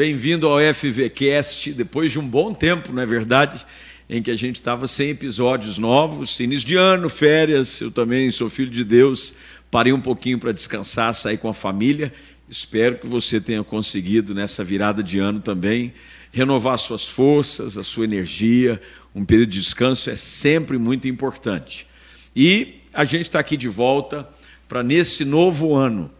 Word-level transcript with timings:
bem-vindo 0.00 0.48
ao 0.48 0.58
FVCast, 0.58 1.74
depois 1.74 2.10
de 2.10 2.18
um 2.18 2.26
bom 2.26 2.54
tempo, 2.54 2.90
não 2.90 3.02
é 3.02 3.04
verdade? 3.04 3.66
Em 4.08 4.22
que 4.22 4.30
a 4.30 4.34
gente 4.34 4.54
estava 4.54 4.88
sem 4.88 5.10
episódios 5.10 5.76
novos, 5.76 6.40
início 6.40 6.66
de 6.66 6.74
ano, 6.74 7.10
férias, 7.10 7.82
eu 7.82 7.90
também 7.90 8.30
sou 8.30 8.48
filho 8.48 8.70
de 8.70 8.82
Deus, 8.82 9.34
parei 9.70 9.92
um 9.92 10.00
pouquinho 10.00 10.38
para 10.38 10.52
descansar, 10.52 11.14
sair 11.14 11.36
com 11.36 11.50
a 11.50 11.52
família. 11.52 12.10
Espero 12.48 12.96
que 12.96 13.06
você 13.06 13.38
tenha 13.42 13.62
conseguido 13.62 14.34
nessa 14.34 14.64
virada 14.64 15.02
de 15.02 15.18
ano 15.18 15.38
também 15.38 15.92
renovar 16.32 16.78
suas 16.78 17.06
forças, 17.06 17.76
a 17.76 17.84
sua 17.84 18.04
energia. 18.04 18.80
Um 19.14 19.22
período 19.22 19.50
de 19.50 19.58
descanso 19.58 20.08
é 20.08 20.16
sempre 20.16 20.78
muito 20.78 21.08
importante. 21.08 21.86
E 22.34 22.76
a 22.94 23.04
gente 23.04 23.24
está 23.24 23.38
aqui 23.38 23.54
de 23.54 23.68
volta 23.68 24.26
para, 24.66 24.82
nesse 24.82 25.26
novo 25.26 25.74
ano, 25.74 26.10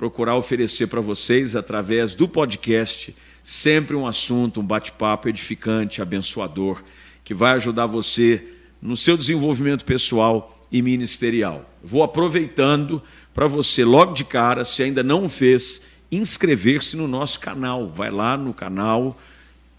procurar 0.00 0.34
oferecer 0.34 0.86
para 0.86 1.02
vocês, 1.02 1.54
através 1.54 2.14
do 2.14 2.26
podcast, 2.26 3.14
sempre 3.42 3.94
um 3.94 4.06
assunto, 4.06 4.62
um 4.62 4.64
bate-papo 4.64 5.28
edificante, 5.28 6.00
abençoador, 6.00 6.82
que 7.22 7.34
vai 7.34 7.52
ajudar 7.52 7.84
você 7.84 8.42
no 8.80 8.96
seu 8.96 9.14
desenvolvimento 9.14 9.84
pessoal 9.84 10.58
e 10.72 10.80
ministerial. 10.80 11.70
Vou 11.84 12.02
aproveitando 12.02 13.02
para 13.34 13.46
você, 13.46 13.84
logo 13.84 14.14
de 14.14 14.24
cara, 14.24 14.64
se 14.64 14.82
ainda 14.82 15.02
não 15.02 15.28
fez, 15.28 15.82
inscrever-se 16.10 16.96
no 16.96 17.06
nosso 17.06 17.38
canal. 17.38 17.86
Vai 17.86 18.10
lá 18.10 18.38
no 18.38 18.54
canal 18.54 19.20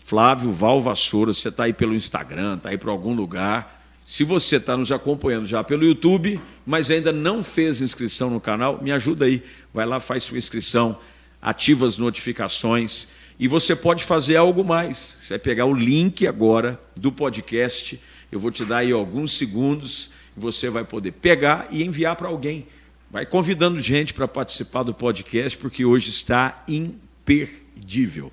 Flávio 0.06 0.52
Val 0.52 0.80
Vassoura, 0.80 1.34
você 1.34 1.50
está 1.50 1.64
aí 1.64 1.74
pelo 1.74 1.96
Instagram, 1.96 2.58
está 2.58 2.70
aí 2.70 2.78
por 2.78 2.92
algum 2.92 3.16
lugar 3.16 3.81
se 4.12 4.26
você 4.26 4.58
está 4.58 4.76
nos 4.76 4.92
acompanhando 4.92 5.46
já 5.46 5.64
pelo 5.64 5.86
YouTube, 5.86 6.38
mas 6.66 6.92
ainda 6.92 7.14
não 7.14 7.42
fez 7.42 7.80
inscrição 7.80 8.30
no 8.30 8.42
canal, 8.42 8.78
me 8.84 8.92
ajuda 8.92 9.24
aí. 9.24 9.42
Vai 9.74 9.86
lá, 9.86 10.02
faz 10.02 10.24
sua 10.24 10.38
inscrição, 10.38 11.00
ativa 11.42 11.86
as 11.86 11.98
notificações 11.98 13.08
e 13.40 13.48
você 13.48 13.74
pode 13.74 14.04
fazer 14.04 14.36
algo 14.36 14.66
mais. 14.66 14.98
Você 14.98 15.30
vai 15.30 15.40
pegar 15.40 15.66
o 15.66 15.74
link 15.74 16.28
agora 16.28 16.78
do 16.94 17.10
podcast, 17.10 18.02
eu 18.30 18.38
vou 18.38 18.52
te 18.52 18.66
dar 18.66 18.80
aí 18.80 18.92
alguns 18.92 19.38
segundos, 19.38 20.12
você 20.36 20.70
vai 20.70 20.84
poder 20.84 21.14
pegar 21.14 21.70
e 21.72 21.82
enviar 21.82 22.18
para 22.18 22.28
alguém. 22.28 22.68
Vai 23.10 23.26
convidando 23.26 23.80
gente 23.80 24.14
para 24.14 24.28
participar 24.28 24.84
do 24.84 24.94
podcast, 24.94 25.58
porque 25.58 25.86
hoje 25.86 26.10
está 26.10 26.66
imperdível. 26.68 28.30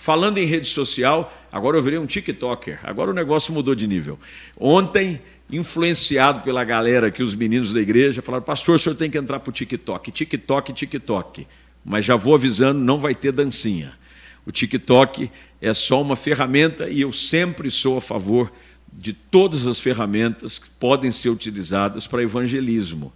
Falando 0.00 0.38
em 0.38 0.46
rede 0.46 0.66
social, 0.66 1.30
agora 1.52 1.76
eu 1.76 1.82
virei 1.82 1.98
um 1.98 2.06
TikToker. 2.06 2.80
Agora 2.84 3.10
o 3.10 3.12
negócio 3.12 3.52
mudou 3.52 3.74
de 3.74 3.86
nível. 3.86 4.18
Ontem, 4.58 5.20
influenciado 5.52 6.40
pela 6.40 6.64
galera 6.64 7.08
aqui, 7.08 7.22
os 7.22 7.34
meninos 7.34 7.70
da 7.74 7.82
igreja, 7.82 8.22
falaram: 8.22 8.42
Pastor, 8.42 8.76
o 8.76 8.78
senhor 8.78 8.94
tem 8.94 9.10
que 9.10 9.18
entrar 9.18 9.40
para 9.40 9.50
o 9.50 9.52
TikTok. 9.52 10.10
TikTok, 10.10 10.72
TikTok. 10.72 11.46
Mas 11.84 12.06
já 12.06 12.16
vou 12.16 12.34
avisando: 12.34 12.80
não 12.80 12.98
vai 12.98 13.14
ter 13.14 13.30
dancinha. 13.30 13.92
O 14.46 14.50
TikTok 14.50 15.30
é 15.60 15.74
só 15.74 16.00
uma 16.00 16.16
ferramenta 16.16 16.88
e 16.88 17.02
eu 17.02 17.12
sempre 17.12 17.70
sou 17.70 17.98
a 17.98 18.00
favor 18.00 18.50
de 18.90 19.12
todas 19.12 19.66
as 19.66 19.80
ferramentas 19.80 20.58
que 20.58 20.70
podem 20.80 21.12
ser 21.12 21.28
utilizadas 21.28 22.06
para 22.06 22.22
evangelismo. 22.22 23.12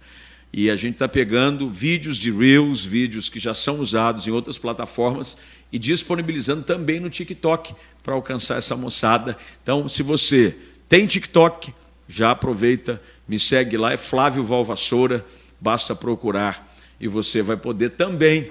E 0.57 0.71
a 0.71 0.75
gente 0.77 0.93
está 0.93 1.05
pegando 1.05 1.69
vídeos 1.69 2.15
de 2.15 2.31
Reels, 2.31 2.85
vídeos 2.85 3.27
que 3.27 3.41
já 3.41 3.53
são 3.53 3.81
usados 3.81 4.25
em 4.25 4.31
outras 4.31 4.57
plataformas 4.57 5.37
e 5.69 5.77
disponibilizando 5.77 6.63
também 6.63 6.97
no 6.97 7.09
TikTok 7.09 7.75
para 8.01 8.13
alcançar 8.13 8.57
essa 8.57 8.73
moçada. 8.73 9.37
Então, 9.61 9.85
se 9.89 10.01
você 10.01 10.55
tem 10.87 11.05
TikTok, 11.05 11.73
já 12.07 12.31
aproveita, 12.31 13.01
me 13.27 13.37
segue 13.37 13.75
lá, 13.75 13.91
é 13.91 13.97
Flávio 13.97 14.45
Valvassoura, 14.45 15.25
basta 15.59 15.93
procurar 15.93 16.73
e 17.01 17.07
você 17.09 17.41
vai 17.41 17.57
poder 17.57 17.89
também 17.89 18.49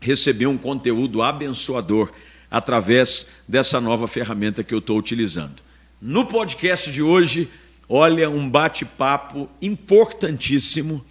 receber 0.00 0.48
um 0.48 0.58
conteúdo 0.58 1.22
abençoador 1.22 2.10
através 2.50 3.28
dessa 3.46 3.80
nova 3.80 4.08
ferramenta 4.08 4.64
que 4.64 4.74
eu 4.74 4.80
estou 4.80 4.98
utilizando. 4.98 5.62
No 6.02 6.26
podcast 6.26 6.90
de 6.90 7.00
hoje, 7.00 7.48
olha, 7.88 8.28
um 8.28 8.50
bate-papo 8.50 9.48
importantíssimo 9.62 11.04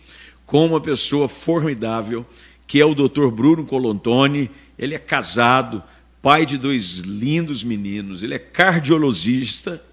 com 0.48 0.66
uma 0.66 0.80
pessoa 0.80 1.28
formidável, 1.28 2.26
que 2.66 2.80
é 2.80 2.86
o 2.86 2.96
Dr. 2.96 3.28
Bruno 3.28 3.66
Colontoni. 3.66 4.50
Ele 4.80 4.96
é 4.96 5.00
casado, 5.00 5.84
pai 6.22 6.46
de 6.46 6.58
dois 6.58 7.00
lindos 7.00 7.64
meninos, 7.64 8.24
ele 8.24 8.34
é 8.34 8.40
cardiologista 8.40 9.84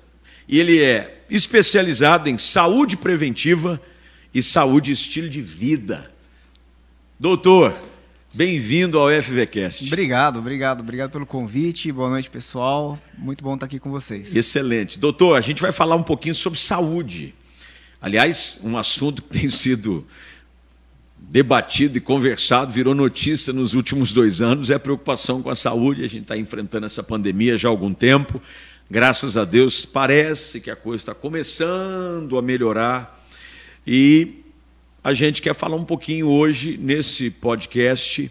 e 0.49 0.61
ele 0.61 0.81
é 0.81 1.25
especializado 1.29 2.29
em 2.29 2.39
saúde 2.39 2.97
preventiva 2.97 3.81
e 4.33 4.41
saúde 4.43 4.91
e 4.91 4.95
estilo 4.95 5.29
de 5.29 5.41
vida. 5.41 6.13
Doutor, 7.19 7.75
bem-vindo 8.33 8.99
ao 8.99 9.11
FVCast. 9.11 9.87
Obrigado, 9.87 10.39
obrigado, 10.39 10.81
obrigado 10.81 11.11
pelo 11.11 11.27
convite. 11.27 11.91
Boa 11.91 12.11
noite, 12.11 12.31
pessoal. 12.31 12.99
Muito 13.19 13.43
bom 13.43 13.55
estar 13.55 13.67
aqui 13.67 13.81
com 13.81 13.91
vocês. 13.91 14.37
Excelente. 14.37 15.01
Doutor, 15.01 15.37
a 15.37 15.41
gente 15.41 15.61
vai 15.61 15.73
falar 15.73 15.97
um 15.97 16.03
pouquinho 16.03 16.35
sobre 16.35 16.61
saúde. 16.61 17.35
Aliás, 18.01 18.61
um 18.63 18.77
assunto 18.77 19.23
que 19.23 19.31
tem 19.31 19.49
sido 19.49 20.07
debatido 21.31 21.99
e 21.99 22.01
conversado, 22.01 22.73
virou 22.73 22.95
notícia 22.95 23.53
nos 23.53 23.75
últimos 23.75 24.13
dois 24.13 24.41
anos, 24.41 24.71
é 24.71 24.75
a 24.75 24.81
preocupação 24.81 25.43
com 25.43 25.51
a 25.51 25.55
saúde. 25.55 26.05
A 26.05 26.09
gente 26.09 26.23
está 26.23 26.37
enfrentando 26.37 26.87
essa 26.87 27.03
pandemia 27.03 27.57
já 27.57 27.69
há 27.69 27.71
algum 27.71 27.93
tempo. 27.93 28.41
Graças 28.91 29.37
a 29.37 29.45
Deus, 29.45 29.85
parece 29.85 30.61
que 30.61 30.71
a 30.71 30.77
coisa 30.77 31.03
está 31.03 31.15
começando 31.15 32.37
a 32.37 32.43
melhorar. 32.43 33.27
E 33.87 34.43
a 35.03 35.13
gente 35.13 35.43
quer 35.43 35.55
falar 35.55 35.77
um 35.77 35.85
pouquinho 35.85 36.29
hoje 36.29 36.79
nesse 36.81 37.31
podcast. 37.31 38.31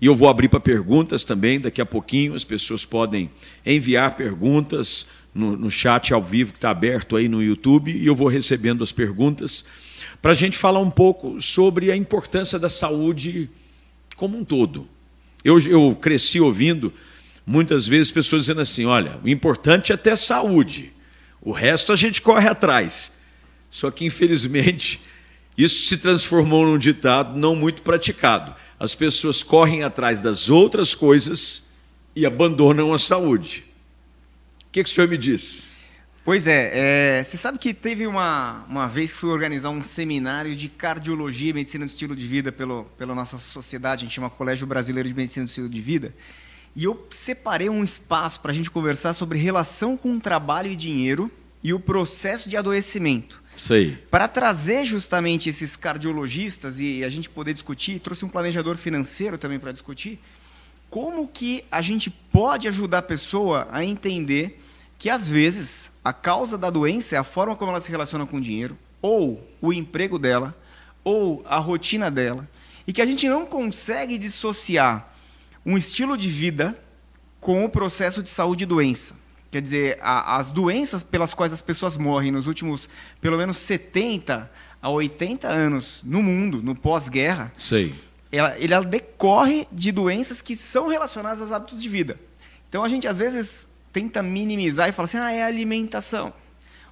E 0.00 0.06
eu 0.06 0.14
vou 0.14 0.28
abrir 0.28 0.48
para 0.48 0.60
perguntas 0.60 1.24
também, 1.24 1.58
daqui 1.58 1.80
a 1.80 1.86
pouquinho 1.86 2.34
as 2.34 2.44
pessoas 2.44 2.84
podem 2.84 3.30
enviar 3.66 4.14
perguntas 4.14 5.06
no, 5.34 5.56
no 5.56 5.70
chat 5.70 6.14
ao 6.14 6.22
vivo 6.22 6.52
que 6.52 6.58
está 6.58 6.70
aberto 6.70 7.16
aí 7.16 7.28
no 7.28 7.42
YouTube 7.42 7.90
e 7.90 8.06
eu 8.06 8.14
vou 8.14 8.28
recebendo 8.28 8.84
as 8.84 8.92
perguntas 8.92 9.64
para 10.20 10.32
a 10.32 10.34
gente 10.34 10.56
falar 10.56 10.80
um 10.80 10.90
pouco 10.90 11.40
sobre 11.40 11.90
a 11.90 11.96
importância 11.96 12.58
da 12.58 12.68
saúde 12.68 13.48
como 14.16 14.36
um 14.36 14.44
todo. 14.44 14.88
Eu, 15.44 15.60
eu 15.60 15.96
cresci 16.00 16.40
ouvindo 16.40 16.92
muitas 17.46 17.86
vezes 17.86 18.10
pessoas 18.10 18.42
dizendo 18.42 18.60
assim: 18.60 18.84
olha, 18.84 19.18
o 19.22 19.28
importante 19.28 19.92
é 19.92 19.96
ter 19.96 20.16
saúde, 20.16 20.92
o 21.40 21.52
resto 21.52 21.92
a 21.92 21.96
gente 21.96 22.20
corre 22.20 22.48
atrás. 22.48 23.12
Só 23.70 23.90
que, 23.90 24.04
infelizmente, 24.04 25.00
isso 25.56 25.86
se 25.86 25.98
transformou 25.98 26.64
num 26.64 26.78
ditado 26.78 27.38
não 27.38 27.54
muito 27.54 27.82
praticado. 27.82 28.54
As 28.80 28.94
pessoas 28.94 29.42
correm 29.42 29.82
atrás 29.82 30.22
das 30.22 30.48
outras 30.48 30.94
coisas 30.94 31.68
e 32.16 32.24
abandonam 32.24 32.92
a 32.92 32.98
saúde. 32.98 33.64
O 34.66 34.70
que, 34.72 34.82
que 34.82 34.88
o 34.88 34.92
senhor 34.92 35.08
me 35.08 35.18
diz? 35.18 35.72
Pois 36.28 36.46
é, 36.46 37.20
é, 37.20 37.24
você 37.24 37.38
sabe 37.38 37.58
que 37.58 37.72
teve 37.72 38.06
uma, 38.06 38.62
uma 38.68 38.86
vez 38.86 39.10
que 39.10 39.16
fui 39.16 39.30
organizar 39.30 39.70
um 39.70 39.80
seminário 39.82 40.54
de 40.54 40.68
cardiologia 40.68 41.48
e 41.48 41.52
medicina 41.54 41.86
do 41.86 41.88
estilo 41.88 42.14
de 42.14 42.26
vida 42.26 42.52
pelo, 42.52 42.84
pela 42.98 43.14
nossa 43.14 43.38
sociedade, 43.38 44.02
a 44.02 44.06
gente 44.06 44.16
chama 44.16 44.28
Colégio 44.28 44.66
Brasileiro 44.66 45.08
de 45.08 45.14
Medicina 45.14 45.46
do 45.46 45.48
Estilo 45.48 45.70
de 45.70 45.80
Vida, 45.80 46.14
e 46.76 46.84
eu 46.84 47.06
separei 47.08 47.70
um 47.70 47.82
espaço 47.82 48.40
para 48.40 48.52
a 48.52 48.54
gente 48.54 48.70
conversar 48.70 49.14
sobre 49.14 49.38
relação 49.38 49.96
com 49.96 50.20
trabalho 50.20 50.70
e 50.70 50.76
dinheiro 50.76 51.30
e 51.64 51.72
o 51.72 51.80
processo 51.80 52.46
de 52.46 52.58
adoecimento. 52.58 53.42
Para 54.10 54.28
trazer 54.28 54.84
justamente 54.84 55.48
esses 55.48 55.76
cardiologistas 55.76 56.78
e 56.78 57.02
a 57.04 57.08
gente 57.08 57.30
poder 57.30 57.54
discutir, 57.54 58.00
trouxe 58.00 58.26
um 58.26 58.28
planejador 58.28 58.76
financeiro 58.76 59.38
também 59.38 59.58
para 59.58 59.72
discutir, 59.72 60.20
como 60.90 61.26
que 61.26 61.64
a 61.70 61.80
gente 61.80 62.10
pode 62.10 62.68
ajudar 62.68 62.98
a 62.98 63.02
pessoa 63.02 63.66
a 63.72 63.82
entender 63.82 64.60
que 64.98 65.08
às 65.08 65.30
vezes 65.30 65.92
a 66.04 66.12
causa 66.12 66.58
da 66.58 66.68
doença 66.68 67.14
é 67.14 67.18
a 67.18 67.24
forma 67.24 67.54
como 67.54 67.70
ela 67.70 67.80
se 67.80 67.90
relaciona 67.90 68.26
com 68.26 68.38
o 68.38 68.40
dinheiro, 68.40 68.76
ou 69.00 69.48
o 69.60 69.72
emprego 69.72 70.18
dela, 70.18 70.54
ou 71.04 71.44
a 71.46 71.56
rotina 71.58 72.10
dela, 72.10 72.48
e 72.86 72.92
que 72.92 73.00
a 73.00 73.06
gente 73.06 73.28
não 73.28 73.46
consegue 73.46 74.18
dissociar 74.18 75.14
um 75.64 75.76
estilo 75.76 76.16
de 76.16 76.28
vida 76.28 76.76
com 77.40 77.64
o 77.64 77.68
processo 77.68 78.22
de 78.22 78.28
saúde 78.28 78.64
e 78.64 78.66
doença. 78.66 79.14
Quer 79.50 79.62
dizer, 79.62 79.98
a, 80.00 80.36
as 80.36 80.50
doenças 80.50 81.04
pelas 81.04 81.32
quais 81.32 81.52
as 81.52 81.62
pessoas 81.62 81.96
morrem 81.96 82.30
nos 82.32 82.46
últimos 82.46 82.88
pelo 83.20 83.38
menos 83.38 83.56
70 83.58 84.50
a 84.82 84.90
80 84.90 85.48
anos 85.48 86.00
no 86.04 86.22
mundo, 86.22 86.62
no 86.62 86.74
pós-guerra, 86.74 87.52
ela, 88.30 88.56
ela 88.58 88.84
decorre 88.84 89.66
de 89.72 89.90
doenças 89.92 90.42
que 90.42 90.56
são 90.56 90.88
relacionadas 90.88 91.40
aos 91.40 91.52
hábitos 91.52 91.80
de 91.80 91.88
vida. 91.88 92.18
Então 92.68 92.84
a 92.84 92.88
gente 92.88 93.06
às 93.06 93.18
vezes 93.18 93.68
tenta 93.98 94.22
minimizar 94.22 94.88
e 94.88 94.92
fala 94.92 95.06
assim: 95.06 95.18
ah, 95.18 95.32
é 95.32 95.42
alimentação. 95.42 96.32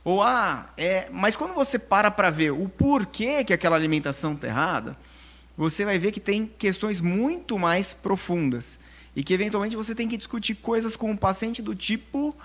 Ou, 0.05 0.23
ah, 0.23 0.69
é. 0.77 1.09
Mas 1.13 1.37
quando 1.37 1.55
você 1.55 1.79
para 1.79 2.11
para 2.11 2.31
ver 2.31 2.51
o 2.51 2.69
porquê 2.69 3.45
que 3.45 3.53
aquela 3.53 3.77
alimentação 3.77 4.35
está 4.35 4.49
errada, 4.49 4.97
você 5.57 5.85
vai 5.85 5.99
ver 5.99 6.11
que 6.11 6.21
tem 6.21 6.51
questões 6.59 7.01
muito 7.01 7.59
mais 7.59 7.95
profundas. 7.95 8.79
E 9.15 9.23
que, 9.23 9.33
eventualmente, 9.33 9.77
você 9.77 9.95
tem 9.95 10.09
que 10.09 10.17
discutir 10.17 10.57
coisas 10.57 10.97
com 10.97 11.11
o 11.11 11.17
paciente 11.17 11.63
do 11.63 11.75
tipo. 11.75 12.37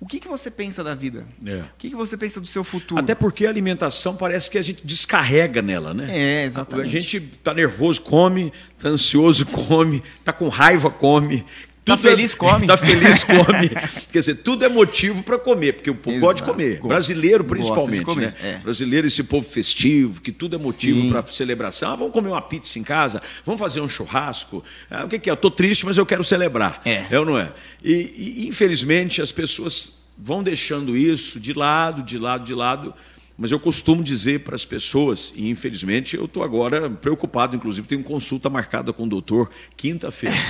O 0.00 0.06
que, 0.06 0.20
que 0.20 0.28
você 0.28 0.48
pensa 0.48 0.84
da 0.84 0.94
vida? 0.94 1.26
É. 1.44 1.56
O 1.56 1.70
que, 1.76 1.90
que 1.90 1.96
você 1.96 2.16
pensa 2.16 2.40
do 2.40 2.46
seu 2.46 2.62
futuro? 2.62 3.00
Até 3.00 3.16
porque 3.16 3.46
a 3.46 3.50
alimentação 3.50 4.14
parece 4.14 4.48
que 4.48 4.56
a 4.56 4.62
gente 4.62 4.86
descarrega 4.86 5.60
nela, 5.60 5.92
né? 5.92 6.06
É, 6.08 6.44
exatamente. 6.44 6.86
A 6.86 7.00
gente 7.00 7.16
está 7.16 7.52
nervoso, 7.52 8.00
come, 8.02 8.52
está 8.76 8.88
ansioso, 8.88 9.44
come, 9.50 10.02
está 10.20 10.32
com 10.32 10.48
raiva, 10.48 10.88
come, 10.88 11.44
Tá 11.88 11.96
feliz, 11.96 12.34
come. 12.34 12.66
Tá 12.66 12.76
feliz, 12.76 13.24
come. 13.24 13.68
Quer 14.12 14.18
dizer, 14.18 14.34
tudo 14.36 14.64
é 14.64 14.68
motivo 14.68 15.22
para 15.22 15.38
comer, 15.38 15.74
porque 15.74 15.90
o 15.90 15.94
povo 15.94 16.18
gosta 16.18 16.42
de 16.42 16.50
comer. 16.50 16.74
Gosta. 16.74 16.88
Brasileiro, 16.88 17.44
principalmente, 17.44 18.04
comer, 18.04 18.26
né? 18.28 18.34
é. 18.42 18.58
Brasileiro, 18.58 19.06
esse 19.06 19.22
povo 19.22 19.48
festivo, 19.48 20.20
que 20.20 20.32
tudo 20.32 20.56
é 20.56 20.58
motivo 20.58 21.08
para 21.08 21.22
celebração. 21.22 21.92
Ah, 21.92 21.96
vamos 21.96 22.12
comer 22.12 22.28
uma 22.28 22.42
pizza 22.42 22.78
em 22.78 22.82
casa, 22.82 23.20
vamos 23.44 23.60
fazer 23.60 23.80
um 23.80 23.88
churrasco. 23.88 24.62
Ah, 24.90 25.04
o 25.04 25.08
que, 25.08 25.18
que 25.18 25.30
é? 25.30 25.32
Eu 25.32 25.36
tô 25.36 25.50
triste, 25.50 25.84
mas 25.86 25.96
eu 25.96 26.06
quero 26.06 26.22
celebrar. 26.22 26.80
É. 26.84 27.18
ou 27.18 27.24
não 27.24 27.38
é? 27.38 27.52
E, 27.82 28.42
e, 28.44 28.48
infelizmente, 28.48 29.22
as 29.22 29.32
pessoas 29.32 29.98
vão 30.16 30.42
deixando 30.42 30.96
isso 30.96 31.38
de 31.38 31.52
lado, 31.52 32.02
de 32.02 32.18
lado, 32.18 32.44
de 32.44 32.54
lado. 32.54 32.94
Mas 33.36 33.52
eu 33.52 33.60
costumo 33.60 34.02
dizer 34.02 34.40
para 34.40 34.56
as 34.56 34.64
pessoas, 34.64 35.32
e 35.36 35.48
infelizmente 35.48 36.16
eu 36.16 36.24
estou 36.24 36.42
agora 36.42 36.90
preocupado, 36.90 37.54
inclusive 37.54 37.86
tenho 37.86 38.02
consulta 38.02 38.50
marcada 38.50 38.92
com 38.92 39.04
o 39.04 39.08
doutor 39.08 39.48
quinta-feira. 39.76 40.36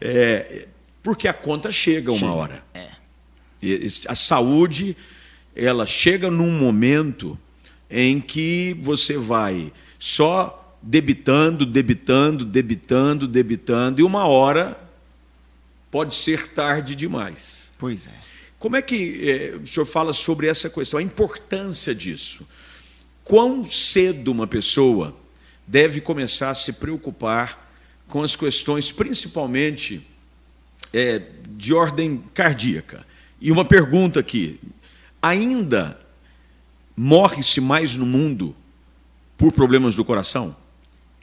É, 0.00 0.66
porque 1.04 1.28
a 1.28 1.34
conta 1.34 1.70
chega 1.70 2.10
uma 2.10 2.32
hora. 2.32 2.64
É. 2.72 2.88
A 4.08 4.14
saúde, 4.14 4.96
ela 5.54 5.84
chega 5.84 6.30
num 6.30 6.50
momento 6.50 7.38
em 7.90 8.18
que 8.22 8.74
você 8.80 9.18
vai 9.18 9.70
só 9.98 10.78
debitando, 10.82 11.66
debitando, 11.66 12.44
debitando, 12.44 13.28
debitando, 13.28 14.00
e 14.00 14.02
uma 14.02 14.26
hora 14.26 14.80
pode 15.90 16.14
ser 16.14 16.48
tarde 16.48 16.96
demais. 16.96 17.70
Pois 17.78 18.06
é. 18.06 18.10
Como 18.58 18.74
é 18.74 18.80
que 18.80 19.28
eh, 19.28 19.56
o 19.62 19.66
senhor 19.66 19.84
fala 19.84 20.14
sobre 20.14 20.46
essa 20.46 20.70
questão, 20.70 20.98
a 20.98 21.02
importância 21.02 21.94
disso? 21.94 22.48
Quão 23.22 23.66
cedo 23.66 24.32
uma 24.32 24.46
pessoa 24.46 25.14
deve 25.66 26.00
começar 26.00 26.48
a 26.48 26.54
se 26.54 26.72
preocupar 26.72 27.70
com 28.08 28.22
as 28.22 28.34
questões, 28.34 28.90
principalmente 28.90 30.06
eh, 30.94 31.22
de 31.50 31.74
ordem 31.74 32.24
cardíaca? 32.32 33.04
E 33.40 33.52
uma 33.52 33.64
pergunta 33.64 34.20
aqui: 34.20 34.60
ainda 35.20 35.98
morre-se 36.96 37.60
mais 37.60 37.96
no 37.96 38.06
mundo 38.06 38.54
por 39.36 39.52
problemas 39.52 39.94
do 39.94 40.04
coração? 40.04 40.56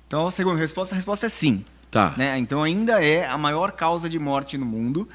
Então, 0.06 0.28
a 0.28 0.32
segunda 0.32 0.60
resposta, 0.60 0.94
a 0.94 0.98
resposta 0.98 1.26
é 1.26 1.30
sim. 1.30 1.66
Tá. 1.92 2.14
né? 2.16 2.38
Então 2.38 2.64
ainda 2.64 3.04
é 3.04 3.28
a 3.28 3.38
maior 3.38 3.74
causa 3.74 4.10
de 4.10 4.18
morte 4.18 4.58
no 4.58 4.66
mundo. 4.66 5.10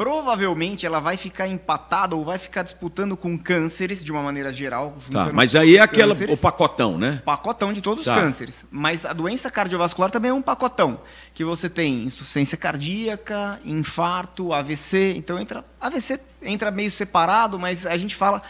Provavelmente 0.00 0.86
ela 0.86 0.98
vai 0.98 1.18
ficar 1.18 1.46
empatada 1.46 2.16
ou 2.16 2.24
vai 2.24 2.38
ficar 2.38 2.62
disputando 2.62 3.18
com 3.18 3.36
cânceres 3.36 4.02
de 4.02 4.10
uma 4.10 4.22
maneira 4.22 4.50
geral. 4.50 4.96
Tá, 5.12 5.30
mas 5.30 5.54
aí 5.54 5.76
é 5.76 5.80
aquela, 5.80 6.14
o 6.14 6.16
cânceres. 6.16 6.40
pacotão, 6.40 6.96
né? 6.96 7.20
pacotão 7.22 7.70
de 7.70 7.82
todos 7.82 8.06
Tá. 8.06 8.16
os 8.16 8.22
cânceres. 8.22 8.64
Mas 8.70 9.04
a 9.04 9.12
doença 9.12 9.50
cardiovascular 9.50 10.10
também 10.10 10.30
é 10.30 10.32
um 10.32 10.40
pacotão. 10.40 11.02
Que 11.34 11.44
você 11.44 11.68
tem 11.68 12.04
insuficiência 12.04 12.56
cardíaca, 12.56 13.60
infarto, 13.62 14.54
AVC. 14.54 15.12
Então 15.18 15.38
entra. 15.38 15.62
AVC 15.78 16.18
entra 16.40 16.70
meio 16.70 16.90
separado, 16.90 17.58
mas 17.58 17.84
a 17.84 17.98
gente 17.98 18.16
fala 18.16 18.40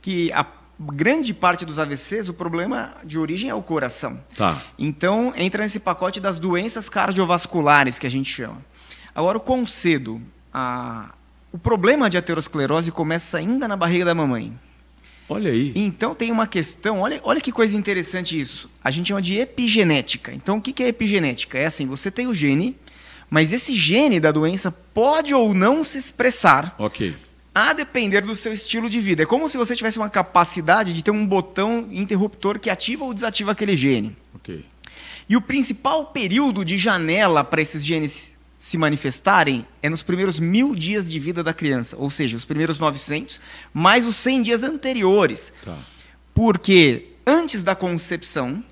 que 0.00 0.30
a 0.32 0.46
grande 0.78 1.34
parte 1.34 1.66
dos 1.66 1.80
AVCs, 1.80 2.28
o 2.28 2.32
problema 2.34 2.94
de 3.02 3.18
origem 3.18 3.50
é 3.50 3.54
o 3.56 3.62
coração. 3.62 4.22
Tá. 4.36 4.62
Então 4.78 5.32
entra 5.36 5.64
nesse 5.64 5.80
pacote 5.80 6.20
das 6.20 6.38
doenças 6.38 6.88
cardiovasculares 6.88 7.98
que 7.98 8.06
a 8.06 8.10
gente 8.10 8.32
chama. 8.32 8.58
Agora, 9.12 9.36
o 9.36 9.40
quão 9.40 9.66
cedo? 9.66 10.22
A... 10.52 11.14
O 11.52 11.58
problema 11.58 12.08
de 12.08 12.16
aterosclerose 12.16 12.90
começa 12.90 13.38
ainda 13.38 13.68
na 13.68 13.76
barriga 13.76 14.06
da 14.06 14.14
mamãe. 14.14 14.58
Olha 15.28 15.50
aí. 15.50 15.72
Então 15.74 16.14
tem 16.14 16.30
uma 16.30 16.46
questão, 16.46 17.00
olha, 17.00 17.20
olha 17.22 17.40
que 17.40 17.52
coisa 17.52 17.76
interessante 17.76 18.38
isso. 18.38 18.70
A 18.82 18.90
gente 18.90 19.08
chama 19.08 19.22
de 19.22 19.38
epigenética. 19.38 20.32
Então 20.32 20.58
o 20.58 20.60
que 20.60 20.82
é 20.82 20.88
epigenética? 20.88 21.58
É 21.58 21.66
assim, 21.66 21.86
você 21.86 22.10
tem 22.10 22.26
o 22.26 22.34
gene, 22.34 22.76
mas 23.30 23.52
esse 23.52 23.74
gene 23.74 24.20
da 24.20 24.32
doença 24.32 24.70
pode 24.70 25.32
ou 25.34 25.54
não 25.54 25.82
se 25.84 25.96
expressar 25.98 26.74
Ok. 26.78 27.14
a 27.54 27.72
depender 27.72 28.22
do 28.22 28.36
seu 28.36 28.52
estilo 28.52 28.90
de 28.90 29.00
vida. 29.00 29.22
É 29.22 29.26
como 29.26 29.48
se 29.48 29.56
você 29.56 29.74
tivesse 29.76 29.98
uma 29.98 30.10
capacidade 30.10 30.92
de 30.92 31.02
ter 31.02 31.10
um 31.10 31.26
botão 31.26 31.88
interruptor 31.90 32.58
que 32.58 32.68
ativa 32.68 33.04
ou 33.04 33.14
desativa 33.14 33.52
aquele 33.52 33.76
gene. 33.76 34.16
Ok. 34.34 34.64
E 35.28 35.36
o 35.36 35.40
principal 35.40 36.06
período 36.06 36.64
de 36.64 36.76
janela 36.76 37.42
para 37.44 37.62
esses 37.62 37.84
genes 37.84 38.34
se 38.62 38.78
manifestarem 38.78 39.66
é 39.82 39.90
nos 39.90 40.04
primeiros 40.04 40.38
mil 40.38 40.72
dias 40.72 41.10
de 41.10 41.18
vida 41.18 41.42
da 41.42 41.52
criança, 41.52 41.96
ou 41.98 42.08
seja, 42.12 42.36
os 42.36 42.44
primeiros 42.44 42.78
900, 42.78 43.40
mais 43.74 44.06
os 44.06 44.14
100 44.14 44.42
dias 44.42 44.62
anteriores. 44.62 45.52
Tá. 45.64 45.76
Porque 46.32 47.08
antes 47.26 47.64
da 47.64 47.74
concepção, 47.74 48.62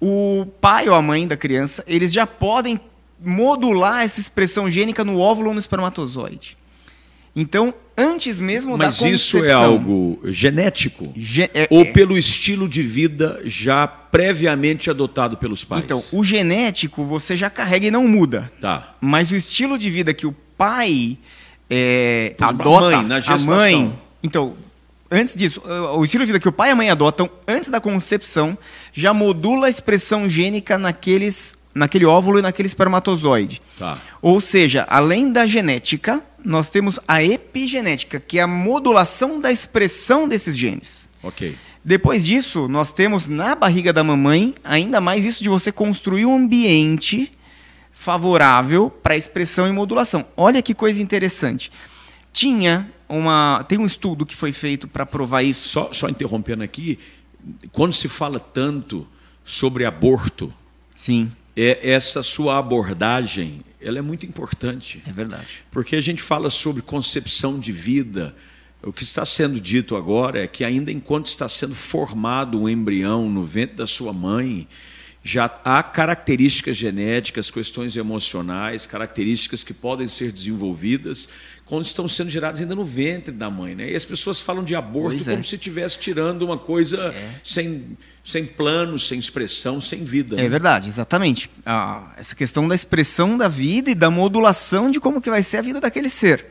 o 0.00 0.46
pai 0.60 0.88
ou 0.88 0.94
a 0.94 1.02
mãe 1.02 1.26
da 1.26 1.36
criança, 1.36 1.82
eles 1.88 2.12
já 2.12 2.24
podem 2.24 2.80
modular 3.18 4.04
essa 4.04 4.20
expressão 4.20 4.70
gênica 4.70 5.04
no 5.04 5.18
óvulo 5.18 5.48
ou 5.48 5.54
no 5.54 5.60
espermatozoide. 5.60 6.56
Então, 7.34 7.74
antes 8.00 8.40
mesmo 8.40 8.78
da 8.78 8.86
Mas 8.86 8.98
concepção... 8.98 9.14
isso 9.14 9.44
é 9.44 9.52
algo 9.52 10.20
genético? 10.24 11.12
Ge- 11.14 11.50
é- 11.54 11.68
Ou 11.70 11.82
é- 11.82 11.92
pelo 11.92 12.16
estilo 12.16 12.68
de 12.68 12.82
vida 12.82 13.40
já 13.44 13.86
previamente 13.86 14.88
adotado 14.90 15.36
pelos 15.36 15.64
pais? 15.64 15.84
Então, 15.84 16.02
o 16.12 16.24
genético 16.24 17.04
você 17.04 17.36
já 17.36 17.50
carrega 17.50 17.86
e 17.86 17.90
não 17.90 18.08
muda. 18.08 18.50
Tá. 18.60 18.94
Mas 19.00 19.30
o 19.30 19.36
estilo 19.36 19.78
de 19.78 19.90
vida 19.90 20.12
que 20.14 20.26
o 20.26 20.32
pai 20.56 21.18
é, 21.68 22.34
a 22.40 22.48
adota, 22.48 22.96
mãe, 22.96 23.06
na 23.06 23.16
a 23.16 23.20
gestação. 23.20 23.46
mãe. 23.56 23.98
Então, 24.22 24.54
antes 25.10 25.34
disso, 25.36 25.62
o 25.96 26.04
estilo 26.04 26.24
de 26.24 26.32
vida 26.32 26.40
que 26.40 26.48
o 26.48 26.52
pai 26.52 26.70
e 26.70 26.72
a 26.72 26.76
mãe 26.76 26.90
adotam 26.90 27.28
antes 27.46 27.70
da 27.70 27.80
concepção 27.80 28.56
já 28.92 29.14
modula 29.14 29.66
a 29.66 29.70
expressão 29.70 30.28
gênica 30.28 30.76
naqueles, 30.78 31.54
naquele 31.74 32.04
óvulo 32.04 32.38
e 32.38 32.42
naquele 32.42 32.66
espermatozoide. 32.66 33.62
Tá. 33.78 33.98
Ou 34.20 34.40
seja, 34.40 34.86
além 34.88 35.32
da 35.32 35.46
genética, 35.46 36.22
nós 36.44 36.68
temos 36.68 36.98
a 37.06 37.22
epigenética, 37.22 38.20
que 38.20 38.38
é 38.38 38.42
a 38.42 38.46
modulação 38.46 39.40
da 39.40 39.52
expressão 39.52 40.28
desses 40.28 40.56
genes. 40.56 41.08
Ok. 41.22 41.56
Depois 41.84 42.26
disso, 42.26 42.68
nós 42.68 42.92
temos 42.92 43.28
na 43.28 43.54
barriga 43.54 43.92
da 43.92 44.04
mamãe 44.04 44.54
ainda 44.62 45.00
mais 45.00 45.24
isso 45.24 45.42
de 45.42 45.48
você 45.48 45.72
construir 45.72 46.26
um 46.26 46.36
ambiente 46.36 47.30
favorável 47.92 48.90
para 48.90 49.16
expressão 49.16 49.66
e 49.66 49.72
modulação. 49.72 50.26
Olha 50.36 50.62
que 50.62 50.74
coisa 50.74 51.02
interessante. 51.02 51.70
Tinha 52.32 52.90
uma, 53.08 53.64
tem 53.68 53.78
um 53.78 53.86
estudo 53.86 54.26
que 54.26 54.36
foi 54.36 54.52
feito 54.52 54.86
para 54.86 55.06
provar 55.06 55.42
isso. 55.42 55.68
Só, 55.68 55.90
só 55.92 56.08
interrompendo 56.08 56.62
aqui, 56.62 56.98
quando 57.72 57.92
se 57.92 58.08
fala 58.08 58.38
tanto 58.38 59.06
sobre 59.44 59.84
aborto, 59.84 60.52
Sim, 61.00 61.32
é, 61.56 61.90
essa 61.90 62.22
sua 62.22 62.58
abordagem 62.58 63.62
ela 63.80 63.98
é 63.98 64.02
muito 64.02 64.26
importante. 64.26 65.02
é 65.06 65.12
verdade. 65.12 65.64
Porque 65.70 65.96
a 65.96 66.00
gente 66.00 66.20
fala 66.20 66.50
sobre 66.50 66.82
concepção 66.82 67.58
de 67.58 67.72
vida. 67.72 68.34
O 68.82 68.92
que 68.92 69.02
está 69.02 69.24
sendo 69.24 69.60
dito 69.60 69.96
agora 69.96 70.42
é 70.42 70.46
que, 70.46 70.64
ainda 70.64 70.90
enquanto 70.90 71.26
está 71.26 71.48
sendo 71.48 71.74
formado 71.74 72.60
um 72.60 72.68
embrião 72.68 73.28
no 73.28 73.44
ventre 73.44 73.76
da 73.76 73.86
sua 73.86 74.12
mãe, 74.12 74.68
já 75.22 75.44
há 75.64 75.82
características 75.82 76.76
genéticas, 76.76 77.50
questões 77.50 77.94
emocionais, 77.94 78.86
características 78.86 79.62
que 79.62 79.74
podem 79.74 80.08
ser 80.08 80.32
desenvolvidas 80.32 81.28
quando 81.66 81.84
estão 81.84 82.08
sendo 82.08 82.30
geradas 82.30 82.60
ainda 82.60 82.74
no 82.74 82.84
ventre 82.84 83.32
da 83.32 83.50
mãe. 83.50 83.74
Né? 83.74 83.92
E 83.92 83.96
as 83.96 84.04
pessoas 84.04 84.40
falam 84.40 84.64
de 84.64 84.74
aborto 84.74 85.22
é. 85.22 85.32
como 85.32 85.44
se 85.44 85.54
estivesse 85.54 85.98
tirando 85.98 86.42
uma 86.42 86.58
coisa 86.58 87.14
sem, 87.44 87.96
sem 88.24 88.46
plano, 88.46 88.98
sem 88.98 89.18
expressão, 89.18 89.80
sem 89.80 90.02
vida. 90.02 90.36
É 90.36 90.42
né? 90.42 90.48
verdade, 90.48 90.88
exatamente. 90.88 91.50
Ah, 91.66 92.12
essa 92.16 92.34
questão 92.34 92.66
da 92.66 92.74
expressão 92.74 93.36
da 93.36 93.46
vida 93.46 93.90
e 93.90 93.94
da 93.94 94.10
modulação 94.10 94.90
de 94.90 94.98
como 94.98 95.20
que 95.20 95.30
vai 95.30 95.42
ser 95.42 95.58
a 95.58 95.62
vida 95.62 95.80
daquele 95.80 96.08
ser. 96.08 96.46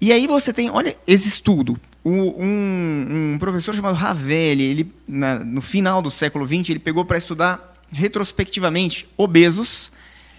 E 0.00 0.12
aí 0.12 0.26
você 0.26 0.52
tem, 0.52 0.68
olha, 0.70 0.96
esse 1.06 1.28
estudo. 1.28 1.80
O- 2.04 2.34
um, 2.38 3.32
um 3.34 3.38
professor 3.38 3.74
chamado 3.74 3.94
Ravelli, 3.96 4.62
ele, 4.62 4.92
na- 5.08 5.38
no 5.38 5.62
final 5.62 6.02
do 6.02 6.10
século 6.10 6.46
XX, 6.46 6.70
ele 6.70 6.78
pegou 6.78 7.04
para 7.04 7.16
estudar 7.16 7.74
retrospectivamente 7.90 9.08
obesos, 9.16 9.90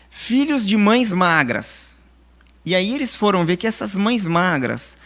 filhos 0.09 0.67
de 0.67 0.77
mães 0.77 1.11
magras. 1.11 1.97
E 2.63 2.75
aí 2.75 2.93
eles 2.93 3.15
foram 3.15 3.45
ver 3.45 3.57
que 3.57 3.65
essas 3.67 3.95
mães 3.95 4.25
magras, 4.25 4.97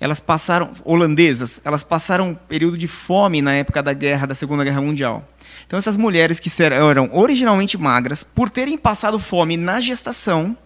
elas 0.00 0.20
passaram, 0.20 0.70
holandesas, 0.84 1.60
elas 1.64 1.82
passaram 1.82 2.30
um 2.30 2.34
período 2.34 2.76
de 2.78 2.86
fome 2.88 3.40
na 3.42 3.52
época 3.54 3.82
da 3.82 3.92
guerra, 3.92 4.26
da 4.26 4.34
Segunda 4.34 4.64
Guerra 4.64 4.80
Mundial. 4.80 5.26
Então 5.66 5.78
essas 5.78 5.96
mulheres 5.96 6.38
que 6.40 6.50
eram 6.62 7.10
originalmente 7.12 7.76
magras, 7.78 8.22
por 8.24 8.50
terem 8.50 8.76
passado 8.78 9.18
fome 9.18 9.56
na 9.56 9.80
gestação, 9.80 10.56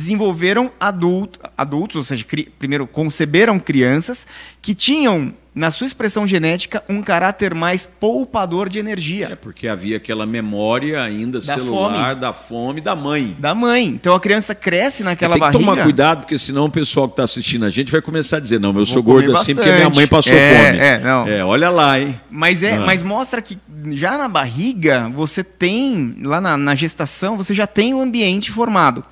desenvolveram 0.00 0.70
adulto, 0.78 1.40
adultos, 1.56 1.96
ou 1.96 2.04
seja, 2.04 2.22
cri- 2.22 2.52
primeiro 2.58 2.86
conceberam 2.86 3.58
crianças 3.58 4.26
que 4.60 4.74
tinham 4.74 5.32
na 5.54 5.70
sua 5.70 5.86
expressão 5.86 6.26
genética 6.26 6.84
um 6.86 7.00
caráter 7.00 7.54
mais 7.54 7.86
poupador 7.86 8.68
de 8.68 8.78
É 8.78 8.82
energia 8.82 9.38
porque 9.40 9.66
havia 9.66 9.96
aquela 9.96 10.26
memória 10.26 11.02
ainda 11.02 11.38
Da 11.40 11.54
celular 11.54 12.08
fome. 12.10 12.20
da 12.20 12.32
fome 12.34 12.80
da 12.82 12.94
mãe. 12.94 13.34
da 13.38 13.54
mãe. 13.54 13.86
Então 13.86 14.14
a 14.14 14.20
criança 14.20 14.54
cresce 14.54 15.02
naquela 15.02 15.32
Tem 15.36 15.40
que 15.40 15.52
barriga. 15.52 15.70
tomar 15.70 15.82
cuidado, 15.82 16.18
porque 16.20 16.36
senão 16.36 16.66
o 16.66 16.70
pessoal 16.70 17.08
que 17.08 17.14
está 17.14 17.22
assistindo 17.22 17.64
a 17.64 17.70
gente 17.70 17.90
vai 17.90 18.02
começar 18.02 18.36
a 18.36 18.40
dizer: 18.40 18.60
não, 18.60 18.76
eu 18.78 18.84
sou 18.84 19.02
Vou 19.02 19.14
gordo 19.14 19.34
assim 19.34 19.54
porque 19.54 19.72
minha 19.72 19.88
mãe 19.88 20.06
passou 20.06 20.34
É, 20.36 20.66
fome. 20.66 20.78
é, 20.78 20.98
não. 20.98 21.48
olha 21.48 21.70
lá, 21.70 21.98
hein? 21.98 22.20
Mas, 22.30 22.62
é, 22.62 22.74
Ah. 22.74 22.80
mas 22.84 23.02
mostra 23.02 23.40
que 23.40 23.56
já 23.92 24.18
na 24.18 24.28
barriga 24.28 25.10
você 25.14 25.42
tem, 25.42 26.16
lá 26.22 26.38
na, 26.38 26.58
na 26.58 26.74
gestação, 26.74 27.34
você 27.34 27.54
já 27.54 27.66
tem 27.66 27.94
o 27.94 28.00
ambiente 28.02 28.50
formado. 28.52 29.02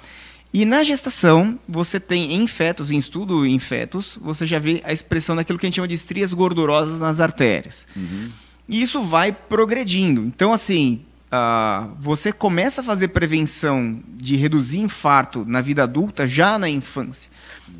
E 0.55 0.65
na 0.65 0.85
gestação, 0.85 1.59
você 1.69 1.99
tem 1.99 2.35
em 2.35 2.47
fetos, 2.47 2.93
em 2.93 2.97
estudo 2.97 3.45
em 3.45 3.59
fetos, 3.59 4.17
você 4.23 4.47
já 4.47 4.61
vê 4.61 4.81
a 4.85 4.93
expressão 4.93 5.35
daquilo 5.35 5.59
que 5.59 5.67
a 5.67 5.69
gente 5.69 5.75
chama 5.75 5.89
de 5.89 5.95
estrias 5.95 6.33
gordurosas 6.33 7.01
nas 7.01 7.19
artérias. 7.19 7.89
Uhum. 7.97 8.31
E 8.69 8.81
isso 8.81 9.03
vai 9.03 9.33
progredindo. 9.33 10.23
Então, 10.23 10.53
assim, 10.53 11.05
uh, 11.27 11.91
você 11.99 12.31
começa 12.31 12.83
a 12.83 12.85
fazer 12.85 13.09
prevenção 13.09 14.01
de 14.17 14.37
reduzir 14.37 14.79
infarto 14.79 15.45
na 15.45 15.61
vida 15.61 15.83
adulta 15.83 16.25
já 16.25 16.57
na 16.57 16.69
infância. 16.69 17.29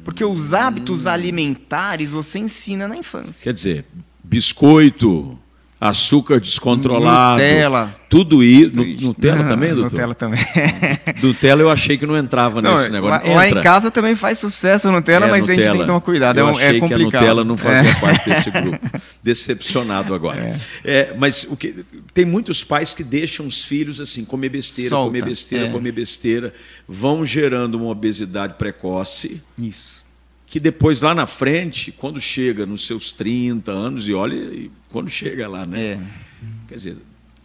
Porque 0.03 0.25
os 0.25 0.53
hábitos 0.53 1.07
alimentares 1.07 2.11
você 2.11 2.41
ensina 2.41 2.89
na 2.89 2.97
infância. 2.97 3.45
Quer 3.45 3.53
dizer, 3.53 3.85
biscoito, 4.25 5.39
açúcar 5.85 6.41
descontrolado. 6.41 7.43
Nutella. 7.43 7.95
Tudo 8.09 8.43
isso. 8.43 8.73
Nutella 8.75 9.43
não, 9.43 9.49
também, 9.49 9.75
doutor? 9.75 9.91
Nutella 9.91 10.15
também. 10.15 10.41
Nutella 11.23 11.61
eu 11.61 11.69
achei 11.69 11.99
que 11.99 12.07
não 12.07 12.17
entrava 12.17 12.63
não, 12.63 12.75
nesse 12.75 12.89
negócio. 12.89 13.29
Lá, 13.29 13.35
lá, 13.35 13.49
em 13.49 13.61
casa 13.61 13.91
também 13.91 14.17
faz 14.17 14.39
sucesso 14.39 14.91
Nutella, 14.91 15.27
é, 15.27 15.31
mas 15.31 15.43
Nutella. 15.43 15.61
a 15.61 15.63
gente 15.63 15.73
tem 15.73 15.81
que 15.81 15.87
tomar 15.87 16.01
cuidado. 16.01 16.39
Eu 16.39 16.49
é, 16.49 16.53
achei 16.53 16.77
é 16.77 16.81
complicado. 16.81 17.11
que 17.11 17.17
a 17.17 17.21
Nutella 17.21 17.45
não 17.45 17.59
fazia 17.59 17.91
é. 17.91 17.95
parte 17.97 18.31
desse 18.31 18.51
grupo. 18.51 18.91
Decepcionado 19.23 20.15
agora. 20.15 20.59
É. 20.83 21.11
é. 21.11 21.17
mas 21.19 21.47
o 21.51 21.57
que, 21.57 21.85
tem 22.15 22.25
muitos 22.25 22.65
pais 22.65 22.95
que 22.95 23.05
deixam 23.05 23.47
os 23.47 23.63
filhos 23.63 24.01
assim, 24.01 24.25
comer 24.25 24.49
besteira, 24.49 24.91
Solta. 24.91 25.07
comer 25.07 25.25
besteira, 25.25 25.67
é. 25.67 25.69
comer 25.69 25.93
besteira, 25.93 26.55
vão 26.89 27.27
gerando 27.27 27.75
uma 27.75 27.89
obesidade 27.89 28.55
precoce. 28.55 29.43
Isso 29.59 30.05
que 30.47 30.61
depois 30.61 31.03
lá 31.03 31.13
na 31.17 31.27
frente, 31.27 31.91
quando 31.91 32.21
chega 32.21 32.65
nos 32.65 32.87
seus 32.87 33.11
30 33.11 33.73
anos, 33.73 34.07
e 34.07 34.15
olha, 34.15 34.37
quando 34.95 35.11
chega 35.11 35.49
lá, 35.49 35.67
né? 35.67 35.83
É. 35.85 35.99
Quer 36.69 36.75
dizer, 36.77 36.97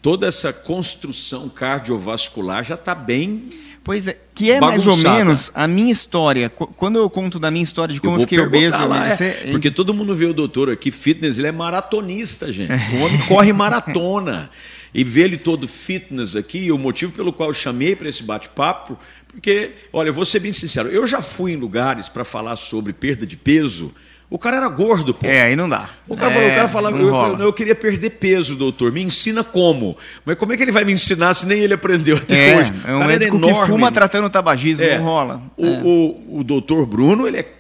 toda 0.04 0.28
essa 0.28 0.54
construção 0.54 1.50
cardiovascular 1.50 2.64
já 2.64 2.76
está 2.76 2.94
bem. 2.94 3.50
Pois 3.84 4.08
é, 4.08 4.16
que 4.36 4.52
é 4.52 4.60
bagunçada. 4.60 4.92
mais 4.92 5.06
ou 5.06 5.12
menos 5.16 5.52
a 5.56 5.68
minha 5.68 5.92
história. 5.92 6.48
Quando 6.48 7.00
eu 7.00 7.10
conto 7.10 7.40
da 7.40 7.50
minha 7.50 7.64
história 7.64 7.92
de 7.92 8.00
como 8.00 8.14
eu, 8.14 8.18
eu 8.18 8.22
fiquei 8.22 8.40
obeso. 8.40 8.86
Lá, 8.86 9.08
é, 9.08 9.50
porque 9.50 9.72
todo 9.72 9.96
mundo 9.96 10.16
vê 10.16 10.28
o 10.28 10.34
doutor 10.34 10.70
aqui, 10.70 10.92
fitness, 10.92 11.40
ele 11.40 11.48
é 11.48 11.52
maratonista, 11.52 12.52
gente. 12.52 12.72
O 12.72 13.02
homem 13.04 13.20
corre 13.28 13.52
maratona. 13.52 14.52
E 14.92 15.04
ver 15.04 15.26
ele 15.26 15.38
todo 15.38 15.68
fitness 15.68 16.36
aqui, 16.36 16.72
o 16.72 16.78
motivo 16.78 17.12
pelo 17.12 17.32
qual 17.32 17.50
eu 17.50 17.54
chamei 17.54 17.96
para 17.96 18.10
esse 18.10 18.24
bate-papo 18.24 18.98
porque, 19.32 19.74
olha, 19.94 20.10
eu 20.10 20.14
vou 20.14 20.26
ser 20.26 20.40
bem 20.40 20.52
sincero, 20.52 20.90
eu 20.90 21.06
já 21.06 21.22
fui 21.22 21.54
em 21.54 21.56
lugares 21.56 22.10
para 22.10 22.24
falar 22.24 22.56
sobre 22.56 22.92
perda 22.92 23.26
de 23.26 23.38
peso. 23.38 23.94
O 24.30 24.38
cara 24.38 24.58
era 24.58 24.68
gordo, 24.68 25.12
pô. 25.14 25.26
É, 25.26 25.42
aí 25.42 25.56
não 25.56 25.68
dá. 25.68 25.90
O 26.08 26.16
cara, 26.16 26.32
é, 26.32 26.36
falou, 26.36 26.50
o 26.50 26.56
cara 26.56 26.68
falava, 26.68 26.98
eu, 26.98 27.16
eu, 27.16 27.40
eu, 27.46 27.54
queria 27.54 27.74
perder 27.74 28.12
peso, 28.12 28.56
doutor. 28.56 28.92
Me 28.92 29.02
ensina 29.02 29.44
como. 29.44 29.98
Mas 30.24 30.38
como 30.38 30.54
é 30.54 30.58
que 30.58 30.62
ele 30.62 30.72
vai 30.72 30.86
me 30.86 30.92
ensinar 30.92 31.34
se 31.34 31.48
nem 31.48 31.60
ele 31.60 31.74
aprendeu 31.74 32.18
até 32.18 32.54
é, 32.54 32.58
hoje? 32.60 32.74
É 32.86 32.94
um 32.94 33.06
médico 33.06 33.38
enorme. 33.38 33.60
que 33.60 33.66
fuma 33.66 33.92
tratando 33.92 34.30
tabagismo, 34.30 34.84
é, 34.84 35.00
não 35.00 35.06
rola. 35.06 35.42
O, 35.58 35.66
é. 35.66 35.82
o, 35.84 36.40
o 36.40 36.44
doutor 36.44 36.86
Bruno, 36.86 37.28
ele 37.28 37.38
é 37.38 37.54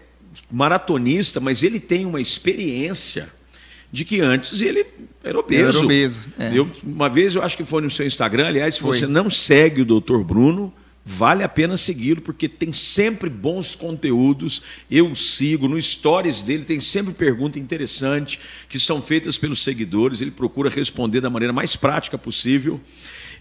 maratonista, 0.51 1.39
mas 1.39 1.63
ele 1.63 1.79
tem 1.79 2.05
uma 2.05 2.21
experiência 2.21 3.29
de 3.91 4.05
que 4.05 4.21
antes 4.21 4.61
ele 4.61 4.85
era 5.23 5.39
obeso. 5.39 5.79
Era 5.79 5.85
obeso. 5.85 6.29
É. 6.37 6.51
Eu, 6.53 6.69
uma 6.83 7.09
vez 7.09 7.35
eu 7.35 7.41
acho 7.41 7.57
que 7.57 7.65
foi 7.65 7.81
no 7.81 7.89
seu 7.89 8.05
Instagram, 8.05 8.47
aliás, 8.47 8.75
se 8.75 8.81
foi. 8.81 8.97
você 8.97 9.07
não 9.07 9.27
segue 9.29 9.81
o 9.81 9.85
doutor 9.85 10.23
Bruno, 10.23 10.71
Vale 11.11 11.43
a 11.43 11.49
pena 11.49 11.75
segui-lo, 11.75 12.21
porque 12.21 12.47
tem 12.47 12.71
sempre 12.71 13.31
bons 13.31 13.73
conteúdos. 13.73 14.61
Eu 14.91 15.15
sigo, 15.15 15.67
no 15.67 15.81
stories 15.81 16.43
dele 16.43 16.63
tem 16.63 16.79
sempre 16.79 17.15
perguntas 17.15 17.59
interessantes 17.59 18.39
que 18.69 18.79
são 18.79 19.01
feitas 19.01 19.35
pelos 19.35 19.63
seguidores. 19.63 20.21
Ele 20.21 20.29
procura 20.29 20.69
responder 20.69 21.19
da 21.19 21.29
maneira 21.29 21.51
mais 21.51 21.75
prática 21.75 22.15
possível. 22.15 22.79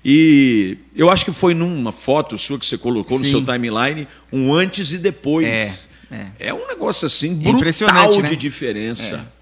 E 0.02 0.78
eu 0.96 1.10
acho 1.10 1.26
que 1.26 1.30
foi 1.30 1.52
numa 1.52 1.92
foto 1.92 2.38
sua 2.38 2.58
que 2.58 2.64
você 2.64 2.78
colocou 2.78 3.18
Sim. 3.18 3.24
no 3.24 3.30
seu 3.30 3.44
timeline, 3.44 4.08
um 4.32 4.54
antes 4.54 4.92
e 4.92 4.96
depois. 4.96 5.90
É, 6.10 6.16
é. 6.16 6.48
é 6.48 6.54
um 6.54 6.66
negócio 6.68 7.04
assim 7.04 7.34
brutal 7.34 8.22
né? 8.22 8.30
de 8.30 8.36
diferença. 8.36 9.28
É. 9.34 9.37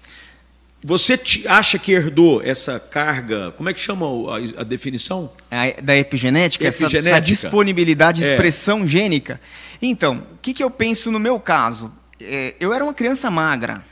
Você 0.83 1.19
acha 1.47 1.79
que 1.79 1.91
herdou 1.91 2.41
essa 2.41 2.79
carga? 2.79 3.51
Como 3.57 3.67
é 3.67 3.73
que 3.73 3.79
chama 3.79 4.05
a, 4.05 4.61
a 4.61 4.63
definição? 4.63 5.31
A, 5.49 5.81
da 5.81 5.97
epigenética, 5.97 6.65
epigenética. 6.65 6.99
Essa, 6.99 7.09
essa, 7.09 7.19
disponibilidade 7.19 8.21
de 8.21 8.27
é. 8.27 8.31
expressão 8.31 8.85
gênica. 8.85 9.41
Então, 9.81 10.23
o 10.33 10.37
que, 10.41 10.53
que 10.53 10.63
eu 10.63 10.69
penso 10.69 11.11
no 11.11 11.19
meu 11.19 11.39
caso? 11.39 11.91
É, 12.21 12.55
eu 12.59 12.73
era 12.73 12.83
uma 12.83 12.93
criança 12.93 13.29
magra, 13.31 13.83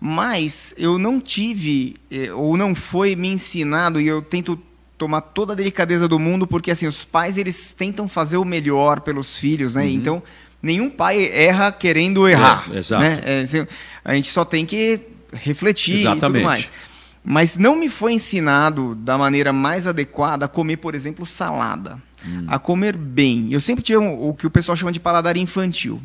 mas 0.00 0.72
eu 0.78 0.98
não 0.98 1.20
tive, 1.20 1.96
é, 2.10 2.32
ou 2.32 2.56
não 2.56 2.74
foi 2.74 3.16
me 3.16 3.28
ensinado, 3.28 4.00
e 4.00 4.06
eu 4.06 4.22
tento 4.22 4.58
tomar 4.96 5.20
toda 5.20 5.52
a 5.52 5.56
delicadeza 5.56 6.06
do 6.06 6.18
mundo, 6.20 6.46
porque 6.46 6.70
assim, 6.70 6.86
os 6.86 7.04
pais 7.04 7.36
eles 7.36 7.72
tentam 7.72 8.06
fazer 8.06 8.36
o 8.36 8.44
melhor 8.44 9.00
pelos 9.00 9.36
filhos, 9.36 9.74
né? 9.74 9.82
Uhum. 9.82 9.88
Então, 9.88 10.22
nenhum 10.62 10.88
pai 10.88 11.28
erra 11.32 11.72
querendo 11.72 12.28
errar. 12.28 12.68
É, 12.72 12.78
exato. 12.78 13.02
Né? 13.02 13.20
É, 13.24 13.40
assim, 13.40 13.66
a 14.04 14.14
gente 14.14 14.30
só 14.30 14.44
tem 14.44 14.64
que 14.64 15.13
refletir 15.34 16.00
Exatamente. 16.00 16.24
e 16.24 16.40
tudo 16.40 16.44
mais. 16.44 16.72
Mas 17.22 17.56
não 17.56 17.74
me 17.74 17.88
foi 17.88 18.12
ensinado 18.12 18.94
da 18.94 19.16
maneira 19.16 19.52
mais 19.52 19.86
adequada 19.86 20.44
a 20.44 20.48
comer, 20.48 20.76
por 20.76 20.94
exemplo, 20.94 21.24
salada. 21.24 21.98
Hum. 22.26 22.44
A 22.48 22.58
comer 22.58 22.96
bem. 22.96 23.48
Eu 23.50 23.60
sempre 23.60 23.82
tive 23.82 23.98
um, 23.98 24.28
o 24.28 24.34
que 24.34 24.46
o 24.46 24.50
pessoal 24.50 24.76
chama 24.76 24.92
de 24.92 25.00
paladar 25.00 25.36
infantil. 25.36 26.00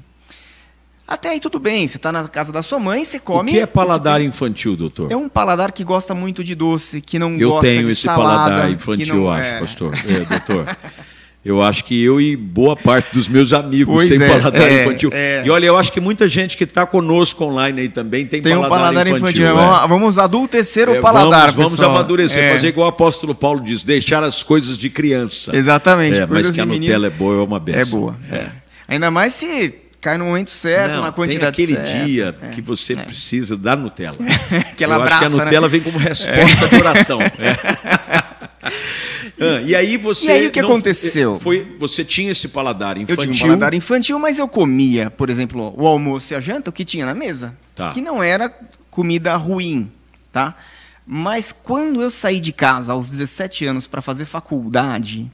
Até 1.06 1.30
aí 1.30 1.40
tudo 1.40 1.60
bem, 1.60 1.88
você 1.88 1.98
está 1.98 2.12
na 2.12 2.28
casa 2.28 2.52
da 2.52 2.62
sua 2.62 2.80
mãe, 2.80 3.04
você 3.04 3.20
come. 3.20 3.50
O 3.50 3.54
que 3.54 3.60
é 3.60 3.66
paladar 3.66 4.22
infantil, 4.22 4.76
doutor? 4.76 5.12
É 5.12 5.16
um 5.16 5.28
paladar 5.28 5.72
que 5.72 5.84
gosta 5.84 6.14
muito 6.14 6.44
de 6.44 6.54
doce, 6.54 7.02
que 7.02 7.18
não 7.18 7.36
eu 7.36 7.50
gosta 7.50 7.68
de 7.68 7.74
salada. 7.74 7.80
Eu 7.80 7.82
tenho 7.82 7.92
esse 7.92 8.06
paladar 8.06 8.72
infantil, 8.72 9.16
não... 9.16 9.32
acho, 9.32 9.54
é... 9.56 9.60
pastor. 9.60 9.94
É, 10.06 10.26
doutor. 10.26 10.78
Eu 11.44 11.62
acho 11.62 11.86
que 11.86 12.04
eu 12.04 12.20
e 12.20 12.36
boa 12.36 12.76
parte 12.76 13.14
dos 13.14 13.30
meus 13.30 13.54
amigos 13.54 13.96
pois 13.96 14.10
têm 14.10 14.22
é, 14.22 14.28
paladar 14.28 14.62
é, 14.70 14.82
infantil. 14.82 15.10
É. 15.14 15.42
E 15.46 15.50
olha, 15.50 15.66
eu 15.66 15.78
acho 15.78 15.92
que 15.92 16.02
muita 16.02 16.28
gente 16.28 16.58
que 16.58 16.66
está 16.66 16.86
conosco 16.86 17.46
online 17.46 17.82
aí 17.82 17.90
também 17.90 18.26
tem, 18.26 18.42
tem 18.42 18.52
paladar, 18.52 18.68
um 18.68 18.70
paladar 18.70 19.08
infantil. 19.08 19.46
infantil. 19.46 19.84
É. 19.84 19.88
Vamos 19.88 20.20
adultecer 20.20 20.90
o 20.90 20.96
é, 20.96 21.00
paladar, 21.02 21.52
Vamos, 21.52 21.78
vamos 21.78 21.82
amadurecer, 21.82 22.44
é. 22.44 22.52
fazer 22.52 22.68
igual 22.68 22.88
o 22.88 22.90
apóstolo 22.90 23.34
Paulo 23.34 23.62
diz, 23.62 23.84
deixar 23.84 24.22
as 24.22 24.44
coisas 24.44 24.78
de 24.78 24.90
criança. 24.90 25.56
Exatamente. 25.56 26.20
mas 26.30 26.52
que 26.52 26.60
a 26.60 26.66
Nutella 26.66 27.08
é 27.08 27.12
boa, 27.12 27.42
é 27.42 27.46
uma 27.46 27.60
benção. 27.60 27.82
É 27.82 27.86
boa. 27.86 28.16
Ainda 28.88 29.10
mais 29.10 29.34
se 29.34 29.74
cai 30.02 30.18
no 30.18 30.26
momento 30.26 30.50
certo, 30.50 30.96
Não, 30.96 31.04
na 31.04 31.12
quantidade 31.12 31.56
tem 31.56 31.66
aquele 31.66 31.88
certa. 31.88 32.06
dia 32.06 32.36
é, 32.42 32.48
que 32.48 32.62
você 32.62 32.94
é. 32.94 32.96
precisa 32.98 33.56
da 33.56 33.76
Nutella. 33.76 34.18
que 34.76 34.84
ela 34.84 34.96
Eu 34.96 35.02
abraça, 35.02 35.26
acho 35.26 35.36
que 35.36 35.42
a 35.42 35.46
Nutella 35.46 35.68
né? 35.68 35.72
vem 35.72 35.82
como 35.82 35.98
resposta 36.00 36.68
de 36.68 36.76
oração. 36.76 37.20
Ah, 39.40 39.62
e 39.62 39.76
aí 39.76 39.98
você. 39.98 40.28
E 40.28 40.32
aí 40.32 40.48
o 40.48 40.52
que 40.52 40.62
não, 40.62 40.70
aconteceu? 40.70 41.40
Foi, 41.40 41.76
você 41.80 42.04
tinha 42.04 42.32
esse 42.32 42.50
paladar 42.50 42.98
infantil. 42.98 43.26
Eu 43.26 43.32
tinha 43.32 43.46
um 43.46 43.50
paladar 43.50 43.74
infantil, 43.74 44.20
mas 44.20 44.38
eu 44.38 44.48
comia, 44.48 45.10
por 45.10 45.30
exemplo, 45.30 45.74
o 45.78 45.88
almoço 45.88 46.34
e 46.34 46.36
a 46.36 46.40
janta, 46.40 46.70
o 46.70 46.74
que 46.74 46.84
tinha 46.84 47.06
na 47.06 47.14
mesa. 47.14 47.56
Tá. 47.76 47.92
Que 47.92 48.02
não 48.02 48.22
era 48.22 48.54
comida 48.92 49.36
ruim, 49.36 49.92
tá? 50.32 50.56
Mas 51.06 51.52
quando 51.52 52.02
eu 52.02 52.12
saí 52.12 52.40
de 52.40 52.52
casa 52.52 52.94
aos 52.94 53.10
17 53.10 53.66
anos 53.66 53.88
para 53.88 54.02
fazer 54.02 54.26
faculdade, 54.26 55.32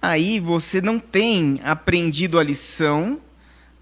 aí 0.00 0.40
você 0.40 0.80
não 0.80 0.98
tem 0.98 1.60
aprendido 1.62 2.38
a 2.38 2.42
lição 2.42 3.20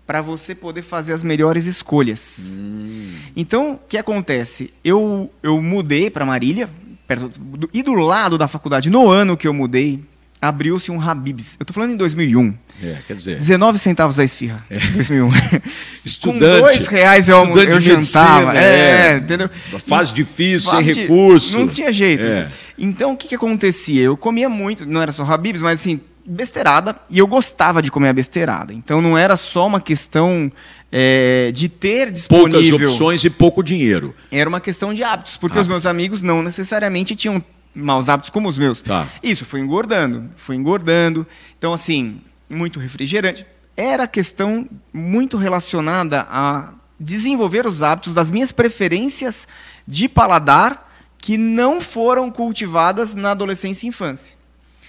para 0.07 0.21
você 0.21 0.55
poder 0.55 0.83
fazer 0.83 1.13
as 1.13 1.23
melhores 1.23 1.67
escolhas. 1.67 2.59
Hum. 2.59 3.13
Então, 3.35 3.73
o 3.73 3.79
que 3.89 3.99
acontece? 3.99 4.73
Eu, 4.85 5.31
eu 5.43 5.61
mudei 5.61 6.11
para 6.11 6.25
Marília, 6.25 6.69
perto 7.07 7.29
do, 7.29 7.71
e 7.73 7.83
do 7.83 7.95
lado 7.95 8.37
da 8.37 8.49
faculdade, 8.49 8.91
no 8.91 9.09
ano 9.09 9.37
que 9.37 9.47
eu 9.47 9.55
mudei, 9.55 10.03
abriu-se 10.41 10.91
um 10.91 11.01
Habib's. 11.01 11.57
Eu 11.59 11.65
estou 11.65 11.75
falando 11.75 11.93
em 11.93 11.97
2001. 11.97 12.55
É, 12.83 12.97
quer 13.07 13.17
dizer... 13.17 13.37
19 13.37 13.79
centavos 13.79 14.19
a 14.19 14.25
esfirra. 14.25 14.65
É. 14.69 14.79
2001. 14.79 15.31
Estudante, 16.05 16.45
Com 16.45 16.61
dois 16.61 16.87
reais 16.87 17.29
eu, 17.29 17.39
eu 17.39 17.81
jantava. 17.81 18.53
Medicina, 18.53 18.59
é, 18.59 19.13
é, 19.13 19.17
entendeu? 19.17 19.49
Fase 19.87 20.13
difícil, 20.13 20.71
Fase 20.71 20.93
sem 20.93 21.03
recurso. 21.03 21.59
Não 21.59 21.69
tinha 21.69 21.93
jeito. 21.93 22.27
É. 22.27 22.49
Então, 22.79 23.13
o 23.13 23.17
que, 23.17 23.29
que 23.29 23.35
acontecia? 23.35 24.03
Eu 24.03 24.17
comia 24.17 24.49
muito, 24.49 24.85
não 24.85 25.01
era 25.01 25.13
só 25.13 25.25
Habib's, 25.25 25.63
mas 25.63 25.81
assim, 25.81 26.01
besteirada, 26.27 26.99
e 27.09 27.19
eu 27.19 27.27
gostava 27.27 27.81
de 27.81 27.91
comer 27.91 28.09
a 28.09 28.13
besteirada. 28.13 28.73
Então, 28.73 29.01
não 29.01 29.17
era 29.17 29.37
só 29.37 29.67
uma 29.67 29.81
questão 29.81 30.51
é, 30.91 31.51
de 31.55 31.69
ter 31.69 32.11
disponível... 32.11 32.71
Poucas 32.71 32.91
opções 32.91 33.25
e 33.25 33.31
pouco 33.31 33.63
dinheiro. 33.63 34.15
Era 34.31 34.49
uma 34.49 34.61
questão 34.61 34.93
de 34.93 35.03
hábitos, 35.03 35.37
porque 35.37 35.59
ah. 35.59 35.61
os 35.61 35.69
meus 35.69 35.87
amigos 35.87 36.23
não 36.23 36.43
necessariamente 36.43 37.15
tinham 37.15 37.43
maus 37.75 38.09
hábitos 38.09 38.31
como 38.31 38.49
os 38.49 38.59
meus. 38.59 38.83
Tá. 38.83 39.07
Isso 39.23 39.45
foi 39.45 39.61
engordando, 39.61 40.31
foi 40.37 40.57
engordando. 40.57 41.27
Então, 41.59 41.73
assim, 41.73 42.21
muito 42.49 42.81
refrigerante. 42.81 43.47
Era 43.77 44.07
questão 44.07 44.69
muito 44.93 45.37
relacionada 45.37 46.27
a 46.29 46.73
desenvolver 46.99 47.67
os 47.67 47.83
hábitos 47.83 48.15
das 48.15 48.31
minhas 48.31 48.51
preferências 48.51 49.47
de 49.87 50.09
paladar 50.09 50.91
que 51.19 51.37
não 51.37 51.81
foram 51.81 52.31
cultivadas 52.31 53.15
na 53.15 53.33
adolescência 53.33 53.87
e 53.87 53.89
infância. 53.89 54.35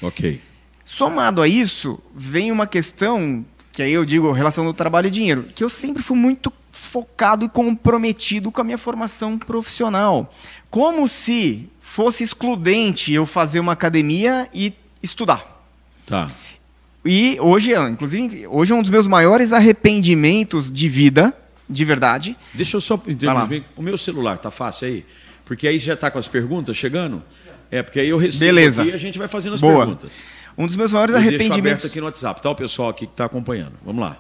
Ok. 0.01 0.39
Somado 0.89 1.41
a 1.41 1.47
isso, 1.49 1.99
vem 2.15 2.49
uma 2.49 2.65
questão 2.65 3.45
que 3.73 3.81
aí 3.81 3.91
eu 3.91 4.05
digo 4.05 4.31
relação 4.31 4.63
do 4.65 4.73
trabalho 4.73 5.07
e 5.07 5.11
dinheiro, 5.11 5.45
que 5.53 5.61
eu 5.61 5.69
sempre 5.69 6.01
fui 6.01 6.15
muito 6.15 6.51
focado 6.71 7.43
e 7.43 7.49
comprometido 7.49 8.49
com 8.53 8.61
a 8.61 8.63
minha 8.63 8.77
formação 8.77 9.37
profissional. 9.37 10.33
Como 10.69 11.09
se 11.09 11.69
fosse 11.81 12.23
excludente 12.23 13.11
eu 13.11 13.25
fazer 13.25 13.59
uma 13.59 13.73
academia 13.73 14.47
e 14.53 14.73
estudar. 15.03 15.61
Tá. 16.05 16.31
E 17.03 17.37
hoje, 17.41 17.75
inclusive, 17.75 18.47
hoje 18.47 18.71
é 18.71 18.75
um 18.75 18.81
dos 18.81 18.89
meus 18.89 19.07
maiores 19.07 19.51
arrependimentos 19.51 20.71
de 20.71 20.87
vida, 20.87 21.33
de 21.69 21.83
verdade. 21.83 22.37
Deixa 22.53 22.77
eu 22.77 22.81
só 22.81 22.95
entender. 23.05 23.65
O 23.75 23.81
meu 23.81 23.97
celular 23.97 24.37
tá 24.37 24.49
fácil 24.49 24.87
aí? 24.87 25.05
Porque 25.43 25.67
aí 25.67 25.79
já 25.79 25.95
está 25.95 26.09
com 26.09 26.17
as 26.17 26.29
perguntas 26.29 26.77
chegando? 26.77 27.21
É, 27.69 27.83
porque 27.83 27.99
aí 27.99 28.07
eu 28.07 28.17
recebo 28.17 28.45
Beleza. 28.45 28.85
e 28.85 28.93
a 28.93 28.97
gente 28.97 29.19
vai 29.19 29.27
fazendo 29.27 29.55
as 29.55 29.61
Boa. 29.61 29.79
perguntas. 29.79 30.11
Um 30.57 30.65
dos 30.65 30.75
meus 30.75 30.91
maiores 30.91 31.13
Eu 31.13 31.21
deixo 31.21 31.35
arrependimentos. 31.35 31.83
aberto 31.83 31.87
aqui 31.87 31.99
no 31.99 32.05
WhatsApp, 32.05 32.41
tá? 32.41 32.49
O 32.49 32.55
pessoal 32.55 32.89
aqui 32.89 33.05
que 33.05 33.13
está 33.13 33.25
acompanhando. 33.25 33.73
Vamos 33.85 34.01
lá. 34.01 34.17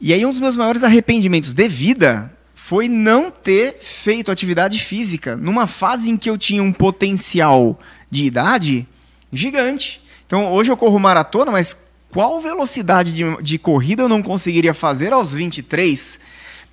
E 0.00 0.12
aí, 0.12 0.26
um 0.26 0.30
dos 0.30 0.40
meus 0.40 0.56
maiores 0.56 0.82
arrependimentos 0.82 1.54
de 1.54 1.68
vida 1.68 2.32
foi 2.54 2.88
não 2.88 3.30
ter 3.30 3.78
feito 3.80 4.30
atividade 4.30 4.78
física 4.78 5.36
numa 5.36 5.66
fase 5.66 6.10
em 6.10 6.16
que 6.16 6.28
eu 6.28 6.36
tinha 6.36 6.62
um 6.62 6.72
potencial 6.72 7.78
de 8.10 8.24
idade 8.24 8.86
gigante. 9.32 10.02
Então, 10.26 10.52
hoje 10.52 10.70
eu 10.70 10.76
corro 10.76 10.98
maratona, 10.98 11.52
mas 11.52 11.76
qual 12.10 12.40
velocidade 12.40 13.14
de, 13.14 13.42
de 13.42 13.58
corrida 13.58 14.02
eu 14.02 14.08
não 14.08 14.22
conseguiria 14.22 14.74
fazer 14.74 15.12
aos 15.12 15.32
23? 15.32 16.18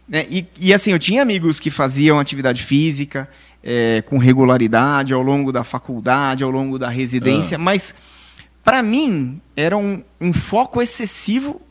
Né? 0.07 0.25
E, 0.29 0.45
e 0.59 0.73
assim, 0.73 0.91
eu 0.91 0.99
tinha 0.99 1.21
amigos 1.21 1.59
que 1.59 1.69
faziam 1.69 2.19
atividade 2.19 2.63
física 2.63 3.29
é, 3.63 4.01
com 4.05 4.17
regularidade 4.17 5.13
ao 5.13 5.21
longo 5.21 5.51
da 5.51 5.63
faculdade, 5.63 6.43
ao 6.43 6.49
longo 6.49 6.79
da 6.79 6.89
residência, 6.89 7.57
mas 7.57 7.93
para 8.63 8.81
mim 8.81 9.41
era 9.55 9.77
um, 9.77 10.03
um 10.19 10.31
foco 10.31 10.81
excessivo 10.81 11.61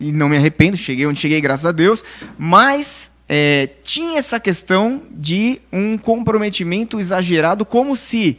e 0.00 0.10
não 0.10 0.28
me 0.28 0.36
arrependo, 0.36 0.76
cheguei 0.76 1.06
onde 1.06 1.20
cheguei, 1.20 1.40
graças 1.40 1.66
a 1.66 1.72
Deus, 1.72 2.02
mas 2.38 3.12
é, 3.28 3.68
tinha 3.84 4.18
essa 4.18 4.40
questão 4.40 5.02
de 5.10 5.60
um 5.70 5.98
comprometimento 5.98 6.98
exagerado, 6.98 7.66
como 7.66 7.94
se 7.94 8.38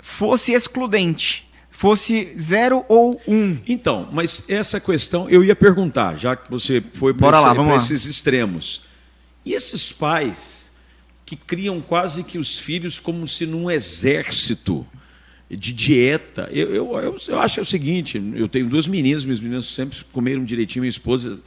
fosse 0.00 0.52
excludente, 0.52 1.48
fosse 1.70 2.34
zero 2.38 2.84
ou 2.86 3.20
um. 3.26 3.58
Então, 3.66 4.08
mas 4.12 4.44
essa 4.46 4.78
questão 4.78 5.28
eu 5.30 5.42
ia 5.42 5.56
perguntar, 5.56 6.16
já 6.16 6.36
que 6.36 6.50
você 6.50 6.82
foi 6.92 7.14
para 7.14 7.40
esses 7.74 8.04
extremos. 8.04 8.82
E 9.44 9.54
esses 9.54 9.90
pais 9.90 10.70
que 11.24 11.34
criam 11.34 11.80
quase 11.80 12.22
que 12.22 12.38
os 12.38 12.58
filhos 12.58 13.00
como 13.00 13.26
se 13.26 13.46
num 13.46 13.70
exército 13.70 14.86
de 15.50 15.72
dieta. 15.72 16.48
Eu, 16.52 16.74
eu, 16.74 16.98
eu, 16.98 17.16
eu 17.28 17.38
acho 17.38 17.54
que 17.54 17.60
é 17.60 17.62
o 17.62 17.66
seguinte: 17.66 18.22
eu 18.34 18.48
tenho 18.48 18.68
duas 18.68 18.86
meninas, 18.86 19.24
minhas 19.24 19.40
meninas 19.40 19.66
sempre 19.66 19.98
comeram 20.12 20.44
direitinho, 20.44 20.82
minha 20.82 20.90
esposa 20.90 21.40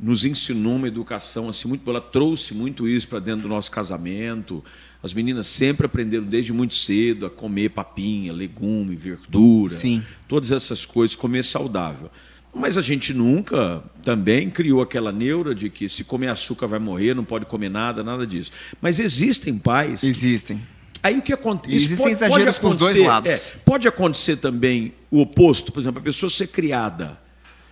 nos 0.00 0.24
ensinou 0.24 0.76
uma 0.76 0.88
educação 0.88 1.48
assim 1.48 1.68
muito 1.68 1.88
ela 1.88 2.00
trouxe 2.00 2.54
muito 2.54 2.88
isso 2.88 3.06
para 3.06 3.18
dentro 3.18 3.42
do 3.42 3.48
nosso 3.48 3.70
casamento 3.70 4.64
as 5.02 5.12
meninas 5.12 5.46
sempre 5.46 5.84
aprenderam 5.84 6.24
desde 6.24 6.52
muito 6.52 6.74
cedo 6.74 7.26
a 7.26 7.30
comer 7.30 7.68
papinha 7.68 8.32
legume 8.32 8.96
verdura 8.96 9.74
Sim. 9.74 10.02
todas 10.26 10.50
essas 10.52 10.86
coisas 10.86 11.14
comer 11.14 11.44
saudável 11.44 12.10
mas 12.54 12.78
a 12.78 12.82
gente 12.82 13.12
nunca 13.12 13.84
também 14.02 14.48
criou 14.48 14.80
aquela 14.80 15.12
neura 15.12 15.54
de 15.54 15.68
que 15.68 15.86
se 15.86 16.02
comer 16.02 16.28
açúcar 16.28 16.66
vai 16.66 16.78
morrer 16.78 17.14
não 17.14 17.24
pode 17.24 17.44
comer 17.44 17.68
nada 17.68 18.02
nada 18.02 18.26
disso 18.26 18.50
mas 18.80 18.98
existem 18.98 19.58
pais 19.58 20.00
que 20.00 20.06
Existem. 20.08 20.62
Aí 21.02 21.18
o 21.18 21.22
que 21.22 21.32
acontece? 21.32 21.74
Existem 21.74 22.12
exageros 22.12 22.58
pros 22.58 22.76
dois 22.76 22.96
lados. 22.96 23.52
pode 23.64 23.88
acontecer 23.88 24.36
também 24.36 24.92
o 25.10 25.20
oposto, 25.20 25.72
por 25.72 25.80
exemplo, 25.80 26.00
a 26.00 26.02
pessoa 26.02 26.28
ser 26.28 26.48
criada 26.48 27.18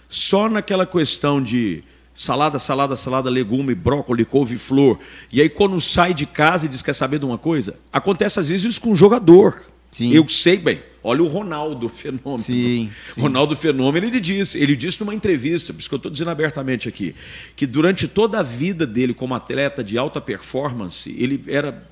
só 0.09 0.49
naquela 0.49 0.87
questão 0.87 1.43
de 1.43 1.85
salada, 2.15 2.59
salada, 2.59 2.97
salada, 2.97 3.31
legume, 3.31 3.75
brócolis, 3.75 4.27
couve-flor. 4.27 4.99
E 5.31 5.41
aí 5.41 5.49
quando 5.49 5.81
sai 5.81 6.15
de 6.15 6.27
casa 6.27 6.67
e 6.67 6.69
diz 6.69 6.83
quer 6.83 6.95
saber 6.95 7.19
de 7.19 7.27
uma 7.27 7.39
coisa, 7.39 7.79
acontece 7.93 8.41
às 8.41 8.49
vezes 8.49 8.65
isso 8.65 8.81
com 8.81 8.91
um 8.93 8.97
jogador. 8.97 9.61
Sim. 9.91 10.13
Eu 10.13 10.27
sei 10.29 10.57
bem. 10.57 10.83
Olha 11.03 11.23
o 11.23 11.29
Ronaldo 11.29 11.89
Fenômeno. 11.89 12.41
Sim, 12.41 12.91
sim. 13.15 13.21
Ronaldo 13.21 13.57
Fenômeno, 13.57 14.07
ele 14.07 14.21
disse, 14.21 14.59
ele 14.59 14.75
disse 14.75 15.01
numa 15.01 15.15
entrevista, 15.15 15.73
por 15.73 15.81
isso 15.81 15.89
que 15.89 15.95
eu 15.95 15.99
estou 15.99 16.11
dizendo 16.11 16.31
abertamente 16.31 16.89
aqui, 16.89 17.15
que 17.55 17.67
durante 17.67 18.09
toda 18.09 18.41
a 18.41 18.43
vida 18.43 18.87
dele 18.87 19.15
como 19.15 19.35
atleta 19.35 19.83
de 19.83 19.97
alta 19.97 20.21
performance, 20.21 21.15
ele 21.19 21.41
era 21.47 21.87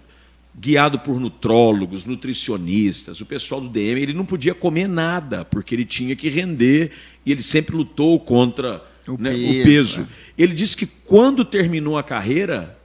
guiado 0.58 0.98
por 0.98 1.20
nutrólogos, 1.20 2.06
nutricionistas, 2.06 3.20
o 3.20 3.26
pessoal 3.26 3.60
do 3.60 3.68
DM, 3.68 4.00
ele 4.00 4.14
não 4.14 4.24
podia 4.24 4.54
comer 4.54 4.88
nada, 4.88 5.44
porque 5.44 5.74
ele 5.74 5.84
tinha 5.84 6.16
que 6.16 6.28
render 6.28 6.92
e 7.24 7.32
ele 7.32 7.42
sempre 7.42 7.76
lutou 7.76 8.18
contra 8.18 8.82
O 9.06 9.16
né, 9.18 9.30
peso, 9.32 9.60
o 9.60 9.64
peso. 9.64 10.00
é. 10.00 10.42
Ele 10.42 10.54
disse 10.54 10.76
que 10.76 10.86
quando 10.86 11.44
terminou 11.44 11.98
a 11.98 12.02
carreira, 12.02 12.76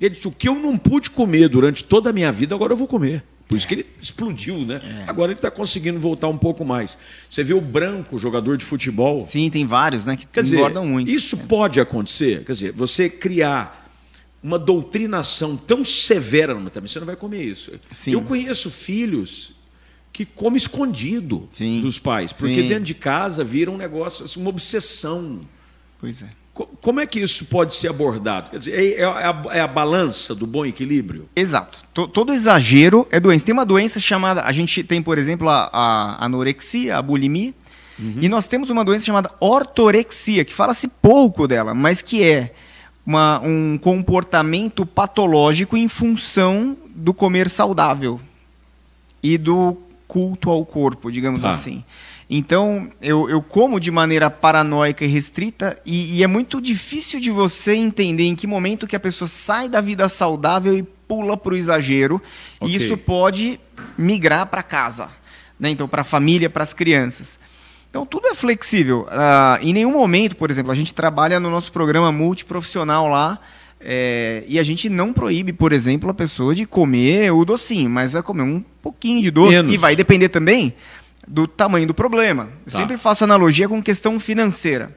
ele 0.00 0.10
disse: 0.10 0.28
o 0.28 0.32
que 0.32 0.48
eu 0.48 0.54
não 0.54 0.78
pude 0.78 1.10
comer 1.10 1.48
durante 1.48 1.82
toda 1.82 2.10
a 2.10 2.12
minha 2.12 2.30
vida, 2.30 2.54
agora 2.54 2.72
eu 2.72 2.76
vou 2.76 2.86
comer. 2.86 3.24
Por 3.48 3.56
isso 3.56 3.66
que 3.66 3.74
ele 3.76 3.86
explodiu, 4.00 4.58
né? 4.58 4.80
É. 4.84 5.10
Agora 5.10 5.32
ele 5.32 5.38
está 5.38 5.50
conseguindo 5.50 5.98
voltar 5.98 6.28
um 6.28 6.36
pouco 6.36 6.66
mais. 6.66 6.98
Você 7.30 7.42
vê 7.42 7.54
o 7.54 7.62
Branco, 7.62 8.18
jogador 8.18 8.58
de 8.58 8.64
futebol, 8.64 9.22
Sim, 9.22 9.48
tem 9.48 9.64
vários, 9.66 10.04
né, 10.04 10.16
que 10.16 10.26
Quer 10.26 10.42
dizer, 10.42 10.56
engordam 10.58 10.86
muito. 10.86 11.10
isso 11.10 11.34
pode 11.38 11.80
acontecer. 11.80 12.44
Quer 12.44 12.52
dizer, 12.52 12.72
você 12.72 13.08
criar 13.08 13.87
uma 14.42 14.58
doutrinação 14.58 15.56
tão 15.56 15.84
severa, 15.84 16.54
mas 16.54 16.70
também 16.72 16.88
você 16.88 16.98
não 17.00 17.06
vai 17.06 17.16
comer 17.16 17.42
isso. 17.42 17.72
Sim. 17.92 18.12
Eu 18.12 18.22
conheço 18.22 18.70
filhos 18.70 19.52
que 20.12 20.24
comem 20.24 20.56
escondido 20.56 21.48
Sim. 21.52 21.80
dos 21.80 21.98
pais, 21.98 22.32
porque 22.32 22.62
Sim. 22.62 22.68
dentro 22.68 22.84
de 22.84 22.94
casa 22.94 23.42
vira 23.44 23.70
um 23.70 23.76
negócio, 23.76 24.24
assim, 24.24 24.40
uma 24.40 24.50
obsessão. 24.50 25.40
Pois 26.00 26.22
é. 26.22 26.28
Co- 26.54 26.66
Como 26.80 26.98
é 26.98 27.06
que 27.06 27.20
isso 27.20 27.44
pode 27.44 27.74
ser 27.74 27.88
abordado? 27.88 28.50
Quer 28.50 28.58
dizer, 28.58 28.72
é, 28.74 29.00
é 29.00 29.04
a, 29.04 29.42
é 29.52 29.60
a 29.60 29.66
balança 29.68 30.34
do 30.34 30.46
bom 30.46 30.64
equilíbrio? 30.64 31.28
Exato. 31.36 31.80
To- 31.94 32.08
todo 32.08 32.32
exagero 32.32 33.06
é 33.10 33.20
doença. 33.20 33.44
Tem 33.44 33.52
uma 33.52 33.66
doença 33.66 34.00
chamada. 34.00 34.42
A 34.42 34.50
gente 34.52 34.82
tem, 34.82 35.00
por 35.02 35.18
exemplo, 35.18 35.48
a, 35.48 35.68
a 35.72 36.24
anorexia, 36.24 36.96
a 36.96 37.02
bulimia. 37.02 37.54
E 38.20 38.28
nós 38.28 38.46
temos 38.46 38.70
uma 38.70 38.84
doença 38.84 39.04
chamada 39.04 39.30
ortorexia, 39.40 40.44
que 40.44 40.54
fala-se 40.54 40.86
pouco 40.86 41.48
dela, 41.48 41.74
mas 41.74 42.00
que 42.00 42.22
é 42.22 42.54
uma- 43.08 43.40
um 43.42 43.78
comportamento 43.78 44.84
patológico 44.84 45.78
em 45.78 45.88
função 45.88 46.76
do 46.94 47.14
comer 47.14 47.48
saudável 47.48 48.20
e 49.22 49.38
do 49.38 49.78
culto 50.06 50.50
ao 50.50 50.62
corpo, 50.66 51.10
digamos 51.10 51.40
Tá. 51.40 51.48
assim. 51.48 51.82
Então, 52.28 52.90
eu, 53.00 53.26
eu 53.30 53.40
como 53.40 53.80
de 53.80 53.90
maneira 53.90 54.28
paranoica 54.30 55.06
e 55.06 55.08
restrita, 55.08 55.80
e, 55.86 56.18
e 56.18 56.22
é 56.22 56.26
muito 56.26 56.60
difícil 56.60 57.18
de 57.18 57.30
você 57.30 57.74
entender 57.74 58.24
em 58.24 58.36
que 58.36 58.46
momento 58.46 58.86
que 58.86 58.94
a 58.94 59.00
pessoa 59.00 59.26
sai 59.26 59.70
da 59.70 59.80
vida 59.80 60.06
saudável 60.10 60.76
e 60.76 60.82
pula 60.82 61.34
para 61.34 61.54
o 61.54 61.56
exagero, 61.56 62.20
Ok. 62.60 62.70
e 62.70 62.76
isso 62.76 62.94
pode 62.98 63.58
migrar 63.96 64.46
para 64.48 64.62
casa, 64.62 65.08
né? 65.58 65.70
então 65.70 65.88
para 65.88 66.02
a 66.02 66.04
família, 66.04 66.50
para 66.50 66.62
as 66.62 66.74
crianças. 66.74 67.40
Então, 67.90 68.04
tudo 68.04 68.28
é 68.28 68.34
flexível. 68.34 69.06
Ah, 69.10 69.58
em 69.62 69.72
nenhum 69.72 69.92
momento, 69.92 70.36
por 70.36 70.50
exemplo, 70.50 70.70
a 70.70 70.74
gente 70.74 70.92
trabalha 70.92 71.40
no 71.40 71.50
nosso 71.50 71.72
programa 71.72 72.12
multiprofissional 72.12 73.08
lá, 73.08 73.38
é, 73.80 74.42
e 74.46 74.58
a 74.58 74.62
gente 74.62 74.88
não 74.88 75.12
proíbe, 75.12 75.52
por 75.52 75.72
exemplo, 75.72 76.10
a 76.10 76.14
pessoa 76.14 76.54
de 76.54 76.66
comer 76.66 77.32
o 77.32 77.44
docinho, 77.44 77.88
mas 77.88 78.12
vai 78.12 78.22
comer 78.22 78.42
um 78.42 78.62
pouquinho 78.82 79.22
de 79.22 79.30
doce. 79.30 79.52
Menos. 79.52 79.74
E 79.74 79.78
vai 79.78 79.94
depender 79.96 80.28
também 80.28 80.74
do 81.26 81.46
tamanho 81.46 81.86
do 81.86 81.94
problema. 81.94 82.50
Eu 82.66 82.72
Tá. 82.72 82.78
sempre 82.78 82.96
faço 82.96 83.24
analogia 83.24 83.68
com 83.68 83.82
questão 83.82 84.18
financeira. 84.18 84.96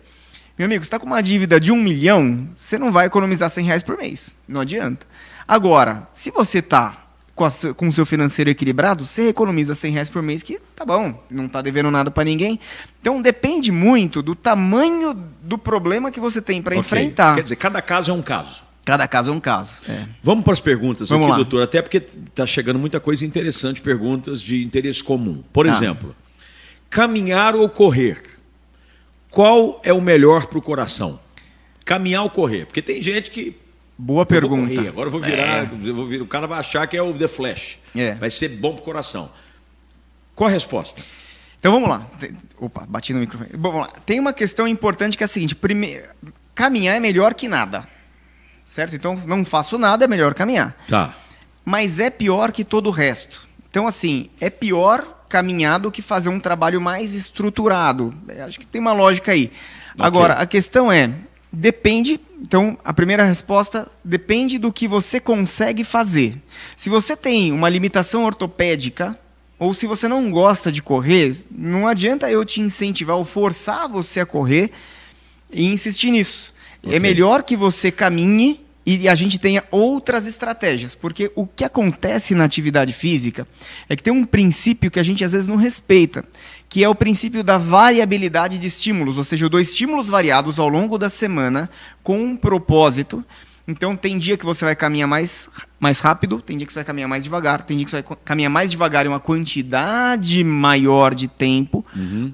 Meu 0.58 0.66
amigo, 0.66 0.84
você 0.84 0.88
está 0.88 1.00
com 1.00 1.06
uma 1.06 1.22
dívida 1.22 1.60
de 1.60 1.72
um 1.72 1.78
milhão, 1.78 2.48
você 2.56 2.78
não 2.78 2.92
vai 2.92 3.06
economizar 3.06 3.50
100 3.50 3.66
reais 3.66 3.84
por 3.84 3.98
mês. 3.98 4.36
Não 4.48 4.62
adianta. 4.62 5.06
Agora, 5.48 6.08
se 6.14 6.30
você 6.32 6.60
está 6.60 7.01
com, 7.42 7.70
a 7.70 7.74
com 7.74 7.88
o 7.88 7.92
seu 7.92 8.06
financeiro 8.06 8.52
equilibrado, 8.52 9.04
você 9.04 9.30
economiza 9.30 9.74
100 9.74 9.92
reais 9.94 10.10
por 10.10 10.22
mês, 10.22 10.44
que 10.44 10.60
tá 10.76 10.86
bom, 10.86 11.20
não 11.30 11.48
está 11.48 11.60
devendo 11.62 11.90
nada 11.90 12.12
para 12.12 12.24
ninguém. 12.24 12.60
Então 13.02 13.20
depende 13.22 13.72
muito 13.72 14.22
do 14.22 14.36
tamanho 14.36 15.14
do 15.42 15.58
problema 15.58 16.12
que 16.12 16.20
você 16.20 16.40
tem 16.42 16.62
para 16.62 16.74
Ok. 16.74 16.80
enfrentar. 16.82 17.36
Quer 17.36 17.44
dizer, 17.44 17.56
cada 17.56 17.82
caso 17.82 18.12
é 18.12 18.14
um 18.14 18.22
caso. 18.22 18.64
Cada 18.86 19.08
caso 19.08 19.30
é 19.32 19.34
um 19.34 19.40
caso. 19.40 19.74
É. 19.90 20.06
Vamos 20.24 20.44
para 20.44 20.54
as 20.54 20.60
perguntas 20.60 21.10
Vamos 21.10 21.26
aqui, 21.26 21.32
lá. 21.32 21.38
doutor, 21.38 21.62
até 21.64 21.82
porque 21.82 21.98
está 21.98 22.46
chegando 22.46 22.78
muita 22.78 23.00
coisa 23.00 23.26
interessante, 23.26 23.82
perguntas 23.82 24.42
de 24.42 24.64
interesse 24.64 25.04
comum. 25.04 25.44
Por 25.52 25.68
Ah. 25.68 25.72
exemplo, 25.72 26.16
caminhar 26.90 27.56
ou 27.56 27.68
correr? 27.70 28.22
Qual 29.30 29.80
é 29.84 29.94
o 29.94 30.02
melhor 30.02 30.48
para 30.48 30.58
o 30.60 30.62
coração? 30.62 31.20
Caminhar 31.86 32.24
ou 32.24 32.30
correr? 32.30 32.66
Porque 32.66 32.82
tem 32.82 33.02
gente 33.02 33.32
que. 33.32 33.56
Boa 33.98 34.14
eu 34.14 34.16
vou 34.18 34.26
pergunta. 34.26 34.76
correr, 34.76 34.88
agora 34.88 35.08
eu 35.08 35.12
vou 35.12 35.22
virar, 35.22 35.72
eu 35.84 35.96
vou 35.96 36.08
virar. 36.08 36.24
O 36.24 36.28
cara 36.28 36.48
vai 36.48 36.60
achar 36.60 36.88
que 36.88 36.98
é 36.98 37.02
o 37.02 37.14
The 37.14 37.28
Flash. 37.28 37.78
É. 37.96 38.16
Vai 38.16 38.30
ser 38.30 38.50
bom 38.50 38.74
para 38.74 38.82
o 38.82 38.84
coração. 38.86 39.32
Qual 40.36 40.50
a 40.50 40.52
resposta? 40.52 41.04
Então 41.60 41.72
vamos 41.72 41.88
lá. 41.88 42.08
Opa, 42.58 42.86
bati 42.88 43.14
no 43.14 43.20
microfone. 43.20 43.52
Bom, 43.56 43.72
vamos 43.72 43.88
lá. 43.88 43.94
Tem 44.06 44.20
uma 44.20 44.34
questão 44.34 44.68
importante 44.68 45.16
que 45.16 45.24
é 45.24 45.26
a 45.26 45.28
seguinte: 45.28 45.54
primeiro, 45.54 46.06
caminhar 46.56 46.96
é 46.96 47.00
melhor 47.00 47.36
que 47.36 47.48
nada. 47.48 47.88
Certo? 48.66 48.96
Então 48.96 49.22
não 49.28 49.46
faço 49.46 49.78
nada, 49.78 50.06
é 50.06 50.08
melhor 50.08 50.34
caminhar. 50.34 50.76
Tá. 50.88 51.14
Mas 51.64 52.00
é 52.00 52.10
pior 52.10 52.52
que 52.52 52.64
todo 52.64 52.88
o 52.88 52.92
resto. 52.92 53.48
Então, 53.70 53.86
assim, 53.86 54.30
é 54.40 54.50
pior 54.50 55.24
caminhar 55.30 55.80
do 55.80 55.92
que 55.92 56.02
fazer 56.02 56.30
um 56.30 56.40
trabalho 56.40 56.82
mais 56.82 57.14
estruturado. 57.14 58.14
É, 58.28 58.42
Acho 58.42 58.60
que 58.60 58.66
tem 58.66 58.82
uma 58.82 58.94
lógica 58.94 59.32
aí. 59.32 59.52
Ok. 59.94 60.06
Agora, 60.06 60.34
a 60.34 60.46
questão 60.46 60.92
é: 60.92 61.12
depende. 61.52 62.20
Então, 62.42 62.78
a 62.84 62.94
primeira 62.94 63.24
resposta 63.24 63.90
depende 64.04 64.58
do 64.58 64.72
que 64.72 64.88
você 64.88 65.20
consegue 65.20 65.84
fazer. 65.84 66.36
Se 66.76 66.90
você 66.90 67.16
tem 67.16 67.52
uma 67.52 67.70
limitação 67.70 68.24
ortopédica 68.24 69.18
ou 69.60 69.74
se 69.74 69.86
você 69.86 70.08
não 70.08 70.32
gosta 70.32 70.72
de 70.72 70.82
correr, 70.82 71.36
não 71.52 71.88
adianta 71.88 72.32
eu 72.32 72.44
te 72.44 72.62
incentivar 72.62 73.18
ou 73.18 73.26
forçar 73.26 73.88
você 73.88 74.22
a 74.22 74.26
correr 74.26 74.72
e 75.52 75.72
insistir 75.72 76.12
nisso. 76.12 76.54
É 76.84 76.88
Ok. 76.88 76.96
É 76.96 77.00
melhor 77.00 77.44
que 77.44 77.56
você 77.56 77.92
caminhe 77.92 78.60
e 78.84 79.08
a 79.08 79.14
gente 79.14 79.38
tenha 79.38 79.64
outras 79.70 80.26
estratégias, 80.26 80.96
porque 80.96 81.32
o 81.36 81.46
que 81.46 81.64
acontece 81.64 82.34
na 82.34 82.44
atividade 82.44 82.92
física 82.92 83.48
é 83.88 83.96
que 83.96 84.02
tem 84.02 84.12
um 84.12 84.26
princípio 84.26 84.90
que 84.90 85.00
a 85.00 85.04
gente 85.04 85.24
às 85.24 85.34
vezes 85.34 85.48
não 85.48 85.56
respeita, 85.56 86.26
que 86.72 86.86
é 86.86 86.88
o 86.88 86.96
princípio 86.96 87.44
da 87.44 87.58
variabilidade 87.58 88.58
de 88.58 88.66
estímulos, 88.66 89.18
ou 89.18 89.26
seja, 89.26 89.44
eu 89.44 89.50
dou 89.50 89.60
estímulos 89.60 90.08
variados 90.08 90.58
ao 90.58 90.70
longo 90.70 90.98
da 90.98 91.10
semana 91.10 91.70
com 92.02 92.18
um 92.18 92.38
propósito. 92.38 93.22
Então 93.68 93.94
tem 93.94 94.18
dia 94.18 94.38
que 94.38 94.46
você 94.46 94.64
vai 94.64 94.74
caminhar 94.74 95.06
mais, 95.06 95.50
mais 95.78 96.00
rápido, 96.00 96.40
tem 96.40 96.56
dia 96.56 96.66
que 96.66 96.72
você 96.72 96.80
vai 96.80 96.86
caminhar 96.86 97.10
mais 97.10 97.26
devagar, 97.26 97.64
tem 97.64 97.76
dia 97.76 97.84
que 97.84 97.92
você 97.92 98.02
vai 98.02 98.18
caminhar 98.24 98.50
mais 98.50 98.72
devagar 98.72 99.06
em 99.06 99.10
uma 99.10 99.20
quantidade 99.20 100.42
maior 100.46 101.14
de 101.14 101.28
tempo, 101.28 101.86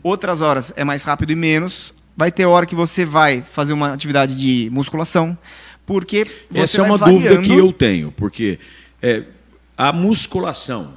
outras 0.04 0.40
horas 0.40 0.72
é 0.76 0.84
mais 0.84 1.02
rápido 1.02 1.32
e 1.32 1.36
menos. 1.36 1.92
Vai 2.16 2.32
ter 2.32 2.46
hora 2.46 2.68
que 2.68 2.76
você 2.76 3.06
vai 3.06 3.42
fazer 3.42 3.74
uma 3.74 3.92
atividade 3.92 4.38
de 4.38 4.70
musculação, 4.72 5.36
porque 5.84 6.26
você 6.52 6.62
Essa 6.62 6.82
é 6.82 6.84
uma 6.84 6.96
variando. 6.96 7.24
dúvida 7.24 7.42
que 7.42 7.54
eu 7.54 7.74
tenho, 7.74 8.12
porque 8.12 8.60
é, 9.02 9.24
a 9.76 9.92
musculação, 9.92 10.94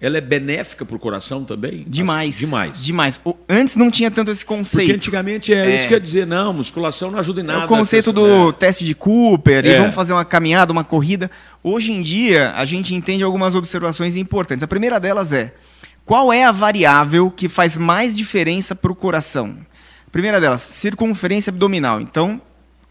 ela 0.00 0.16
é 0.16 0.20
benéfica 0.20 0.84
para 0.84 0.94
o 0.94 0.98
coração 0.98 1.44
também? 1.44 1.84
Demais. 1.86 2.36
Assim, 2.36 2.44
demais. 2.46 2.84
Demais. 2.84 3.20
O- 3.24 3.34
Antes 3.48 3.74
não 3.76 3.90
tinha 3.90 4.10
tanto 4.10 4.30
esse 4.30 4.44
Porque 4.44 4.58
conceito. 4.58 4.94
antigamente 4.94 5.52
é, 5.52 5.70
É. 5.72 5.74
isso 5.76 5.84
que 5.88 5.94
quer 5.94 6.00
dizer, 6.00 6.26
não, 6.26 6.52
musculação 6.52 7.10
não 7.10 7.18
ajuda 7.18 7.40
em 7.40 7.44
É 7.44 7.46
nada. 7.46 7.64
o 7.64 7.68
conceito 7.68 8.12
do 8.12 8.50
é. 8.50 8.52
teste 8.52 8.84
de 8.84 8.94
Cooper, 8.94 9.64
e 9.66 9.70
É. 9.70 9.78
vamos 9.80 9.94
fazer 9.94 10.12
uma 10.12 10.24
caminhada, 10.24 10.72
uma 10.72 10.84
corrida. 10.84 11.30
Hoje 11.62 11.92
em 11.92 12.00
dia, 12.00 12.52
a 12.56 12.64
gente 12.64 12.94
entende 12.94 13.22
algumas 13.24 13.54
observações 13.54 14.16
importantes. 14.16 14.62
A 14.62 14.68
primeira 14.68 15.00
delas 15.00 15.32
é: 15.32 15.52
qual 16.04 16.32
é 16.32 16.44
a 16.44 16.52
variável 16.52 17.30
que 17.30 17.48
faz 17.48 17.76
mais 17.76 18.16
diferença 18.16 18.74
para 18.76 18.92
o 18.92 18.94
coração? 18.94 19.56
A 20.06 20.10
primeira 20.10 20.40
delas, 20.40 20.60
circunferência 20.62 21.50
abdominal. 21.50 22.00
Então, 22.00 22.40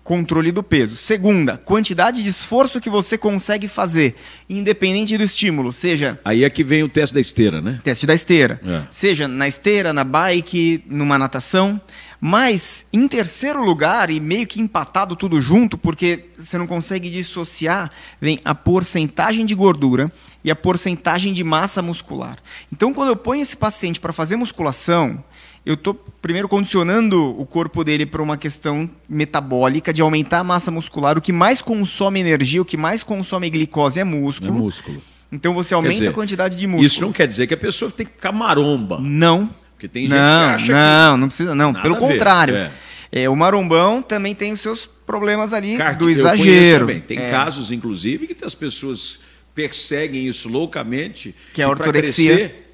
controle 0.07 0.53
do 0.53 0.63
peso. 0.63 0.95
Segunda, 0.95 1.57
quantidade 1.57 2.23
de 2.23 2.29
esforço 2.29 2.79
que 2.79 2.89
você 2.89 3.17
consegue 3.17 3.67
fazer, 3.67 4.15
independente 4.49 5.17
do 5.17 5.23
estímulo, 5.25 5.73
seja 5.73 6.17
Aí 6.23 6.45
é 6.45 6.49
que 6.49 6.63
vem 6.63 6.81
o 6.81 6.87
teste 6.87 7.13
da 7.13 7.19
esteira, 7.19 7.61
né? 7.61 7.81
teste 7.83 8.07
da 8.07 8.13
esteira. 8.13 8.57
É. 8.65 8.83
Seja 8.89 9.27
na 9.27 9.49
esteira, 9.49 9.91
na 9.91 10.05
bike, 10.05 10.81
numa 10.87 11.17
natação. 11.17 11.81
Mas, 12.21 12.85
em 12.93 13.05
terceiro 13.05 13.61
lugar, 13.61 14.09
e 14.09 14.21
meio 14.21 14.47
que 14.47 14.61
empatado 14.61 15.13
tudo 15.13 15.41
junto, 15.41 15.77
porque 15.77 16.29
você 16.37 16.57
não 16.57 16.65
consegue 16.65 17.09
dissociar, 17.09 17.91
vem 18.19 18.39
a 18.45 18.55
porcentagem 18.55 19.45
de 19.45 19.53
gordura 19.53 20.09
e 20.41 20.49
a 20.49 20.55
porcentagem 20.55 21.33
de 21.33 21.43
massa 21.43 21.81
muscular. 21.81 22.37
Então, 22.71 22.93
quando 22.93 23.09
eu 23.09 23.15
ponho 23.17 23.41
esse 23.41 23.57
paciente 23.57 23.99
para 23.99 24.13
fazer 24.13 24.37
musculação, 24.37 25.21
eu 25.67 25.73
estou 25.75 25.93
primeiro 26.21 26.47
condicionando 26.47 27.39
o 27.39 27.45
corpo 27.45 27.83
dele 27.83 28.05
para 28.05 28.21
uma 28.21 28.37
questão 28.37 28.89
metabólica, 29.07 29.91
de 29.93 30.01
aumentar 30.01 30.39
a 30.39 30.43
massa 30.43 30.71
muscular. 30.71 31.17
O 31.17 31.21
que 31.21 31.31
mais 31.33 31.61
consome 31.61 32.19
energia, 32.19 32.61
o 32.61 32.65
que 32.65 32.77
mais 32.77 33.03
consome 33.03 33.49
glicose 33.49 33.99
é 33.99 34.01
É 34.01 34.05
músculo. 34.05 34.53
músculo. 34.53 35.01
Então, 35.31 35.53
você 35.53 35.73
aumenta 35.73 35.93
dizer, 35.95 36.07
a 36.09 36.13
quantidade 36.13 36.55
de 36.55 36.65
músculo. 36.65 36.85
Isso 36.87 37.01
não 37.01 37.11
quer 37.11 37.27
dizer 37.27 37.47
que 37.47 37.53
a 37.53 37.57
pessoa 37.57 37.91
tem 37.91 38.05
que 38.05 38.13
ficar 38.13 38.31
maromba. 38.31 38.97
Não. 39.01 39.49
Porque 39.73 39.87
tem 39.87 40.03
gente 40.03 40.11
não, 40.17 40.47
que 40.49 40.55
acha 40.55 40.73
não, 40.73 41.17
não 41.17 41.27
precisa, 41.27 41.53
não. 41.53 41.71
Nada 41.71 41.83
Pelo 41.83 41.97
contrário. 41.97 42.55
é. 42.55 42.71
É, 43.11 43.29
o 43.29 43.35
marombão 43.35 44.01
também 44.01 44.35
tem 44.35 44.51
os 44.51 44.59
seus 44.59 44.85
problemas 44.85 45.53
ali 45.53 45.77
que 45.77 45.95
do 45.95 46.09
exagero. 46.09 46.87
também. 46.87 46.99
Tem 46.99 47.17
É, 47.17 47.29
casos, 47.31 47.71
inclusive, 47.71 48.27
que 48.27 48.43
as 48.43 48.53
pessoas 48.53 49.19
perseguem 49.55 50.27
isso 50.27 50.49
loucamente. 50.49 51.33
Que 51.53 51.61
é 51.61 51.65
a 51.65 51.69
ortorexia. 51.69 52.35
crescer, 52.35 52.73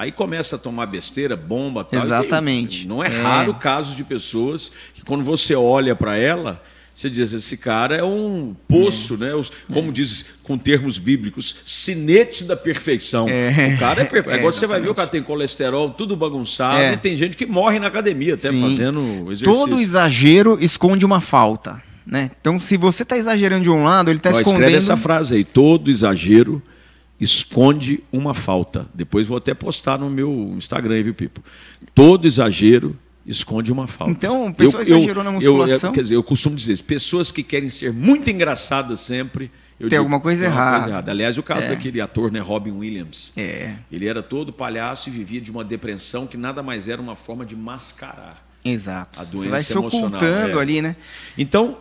Aí 0.00 0.12
começa 0.12 0.54
a 0.54 0.58
tomar 0.60 0.86
besteira, 0.86 1.36
bomba 1.36 1.82
tal. 1.82 2.00
Exatamente. 2.04 2.86
não 2.86 3.02
é, 3.02 3.08
É. 3.08 3.20
raro 3.20 3.52
casos 3.54 3.96
de 3.96 4.04
pessoas 4.04 4.70
que 4.94 5.02
quando 5.02 5.24
você 5.24 5.56
olha 5.56 5.96
para 5.96 6.16
ela, 6.16 6.62
você 6.94 7.10
diz, 7.10 7.32
esse 7.32 7.56
cara 7.56 7.96
é 7.96 8.04
um 8.04 8.54
poço, 8.68 9.16
né? 9.16 9.34
Os- 9.34 9.50
Como 9.72 9.90
diz 9.90 10.24
com 10.44 10.56
termos 10.56 10.98
bíblicos, 10.98 11.56
sinete 11.66 12.44
da 12.44 12.56
perfeição. 12.56 13.28
É. 13.28 13.74
O 13.74 13.78
cara 13.78 14.02
é 14.02 14.04
perfeito. 14.06 14.30
É, 14.36 14.38
Agora 14.38 14.52
você 14.52 14.66
vai 14.68 14.80
ver 14.80 14.88
o 14.88 14.94
cara 14.94 15.08
tem 15.08 15.20
colesterol, 15.22 15.90
tudo 15.90 16.16
bagunçado, 16.16 16.78
É. 16.78 16.92
e 16.92 16.96
tem 16.96 17.16
gente 17.16 17.36
que 17.36 17.44
morre 17.46 17.80
na 17.80 17.88
academia 17.88 18.34
até 18.34 18.50
Sim. 18.50 18.60
fazendo 18.60 19.00
exercício. 19.32 19.46
Todo 19.52 19.80
exagero 19.80 20.58
esconde 20.60 21.04
uma 21.04 21.20
falta. 21.20 21.82
Né? 22.06 22.30
Então, 22.40 22.56
se 22.58 22.76
você 22.76 23.02
está 23.02 23.16
exagerando 23.18 23.64
de 23.64 23.70
um 23.70 23.82
lado, 23.82 24.10
ele 24.10 24.18
está 24.18 24.30
escondendo. 24.30 24.54
Escreve 24.62 24.76
essa 24.76 24.96
frase 24.96 25.34
aí. 25.34 25.44
Todo 25.44 25.90
exagero 25.90 26.62
esconde 27.20 28.02
uma 28.12 28.34
falta. 28.34 28.86
Depois 28.94 29.26
vou 29.26 29.36
até 29.38 29.54
postar 29.54 29.98
no 29.98 30.08
meu 30.08 30.54
Instagram, 30.56 31.02
viu, 31.02 31.14
Pipo? 31.14 31.42
Todo 31.94 32.26
exagero 32.26 32.96
esconde 33.26 33.70
uma 33.72 33.86
falta. 33.86 34.10
Então, 34.12 34.48
a 34.48 34.52
pessoa 34.52 34.82
exagerou 34.82 35.22
na 35.24 35.32
musculação. 35.32 35.92
quer 35.92 36.02
dizer, 36.02 36.14
eu 36.16 36.22
costumo 36.22 36.56
dizer, 36.56 36.80
pessoas 36.84 37.30
que 37.30 37.42
querem 37.42 37.68
ser 37.68 37.92
muito 37.92 38.30
engraçadas 38.30 39.00
sempre. 39.00 39.50
eu 39.78 39.88
Tem 39.88 39.98
alguma 39.98 40.18
coisa 40.18 40.44
tem 40.46 40.52
alguma 40.52 40.88
errada. 40.88 41.10
Aliás, 41.10 41.36
o 41.38 41.42
caso 41.42 41.62
É. 41.62 41.68
daquele 41.68 42.00
ator, 42.00 42.32
né, 42.32 42.40
Robin 42.40 42.72
Williams. 42.72 43.32
É, 43.36 43.74
Ele 43.92 44.06
era 44.08 44.22
todo 44.22 44.52
palhaço 44.52 45.08
e 45.08 45.12
vivia 45.12 45.40
de 45.40 45.50
uma 45.50 45.62
depressão 45.64 46.26
que 46.26 46.36
nada 46.36 46.62
mais 46.62 46.88
era 46.88 47.00
uma 47.00 47.14
forma 47.14 47.44
de 47.44 47.54
mascarar. 47.54 48.44
exato. 48.64 49.20
A 49.20 49.24
Você 49.24 49.30
doença 49.32 49.50
vai 49.50 49.62
se 49.62 49.72
emocional, 49.72 50.08
ocultando 50.08 50.58
é. 50.58 50.62
ali, 50.62 50.82
né? 50.82 50.96
Então, 51.36 51.76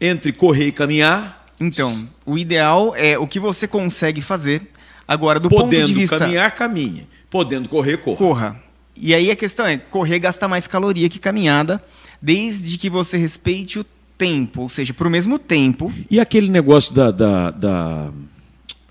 entre 0.00 0.30
correr 0.32 0.66
e 0.66 0.72
caminhar, 0.72 1.45
Então, 1.60 2.08
o 2.24 2.36
ideal 2.36 2.94
é 2.96 3.18
o 3.18 3.26
que 3.26 3.40
você 3.40 3.66
consegue 3.66 4.20
fazer. 4.20 4.62
Agora, 5.08 5.38
do 5.40 5.48
ponto 5.48 5.62
podendo 5.62 5.86
de 5.86 5.94
vista. 5.94 6.18
caminhar, 6.18 6.50
caminhe. 6.52 7.06
Podendo 7.30 7.68
correr, 7.68 7.98
corra. 7.98 8.16
corra. 8.16 8.62
E 8.98 9.14
aí 9.14 9.30
a 9.30 9.36
questão 9.36 9.66
é, 9.66 9.76
correr 9.76 10.18
gasta 10.18 10.48
mais 10.48 10.66
caloria 10.66 11.08
que 11.08 11.18
caminhada, 11.18 11.82
desde 12.20 12.78
que 12.78 12.88
você 12.88 13.16
respeite 13.16 13.78
o 13.78 13.86
tempo, 14.16 14.62
ou 14.62 14.68
seja, 14.68 14.94
para 14.94 15.06
o 15.06 15.10
mesmo 15.10 15.38
tempo. 15.38 15.92
E 16.10 16.18
aquele 16.18 16.48
negócio 16.48 16.94
da, 16.94 17.10
da, 17.10 17.50
da 17.50 18.10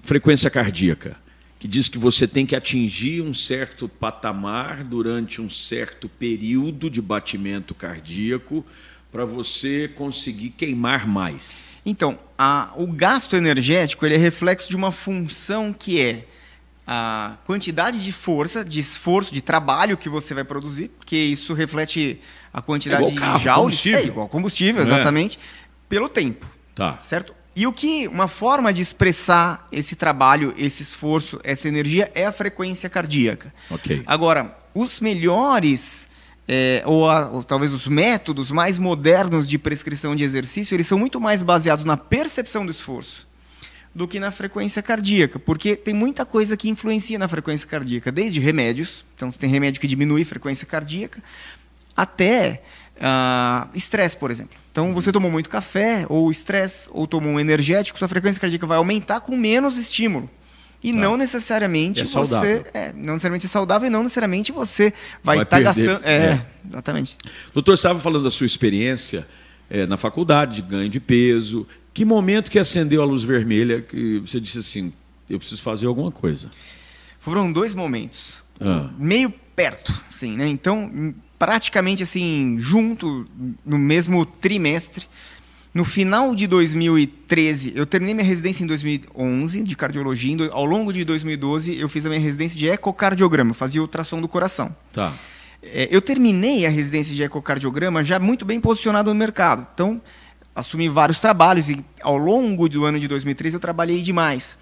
frequência 0.04 0.50
cardíaca, 0.50 1.18
que 1.60 1.68
diz 1.68 1.90
que 1.90 1.98
você 1.98 2.28
tem 2.28 2.46
que 2.46 2.56
atingir 2.56 3.22
um 3.22 3.34
certo 3.34 3.90
patamar 3.90 4.84
durante 4.84 5.42
um 5.42 5.50
certo 5.50 6.08
período 6.08 6.90
de 6.90 7.02
batimento 7.02 7.74
cardíaco 7.74 8.64
para 9.12 9.26
você 9.26 9.88
conseguir 9.88 10.52
queimar 10.52 11.08
mais. 11.08 11.75
Então, 11.86 12.18
a- 12.38 12.72
o 12.76 12.88
gasto 12.88 13.36
energético 13.36 14.06
ele 14.06 14.16
é 14.16 14.18
reflexo 14.18 14.70
de 14.70 14.76
uma 14.76 14.92
função 14.92 15.72
que 15.72 16.02
é 16.02 16.26
a 16.88 17.38
quantidade 17.46 18.04
de 18.04 18.12
força, 18.12 18.64
de 18.64 18.80
esforço, 18.80 19.34
de 19.34 19.42
trabalho 19.42 19.98
que 19.98 20.08
você 20.10 20.34
vai 20.34 20.44
produzir, 20.44 20.90
porque 20.98 21.16
isso 21.16 21.54
reflete 21.54 22.20
a 22.54 22.62
quantidade 22.62 23.04
É 23.04 23.08
igual 23.10 23.20
carro, 23.22 23.38
de 23.38 23.44
joules, 23.44 23.58
combustível. 23.62 24.00
é 24.00 24.06
igual 24.06 24.28
combustível, 24.30 24.82
É. 24.82 24.86
exatamente, 24.86 25.40
pelo 25.90 26.08
tempo. 26.10 26.46
Tá. 26.76 26.98
Certo? 27.02 27.34
E 27.56 27.66
o 27.66 27.72
que 27.74 28.08
uma 28.08 28.28
forma 28.28 28.74
de 28.74 28.82
expressar 28.82 29.68
esse 29.72 29.96
trabalho, 29.96 30.54
esse 30.58 30.84
esforço, 30.84 31.40
essa 31.44 31.68
energia 31.68 32.12
é 32.14 32.26
a 32.26 32.32
frequência 32.32 32.90
cardíaca. 32.90 33.54
Ok. 33.70 34.04
Agora, 34.06 34.56
os 34.74 35.00
melhores 35.00 36.08
é, 36.48 36.84
ou, 36.86 37.10
a- 37.10 37.30
ou 37.30 37.44
talvez 37.44 37.72
os 37.74 37.88
métodos 37.88 38.52
mais 38.52 38.78
modernos 38.78 39.48
de 39.48 39.58
prescrição 39.58 40.16
de 40.16 40.24
exercício, 40.24 40.76
eles 40.76 40.88
são 40.88 40.98
muito 40.98 41.20
mais 41.20 41.42
baseados 41.42 41.86
na 41.86 41.98
percepção 41.98 42.66
do 42.66 42.72
esforço 42.72 43.28
do 43.94 44.08
que 44.10 44.20
na 44.20 44.30
frequência 44.30 44.84
cardíaca, 44.84 45.40
porque 45.40 45.74
tem 45.74 45.94
muita 45.94 46.26
coisa 46.26 46.58
que 46.58 46.68
influencia 46.68 47.18
na 47.18 47.30
frequência 47.30 47.66
cardíaca, 47.66 48.12
desde 48.12 48.42
remédios, 48.42 49.06
então 49.16 49.32
você 49.32 49.40
tem 49.40 49.50
remédio 49.50 49.80
que 49.80 49.88
diminui 49.88 50.24
a 50.24 50.26
frequência 50.26 50.68
cardíaca, 50.68 51.24
até 51.96 52.62
ah, 53.00 53.70
estresse, 53.74 54.18
por 54.18 54.32
exemplo. 54.32 54.58
Então 54.70 54.94
você 54.94 55.14
tomou 55.14 55.32
muito 55.32 55.50
café, 55.50 56.06
ou 56.10 56.30
estresse, 56.30 56.90
ou 56.92 57.08
tomou 57.08 57.32
um 57.32 57.40
energético, 57.40 57.98
sua 57.98 58.10
frequência 58.10 58.42
cardíaca 58.42 58.68
vai 58.68 58.78
aumentar 58.78 59.22
com 59.22 59.38
menos 59.38 59.78
estímulo. 59.78 60.30
E 60.86 60.94
Tá. 60.94 61.00
não 61.00 61.18
necessariamente 61.18 62.02
É 62.02 62.04
você. 62.04 62.64
É, 62.72 62.94
não 62.94 63.14
necessariamente 63.14 63.48
é 63.48 63.50
saudável 63.50 63.88
e 63.88 63.90
não 63.90 64.04
necessariamente 64.04 64.52
você 64.52 64.94
vai 65.24 65.42
estar 65.42 65.58
perder, 65.58 65.84
gastando. 65.88 66.06
É, 66.06 66.14
é. 66.14 66.46
exatamente. 66.70 67.18
Doutor, 67.56 67.76
você 67.76 67.80
estava 67.80 68.00
falando 68.00 68.24
da 68.24 68.30
sua 68.30 68.46
experiência 68.46 69.28
eh, 69.68 69.88
na 69.88 69.98
faculdade, 69.98 70.58
de 70.58 70.62
ganho 70.62 70.88
de 70.88 71.00
peso. 71.00 71.66
Que 71.92 72.06
momento 72.06 72.52
que 72.52 72.60
acendeu 72.60 73.02
a 73.02 73.06
luz 73.06 73.24
vermelha 73.24 73.82
que 73.82 74.20
você 74.20 74.40
disse 74.40 74.60
assim, 74.60 74.94
eu 75.28 75.40
preciso 75.40 75.64
fazer 75.64 75.88
alguma 75.88 76.12
coisa? 76.12 76.52
Foram 77.20 77.52
dois 77.52 77.74
momentos. 77.74 78.44
Ah. 78.62 78.88
Meio 78.96 79.34
perto, 79.56 79.92
sim, 80.12 80.38
né? 80.38 80.48
Então, 80.48 81.16
praticamente 81.40 82.04
assim, 82.04 82.58
junto, 82.60 83.28
no 83.66 83.80
mesmo 83.80 84.24
trimestre. 84.24 85.08
No 85.76 85.84
final 85.84 86.34
de 86.34 86.48
2013, 86.48 87.74
eu 87.76 87.86
terminei 87.86 88.16
minha 88.16 88.26
residência 88.26 88.64
em 88.64 88.68
2011 88.68 89.62
de 89.62 89.76
cardiologia. 89.76 90.38
Ao 90.54 90.64
longo 90.64 90.94
de 90.94 91.04
2012, 91.04 91.78
eu 91.78 91.90
fiz 91.90 92.06
a 92.06 92.10
minha 92.10 92.22
residência 92.22 92.58
de 92.58 92.70
ecocardiograma, 92.70 93.54
fazia 93.54 93.82
ultrassom 93.82 94.22
do 94.22 94.28
coração. 94.30 94.74
Tá. 94.94 95.14
É, 95.62 95.90
eu 95.92 96.02
terminei 96.02 96.66
a 96.66 96.70
residência 96.70 97.14
de 97.14 97.22
ecocardiograma 97.22 98.06
já 98.06 98.18
muito 98.20 98.46
bem 98.46 98.58
posicionado 98.62 99.14
no 99.14 99.20
mercado. 99.20 99.68
Então, 99.74 100.02
assumi 100.56 100.88
vários 100.88 101.20
trabalhos 101.20 101.68
e 101.68 101.84
ao 102.02 102.16
longo 102.16 102.70
do 102.70 102.86
ano 102.86 102.98
de 102.98 103.10
2013 103.10 103.58
eu 103.58 103.60
trabalhei 103.60 104.02
demais. 104.02 104.58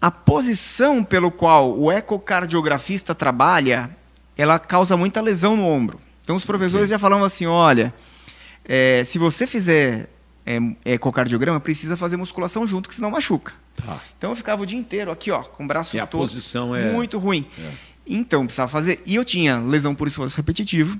a 0.00 0.10
posição 0.10 1.04
pelo 1.04 1.30
qual 1.30 1.78
o 1.78 1.92
ecocardiografista 1.92 3.14
trabalha, 3.14 3.94
ela 4.34 4.58
causa 4.58 4.96
muita 4.96 5.20
lesão 5.20 5.58
no 5.58 5.66
ombro. 5.66 6.00
Então 6.22 6.36
os 6.36 6.44
professores 6.46 6.88
já 6.88 6.98
falavam 6.98 7.26
assim, 7.26 7.44
olha, 7.44 7.92
é, 8.64 9.04
se 9.04 9.18
você 9.18 9.46
fizer 9.46 10.08
é, 10.46 10.58
ecocardiograma, 10.84 11.58
precisa 11.60 11.96
fazer 11.96 12.16
musculação 12.16 12.66
junto, 12.66 12.88
que 12.88 12.94
senão 12.94 13.10
machuca. 13.10 13.52
Tá. 13.76 14.00
Então 14.16 14.30
eu 14.30 14.36
ficava 14.36 14.62
o 14.62 14.66
dia 14.66 14.78
inteiro 14.78 15.10
aqui, 15.10 15.30
ó, 15.30 15.42
com 15.42 15.64
o 15.64 15.66
braço 15.66 15.96
e 15.96 16.00
todo. 16.00 16.02
a 16.02 16.06
posição 16.06 16.74
é 16.74 16.92
muito 16.92 17.18
ruim. 17.18 17.46
É. 17.58 17.70
Então 18.06 18.44
precisava 18.44 18.70
fazer. 18.70 19.02
E 19.06 19.14
eu 19.14 19.24
tinha 19.24 19.58
lesão 19.58 19.94
por 19.94 20.06
esforço 20.06 20.36
repetitivo. 20.36 20.98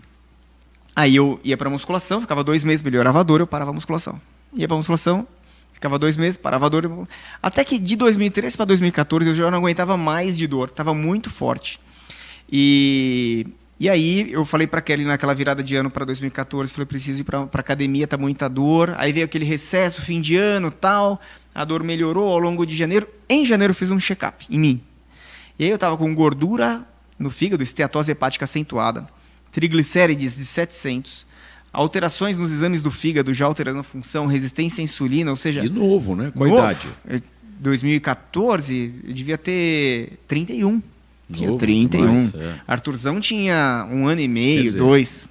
Aí 0.97 1.17
eu 1.17 1.41
ia 1.43 1.57
para 1.57 1.69
musculação, 1.69 2.21
ficava 2.21 2.45
dois 2.45 2.63
meses, 2.63 2.81
melhorava 2.83 3.21
a 3.21 3.23
dor, 3.23 3.41
eu 3.41 3.47
parava 3.47 3.71
a 3.71 3.75
musculação. 3.75 4.21
Ia 4.53 4.69
para 4.69 4.77
musculação, 4.77 5.27
ficava 5.73 5.99
dois 5.99 6.17
meses, 6.17 6.37
parava 6.37 6.67
a 6.67 6.69
dor. 6.69 7.09
Até 7.43 7.65
que 7.65 7.79
de 7.79 7.97
2013 7.97 8.57
para 8.57 8.67
2014 8.67 9.29
eu 9.29 9.35
já 9.35 9.51
não 9.51 9.59
aguentava 9.59 9.97
mais 9.97 10.39
de 10.39 10.47
dor, 10.47 10.69
estava 10.69 10.95
muito 10.95 11.31
forte. 11.31 11.81
E 12.51 13.47
e 13.85 13.91
aí 13.91 14.33
eu 14.33 14.47
falei 14.47 14.67
para 14.67 14.81
Kelly 14.81 15.05
naquela 15.05 15.35
virada 15.35 15.63
de 15.63 15.77
ano 15.77 15.91
para 15.91 16.07
2014, 16.07 16.73
falei 16.73 16.87
preciso 16.87 17.21
ir 17.21 17.25
para 17.25 17.43
academia, 17.53 18.07
tá 18.07 18.17
muita 18.17 18.49
dor. 18.49 18.95
Aí 18.97 19.13
veio 19.13 19.27
aquele 19.27 19.45
recesso, 19.45 20.01
fim 20.01 20.23
de 20.23 20.37
ano, 20.37 20.71
tal. 20.71 21.21
A 21.55 21.67
dor 21.67 21.85
melhorou 21.85 22.33
ao 22.33 22.39
longo 22.39 22.65
de 22.65 22.75
janeiro. 22.75 23.07
Em 23.29 23.45
janeiro 23.45 23.73
eu 23.73 23.75
fiz 23.75 23.91
um 23.91 24.01
check-up 24.01 24.47
em 24.49 24.59
mim. 24.59 24.81
E 25.59 25.65
aí 25.65 25.71
eu 25.71 25.77
tava 25.77 25.99
com 25.99 26.15
gordura 26.15 26.83
no 27.19 27.29
fígado, 27.29 27.63
esteatose 27.63 28.11
hepática 28.11 28.47
acentuada, 28.47 29.07
triglicérides 29.53 30.37
de 30.37 30.47
700, 30.47 31.27
alterações 31.71 32.39
nos 32.39 32.53
exames 32.53 32.83
do 32.83 32.91
fígado 32.91 33.35
já 33.35 33.45
alterando 33.45 33.81
a 33.81 33.83
função, 33.83 34.25
resistência 34.25 34.81
à 34.81 34.83
insulina, 34.83 35.31
ou 35.31 35.37
seja, 35.37 35.61
de 35.61 35.69
novo, 35.69 36.17
né? 36.17 36.33
Qual 36.35 36.49
a 36.49 36.73
idade? 36.73 36.89
2014, 37.61 38.95
eu 39.07 39.13
devia 39.13 39.37
ter 39.37 40.21
31. 40.27 40.83
Tinha 41.33 41.49
Novo 41.49 41.59
31. 41.59 42.01
Demais, 42.01 42.35
é. 42.35 42.61
Arthurzão 42.67 43.21
tinha 43.21 43.89
um 43.91 44.07
ano 44.07 44.21
e 44.21 44.29
meio, 44.29 44.63
dizer, 44.63 44.79
dois. 44.79 45.29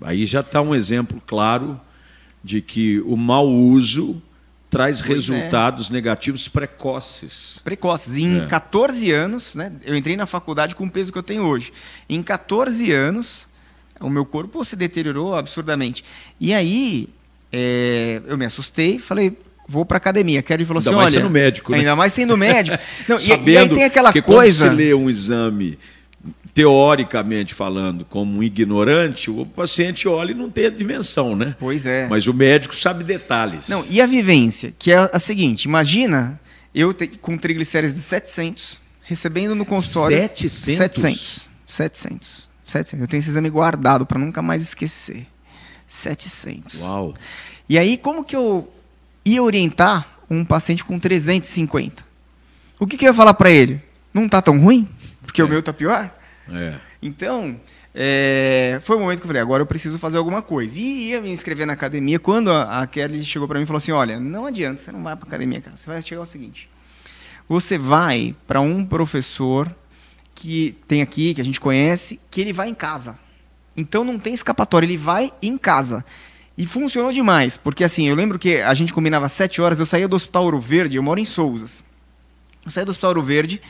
Aí 0.00 0.26
já 0.26 0.40
está 0.40 0.60
um 0.60 0.74
exemplo 0.74 1.22
claro 1.26 1.80
de 2.42 2.60
que 2.60 3.00
o 3.00 3.16
mau 3.16 3.48
uso 3.48 4.20
traz 4.70 5.00
pois 5.00 5.10
é. 5.10 5.14
resultados 5.14 5.90
é. 5.90 5.92
negativos 5.92 6.48
precoces. 6.48 7.60
Precoces. 7.62 8.16
Em 8.16 8.40
é. 8.40 8.46
14 8.46 9.10
anos, 9.12 9.54
né, 9.54 9.72
eu 9.84 9.96
entrei 9.96 10.16
na 10.16 10.26
faculdade 10.26 10.74
com 10.74 10.84
o 10.84 10.90
peso 10.90 11.12
que 11.12 11.18
eu 11.18 11.22
tenho 11.22 11.42
hoje. 11.42 11.72
Em 12.08 12.22
14 12.22 12.92
anos, 12.92 13.48
o 14.00 14.08
meu 14.08 14.24
corpo 14.24 14.64
se 14.64 14.76
deteriorou 14.76 15.34
absurdamente. 15.36 16.04
E 16.38 16.54
aí, 16.54 17.08
é, 17.52 18.22
eu 18.26 18.38
me 18.38 18.44
assustei, 18.44 18.98
falei, 18.98 19.36
vou 19.70 19.84
para 19.84 19.98
academia. 19.98 20.42
Kelly 20.42 20.64
falou 20.64 20.80
ainda 20.80 20.90
assim, 20.90 20.96
mais 20.96 21.12
olha, 21.12 21.20
sendo 21.22 21.30
médico, 21.30 21.72
né? 21.72 21.78
ainda 21.78 21.94
mais 21.96 22.12
sendo 22.12 22.36
médico. 22.36 22.76
Não, 23.08 23.18
Sabendo 23.18 23.48
e, 23.48 23.52
e 23.52 23.58
aí 23.58 23.68
tem 23.68 23.84
aquela 23.84 24.12
que 24.12 24.20
coisa. 24.20 24.66
Quando 24.66 24.76
você 24.76 24.82
lê 24.82 24.92
um 24.92 25.08
exame 25.08 25.78
teoricamente 26.52 27.54
falando, 27.54 28.04
como 28.04 28.38
um 28.38 28.42
ignorante, 28.42 29.30
o 29.30 29.46
paciente 29.46 30.08
olha 30.08 30.32
e 30.32 30.34
não 30.34 30.50
tem 30.50 30.66
a 30.66 30.70
dimensão, 30.70 31.36
né? 31.36 31.54
Pois 31.60 31.86
é. 31.86 32.08
Mas 32.08 32.26
o 32.26 32.34
médico 32.34 32.74
sabe 32.74 33.04
detalhes. 33.04 33.68
Não, 33.68 33.84
e 33.88 34.00
a 34.00 34.06
vivência, 34.06 34.74
que 34.76 34.90
é 34.90 35.08
a 35.12 35.18
seguinte, 35.20 35.64
imagina 35.64 36.40
eu 36.74 36.94
com 37.20 37.38
triglicérides 37.38 37.94
de 37.94 38.02
700, 38.02 38.80
recebendo 39.02 39.54
no 39.54 39.64
consultório 39.64 40.18
700 40.18 40.76
700. 40.76 41.50
700. 41.66 42.50
700. 42.64 43.00
Eu 43.00 43.08
tenho 43.08 43.20
esse 43.20 43.30
exame 43.30 43.48
guardado 43.48 44.04
para 44.04 44.18
nunca 44.18 44.42
mais 44.42 44.62
esquecer. 44.62 45.26
700. 45.86 46.80
Uau. 46.80 47.14
E 47.68 47.78
aí 47.78 47.96
como 47.96 48.24
que 48.24 48.34
eu 48.34 48.68
ia 49.24 49.42
orientar 49.42 50.08
um 50.30 50.44
paciente 50.44 50.84
com 50.84 50.98
350. 50.98 52.04
O 52.78 52.86
que, 52.86 52.96
que 52.96 53.04
eu 53.04 53.10
ia 53.10 53.14
falar 53.14 53.34
para 53.34 53.50
ele? 53.50 53.82
Não 54.12 54.26
está 54.26 54.40
tão 54.40 54.58
ruim? 54.58 54.88
Porque 55.22 55.40
é. 55.40 55.44
o 55.44 55.48
meu 55.48 55.60
está 55.60 55.72
pior? 55.72 56.10
É. 56.48 56.78
Então, 57.02 57.60
é, 57.94 58.80
foi 58.82 58.96
o 58.96 59.00
momento 59.00 59.18
que 59.18 59.24
eu 59.24 59.28
falei, 59.28 59.42
agora 59.42 59.62
eu 59.62 59.66
preciso 59.66 59.98
fazer 59.98 60.18
alguma 60.18 60.42
coisa. 60.42 60.78
E 60.78 61.10
ia 61.10 61.20
me 61.20 61.30
inscrever 61.30 61.66
na 61.66 61.72
academia 61.72 62.18
quando 62.18 62.50
a, 62.50 62.80
a 62.80 62.86
Kelly 62.86 63.22
chegou 63.24 63.48
para 63.48 63.58
mim 63.58 63.64
e 63.64 63.66
falou 63.66 63.78
assim, 63.78 63.92
olha, 63.92 64.18
não 64.20 64.46
adianta, 64.46 64.80
você 64.80 64.92
não 64.92 65.02
vai 65.02 65.16
para 65.16 65.26
academia, 65.26 65.60
cara. 65.60 65.76
Você 65.76 65.88
vai 65.88 66.00
chegar 66.02 66.20
ao 66.20 66.26
seguinte, 66.26 66.68
você 67.48 67.76
vai 67.76 68.34
para 68.46 68.60
um 68.60 68.84
professor 68.84 69.74
que 70.34 70.76
tem 70.86 71.02
aqui, 71.02 71.34
que 71.34 71.40
a 71.40 71.44
gente 71.44 71.60
conhece, 71.60 72.20
que 72.30 72.40
ele 72.40 72.52
vai 72.52 72.68
em 72.68 72.74
casa. 72.74 73.18
Então 73.76 74.04
não 74.04 74.18
tem 74.18 74.32
escapatória, 74.32 74.86
ele 74.86 74.96
vai 74.96 75.32
em 75.42 75.58
casa. 75.58 76.04
E 76.60 76.66
funcionou 76.66 77.10
demais, 77.10 77.56
porque 77.56 77.82
assim, 77.82 78.06
eu 78.06 78.14
lembro 78.14 78.38
que 78.38 78.58
a 78.58 78.74
gente 78.74 78.92
combinava 78.92 79.30
sete 79.30 79.62
horas, 79.62 79.80
eu 79.80 79.86
saía 79.86 80.06
do 80.06 80.14
Hospital 80.14 80.44
Ouro 80.44 80.60
Verde, 80.60 80.98
eu 80.98 81.02
moro 81.02 81.18
em 81.18 81.24
Souzas. 81.24 81.82
Eu 82.62 82.70
saía 82.70 82.84
do 82.84 82.90
Hospital 82.90 83.12
Ouro 83.12 83.22
Verde, 83.22 83.62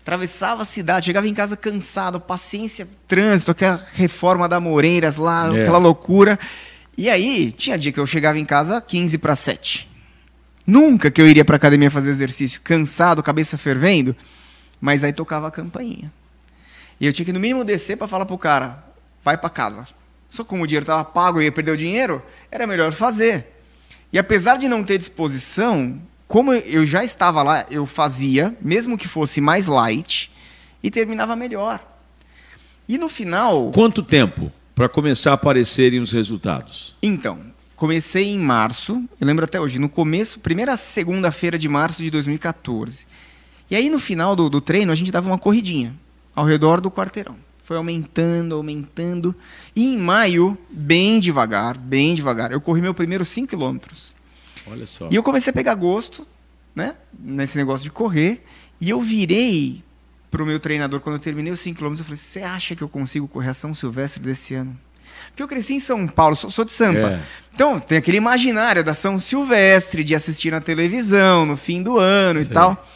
atravessava 0.00 0.62
a 0.62 0.64
cidade, 0.64 1.06
chegava 1.06 1.28
em 1.28 1.32
casa 1.32 1.56
cansado, 1.56 2.20
paciência, 2.20 2.88
trânsito, 3.06 3.52
aquela 3.52 3.80
reforma 3.94 4.48
da 4.48 4.58
Moreiras 4.58 5.16
lá, 5.16 5.46
é. 5.54 5.62
aquela 5.62 5.78
loucura. 5.78 6.36
E 6.98 7.08
aí, 7.08 7.52
tinha 7.52 7.78
dia 7.78 7.92
que 7.92 8.00
eu 8.00 8.06
chegava 8.06 8.36
em 8.36 8.44
casa 8.44 8.80
15 8.80 9.18
para 9.18 9.36
7. 9.36 9.88
Nunca 10.66 11.12
que 11.12 11.22
eu 11.22 11.28
iria 11.28 11.44
para 11.44 11.54
academia 11.54 11.92
fazer 11.92 12.10
exercício, 12.10 12.60
cansado, 12.60 13.22
cabeça 13.22 13.56
fervendo, 13.56 14.16
mas 14.80 15.04
aí 15.04 15.12
tocava 15.12 15.46
a 15.46 15.50
campainha. 15.52 16.12
E 17.00 17.06
eu 17.06 17.12
tinha 17.12 17.24
que 17.24 17.32
no 17.32 17.38
mínimo 17.38 17.62
descer 17.62 17.96
para 17.96 18.08
falar 18.08 18.26
pro 18.26 18.36
cara, 18.36 18.84
vai 19.22 19.38
para 19.38 19.48
casa. 19.48 19.86
Só 20.28 20.44
como 20.44 20.64
o 20.64 20.66
dinheiro 20.66 20.84
estava 20.84 21.04
pago 21.04 21.40
e 21.40 21.44
ia 21.44 21.52
perder 21.52 21.72
o 21.72 21.76
dinheiro, 21.76 22.22
era 22.50 22.66
melhor 22.66 22.92
fazer. 22.92 23.46
E 24.12 24.18
apesar 24.18 24.56
de 24.56 24.68
não 24.68 24.84
ter 24.84 24.98
disposição, 24.98 26.00
como 26.26 26.52
eu 26.52 26.86
já 26.86 27.04
estava 27.04 27.42
lá, 27.42 27.66
eu 27.70 27.86
fazia, 27.86 28.56
mesmo 28.60 28.98
que 28.98 29.08
fosse 29.08 29.40
mais 29.40 29.66
light, 29.66 30.30
e 30.82 30.90
terminava 30.90 31.36
melhor. 31.36 31.84
E 32.88 32.98
no 32.98 33.08
final. 33.08 33.70
Quanto 33.72 34.02
tempo 34.02 34.52
para 34.74 34.88
começar 34.88 35.32
a 35.32 35.34
aparecerem 35.34 36.00
os 36.00 36.12
resultados? 36.12 36.96
Então, 37.02 37.40
comecei 37.74 38.28
em 38.28 38.38
março, 38.38 39.02
eu 39.20 39.26
lembro 39.26 39.44
até 39.44 39.60
hoje, 39.60 39.78
no 39.78 39.88
começo, 39.88 40.40
primeira 40.40 40.76
segunda-feira 40.76 41.58
de 41.58 41.68
março 41.68 42.02
de 42.02 42.10
2014. 42.10 43.06
E 43.70 43.74
aí 43.74 43.90
no 43.90 43.98
final 43.98 44.36
do, 44.36 44.48
do 44.48 44.60
treino 44.60 44.92
a 44.92 44.94
gente 44.94 45.10
dava 45.10 45.28
uma 45.28 45.38
corridinha 45.38 45.94
ao 46.34 46.44
redor 46.44 46.80
do 46.80 46.90
quarteirão 46.90 47.45
foi 47.66 47.76
aumentando, 47.76 48.54
aumentando. 48.54 49.34
E 49.74 49.88
em 49.88 49.98
maio, 49.98 50.56
bem 50.70 51.18
devagar, 51.18 51.76
bem 51.76 52.14
devagar, 52.14 52.52
eu 52.52 52.60
corri 52.60 52.80
meu 52.80 52.94
primeiro 52.94 53.24
5 53.24 53.48
quilômetros. 53.48 54.14
Olha 54.70 54.86
só. 54.86 55.08
E 55.10 55.16
eu 55.16 55.22
comecei 55.22 55.50
a 55.50 55.54
pegar 55.54 55.74
gosto, 55.74 56.24
né, 56.72 56.94
nesse 57.18 57.58
negócio 57.58 57.82
de 57.82 57.90
correr, 57.90 58.44
e 58.80 58.88
eu 58.88 59.02
virei 59.02 59.82
pro 60.30 60.46
meu 60.46 60.60
treinador 60.60 61.00
quando 61.00 61.16
eu 61.16 61.20
terminei 61.20 61.52
os 61.52 61.58
5 61.58 61.76
quilômetros, 61.76 62.00
eu 62.00 62.04
falei: 62.04 62.18
"Você 62.18 62.40
acha 62.40 62.76
que 62.76 62.82
eu 62.82 62.88
consigo 62.88 63.26
correr 63.26 63.48
a 63.48 63.54
São 63.54 63.74
Silvestre 63.74 64.22
desse 64.22 64.54
ano?" 64.54 64.78
Porque 65.30 65.42
eu 65.42 65.48
cresci 65.48 65.74
em 65.74 65.80
São 65.80 66.06
Paulo, 66.06 66.36
sou, 66.36 66.48
sou 66.50 66.64
de 66.64 66.70
Sampa. 66.70 67.14
É. 67.14 67.22
Então, 67.52 67.80
tem 67.80 67.98
aquele 67.98 68.18
imaginário 68.18 68.84
da 68.84 68.94
São 68.94 69.18
Silvestre, 69.18 70.04
de 70.04 70.14
assistir 70.14 70.52
na 70.52 70.60
televisão, 70.60 71.44
no 71.44 71.56
fim 71.56 71.82
do 71.82 71.98
ano 71.98 72.38
Sei. 72.40 72.48
e 72.48 72.52
tal. 72.52 72.86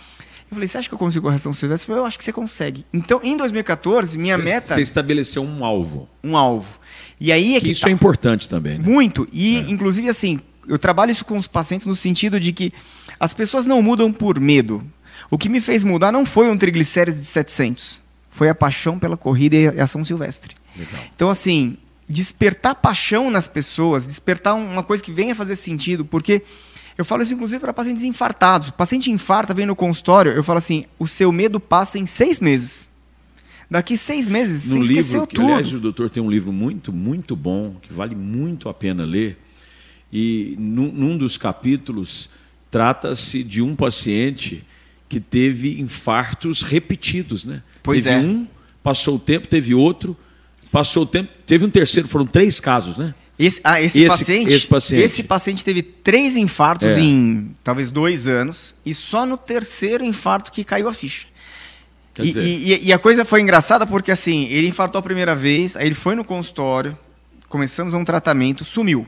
Eu 0.51 0.57
falei, 0.57 0.67
você 0.67 0.79
acha 0.79 0.89
que 0.89 0.95
eu 0.95 0.99
consigo 0.99 1.27
correção 1.27 1.53
silvestre? 1.53 1.85
Eu 1.85 1.87
falei, 1.95 2.03
eu 2.03 2.07
acho 2.07 2.19
que 2.19 2.25
você 2.25 2.33
consegue. 2.33 2.85
Então, 2.93 3.21
em 3.23 3.37
2014, 3.37 4.19
minha 4.19 4.37
você, 4.37 4.43
meta... 4.43 4.75
Você 4.75 4.83
estabeleceu 4.83 5.45
um 5.45 5.65
alvo. 5.65 6.09
Um 6.25 6.37
alvo. 6.37 6.81
E 7.21 7.31
aí 7.31 7.57
é 7.57 7.61
que... 7.61 7.71
Isso 7.71 7.83
tá... 7.83 7.89
é 7.89 7.93
importante 7.93 8.49
também, 8.49 8.79
né? 8.79 8.85
Muito. 8.85 9.29
E, 9.33 9.59
é. 9.59 9.61
inclusive, 9.71 10.09
assim, 10.09 10.41
eu 10.67 10.79
trabalho 10.79 11.13
isso 11.13 11.25
com 11.25 11.37
os 11.37 11.47
pacientes 11.47 11.87
no 11.87 11.95
sentido 11.95 12.41
de 12.41 12.53
que 12.53 12.73
as 13.19 13.33
pessoas 13.33 13.67
não 13.67 13.81
mudam 13.81 14.13
por 14.13 14.41
medo. 14.41 14.85
O 15.31 15.39
que 15.39 15.49
me 15.49 15.61
fez 15.61 15.85
mudar 15.85 16.11
não 16.11 16.27
foi 16.27 16.51
um 16.51 16.59
triglicérides 16.59 17.21
de 17.21 17.27
700. 17.27 18.01
Foi 18.29 18.49
a 18.49 18.55
paixão 18.55 18.99
pela 18.99 19.17
corrida 19.17 19.55
e 19.55 19.81
a 19.81 19.85
ação 19.85 20.03
silvestre. 20.03 20.57
Legal. 20.77 21.01
Então, 21.15 21.31
assim, 21.31 21.77
despertar 22.09 22.75
paixão 22.75 23.31
nas 23.31 23.47
pessoas, 23.47 24.07
despertar 24.07 24.55
uma 24.55 24.83
coisa 24.83 25.03
que 25.03 25.13
venha 25.13 25.35
fazer 25.35 25.55
sentido, 25.55 26.05
porque 26.05 26.43
eu 26.97 27.05
falo 27.05 27.23
isso 27.23 27.35
inclusive 27.35 27.61
para 27.61 27.73
pacientes 27.73 28.03
infartados. 28.03 28.69
O 28.69 28.73
paciente 28.73 29.11
infarta, 29.11 29.55
vem 29.55 29.67
no 29.67 29.77
consultório, 29.77 30.33
eu 30.33 30.43
falo 30.45 30.59
assim: 30.59 30.85
o 30.99 31.07
seu 31.07 31.33
medo 31.33 31.59
passa 31.59 31.99
em 31.99 32.07
seis 32.07 32.41
meses. 32.41 32.91
Daqui 33.71 33.97
seis 33.97 34.27
meses, 34.27 34.67
no 34.67 34.73
você 34.73 34.79
livro, 34.81 34.93
esqueceu 34.93 35.27
que, 35.27 35.37
tudo. 35.37 35.47
Aliás, 35.47 35.73
o 35.73 35.79
doutor 35.79 36.11
tem 36.11 36.21
um 36.21 36.31
livro 36.31 36.53
muito, 36.53 36.93
muito 36.93 37.37
bom, 37.37 37.77
que 37.81 37.93
vale 37.93 38.17
muito 38.17 38.69
a 38.69 38.75
pena 38.75 39.05
ler. 39.05 39.39
E 40.13 40.57
num, 40.59 40.91
num 40.91 41.17
dos 41.17 41.39
capítulos 41.39 42.29
trata-se 42.69 43.45
de 43.45 43.63
um 43.63 43.77
paciente 43.77 44.65
que 45.09 45.21
teve 45.21 45.81
infartos 45.81 46.63
repetidos, 46.63 47.45
né? 47.45 47.63
Pois 47.83 48.05
teve 48.05 48.17
é. 48.17 48.19
um, 48.19 48.47
passou 48.83 49.17
o 49.17 49.19
tempo, 49.19 49.47
teve 49.47 49.73
outro, 49.73 50.17
passou 50.71 51.05
o 51.05 51.07
tempo, 51.07 51.31
teve 51.47 51.65
um 51.65 51.71
terceiro, 51.71 52.09
foram 52.09 52.27
três 52.27 52.59
casos, 52.59 52.99
né? 52.99 53.15
Esse, 53.43 53.59
ah, 53.65 53.81
esse, 53.81 54.01
esse, 54.01 54.09
paciente, 54.09 54.53
esse, 54.53 54.67
paciente, 54.67 55.03
esse 55.03 55.23
paciente 55.23 55.65
teve 55.65 55.83
três 55.83 56.37
infartos 56.37 56.89
é. 56.89 57.01
em 57.01 57.57
talvez 57.65 57.91
dois 57.91 58.29
anos 58.29 58.75
e 58.85 58.93
só 58.93 59.25
no 59.25 59.39
terceiro 59.39 60.05
infarto 60.05 60.53
que 60.53 60.63
caiu 60.63 60.87
a 60.87 60.93
ficha. 60.93 61.27
E, 62.19 62.33
e, 62.37 62.89
e, 62.89 62.93
a 62.93 62.99
coisa 62.99 63.25
foi 63.25 63.41
engraçada 63.41 63.87
porque 63.87 64.11
assim, 64.11 64.45
ele 64.51 64.69
infartou 64.69 64.99
a 64.99 65.03
primeira 65.03 65.35
vez, 65.35 65.75
aí 65.75 65.87
ele 65.87 65.95
foi 65.95 66.15
no 66.15 66.23
consultório, 66.23 66.95
começamos 67.49 67.95
um 67.95 68.05
tratamento, 68.05 68.63
sumiu. 68.63 69.07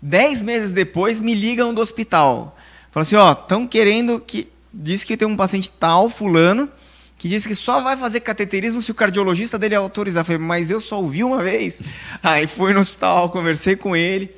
Dez 0.00 0.40
meses 0.40 0.72
depois 0.72 1.20
me 1.20 1.34
ligam 1.34 1.74
do 1.74 1.82
hospital. 1.82 2.56
Falam 2.92 3.02
assim, 3.02 3.16
ó, 3.16 3.32
estão 3.32 3.66
querendo 3.66 4.20
que 4.20 4.46
disse 4.72 5.04
que 5.04 5.16
tem 5.16 5.26
um 5.26 5.36
paciente 5.36 5.68
tal, 5.68 6.08
fulano, 6.08 6.70
que 7.18 7.28
disse 7.28 7.48
que 7.48 7.54
só 7.54 7.82
vai 7.82 7.96
fazer 7.96 8.20
cateterismo 8.20 8.80
se 8.80 8.92
o 8.92 8.94
cardiologista 8.94 9.58
dele 9.58 9.74
autorizar. 9.74 10.20
Eu 10.20 10.24
falei, 10.24 10.40
mas 10.40 10.70
eu 10.70 10.80
só 10.80 11.00
ouvi 11.00 11.24
uma 11.24 11.42
vez. 11.42 11.82
Aí 12.22 12.46
fui 12.46 12.72
no 12.72 12.78
hospital, 12.78 13.28
conversei 13.28 13.74
com 13.74 13.96
ele, 13.96 14.30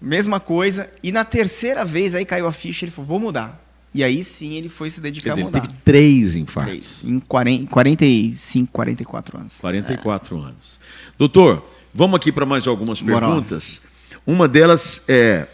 mesma 0.00 0.40
coisa. 0.40 0.90
E 1.02 1.12
na 1.12 1.24
terceira 1.24 1.84
vez 1.84 2.14
aí 2.14 2.24
caiu 2.24 2.46
a 2.46 2.52
ficha, 2.52 2.86
ele 2.86 2.92
falou, 2.92 3.06
vou 3.06 3.20
mudar. 3.20 3.60
E 3.94 4.02
aí 4.02 4.24
sim 4.24 4.54
ele 4.54 4.70
foi 4.70 4.88
se 4.88 5.02
dedicar 5.02 5.24
Quer 5.24 5.30
dizer, 5.30 5.42
a 5.42 5.44
mudar. 5.44 5.58
ele 5.58 5.66
teve 5.66 5.78
três 5.84 6.34
infartos. 6.34 7.00
Três, 7.00 7.04
em 7.04 7.20
40, 7.20 7.70
45, 7.70 8.72
44 8.72 9.38
anos. 9.38 9.56
44 9.58 10.40
anos. 10.40 10.80
Doutor, 11.18 11.62
vamos 11.92 12.16
aqui 12.16 12.32
para 12.32 12.46
mais 12.46 12.66
algumas 12.66 13.02
perguntas. 13.02 13.82
Uma 14.26 14.48
delas 14.48 15.04
é: 15.06 15.46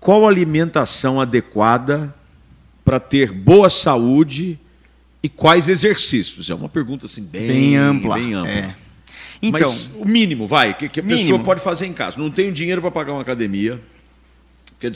qual 0.00 0.26
a 0.26 0.28
alimentação 0.28 1.20
adequada 1.20 2.12
para 2.84 2.98
ter 2.98 3.30
boa 3.30 3.70
saúde 3.70 4.58
e 5.22 5.28
quais 5.28 5.68
exercícios? 5.68 6.48
É 6.50 6.54
uma 6.54 6.68
pergunta 6.68 7.06
assim 7.06 7.22
bem, 7.24 7.46
Bem 7.48 7.76
ampla. 7.76 8.14
Bem 8.16 8.34
ampla. 8.34 8.50
é. 8.52 8.74
Então, 9.40 9.60
Mas 9.60 9.92
o 9.94 10.04
mínimo, 10.04 10.48
vai, 10.48 10.76
que, 10.76 10.88
que 10.88 10.98
a 10.98 11.02
pessoa 11.02 11.22
Mínimo. 11.24 11.44
pode 11.44 11.60
fazer 11.60 11.86
em 11.86 11.92
casa. 11.92 12.18
Não 12.18 12.28
tenho 12.28 12.50
dinheiro 12.50 12.80
para 12.80 12.90
pagar 12.90 13.12
uma 13.12 13.22
academia. 13.22 13.80
Porque 14.78 14.90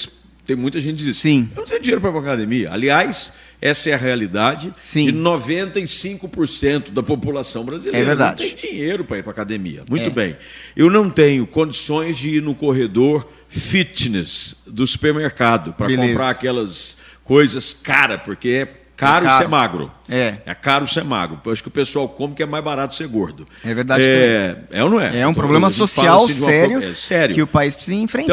tem 0.44 0.56
muita 0.56 0.80
gente 0.80 0.96
que 0.98 1.04
diz 1.04 1.16
Sim. 1.16 1.48
Eu 1.54 1.61
não 1.61 1.64
tenho 1.68 1.80
dinheiro 1.80 2.00
para 2.00 2.11
pagar 2.11 2.24
uma 2.26 2.32
academia. 2.32 2.72
Aliás, 2.72 3.35
essa 3.61 3.90
é 3.90 3.92
a 3.94 3.96
realidade 3.96 4.72
Sim. 4.74 5.06
de 5.06 5.12
95% 5.12 6.90
da 6.90 7.02
população 7.04 7.64
brasileira. 7.64 7.98
É 7.98 8.04
verdade. 8.04 8.42
Não 8.42 8.48
tem 8.50 8.56
dinheiro 8.70 9.04
para 9.04 9.18
ir 9.18 9.22
para 9.22 9.30
academia. 9.30 9.85
Muito 9.88 10.06
É. 10.06 10.11
bem. 10.11 10.37
Eu 10.74 10.90
não 10.90 11.08
tenho 11.08 11.46
condições 11.46 12.18
de 12.18 12.30
ir 12.37 12.42
no 12.42 12.54
corredor 12.54 13.28
fitness 13.48 14.56
do 14.66 14.85
supermercado 14.87 15.72
para 15.72 15.94
comprar 15.94 16.30
aquelas 16.30 16.96
coisas 17.22 17.72
caras, 17.72 18.20
porque 18.24 18.48
é 18.48 18.82
caro, 18.96 19.24
É 19.24 19.28
caro. 19.28 19.42
ser 19.44 19.48
magro. 19.48 19.90
É. 20.09 20.37
É 20.46 20.55
caro 20.55 20.87
ser 20.87 21.05
magro. 21.05 21.40
Eu 21.44 21.52
acho 21.52 21.62
que 21.62 21.68
o 21.68 21.72
pessoal 21.72 22.09
come 22.09 22.35
que 22.35 22.42
é 22.42 22.46
mais 22.46 22.62
barato 22.64 22.94
ser 22.94 23.07
gordo. 23.09 23.46
É 23.64 23.74
verdade 23.74 24.05
É, 24.05 24.57
é 24.70 24.85
ou 24.85 24.90
não 24.90 25.00
é? 25.00 25.07
é 25.20 25.26
um 25.26 25.31
Então, 25.31 25.35
problema 25.35 25.66
a 25.66 25.70
gente 25.70 25.78
fala 25.78 25.88
social 25.88 26.24
assim 26.24 26.33
sério, 26.35 26.72
forma- 26.78 26.87
é, 26.87 26.94
sério. 26.94 27.35
que 27.35 27.42
o 27.42 27.46
país 27.46 27.74
precisa 27.74 27.96
enfrentar. 27.96 28.33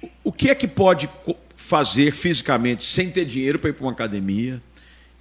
Então, 0.00 0.10
o 0.24 0.32
que 0.32 0.50
é 0.50 0.54
que 0.54 0.68
pode 0.68 1.08
fazer 1.56 2.12
fisicamente 2.12 2.82
sem 2.84 3.10
ter 3.10 3.24
dinheiro 3.24 3.58
para 3.58 3.70
ir 3.70 3.72
para 3.74 3.84
uma 3.84 3.92
academia? 3.92 4.60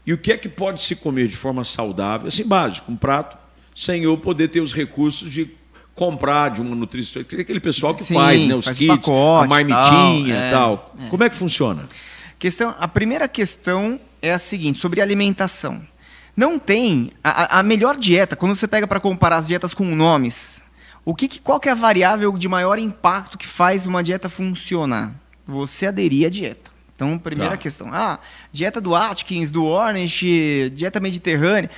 E 0.05 0.13
o 0.13 0.17
que 0.17 0.31
é 0.31 0.38
que 0.38 0.49
pode 0.49 0.81
se 0.81 0.95
comer 0.95 1.27
de 1.27 1.35
forma 1.35 1.63
saudável, 1.63 2.27
assim, 2.27 2.43
básico, 2.43 2.91
um 2.91 2.95
prato, 2.95 3.38
sem 3.75 4.03
eu 4.03 4.17
poder 4.17 4.47
ter 4.47 4.59
os 4.59 4.73
recursos 4.73 5.31
de 5.31 5.51
comprar 5.93 6.49
de 6.49 6.62
uma 6.62 6.73
nutricionista, 6.75 7.35
aquele 7.41 7.59
pessoal 7.59 7.93
que 7.93 8.03
Sim, 8.03 8.13
faz, 8.13 8.47
né, 8.47 8.55
os 8.55 8.65
faz 8.65 8.77
kits, 8.77 8.88
pacote, 9.05 9.45
a 9.45 9.47
marmitinha 9.49 9.85
tal, 9.89 10.15
e 10.25 10.31
é, 10.31 10.51
tal. 10.51 10.95
Como 11.09 11.23
é 11.23 11.29
que 11.29 11.35
funciona? 11.35 11.85
Questão, 12.39 12.73
a 12.80 12.88
primeira 12.88 13.28
questão 13.28 13.99
é 14.21 14.32
a 14.32 14.39
seguinte, 14.39 14.80
sobre 14.80 15.02
alimentação. 15.02 15.82
Não 16.36 16.58
tem 16.58 17.12
a, 17.23 17.60
a- 17.60 17.63
melhor 17.63 17.97
dieta, 17.97 18.36
quando 18.36 18.56
você 18.56 18.67
pega 18.67 18.88
para 18.88 18.99
comparar 18.99 19.38
as 19.38 19.47
dietas 19.47 19.73
com 19.73 19.84
nomes, 19.84 20.63
o 21.04 21.13
que, 21.13 21.28
que- 21.28 21.39
qual 21.41 21.60
que 21.60 21.67
é 21.67 21.73
a 21.73 21.75
variável 21.75 22.32
de 22.38 22.47
maior 22.47 22.80
impacto 22.80 23.38
que 23.38 23.45
faz 23.47 23.86
uma 23.86 24.02
dieta 24.02 24.30
funcionar? 24.30 25.13
Você 25.45 25.88
aderir 25.88 26.28
à 26.28 26.30
dieta. 26.30 26.71
Então, 26.95 27.17
primeira 27.17 27.52
Tá. 27.52 27.58
questão. 27.58 27.89
Ah, 27.91 28.19
dieta 28.54 28.80
do 28.80 28.95
Atkins, 28.95 29.52
do 29.52 29.65
Ornish, 29.65 30.69
dieta 30.73 30.99
mediterrânea. 30.99 31.69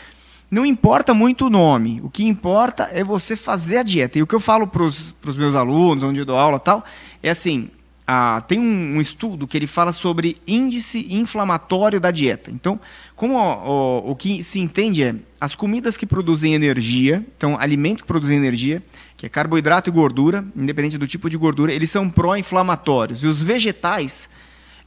Não 0.50 0.66
importa 0.66 1.14
muito 1.14 1.46
o 1.46 1.50
nome. 1.50 2.02
O 2.04 2.10
que 2.10 2.24
importa 2.26 2.90
é 2.92 3.04
você 3.04 3.36
fazer 3.36 3.78
a 3.78 3.84
dieta. 3.84 4.18
E 4.20 4.22
o 4.22 4.28
que 4.28 4.36
eu 4.36 4.40
falo 4.40 4.68
para 4.68 4.84
os 4.84 5.38
meus 5.38 5.56
alunos, 5.56 6.04
onde 6.04 6.20
eu 6.20 6.26
dou 6.26 6.38
aula 6.38 6.58
e 6.58 6.60
tal, 6.60 6.84
é 7.24 7.30
assim: 7.30 7.70
ah, 8.14 8.42
tem 8.42 8.60
um, 8.60 8.98
um 8.98 9.00
estudo 9.00 9.48
que 9.48 9.58
ele 9.58 9.66
fala 9.66 9.94
sobre 9.94 10.36
índice 10.46 11.08
inflamatório 11.12 11.98
da 11.98 12.12
dieta. 12.12 12.52
Então, 12.52 12.78
como 13.16 13.36
ó, 13.36 13.62
ó, 13.64 14.00
o 14.00 14.14
que 14.18 14.44
se 14.44 14.60
entende 14.60 15.02
é 15.02 15.16
as 15.40 15.56
comidas 15.56 15.96
que 15.96 16.06
produzem 16.06 16.54
energia, 16.54 17.26
então 17.38 17.58
alimentos 17.58 18.02
que 18.02 18.08
produzem 18.10 18.36
energia, 18.36 18.84
que 19.16 19.26
é 19.26 19.30
carboidrato 19.30 19.90
e 19.90 19.94
gordura, 19.94 20.44
independente 20.58 20.98
do 20.98 21.08
tipo 21.08 21.30
de 21.30 21.38
gordura, 21.38 21.72
eles 21.72 21.90
são 21.90 22.10
pró-inflamatórios. 22.10 23.24
E 23.24 23.28
os 23.28 23.42
vegetais, 23.42 24.30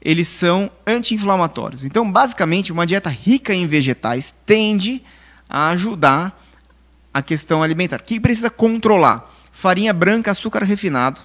eles 0.02 0.28
são 0.28 0.70
anti-inflamatórios. 0.86 1.82
Então, 1.82 2.12
basicamente, 2.12 2.72
uma 2.72 2.86
dieta 2.86 3.08
rica 3.08 3.54
em 3.54 3.66
vegetais 3.66 4.34
tende 4.44 5.02
a 5.48 5.70
ajudar 5.70 6.38
a 7.12 7.22
questão 7.22 7.62
alimentar. 7.62 8.00
O 8.00 8.04
que 8.04 8.20
precisa 8.20 8.50
controlar? 8.50 9.32
Farinha 9.50 9.94
branca, 9.94 10.30
açúcar 10.30 10.62
refinado, 10.62 11.22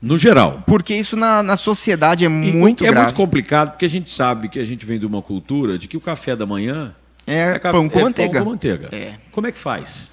No 0.00 0.16
geral. 0.16 0.62
porque 0.66 0.94
isso 0.94 1.16
na, 1.16 1.42
na 1.42 1.56
sociedade 1.56 2.24
é 2.24 2.28
E 2.28 2.30
muito 2.30 2.84
é 2.84 2.90
grave. 2.90 3.06
muito 3.06 3.16
complicado, 3.16 3.70
porque 3.72 3.84
a 3.84 3.90
gente 3.90 4.08
sabe 4.10 4.48
que 4.48 4.58
a 4.60 4.64
gente 4.64 4.86
vem 4.86 4.98
de 4.98 5.06
uma 5.06 5.20
cultura 5.20 5.76
de 5.76 5.88
que 5.88 5.96
o 5.96 6.00
café 6.00 6.36
da 6.36 6.46
manhã 6.46 6.94
É 7.26 7.58
café- 7.58 7.72
pão 7.72 7.88
com 7.88 7.98
é 7.98 8.02
manteiga. 8.04 8.32
Pão 8.34 8.44
com 8.44 8.50
manteiga. 8.50 8.88
É. 8.92 9.14
Como 9.32 9.46
é 9.46 9.52
que 9.52 9.58
faz? 9.58 10.10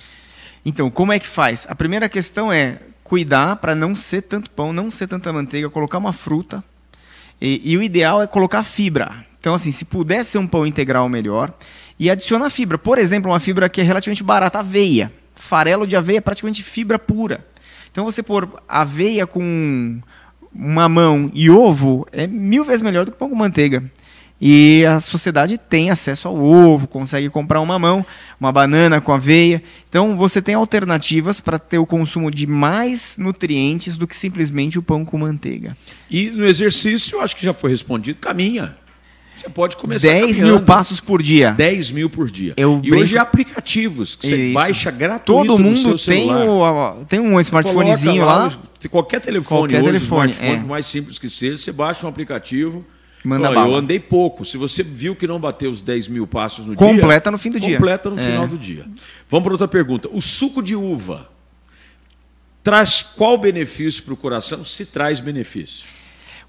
Então, 0.66 0.90
como 0.90 1.14
é 1.14 1.20
que 1.20 1.28
faz? 1.28 1.68
A 1.70 1.76
primeira 1.76 2.10
questão 2.10 2.52
é 2.52 2.80
cuidar 3.04 3.58
para 3.58 3.76
não 3.76 3.94
ser 3.94 4.24
tanto 4.24 4.50
pão, 4.50 4.74
não 4.74 4.90
ser 4.90 5.06
tanta 5.08 5.32
manteiga, 5.32 5.70
colocar 5.70 6.00
uma 6.00 6.12
fruta. 6.14 6.64
E, 7.40 7.62
e 7.64 7.78
o 7.78 7.84
ideal 7.84 8.22
é 8.22 8.26
colocar 8.28 8.64
fibra. 8.64 9.24
Então, 9.40 9.54
assim, 9.54 9.72
se 9.72 9.86
puder 9.86 10.24
ser 10.26 10.40
um 10.40 10.48
pão 10.48 10.66
integral, 10.66 11.08
melhor. 11.08 11.54
E 12.00 12.10
adicionar 12.10 12.50
fibra. 12.50 12.80
Por 12.80 12.98
exemplo, 12.98 13.30
uma 13.32 13.40
fibra 13.40 13.70
que 13.70 13.80
é 13.80 13.84
relativamente 13.84 14.24
barata, 14.24 14.58
aveia. 14.60 15.12
Farelo 15.36 15.86
de 15.86 15.96
aveia 15.96 16.18
é 16.18 16.22
praticamente 16.22 16.64
fibra 16.64 16.98
pura. 16.98 17.46
Então, 17.96 18.04
você 18.04 18.22
pôr 18.22 18.50
aveia 18.68 19.26
com 19.26 20.02
mamão 20.54 21.32
e 21.34 21.50
ovo 21.50 22.06
é 22.12 22.28
mil 22.28 22.66
vezes 22.66 22.82
melhor 22.82 23.06
do 23.06 23.12
que 23.14 23.18
pão 23.18 23.30
com 23.30 23.36
manteiga. 23.38 23.90
E 24.40 24.84
a 24.86 25.00
sociedade 25.00 25.58
tem 25.58 25.90
acesso 25.90 26.28
ao 26.28 26.36
ovo, 26.36 26.90
consegue 26.90 27.30
comprar 27.30 27.62
um 27.62 27.66
mamão, 27.66 28.06
uma 28.38 28.52
banana 28.52 29.00
com 29.00 29.14
aveia. 29.14 29.64
Então 29.88 30.18
você 30.18 30.42
tem 30.42 30.56
alternativas 30.56 31.40
para 31.40 31.58
ter 31.58 31.78
o 31.78 31.86
consumo 31.86 32.30
de 32.30 32.46
mais 32.46 33.18
nutrientes 33.18 33.96
do 33.96 34.06
que 34.06 34.16
simplesmente 34.18 34.78
o 34.78 34.84
pão 34.84 35.06
com 35.06 35.18
manteiga. 35.18 35.78
E 36.12 36.30
no 36.30 36.46
exercício, 36.46 37.22
acho 37.22 37.38
que 37.38 37.46
já 37.46 37.54
foi 37.54 37.72
respondido, 37.72 38.20
caminha. 38.20 38.76
Você 39.36 39.50
pode 39.50 39.76
começar 39.78 40.08
10 40.08 40.38
caminhando. 40.38 40.48
mil 40.58 40.62
passos 40.66 41.00
por 41.02 41.22
dia. 41.22 41.52
10 41.52 41.92
mil 41.92 42.10
por 42.10 42.32
dia. 42.32 42.54
Eu 42.56 42.78
e 42.78 42.90
brinco- 42.90 42.98
hoje 43.04 43.18
há 43.18 43.22
aplicativos 43.22 44.16
que 44.16 44.28
você 44.28 44.36
Isso. 44.46 44.54
baixa 44.54 44.90
gratuito 44.92 45.46
Todo 45.48 45.60
mundo 45.62 45.98
tem, 46.00 46.32
o, 46.32 47.06
tem 47.08 47.20
um 47.20 47.40
smartphonezinho 47.42 48.26
lá. 48.26 48.50
no- 48.50 48.90
Qualquer 48.90 49.20
telefone 49.20 49.74
Qualquer 49.74 49.82
hoje, 49.82 49.94
telefone, 49.94 50.32
smartphone, 50.34 50.64
é. 50.64 50.68
mais 50.68 50.86
simples 50.86 51.18
que 51.18 51.28
seja, 51.28 51.58
você 51.58 51.72
baixa 51.72 52.06
um 52.06 52.10
aplicativo. 52.10 52.86
Manda 53.24 53.52
bala. 53.52 53.72
Eu 53.74 53.76
andei 53.80 54.00
pouco. 54.00 54.46
Se 54.46 54.56
você 54.58 54.84
viu 54.84 55.16
que 55.16 55.26
não 55.26 55.40
bateu 55.40 55.72
os 55.72 55.82
10 55.82 56.08
mil 56.08 56.28
passos 56.28 56.60
no 56.68 56.76
dia... 56.76 56.78
Completa 56.78 57.32
no 57.32 57.38
fim 57.40 57.50
do 57.50 57.60
dia. 57.60 57.78
Completa 57.78 58.12
no 58.12 58.20
É. 58.20 58.24
final 58.24 58.48
do 58.48 58.56
dia. 58.60 58.86
Vamos 59.28 59.44
para 59.44 59.54
outra 59.54 59.68
pergunta. 59.68 60.08
O 60.14 60.22
suco 60.22 60.62
de 60.62 60.76
uva 60.76 61.28
traz 62.64 63.02
qual 63.02 63.38
benefício 63.40 64.04
para 64.04 64.14
o 64.14 64.18
coração? 64.18 64.64
Se 64.64 64.86
traz 64.86 65.20
benefício. 65.20 65.88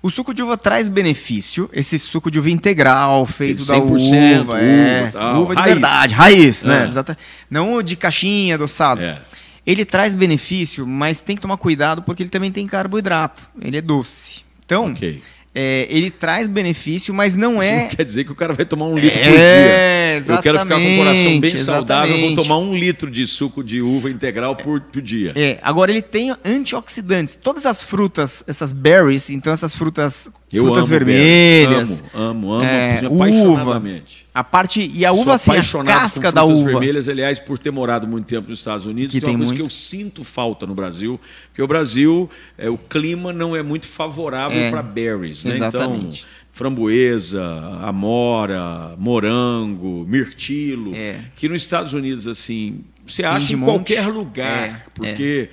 O 0.02 0.10
suco 0.10 0.32
de 0.32 0.42
uva 0.42 0.56
traz 0.56 0.88
benefício, 0.88 1.68
esse 1.72 1.98
suco 1.98 2.30
de 2.30 2.38
uva 2.38 2.50
integral, 2.50 3.26
feito 3.26 3.64
da 3.64 3.74
100% 3.76 4.40
uva, 4.42 4.60
é, 4.60 5.00
uva, 5.02 5.10
tal. 5.12 5.42
uva 5.42 5.54
de 5.54 5.60
Raiz. 5.60 5.72
verdade, 5.72 6.14
raiz, 6.14 6.64
né? 6.64 6.84
É. 6.84 6.88
Exata- 6.88 7.18
Não 7.50 7.74
o 7.74 7.82
de 7.82 7.96
caixinha, 7.96 8.54
adoçado. 8.54 9.00
É. 9.02 9.20
Ele 9.66 9.84
traz 9.84 10.14
benefício, 10.14 10.86
mas 10.86 11.20
tem 11.20 11.34
que 11.34 11.42
tomar 11.42 11.56
cuidado 11.56 12.02
porque 12.02 12.22
ele 12.22 12.30
também 12.30 12.52
tem 12.52 12.66
carboidrato. 12.68 13.42
Ele 13.60 13.76
é 13.76 13.80
doce. 13.80 14.42
Então, 14.64 14.86
Ok. 14.90 15.20
É, 15.58 15.86
ele 15.88 16.10
traz 16.10 16.46
benefício, 16.46 17.14
mas 17.14 17.34
não 17.34 17.62
é. 17.62 17.84
não 17.84 17.88
quer 17.88 18.04
dizer 18.04 18.24
que 18.24 18.32
o 18.32 18.34
cara 18.34 18.52
vai 18.52 18.66
tomar 18.66 18.84
um 18.84 18.94
litro 18.94 19.18
por 19.18 19.26
É, 19.26 20.20
dia. 20.20 20.34
Eu 20.34 20.42
quero 20.42 20.58
ficar 20.58 20.78
com 20.78 20.94
o 20.94 20.96
coração 20.98 21.24
bem 21.40 21.52
exatamente, 21.54 21.58
saudável, 21.64 22.08
vou 22.08 22.16
exatamente. 22.26 22.42
tomar 22.42 22.58
um 22.58 22.74
litro 22.74 23.10
de 23.10 23.26
suco 23.26 23.64
de 23.64 23.80
uva 23.80 24.10
integral 24.10 24.54
por, 24.54 24.82
por 24.82 25.00
dia. 25.00 25.32
É, 25.34 25.58
agora 25.62 25.90
ele 25.90 26.02
tem 26.02 26.30
antioxidantes. 26.44 27.36
Todas 27.42 27.64
as 27.64 27.82
frutas, 27.82 28.44
essas 28.46 28.70
berries, 28.70 29.30
então 29.30 29.50
essas 29.50 29.74
frutas, 29.74 30.28
Eu 30.52 30.64
frutas 30.64 30.90
vermelhas, 30.90 32.02
berries. 32.02 32.02
Amo, 32.12 32.52
amo, 32.52 32.62
amo 32.62 32.64
é, 32.64 33.00
apaixonadamente. 33.06 34.25
A 34.38 34.44
parte 34.44 34.90
e 34.94 35.06
a 35.06 35.10
Sou 35.10 35.20
uva 35.22 35.34
assim, 35.34 35.52
a 35.52 35.84
casca 35.84 36.30
da 36.30 36.44
uva. 36.44 36.70
vermelhas, 36.70 37.08
aliás, 37.08 37.38
por 37.38 37.58
ter 37.58 37.70
morado 37.70 38.06
muito 38.06 38.26
tempo 38.26 38.50
nos 38.50 38.58
Estados 38.58 38.84
Unidos, 38.84 39.14
Que 39.14 39.20
tem 39.20 39.30
uma 39.30 39.38
coisa 39.38 39.54
que 39.54 39.60
muito. 39.60 39.72
eu 39.72 39.74
sinto 39.74 40.22
falta 40.22 40.66
no 40.66 40.74
Brasil, 40.74 41.18
porque 41.48 41.62
o 41.62 41.66
Brasil, 41.66 42.28
é, 42.58 42.68
o 42.68 42.76
clima 42.76 43.32
não 43.32 43.56
é 43.56 43.62
muito 43.62 43.86
favorável 43.86 44.58
É, 44.58 44.70
para 44.70 44.82
berries, 44.82 45.42
né? 45.44 45.54
exatamente. 45.54 46.20
Então, 46.20 46.46
framboesa, 46.52 47.42
amora, 47.82 48.94
morango, 48.98 50.04
mirtilo, 50.08 50.94
É. 50.94 51.18
que 51.36 51.48
nos 51.48 51.62
Estados 51.62 51.92
Unidos 51.92 52.26
assim, 52.26 52.80
você 53.06 53.22
acha 53.24 53.54
em 53.54 53.58
qualquer 53.60 54.06
lugar, 54.08 54.68
É, 54.68 54.76
porque 54.94 55.48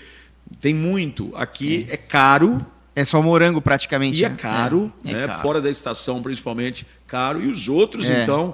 tem 0.60 0.74
muito. 0.74 1.32
Aqui 1.36 1.86
é, 1.90 1.96
caro, 1.98 2.66
É 2.96 3.04
só 3.04 3.22
morango 3.22 3.62
praticamente. 3.62 4.22
e 4.22 4.26
é 4.26 4.30
né? 4.30 4.36
caro, 4.36 4.92
É, 5.06 5.12
é 5.12 5.14
né? 5.14 5.28
caro. 5.28 5.42
fora 5.42 5.62
da 5.62 5.70
estação 5.70 6.22
principalmente, 6.22 6.86
caro. 7.08 7.42
E 7.44 7.48
os 7.48 7.68
outros, 7.68 8.08
É. 8.10 8.24
então, 8.24 8.54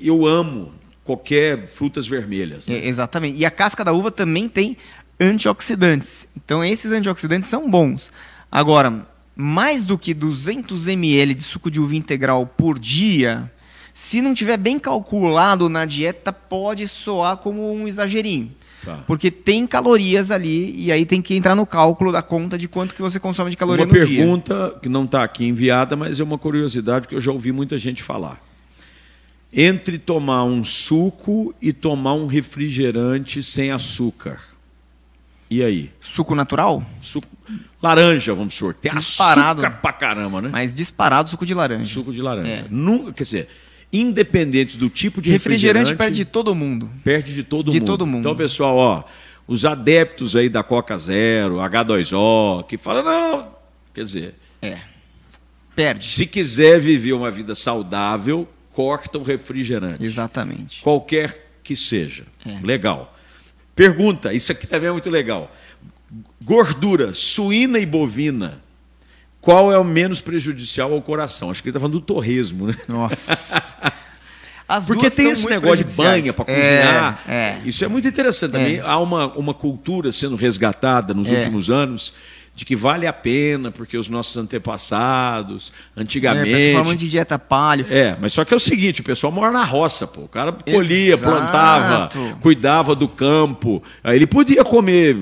eu 0.00 0.26
amo 0.26 0.72
qualquer 1.04 1.66
frutas 1.66 2.06
vermelhas. 2.08 2.66
né? 2.66 2.76
É, 2.76 2.88
exatamente. 2.88 3.38
E 3.38 3.44
a 3.44 3.50
casca 3.50 3.84
da 3.84 3.92
uva 3.92 4.10
também 4.10 4.48
tem 4.48 4.76
antioxidantes. 5.20 6.26
Então 6.36 6.64
esses 6.64 6.90
antioxidantes 6.92 7.48
são 7.48 7.70
bons. 7.70 8.10
Agora, 8.50 9.06
mais 9.36 9.84
do 9.84 9.98
que 9.98 10.14
200 10.14 10.86
ml 10.88 11.34
de 11.34 11.42
suco 11.42 11.70
de 11.70 11.80
uva 11.80 11.94
integral 11.96 12.46
por 12.46 12.78
dia, 12.78 13.50
Se 13.96 14.20
não 14.20 14.34
tiver 14.34 14.56
bem 14.56 14.76
calculado 14.76 15.68
na 15.68 15.84
dieta, 15.84 16.32
pode 16.32 16.88
soar 16.88 17.36
como 17.36 17.72
um 17.72 17.86
exagerinho. 17.86 18.50
Tá. 18.84 18.98
Porque 19.06 19.30
tem 19.30 19.66
calorias 19.66 20.30
ali 20.30 20.74
e 20.78 20.92
aí 20.92 21.06
tem 21.06 21.22
que 21.22 21.34
entrar 21.34 21.54
no 21.54 21.64
cálculo 21.66 22.12
da 22.12 22.22
conta 22.22 22.58
de 22.58 22.68
quanto 22.68 22.94
que 22.94 23.00
você 23.02 23.18
consome 23.18 23.50
de 23.50 23.56
caloria 23.56 23.84
Uma 23.84 23.92
no 23.98 24.06
dia. 24.06 24.16
pergunta 24.18 24.78
que 24.82 24.88
não 24.88 25.04
está 25.04 25.22
aqui 25.24 25.44
enviada, 25.46 25.96
mas 25.96 26.20
é 26.20 26.22
uma 26.24 26.38
curiosidade 26.38 27.08
que 27.08 27.14
eu 27.14 27.20
já 27.20 27.32
ouvi 27.32 27.52
muita 27.52 27.78
gente 27.78 28.02
falar. 28.02 28.40
Entre 29.52 29.98
tomar 29.98 30.44
um 30.44 30.64
suco 30.64 31.54
e 31.62 31.72
tomar 31.72 32.14
um 32.14 32.26
refrigerante 32.26 33.42
sem 33.42 33.70
açúcar. 33.70 34.38
E 35.48 35.62
aí? 35.62 35.90
Suco 36.00 36.34
natural? 36.34 36.84
Suco... 37.00 37.28
Laranja, 37.80 38.34
vamos 38.34 38.54
supor. 38.54 38.74
Tem 38.74 38.90
Disparado. 38.92 39.60
açúcar 39.60 39.78
pra 39.80 39.92
caramba, 39.92 40.42
né? 40.42 40.48
Mas 40.50 40.74
disparado 40.74 41.28
suco 41.28 41.44
de 41.46 41.54
laranja. 41.54 41.84
Suco 41.84 42.12
de 42.12 42.20
laranja. 42.22 42.48
É. 42.48 42.64
Nunca, 42.70 43.12
quer 43.12 43.22
dizer, 43.22 43.48
independente 44.00 44.76
do 44.76 44.88
tipo 44.90 45.22
de 45.22 45.30
refrigerante, 45.30 45.90
refrigerante, 45.90 45.98
perde 45.98 46.16
de 46.16 46.24
todo 46.24 46.54
mundo. 46.54 46.90
perde 47.04 47.34
de 47.34 47.42
todo 47.42 47.70
De 47.70 47.78
mundo. 47.80 47.86
todo 47.86 48.06
mundo. 48.06 48.20
Então, 48.20 48.36
pessoal, 48.36 48.76
ó, 48.76 49.04
os 49.46 49.64
adeptos 49.64 50.34
aí 50.36 50.48
da 50.48 50.62
Coca 50.62 50.96
Zero, 50.98 51.56
H2O, 51.56 52.64
que 52.66 52.76
falam, 52.76 53.04
não, 53.04 53.48
quer 53.94 54.04
dizer, 54.04 54.34
É. 54.60 54.78
Perde. 55.76 56.06
se 56.08 56.26
quiser 56.26 56.80
viver 56.80 57.12
uma 57.12 57.30
vida 57.30 57.54
saudável, 57.54 58.48
corta 58.70 59.18
o 59.18 59.22
refrigerante. 59.22 60.04
Exatamente. 60.04 60.82
Qualquer 60.82 61.46
que 61.62 61.76
seja. 61.76 62.24
É. 62.46 62.58
Legal. 62.64 63.16
Pergunta, 63.74 64.32
isso 64.32 64.52
aqui 64.52 64.66
também 64.66 64.88
é 64.88 64.92
muito 64.92 65.10
legal. 65.10 65.52
Gordura 66.42 67.12
suína 67.14 67.78
e 67.78 67.86
bovina, 67.86 68.62
qual 69.44 69.70
é 69.70 69.78
o 69.78 69.84
menos 69.84 70.22
prejudicial 70.22 70.92
ao 70.92 71.02
coração? 71.02 71.50
Acho 71.50 71.62
que 71.62 71.68
ele 71.68 71.72
está 71.72 71.80
falando 71.80 72.00
do 72.00 72.00
torresmo, 72.00 72.66
né? 72.68 72.74
Nossa. 72.88 73.76
As 74.66 74.86
Porque 74.86 75.10
tem 75.10 75.28
esse 75.28 75.46
negócio 75.46 75.84
de 75.84 75.92
banha 75.94 76.32
para 76.32 76.50
É, 76.50 76.56
cozinhar. 76.56 77.20
É, 77.28 77.58
Isso 77.66 77.84
é 77.84 77.88
muito 77.88 78.08
interessante 78.08 78.52
também. 78.52 78.76
É. 78.76 78.80
Há 78.80 78.98
uma, 78.98 79.26
uma 79.34 79.52
cultura 79.52 80.10
sendo 80.10 80.34
resgatada 80.36 81.12
nos 81.12 81.30
É. 81.30 81.34
últimos 81.34 81.68
anos 81.68 82.14
de 82.56 82.64
que 82.64 82.74
vale 82.74 83.06
a 83.06 83.12
pena, 83.12 83.70
porque 83.70 83.98
os 83.98 84.08
nossos 84.08 84.34
antepassados, 84.38 85.70
É, 85.94 86.00
antigamente. 86.00 86.50
pessoal 86.50 86.84
falando 86.84 86.98
de 86.98 87.10
dieta 87.10 87.38
palio. 87.38 87.84
É, 87.90 88.16
mas 88.18 88.32
só 88.32 88.42
que 88.44 88.54
é 88.54 88.56
o 88.56 88.60
seguinte, 88.60 89.02
o 89.02 89.04
pessoal 89.04 89.30
mora 89.30 89.50
na 89.52 89.64
roça, 89.64 90.06
pô. 90.06 90.22
O 90.22 90.28
cara 90.28 90.52
colhia, 90.52 91.12
Exato. 91.14 91.22
plantava, 91.30 92.08
cuidava 92.40 92.94
do 92.94 93.06
campo. 93.08 93.82
Aí 94.02 94.16
ele 94.16 94.26
podia 94.26 94.64
comer 94.64 95.14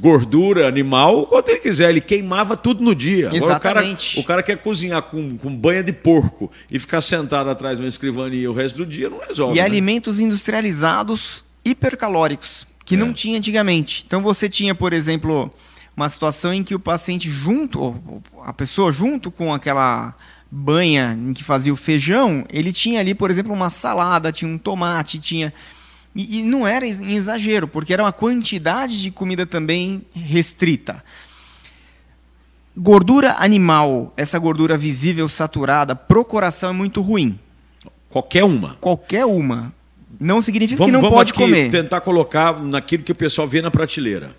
gordura 0.00 0.68
animal 0.68 1.26
quanto 1.26 1.48
ele 1.50 1.58
quiser, 1.58 1.90
ele 1.90 2.00
queimava 2.00 2.56
tudo 2.56 2.82
no 2.82 2.94
dia. 2.94 3.28
Agora, 3.28 3.56
o 3.56 3.60
cara, 3.60 3.80
Exatamente. 3.80 4.20
o 4.20 4.24
cara 4.24 4.42
quer 4.42 4.56
cozinhar 4.58 5.02
com, 5.02 5.36
com 5.36 5.54
banha 5.54 5.82
de 5.82 5.92
porco 5.92 6.50
e 6.70 6.78
ficar 6.78 7.00
sentado 7.00 7.50
atrás 7.50 7.76
de 7.76 7.82
uma 7.82 7.88
escrivania 7.88 8.50
o 8.50 8.54
resto 8.54 8.76
do 8.76 8.86
dia, 8.86 9.10
não 9.10 9.18
resolve. 9.18 9.54
E 9.54 9.60
né? 9.60 9.64
alimentos 9.66 10.20
industrializados 10.20 11.44
hipercalóricos, 11.64 12.66
que 12.84 12.94
É. 12.94 12.98
não 12.98 13.12
tinha 13.12 13.38
antigamente. 13.38 14.04
Então 14.06 14.22
você 14.22 14.48
tinha, 14.48 14.74
por 14.74 14.92
exemplo, 14.92 15.50
uma 15.96 16.08
situação 16.08 16.52
em 16.54 16.62
que 16.62 16.74
o 16.74 16.78
paciente 16.80 17.28
junto, 17.28 18.22
a 18.44 18.52
pessoa 18.52 18.92
junto 18.92 19.30
com 19.30 19.52
aquela 19.52 20.14
banha 20.50 21.18
em 21.20 21.32
que 21.34 21.44
fazia 21.44 21.72
o 21.72 21.76
feijão, 21.76 22.44
ele 22.50 22.72
tinha 22.72 23.00
ali, 23.00 23.14
por 23.14 23.30
exemplo, 23.30 23.52
uma 23.52 23.68
salada, 23.68 24.32
tinha 24.32 24.50
um 24.50 24.56
tomate, 24.56 25.18
tinha. 25.18 25.52
E, 26.14 26.38
e 26.38 26.42
não 26.42 26.66
era 26.66 26.86
em 26.86 27.14
exagero, 27.14 27.68
porque 27.68 27.92
era 27.92 28.02
uma 28.02 28.12
quantidade 28.12 29.00
de 29.00 29.10
comida 29.10 29.46
também 29.46 30.02
restrita. 30.12 31.02
Gordura 32.76 33.36
animal, 33.38 34.12
essa 34.16 34.38
gordura 34.38 34.76
visível 34.76 35.28
saturada, 35.28 35.96
pro 35.96 36.24
coração 36.24 36.70
é 36.70 36.72
muito 36.72 37.00
ruim. 37.00 37.38
Qualquer 38.08 38.44
uma. 38.44 38.76
Qualquer 38.80 39.24
uma. 39.24 39.72
Não 40.18 40.40
significa 40.40 40.78
Vamos, 40.78 40.88
que 40.88 40.92
não 40.92 41.00
vamos 41.00 41.16
pode 41.16 41.34
comer. 41.34 41.70
tentar 41.70 42.00
colocar 42.00 42.62
naquilo 42.62 43.02
que 43.02 43.12
o 43.12 43.14
pessoal 43.14 43.46
vê 43.46 43.60
na 43.60 43.70
prateleira. 43.70 44.34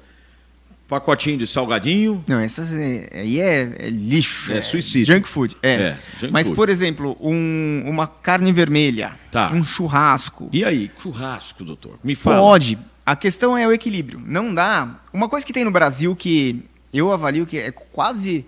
Pacotinho 0.90 1.38
de 1.38 1.46
salgadinho. 1.46 2.24
Não, 2.28 2.40
essas 2.40 2.74
é- 2.74 3.08
aí 3.14 3.40
é, 3.40 3.62
é 3.78 3.90
lixo. 3.90 4.52
É 4.52 4.60
suicídio. 4.60 5.14
Junk 5.16 5.28
food. 5.28 5.56
É. 5.62 5.74
É, 5.74 5.98
junk 6.20 6.34
Mas, 6.34 6.48
food. 6.48 6.56
por 6.56 6.68
exemplo, 6.68 7.16
um- 7.22 7.84
uma 7.86 8.08
carne 8.08 8.52
vermelha, 8.52 9.16
Tá. 9.32 9.52
um 9.54 9.64
churrasco. 9.64 10.50
E 10.52 10.66
aí, 10.66 10.90
churrasco, 11.00 11.64
doutor? 11.64 12.00
Me 12.04 12.16
fala. 12.16 12.40
Pode. 12.40 12.78
A 13.06 13.16
questão 13.16 13.56
é 13.58 13.68
o 13.68 13.72
equilíbrio. 13.72 14.20
Não 14.26 14.54
dá. 14.54 15.00
Uma 15.14 15.30
coisa 15.30 15.46
que 15.46 15.54
tem 15.54 15.64
no 15.64 15.72
Brasil 15.72 16.16
que 16.16 16.64
eu 16.92 17.12
avalio 17.12 17.46
que 17.46 17.58
é 17.60 17.72
quase. 17.72 18.46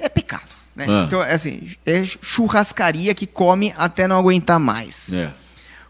É 0.00 0.08
pecado. 0.08 0.50
Né? 0.74 0.86
Ah. 0.88 1.04
Então, 1.06 1.22
é 1.22 1.34
assim, 1.34 1.68
é 1.84 2.02
churrascaria 2.04 3.14
que 3.14 3.26
come 3.26 3.74
até 3.76 4.06
não 4.08 4.16
aguentar 4.18 4.58
mais. 4.58 5.12
É. 5.12 5.30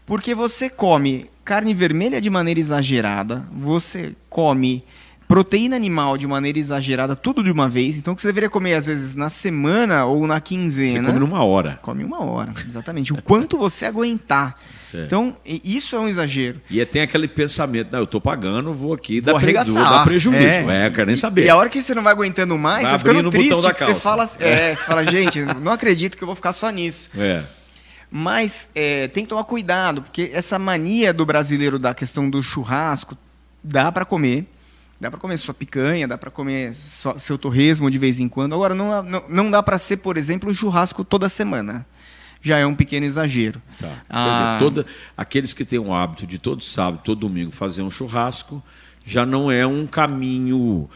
Porque 0.05 0.35
você 0.35 0.69
come 0.69 1.29
carne 1.45 1.73
vermelha 1.73 2.19
de 2.19 2.29
maneira 2.29 2.59
exagerada, 2.59 3.47
você 3.51 4.13
come 4.29 4.83
proteína 5.27 5.75
animal 5.75 6.17
de 6.17 6.27
maneira 6.27 6.59
exagerada, 6.59 7.15
tudo 7.15 7.43
de 7.43 7.49
uma 7.51 7.67
vez. 7.69 7.97
Então, 7.97 8.13
que 8.13 8.21
você 8.21 8.27
deveria 8.27 8.49
comer, 8.49 8.75
às 8.75 8.85
vezes, 8.85 9.15
na 9.15 9.29
semana 9.29 10.05
ou 10.05 10.27
na 10.27 10.35
Você 10.35 10.41
quinzena. 10.41 11.07
come 11.07 11.19
numa 11.19 11.43
hora. 11.43 11.79
Come 11.81 12.03
uma 12.03 12.23
hora, 12.23 12.53
exatamente. 12.67 13.13
O 13.13 13.21
quanto 13.21 13.57
você 13.57 13.85
aguentar. 13.85 14.55
Certo. 14.79 15.05
Então, 15.05 15.35
e- 15.45 15.61
isso 15.63 15.95
é 15.95 15.99
um 15.99 16.07
exagero. 16.07 16.61
E 16.69 16.79
é- 16.79 16.85
tem 16.85 17.01
aquele 17.01 17.27
pensamento, 17.27 17.89
não, 17.91 17.99
eu 17.99 18.07
tô 18.07 18.21
pagando, 18.21 18.73
vou 18.73 18.93
aqui 18.93 19.19
Vou 19.21 19.33
dar, 19.33 19.39
pre- 19.39 19.45
arregaçar. 19.57 19.73
vou 19.73 19.83
dar 19.83 20.03
prejuízo. 20.03 20.37
É, 20.43 20.89
quero 20.91 21.05
nem 21.07 21.15
E- 21.15 21.17
saber. 21.17 21.45
E 21.45 21.49
a 21.49 21.55
hora 21.55 21.69
que 21.69 21.81
você 21.81 21.95
não 21.95 22.03
vai 22.03 22.13
aguentando 22.13 22.57
mais, 22.57 22.83
Vai 22.83 22.99
você 22.99 22.99
fica 23.09 23.27
o 23.27 23.31
triste, 23.31 23.55
você 23.55 23.95
fala, 23.95 24.29
é, 24.39 24.75
você 24.75 24.83
fala, 24.85 25.03
gente, 25.05 25.41
não 25.61 25.71
acredito 25.71 26.15
que 26.17 26.23
eu 26.23 26.27
vou 26.27 26.35
ficar 26.35 26.53
só 26.53 26.69
nisso. 26.69 27.09
É. 27.17 27.43
Mas 28.11 28.69
é, 28.75 29.07
tem 29.07 29.23
que 29.23 29.29
tomar 29.29 29.43
cuidado, 29.45 30.03
porque 30.03 30.29
essa 30.33 30.59
mania 30.59 31.11
do 31.11 31.25
brasileiro 31.25 31.79
da 31.79 31.93
questão 31.95 32.29
do 32.29 32.43
churrasco, 32.43 33.17
dá 33.63 33.91
para 33.91 34.05
comer. 34.05 34.45
Dá 34.99 35.11
para 35.11 35.19
comer 35.19 35.37
sua 35.37 35.53
picanha, 35.53 36.07
dá 36.07 36.17
para 36.17 36.31
comer 36.31 36.73
sua- 36.73 37.19
seu 37.19 37.37
torresmo 37.37 37.91
de 37.91 37.97
vez 37.97 38.19
em 38.19 38.29
quando. 38.29 38.53
Agora, 38.53 38.73
não, 38.73 39.03
não, 39.03 39.23
não 39.27 39.51
dá 39.51 39.61
para 39.61 39.77
ser, 39.77 39.97
por 39.97 40.17
exemplo, 40.17 40.49
um 40.49 40.53
churrasco 40.53 41.03
toda 41.03 41.27
semana. 41.27 41.85
Já 42.41 42.57
é 42.57 42.65
um 42.65 42.75
pequeno 42.75 43.05
exagero. 43.05 43.61
Tá. 43.79 43.87
Quer 43.87 44.01
Ah, 44.09 44.57
dizer, 44.57 44.59
toda, 44.69 44.85
aqueles 45.15 45.53
que 45.53 45.63
têm 45.65 45.79
o 45.79 45.93
hábito 45.93 46.27
de 46.27 46.37
todo 46.37 46.61
sábado, 46.63 47.01
todo 47.03 47.19
domingo 47.19 47.51
fazer 47.51 47.81
um 47.81 47.89
churrasco, 47.91 48.61
já 49.05 49.25
não 49.25 49.51
é 49.51 49.65
um 49.67 49.85
caminho. 49.87 50.89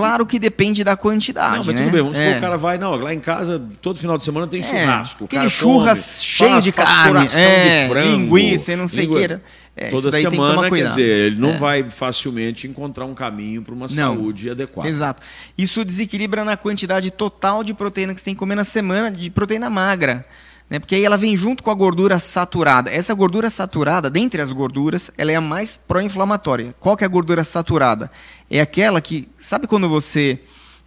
Claro 0.00 0.26
que 0.26 0.38
depende 0.38 0.82
da 0.84 0.96
quantidade. 0.96 1.58
não, 1.58 1.64
mas 1.64 1.74
né? 1.76 1.82
tudo 1.82 1.92
bem, 1.92 2.00
vamos 2.02 2.16
supor 2.16 2.28
É. 2.28 2.32
que 2.32 2.38
o 2.38 2.40
cara 2.40 2.56
vai, 2.56 2.78
não, 2.78 2.94
lá 2.96 3.12
em 3.14 3.20
casa, 3.20 3.62
todo 3.80 3.98
final 3.98 4.16
de 4.18 4.24
semana 4.24 4.46
tem 4.46 4.60
É, 4.60 4.62
churrasco. 4.64 5.22
o 5.22 5.26
aquele 5.26 5.48
churras 5.48 5.98
come, 5.98 6.24
cheio 6.24 6.50
faz- 6.50 6.64
de 6.64 6.72
faz 6.72 6.88
carne, 6.88 7.26
é, 7.34 7.82
de 7.86 7.88
frango, 7.92 8.36
linguiça 8.36 8.76
não 8.76 8.88
sei 8.88 9.04
língua- 9.04 9.18
queira. 9.18 9.42
É, 9.76 9.86
isso 9.86 9.96
Toda 9.96 10.10
daí 10.10 10.22
tem 10.22 10.30
que 10.30 10.36
semana, 10.36 10.54
tomar 10.54 10.70
quer 10.70 10.88
dizer, 10.88 11.02
ele 11.02 11.36
não 11.36 11.50
É. 11.50 11.56
vai 11.56 11.88
facilmente 11.88 12.66
encontrar 12.66 13.04
um 13.06 13.14
caminho 13.14 13.62
para 13.62 13.72
uma 13.72 13.86
Não. 13.86 14.14
saúde 14.16 14.50
adequada. 14.50 14.88
Exato. 14.88 15.22
Isso 15.56 15.84
desequilibra 15.84 16.44
na 16.44 16.56
quantidade 16.56 17.10
total 17.10 17.62
de 17.64 17.72
proteína 17.72 18.12
que 18.12 18.20
você 18.20 18.24
tem 18.26 18.34
que 18.34 18.38
comer 18.38 18.56
na 18.56 18.64
semana, 18.64 19.10
de 19.10 19.30
proteína 19.30 19.70
magra. 19.70 20.24
Né? 20.70 20.78
Porque 20.78 20.94
aí 20.94 21.04
ela 21.04 21.18
vem 21.18 21.36
junto 21.36 21.62
com 21.64 21.70
a 21.70 21.74
gordura 21.74 22.18
saturada. 22.20 22.88
Essa 22.90 23.12
gordura 23.12 23.50
saturada, 23.50 24.08
dentre 24.08 24.40
as 24.40 24.52
gorduras, 24.52 25.10
ela 25.18 25.32
é 25.32 25.34
a 25.34 25.40
mais 25.40 25.76
pró-inflamatória. 25.76 26.74
Qual 26.78 26.96
que 26.96 27.02
é 27.02 27.06
a 27.06 27.10
gordura 27.10 27.42
saturada? 27.42 28.08
É 28.48 28.60
aquela 28.60 29.00
que, 29.00 29.28
sabe 29.36 29.66
quando 29.66 29.88
você 29.88 30.38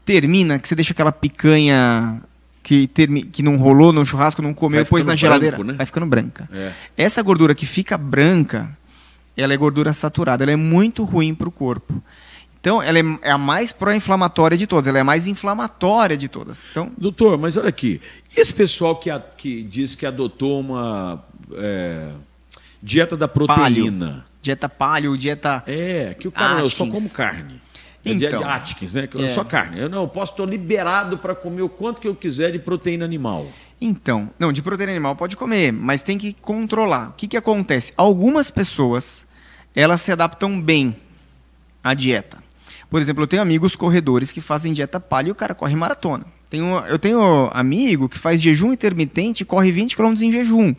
termina, 0.05 0.57
que 0.57 0.67
você 0.67 0.75
deixa 0.75 0.93
aquela 0.93 1.11
picanha 1.11 2.21
que, 2.61 2.87
termi- 2.87 3.23
que 3.25 3.43
não 3.43 3.57
rolou 3.57 3.91
no 3.91 4.05
churrasco, 4.05 4.41
não 4.41 4.53
comeu, 4.53 4.85
pôs 4.85 5.05
na 5.05 5.15
geladeira, 5.15 5.57
branco, 5.57 5.71
né? 5.71 5.77
vai 5.77 5.85
ficando 5.85 6.05
branca. 6.05 6.49
É. 6.53 6.71
Essa 6.97 7.21
gordura 7.21 7.53
que 7.53 7.65
fica 7.65 7.97
branca, 7.97 8.77
ela 9.35 9.53
é 9.53 9.57
gordura 9.57 9.91
saturada, 9.91 10.45
ela 10.45 10.51
é 10.51 10.55
muito 10.55 11.03
ruim 11.03 11.35
para 11.35 11.49
o 11.49 11.51
corpo. 11.51 12.01
Então, 12.63 12.81
ela 12.81 12.97
é 12.97 13.03
é 13.23 13.31
a 13.31 13.37
mais 13.37 13.73
pró-inflamatória 13.73 14.57
de 14.57 14.65
todas, 14.65 14.87
ela 14.87 14.97
é 14.97 15.01
a 15.01 15.03
mais 15.03 15.27
inflamatória 15.27 16.15
de 16.15 16.29
todas. 16.29 16.69
Então, 16.71 16.89
Doutor, 16.97 17.37
mas 17.37 17.57
olha 17.57 17.67
aqui, 17.67 17.99
e 18.33 18.39
esse 18.39 18.53
pessoal 18.53 18.95
que, 18.95 19.09
a- 19.09 19.19
que 19.19 19.61
diz 19.63 19.95
que 19.95 20.05
adotou 20.05 20.61
uma 20.61 21.25
é, 21.55 22.07
dieta 22.81 23.17
da 23.17 23.27
proteína? 23.27 24.25
dieta 24.41 24.69
paleo, 24.69 25.17
dieta. 25.17 25.61
É, 25.67 26.15
que 26.17 26.25
o 26.25 26.31
cara, 26.31 26.61
eu 26.61 26.69
só 26.69 26.85
Atkins. 26.85 26.97
como 26.97 27.09
carne. 27.13 27.61
É 28.05 28.13
dieta 28.13 28.37
Então. 28.37 28.47
de 28.47 28.53
Atkins, 28.55 28.93
né? 28.93 29.09
É. 29.19 29.27
Só 29.29 29.43
carne. 29.43 29.79
Eu 29.81 29.89
não, 29.89 30.03
eu 30.03 30.07
posso 30.07 30.31
estar 30.31 30.45
liberado 30.45 31.17
para 31.17 31.35
comer 31.35 31.63
o 31.63 31.69
quanto 31.69 31.99
que 31.99 32.07
eu 32.07 32.15
quiser 32.15 32.51
de 32.53 32.59
proteína 32.59 33.03
animal. 33.03 33.45
Então, 33.81 34.29
não, 34.39 34.53
de 34.53 34.61
proteína 34.61 34.93
animal 34.93 35.17
pode 35.17 35.35
comer, 35.35 35.73
mas 35.73 36.01
tem 36.01 36.17
que 36.17 36.31
controlar. 36.31 37.09
O 37.09 37.13
que, 37.13 37.27
que 37.27 37.35
acontece? 37.35 37.91
Algumas 37.97 38.49
pessoas, 38.49 39.25
elas 39.75 39.99
se 39.99 40.13
adaptam 40.13 40.61
bem 40.61 40.95
à 41.83 41.93
dieta. 41.93 42.41
Por 42.93 43.01
exemplo, 43.01 43.23
eu 43.23 43.27
tenho 43.27 43.41
amigos 43.41 43.75
corredores 43.75 44.31
que 44.31 44.39
fazem 44.39 44.71
dieta 44.71 44.99
paleo 44.99 45.29
e 45.29 45.31
o 45.31 45.35
cara 45.35 45.55
corre 45.55 45.75
maratona. 45.75 46.25
Tenho, 46.47 46.77
eu 46.87 46.99
tenho 46.99 47.49
amigo 47.51 48.07
que 48.07 48.19
faz 48.19 48.39
jejum 48.39 48.71
intermitente 48.71 49.41
e 49.41 49.45
corre 49.47 49.71
20 49.71 49.95
km 49.95 50.13
em 50.21 50.31
jejum. 50.31 50.75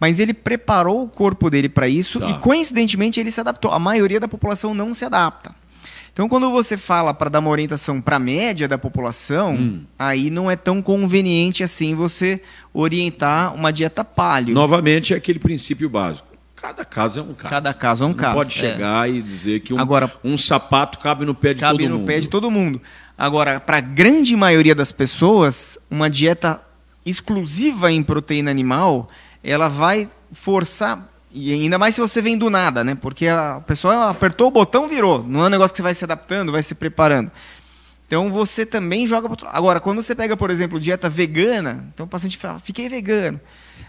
Mas 0.00 0.18
ele 0.18 0.32
preparou 0.32 1.02
o 1.02 1.08
corpo 1.08 1.50
dele 1.50 1.68
para 1.68 1.86
isso 1.86 2.18
Tá. 2.18 2.30
e, 2.30 2.38
coincidentemente, 2.38 3.20
ele 3.20 3.30
se 3.30 3.38
adaptou. 3.38 3.70
A 3.70 3.78
maioria 3.78 4.18
da 4.18 4.26
população 4.26 4.72
não 4.72 4.94
se 4.94 5.04
adapta. 5.04 5.54
Então, 6.10 6.26
quando 6.26 6.50
você 6.50 6.78
fala 6.78 7.12
para 7.12 7.28
dar 7.28 7.40
uma 7.40 7.50
orientação 7.50 8.00
para 8.00 8.16
a 8.16 8.18
média 8.18 8.66
da 8.66 8.78
população, 8.78 9.54
hum. 9.54 9.84
aí 9.98 10.30
não 10.30 10.50
é 10.50 10.56
tão 10.56 10.80
conveniente 10.80 11.62
assim 11.62 11.94
você 11.94 12.40
orientar 12.72 13.54
uma 13.54 13.70
dieta 13.70 14.02
paleo. 14.02 14.54
Novamente, 14.54 15.12
é 15.12 15.18
aquele 15.18 15.38
princípio 15.38 15.90
básico. 15.90 16.31
Cada 16.62 16.84
caso 16.84 17.18
é 17.18 17.22
um 17.24 17.34
caso. 17.34 17.50
Cada 17.50 17.74
caso 17.74 18.04
é 18.04 18.06
um 18.06 18.10
não 18.10 18.16
caso. 18.16 18.34
pode 18.34 18.64
é. 18.64 18.70
chegar 18.70 19.08
é. 19.08 19.12
e 19.12 19.20
dizer 19.20 19.60
que 19.60 19.74
um, 19.74 19.80
Agora, 19.80 20.10
um 20.22 20.38
sapato 20.38 21.00
cabe 21.00 21.26
no 21.26 21.34
pé 21.34 21.52
de 21.54 21.60
todo 21.60 21.72
mundo. 21.72 21.82
Cabe 21.82 22.00
no 22.00 22.06
pé 22.06 22.20
de 22.20 22.28
todo 22.28 22.50
mundo. 22.50 22.80
Agora, 23.18 23.58
para 23.58 23.78
a 23.78 23.80
grande 23.80 24.36
maioria 24.36 24.74
das 24.74 24.92
pessoas, 24.92 25.76
uma 25.90 26.08
dieta 26.08 26.60
exclusiva 27.04 27.90
em 27.90 28.00
proteína 28.00 28.50
animal, 28.50 29.10
ela 29.42 29.68
vai 29.68 30.08
forçar 30.30 31.10
e 31.34 31.52
ainda 31.52 31.78
mais 31.78 31.94
se 31.94 32.00
você 32.00 32.20
vem 32.20 32.36
do 32.36 32.50
nada, 32.50 32.84
né? 32.84 32.94
Porque 32.94 33.26
a 33.26 33.60
pessoa 33.66 34.10
apertou 34.10 34.48
o 34.48 34.50
botão, 34.50 34.86
virou. 34.86 35.24
Não 35.26 35.42
é 35.42 35.46
um 35.46 35.50
negócio 35.50 35.72
que 35.72 35.78
você 35.78 35.82
vai 35.82 35.94
se 35.94 36.04
adaptando, 36.04 36.52
vai 36.52 36.62
se 36.62 36.74
preparando. 36.74 37.30
Então 38.06 38.30
você 38.30 38.66
também 38.66 39.06
joga 39.06 39.28
para 39.28 39.48
Agora, 39.50 39.80
quando 39.80 40.02
você 40.02 40.14
pega, 40.14 40.36
por 40.36 40.50
exemplo, 40.50 40.78
dieta 40.78 41.08
vegana, 41.08 41.88
então 41.92 42.04
o 42.04 42.08
paciente 42.08 42.36
fala, 42.36 42.58
fiquei 42.58 42.88
vegano. 42.88 43.40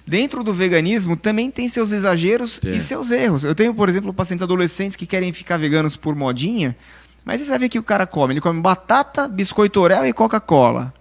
Dentro 0.05 0.43
do 0.43 0.53
veganismo 0.53 1.15
também 1.15 1.49
tem 1.49 1.69
seus 1.69 1.91
exageros 1.91 2.59
e 2.63 2.79
seus 2.79 3.09
erros. 3.09 3.43
Eu 3.43 3.55
tenho, 3.55 3.73
por 3.73 3.87
exemplo, 3.87 4.13
pacientes 4.13 4.43
adolescentes 4.43 4.97
que 4.97 5.05
querem 5.05 5.31
ficar 5.31 5.57
veganos 5.57 5.95
por 5.95 6.13
modinha, 6.13 6.75
mas 7.23 7.39
você 7.39 7.57
ver 7.57 7.69
que 7.69 7.79
o 7.79 7.83
cara 7.83 8.05
come. 8.05 8.33
Ele 8.33 8.41
come 8.41 8.61
batata, 8.61 9.29
biscoito 9.29 9.79
Oreo 9.79 10.05
e 10.05 10.11
Coca-Cola. 10.11 10.93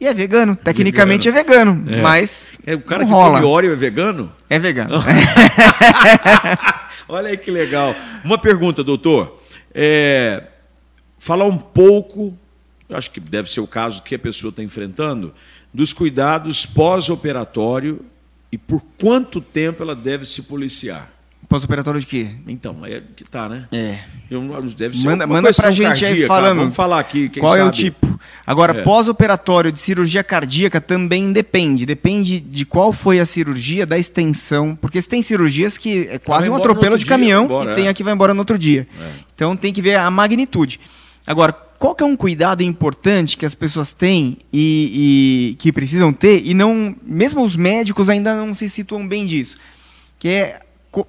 E 0.00 0.06
é 0.06 0.14
vegano. 0.14 0.56
Tecnicamente 0.56 1.30
vegano, 1.30 1.72
é 1.72 1.74
vegano, 1.74 1.98
é. 1.98 2.00
mas. 2.00 2.56
É, 2.64 2.74
o 2.74 2.80
cara 2.80 3.04
que 3.04 3.10
rola. 3.10 3.40
come 3.40 3.52
óleo 3.52 3.72
é 3.72 3.76
vegano? 3.76 4.32
É 4.48 4.58
vegano. 4.58 4.94
Olha 7.06 7.28
aí 7.28 7.36
que 7.36 7.50
legal. 7.50 7.94
Uma 8.24 8.38
pergunta, 8.38 8.82
doutor. 8.82 9.38
É, 9.74 10.44
falar 11.18 11.44
um 11.44 11.58
pouco, 11.58 12.34
acho 12.88 13.10
que 13.10 13.20
deve 13.20 13.50
ser 13.50 13.60
o 13.60 13.66
caso 13.66 14.02
que 14.02 14.14
a 14.14 14.18
pessoa 14.18 14.50
está 14.50 14.62
enfrentando, 14.62 15.34
dos 15.72 15.92
cuidados 15.92 16.66
pós-operatório 16.66 18.04
e 18.52 18.58
por 18.58 18.84
quanto 18.98 19.40
tempo 19.40 19.82
ela 19.82 19.94
deve 19.94 20.24
se 20.24 20.42
policiar. 20.42 21.08
Pós-operatório 21.48 21.98
de 21.98 22.06
quê? 22.06 22.28
Então, 22.46 22.86
é 22.86 23.02
que 23.16 23.24
tá, 23.24 23.48
né? 23.48 23.66
É. 23.72 23.98
Eu, 24.30 24.62
deve 24.76 24.96
ser 24.96 25.04
manda 25.04 25.26
manda 25.26 25.52
pra 25.52 25.72
gente 25.72 25.86
cardíaca, 25.86 26.14
aí 26.14 26.26
falando. 26.26 26.58
Vamos 26.58 26.76
falar 26.76 27.00
aqui. 27.00 27.28
qual 27.28 27.54
sabe? 27.54 27.64
é 27.64 27.66
o 27.66 27.72
tipo? 27.72 28.20
Agora, 28.46 28.78
é. 28.78 28.82
pós-operatório 28.82 29.72
de 29.72 29.80
cirurgia 29.80 30.22
cardíaca 30.22 30.80
também 30.80 31.32
depende. 31.32 31.84
Depende 31.84 32.38
de 32.38 32.64
qual 32.64 32.92
foi 32.92 33.18
a 33.18 33.26
cirurgia, 33.26 33.84
da 33.84 33.98
extensão. 33.98 34.78
Porque 34.80 35.02
se 35.02 35.08
tem 35.08 35.22
cirurgias 35.22 35.76
que 35.76 36.06
é 36.08 36.20
quase 36.20 36.48
um 36.48 36.54
atropelo 36.54 36.96
de 36.96 37.04
dia, 37.04 37.12
caminhão 37.12 37.46
embora, 37.46 37.72
e 37.72 37.74
tem 37.74 37.86
é. 37.86 37.88
a 37.88 37.94
que 37.94 38.04
vai 38.04 38.14
embora 38.14 38.32
no 38.32 38.40
outro 38.40 38.56
dia. 38.56 38.86
É. 39.00 39.10
Então 39.34 39.56
tem 39.56 39.72
que 39.72 39.82
ver 39.82 39.96
a 39.96 40.08
magnitude. 40.08 40.78
Agora, 41.26 41.52
qual 41.80 41.94
que 41.94 42.04
é 42.04 42.06
um 42.06 42.14
cuidado 42.14 42.62
importante 42.62 43.38
que 43.38 43.46
as 43.46 43.54
pessoas 43.54 43.90
têm 43.90 44.36
e, 44.52 45.52
e 45.52 45.54
que 45.54 45.72
precisam 45.72 46.12
ter 46.12 46.46
e 46.46 46.52
não, 46.52 46.94
mesmo 47.02 47.42
os 47.42 47.56
médicos 47.56 48.10
ainda 48.10 48.36
não 48.36 48.52
se 48.52 48.68
situam 48.68 49.08
bem 49.08 49.24
disso, 49.26 49.56
que 50.18 50.28
é 50.28 50.60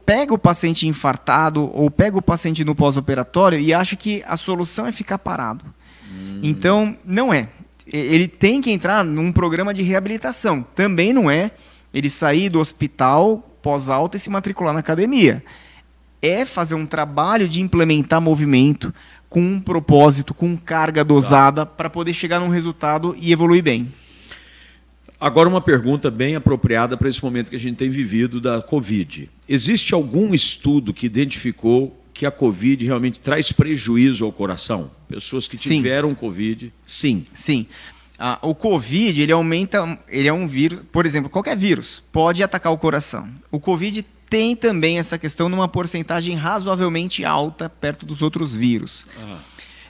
pega 0.05 0.33
o 0.33 0.37
paciente 0.37 0.87
infartado 0.87 1.69
ou 1.73 1.91
pega 1.91 2.17
o 2.17 2.21
paciente 2.21 2.63
no 2.63 2.73
pós-operatório 2.73 3.59
e 3.59 3.73
acha 3.73 3.97
que 3.97 4.23
a 4.25 4.37
solução 4.37 4.87
é 4.87 4.93
ficar 4.93 5.17
parado. 5.17 5.65
Hum. 6.09 6.39
Então, 6.41 6.95
não 7.03 7.33
é. 7.33 7.49
Ele 7.85 8.29
tem 8.29 8.61
que 8.61 8.71
entrar 8.71 9.03
num 9.03 9.29
programa 9.29 9.73
de 9.73 9.81
reabilitação. 9.81 10.65
Também 10.73 11.11
não 11.11 11.29
é 11.29 11.51
ele 11.93 12.09
sair 12.09 12.47
do 12.47 12.61
hospital 12.61 13.39
pós-alta 13.61 14.15
e 14.15 14.19
se 14.21 14.29
matricular 14.29 14.73
na 14.73 14.79
academia. 14.79 15.43
É 16.21 16.45
fazer 16.45 16.75
um 16.75 16.85
trabalho 16.85 17.49
de 17.49 17.59
implementar 17.59 18.21
movimento 18.21 18.93
com 19.31 19.39
um 19.39 19.61
propósito, 19.61 20.33
com 20.33 20.57
carga 20.57 21.05
dosada, 21.05 21.65
tá. 21.65 21.71
para 21.71 21.89
poder 21.89 22.13
chegar 22.13 22.41
num 22.41 22.49
resultado 22.49 23.15
e 23.17 23.31
evoluir 23.31 23.63
bem. 23.63 23.87
Agora, 25.17 25.47
uma 25.47 25.61
pergunta 25.61 26.11
bem 26.11 26.35
apropriada 26.35 26.97
para 26.97 27.07
esse 27.07 27.23
momento 27.23 27.49
que 27.49 27.55
a 27.55 27.59
gente 27.59 27.77
tem 27.77 27.89
vivido 27.89 28.41
da 28.41 28.61
Covid. 28.61 29.29
Existe 29.47 29.93
algum 29.93 30.33
estudo 30.33 30.93
que 30.93 31.05
identificou 31.05 31.97
que 32.13 32.25
a 32.25 32.31
Covid 32.31 32.85
realmente 32.85 33.21
traz 33.21 33.53
prejuízo 33.53 34.25
ao 34.25 34.33
coração? 34.33 34.91
Pessoas 35.07 35.47
que 35.47 35.55
tiveram 35.55 36.09
sim. 36.09 36.15
Covid? 36.15 36.73
Sim. 36.85 37.23
Sim. 37.33 37.65
Ah, 38.19 38.37
o 38.41 38.53
Covid, 38.53 39.21
ele 39.21 39.31
aumenta, 39.31 39.97
ele 40.09 40.27
é 40.27 40.33
um 40.33 40.45
vírus, 40.45 40.81
por 40.91 41.05
exemplo, 41.05 41.29
qualquer 41.29 41.55
vírus 41.55 42.03
pode 42.11 42.43
atacar 42.43 42.73
o 42.73 42.77
coração. 42.77 43.29
O 43.49 43.61
Covid 43.61 44.05
tem 44.31 44.55
também 44.55 44.97
essa 44.97 45.19
questão 45.19 45.49
numa 45.49 45.67
porcentagem 45.67 46.35
razoavelmente 46.35 47.25
alta 47.25 47.69
perto 47.69 48.05
dos 48.05 48.21
outros 48.21 48.55
vírus. 48.55 49.05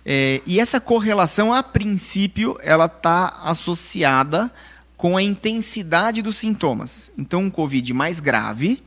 É, 0.04 0.42
e 0.48 0.60
essa 0.60 0.82
correlação, 0.82 1.54
a 1.54 1.62
princípio, 1.62 2.58
ela 2.64 2.88
está 2.88 3.38
associada 3.44 4.52
com 4.98 5.16
a 5.16 5.22
intensidade 5.22 6.24
dos 6.24 6.38
sintomas. 6.38 7.12
Então, 7.16 7.44
um 7.44 7.52
COVID 7.52 7.94
mais 7.94 8.20
grave 8.20 8.82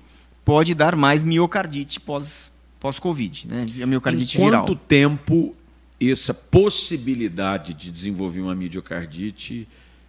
pode 0.44 0.74
dar 0.74 0.96
mais 0.96 1.22
miocardite 1.22 2.00
pós, 2.00 2.50
pós-Covid, 2.80 3.46
né? 3.46 3.64
A 3.80 3.86
miocardite 3.86 4.36
em 4.36 4.40
quanto 4.40 4.50
viral. 4.50 4.66
Quanto 4.66 4.74
tempo 4.74 5.54
essa 6.00 6.34
possibilidade 6.34 7.74
de 7.74 7.92
desenvolver 7.92 8.40
uma 8.40 8.56
miocardite 8.56 9.68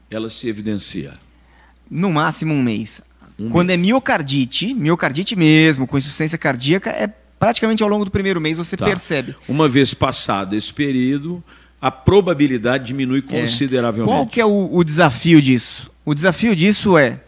ela 0.09 0.27
se 0.31 0.49
evidencia? 0.49 1.13
No 1.87 2.11
máximo 2.11 2.51
um 2.51 2.63
mês. 2.63 2.99
Um 3.39 3.49
Quando 3.49 3.67
mês. 3.67 3.79
é 3.79 3.81
miocardite, 3.81 4.73
miocardite 4.73 5.35
mesmo, 5.35 5.85
com 5.85 5.97
insuficiência 5.97 6.37
cardíaca, 6.37 6.89
é 6.89 7.07
praticamente 7.39 7.83
ao 7.83 7.89
longo 7.89 8.05
do 8.05 8.11
primeiro 8.11 8.39
mês 8.39 8.57
você 8.57 8.77
tá. 8.77 8.85
percebe. 8.85 9.35
Uma 9.47 9.67
vez 9.67 9.93
passado 9.93 10.55
esse 10.55 10.73
período, 10.73 11.43
a 11.81 11.91
probabilidade 11.91 12.85
diminui 12.85 13.19
é. 13.19 13.41
consideravelmente. 13.41 14.13
Qual 14.13 14.25
que 14.25 14.39
é 14.39 14.45
o, 14.45 14.69
o 14.71 14.83
desafio 14.83 15.41
disso? 15.41 15.91
O 16.05 16.13
desafio 16.13 16.55
disso 16.55 16.97
é 16.97 17.19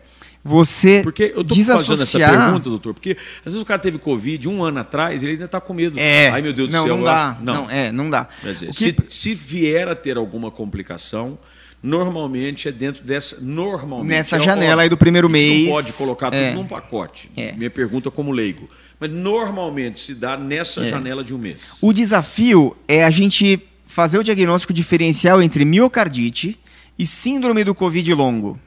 você 0.47 1.01
Porque 1.03 1.34
eu 1.36 1.41
estou 1.41 1.78
fazendo 1.78 2.03
essa 2.03 2.18
pergunta, 2.18 2.70
doutor, 2.70 2.93
porque 2.93 3.18
às 3.39 3.45
vezes 3.45 3.62
o 3.62 3.66
cara 3.66 3.80
teve 3.80 3.97
Covid 3.97 4.47
um 4.47 4.64
ano 4.64 4.80
atrás, 4.80 5.22
ele 5.22 5.34
ainda 5.34 5.45
está 5.45 5.60
com 5.60 5.74
medo. 5.74 5.99
É, 5.99 6.30
Ai, 6.30 6.41
meu 6.41 6.53
Deus 6.53 6.72
não, 6.72 6.84
do 6.84 6.88
céu. 6.88 6.97
Não 6.97 7.03
dá, 7.03 7.38
não. 7.41 7.53
não. 7.53 7.70
é, 7.70 7.91
não 7.91 8.10
dá. 8.10 8.30
Dizer, 8.41 8.68
que... 8.68 8.74
se, 8.74 8.95
se 9.10 9.34
vier 9.34 9.89
a 9.89 9.95
ter 9.95 10.16
alguma 10.16 10.49
complicação, 10.49 11.38
normalmente 11.82 12.67
é 12.67 12.71
dentro 12.71 13.03
dessa. 13.03 13.39
Normalmente. 13.41 14.09
Nessa 14.09 14.38
é 14.38 14.41
janela 14.41 14.82
aí 14.82 14.89
do 14.89 14.97
primeiro 14.97 15.30
mês. 15.30 15.65
Não 15.65 15.73
pode 15.73 15.93
colocar 15.93 16.34
é. 16.34 16.49
tudo 16.49 16.61
num 16.61 16.67
pacote. 16.67 17.30
É. 17.36 17.53
Minha 17.53 17.69
pergunta 17.69 18.09
como 18.11 18.32
leigo. 18.32 18.69
Mas 18.99 19.11
normalmente 19.11 19.99
se 19.99 20.15
dá 20.15 20.36
nessa 20.36 20.82
é. 20.82 20.89
janela 20.89 21.23
de 21.23 21.34
um 21.34 21.38
mês. 21.38 21.78
O 21.82 21.93
desafio 21.93 22.75
é 22.88 23.03
a 23.03 23.09
gente 23.09 23.59
fazer 23.86 24.17
o 24.17 24.23
diagnóstico 24.23 24.73
diferencial 24.73 25.41
entre 25.41 25.63
miocardite 25.63 26.59
e 26.97 27.05
síndrome 27.05 27.63
do 27.63 27.75
Covid 27.75 28.13
longo 28.13 28.59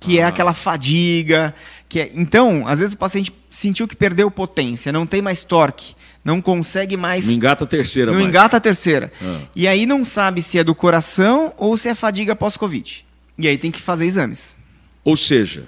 que 0.00 0.18
é 0.18 0.22
ah. 0.22 0.26
é 0.26 0.28
aquela 0.28 0.54
fadiga. 0.54 1.54
Que 1.88 2.00
é... 2.00 2.10
Então, 2.14 2.66
às 2.66 2.78
vezes 2.78 2.94
o 2.94 2.98
paciente 2.98 3.32
sentiu 3.50 3.88
que 3.88 3.96
perdeu 3.96 4.30
potência, 4.30 4.92
não 4.92 5.06
tem 5.06 5.22
mais 5.22 5.42
torque, 5.42 5.94
não 6.24 6.40
consegue 6.40 6.96
mais. 6.96 7.26
Não 7.26 7.34
engata 7.34 7.64
a 7.64 7.66
terceira. 7.66 8.10
Não 8.10 8.18
mais. 8.18 8.28
engata 8.28 8.56
a 8.56 8.60
terceira. 8.60 9.12
Ah. 9.22 9.40
E 9.54 9.66
aí 9.66 9.86
não 9.86 10.04
sabe 10.04 10.42
se 10.42 10.58
é 10.58 10.64
do 10.64 10.74
coração 10.74 11.54
ou 11.56 11.76
se 11.76 11.88
é 11.88 11.94
fadiga 11.94 12.36
pós-Covid. 12.36 13.04
E 13.38 13.48
aí 13.48 13.56
tem 13.56 13.70
que 13.70 13.80
fazer 13.80 14.04
exames. 14.06 14.56
Ou 15.04 15.16
seja, 15.16 15.66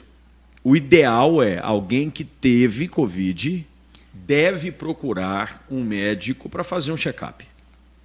o 0.63 0.77
ideal 0.77 1.43
é 1.43 1.59
alguém 1.59 2.11
que 2.11 2.25
teve 2.25 2.89
Covid 2.89 3.67
deve 4.13 4.71
procurar 4.71 5.65
um 5.71 5.83
médico 5.83 6.49
para 6.49 6.63
fazer 6.63 6.93
um 6.93 6.97
check-up. 6.97 7.45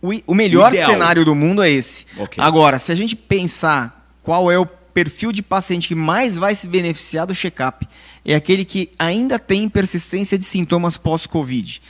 O, 0.02 0.12
o 0.28 0.34
melhor 0.34 0.72
o 0.72 0.76
cenário 0.76 1.26
do 1.26 1.36
mundo 1.36 1.62
é 1.62 1.70
esse. 1.70 2.06
Okay. 2.18 2.44
Agora, 2.44 2.80
se 2.80 2.92
a 2.92 2.96
gente 2.96 3.16
pensar 3.16 4.10
qual 4.24 4.52
é 4.52 4.58
o 4.58 4.66
perfil 4.66 5.32
de 5.32 5.44
paciente 5.44 5.88
que 5.88 5.96
mais 5.96 6.36
vai 6.36 6.56
se 6.56 6.68
beneficiar 6.68 7.28
do 7.28 7.36
check-up 7.36 7.86
é 8.24 8.34
aquele 8.34 8.64
que 8.64 8.90
ainda 8.98 9.38
tem 9.38 9.68
persistência 9.68 10.38
de 10.38 10.46
sintomas 10.46 10.96
pós-Covid. 10.96 11.82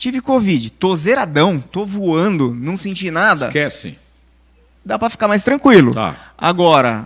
Tive 0.00 0.22
Covid, 0.22 0.70
tô 0.70 0.96
zeradão, 0.96 1.60
tô 1.60 1.84
voando, 1.84 2.56
não 2.58 2.74
senti 2.74 3.10
nada. 3.10 3.48
Esquece. 3.48 3.98
Dá 4.82 4.98
para 4.98 5.10
ficar 5.10 5.28
mais 5.28 5.44
tranquilo. 5.44 5.92
Tá. 5.92 6.32
Agora, 6.38 7.04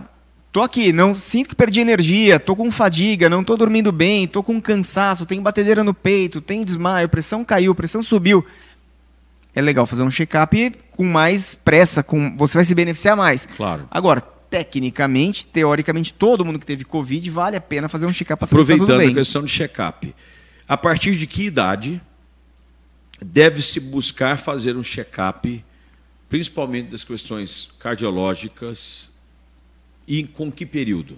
tô 0.49 0.61
aqui, 0.61 0.93
não 0.93 1.13
sinto 1.13 1.49
que 1.49 1.55
perdi 1.55 1.81
energia, 1.81 2.39
tô 2.39 2.55
com 2.55 2.71
fadiga, 2.71 3.29
não 3.29 3.43
tô 3.43 3.57
dormindo 3.57 3.91
bem, 3.91 4.25
tô 4.25 4.41
com 4.41 4.61
cansaço, 4.61 5.25
tenho 5.25 5.41
batedeira 5.41 5.83
no 5.83 5.93
peito, 5.93 6.39
tenho 6.39 6.63
desmaio, 6.63 7.09
pressão 7.09 7.43
caiu, 7.43 7.75
pressão 7.75 8.01
subiu. 8.01 8.45
É 9.53 9.59
legal 9.59 9.85
fazer 9.85 10.03
um 10.03 10.09
check-up 10.09 10.73
com 10.91 11.03
mais 11.03 11.53
pressa, 11.53 12.01
com 12.01 12.33
você 12.37 12.57
vai 12.57 12.63
se 12.63 12.73
beneficiar 12.73 13.17
mais. 13.17 13.45
Claro. 13.57 13.89
Agora, 13.91 14.21
tecnicamente, 14.21 15.45
teoricamente, 15.45 16.13
todo 16.13 16.45
mundo 16.45 16.59
que 16.59 16.65
teve 16.65 16.85
Covid 16.85 17.29
vale 17.29 17.57
a 17.57 17.61
pena 17.61 17.89
fazer 17.89 18.05
um 18.05 18.13
check-up 18.13 18.41
está 18.41 18.55
tudo 18.55 18.97
bem. 18.97 19.09
a 19.09 19.15
questão 19.15 19.43
de 19.43 19.51
check-up, 19.51 20.15
a 20.65 20.77
partir 20.77 21.17
de 21.17 21.27
que 21.27 21.43
idade 21.43 22.01
deve-se 23.21 23.79
buscar 23.79 24.37
fazer 24.37 24.75
um 24.75 24.83
check-up, 24.83 25.63
principalmente 26.29 26.91
das 26.91 27.03
questões 27.03 27.69
cardiológicas, 27.79 29.11
e 30.07 30.23
com 30.23 30.51
que 30.51 30.65
período? 30.65 31.17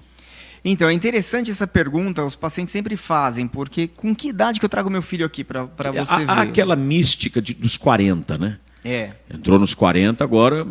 Então, 0.64 0.90
é 0.90 0.94
interessante 0.94 1.50
essa 1.52 1.66
pergunta, 1.68 2.24
os 2.26 2.36
pacientes 2.36 2.72
sempre 2.72 2.98
fazem, 2.98 3.48
porque 3.48 3.88
com 3.88 4.14
que 4.16 4.30
idade 4.30 4.60
que 4.60 4.66
eu 4.66 4.70
trago 4.70 4.90
meu 4.90 5.02
filho 5.02 5.26
aqui 5.26 5.44
para 5.44 5.64
você 5.66 6.14
há, 6.14 6.18
ver? 6.18 6.30
Há 6.30 6.42
aquela 6.42 6.76
mística 6.76 7.42
de, 7.42 7.54
dos 7.54 7.78
40, 7.78 8.38
né? 8.38 8.60
É. 8.84 9.14
Entrou 9.34 9.58
nos 9.60 9.74
40, 9.74 10.24
agora 10.24 10.68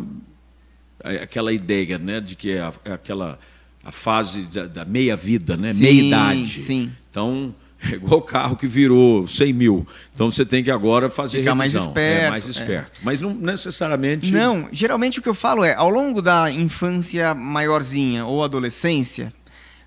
é 1.03 1.17
aquela 1.23 1.51
ideia, 1.53 1.97
né, 1.97 2.19
de 2.19 2.35
que 2.35 2.51
é, 2.51 2.61
a- 2.61 2.73
é 2.85 2.91
aquela 2.93 3.39
a 3.83 3.91
fase 3.91 4.43
da, 4.43 4.65
da 4.67 4.85
meia 4.85 5.15
vida, 5.15 5.55
né, 5.55 5.71
Sim, 5.73 5.79
meia 5.83 6.01
idade. 6.07 6.47
sim. 6.59 6.91
Então 7.09 7.55
é 7.83 7.95
igual 7.95 8.19
o 8.19 8.23
carro 8.23 8.55
que 8.55 8.67
virou 8.67 9.27
100 9.27 9.53
mil. 9.53 9.87
Então 10.13 10.31
você 10.31 10.45
tem 10.45 10.63
que 10.63 10.71
agora 10.71 11.09
fazer 11.09 11.39
Ficar 11.39 11.55
mais 11.55 11.73
revisão. 11.73 11.91
esperto, 11.91 12.25
é, 12.25 12.29
mais 12.29 12.47
é. 12.47 12.51
esperto. 12.51 12.91
Mas 13.03 13.21
não 13.21 13.33
necessariamente. 13.33 14.31
Não, 14.31 14.67
geralmente 14.71 15.19
o 15.19 15.21
que 15.21 15.29
eu 15.29 15.35
falo 15.35 15.63
é, 15.63 15.73
ao 15.73 15.89
longo 15.89 16.21
da 16.21 16.51
infância 16.51 17.33
maiorzinha 17.33 18.25
ou 18.25 18.43
adolescência, 18.43 19.33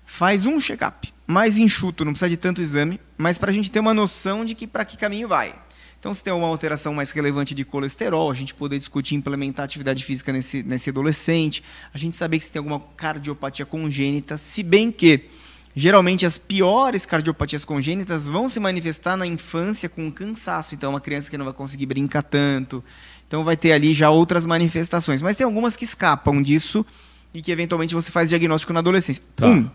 faz 0.05 0.45
um 0.45 0.59
check-up. 0.59 1.11
Mais 1.27 1.57
enxuto, 1.57 2.03
não 2.03 2.11
precisa 2.11 2.29
de 2.29 2.37
tanto 2.37 2.61
exame, 2.61 2.99
mas 3.17 3.37
para 3.37 3.51
a 3.51 3.53
gente 3.53 3.71
ter 3.71 3.79
uma 3.79 3.93
noção 3.93 4.43
de 4.43 4.53
que 4.55 4.67
para 4.67 4.83
que 4.83 4.97
caminho 4.97 5.27
vai. 5.27 5.55
Então, 6.01 6.15
se 6.15 6.23
tem 6.23 6.33
uma 6.33 6.47
alteração 6.47 6.95
mais 6.95 7.11
relevante 7.11 7.53
de 7.53 7.63
colesterol, 7.63 8.31
a 8.31 8.33
gente 8.33 8.55
poder 8.55 8.79
discutir 8.79 9.13
implementar 9.13 9.63
atividade 9.63 10.03
física 10.03 10.33
nesse, 10.33 10.63
nesse 10.63 10.89
adolescente, 10.89 11.63
a 11.93 11.97
gente 11.97 12.17
saber 12.17 12.39
que 12.39 12.45
se 12.45 12.51
tem 12.51 12.59
alguma 12.59 12.79
cardiopatia 12.97 13.67
congênita, 13.67 14.35
se 14.35 14.63
bem 14.63 14.91
que 14.91 15.29
geralmente 15.75 16.25
as 16.25 16.37
piores 16.37 17.05
cardiopatias 17.05 17.63
congênitas 17.65 18.27
vão 18.27 18.49
se 18.49 18.59
manifestar 18.59 19.15
na 19.15 19.25
infância 19.25 19.87
com 19.89 20.11
cansaço. 20.11 20.75
Então, 20.75 20.89
uma 20.91 20.99
criança 21.01 21.29
que 21.29 21.37
não 21.37 21.45
vai 21.45 21.53
conseguir 21.53 21.85
brincar 21.85 22.23
tanto. 22.23 22.83
Então, 23.27 23.43
vai 23.43 23.55
ter 23.55 23.71
ali 23.71 23.93
já 23.93 24.09
outras 24.09 24.45
manifestações. 24.45 25.21
Mas 25.21 25.35
tem 25.35 25.45
algumas 25.45 25.75
que 25.75 25.85
escapam 25.85 26.41
disso 26.41 26.85
e 27.33 27.41
que 27.41 27.51
eventualmente 27.51 27.93
você 27.95 28.11
faz 28.11 28.27
diagnóstico 28.29 28.73
na 28.73 28.79
adolescência. 28.79 29.23
Tá. 29.35 29.47
Um, 29.47 29.69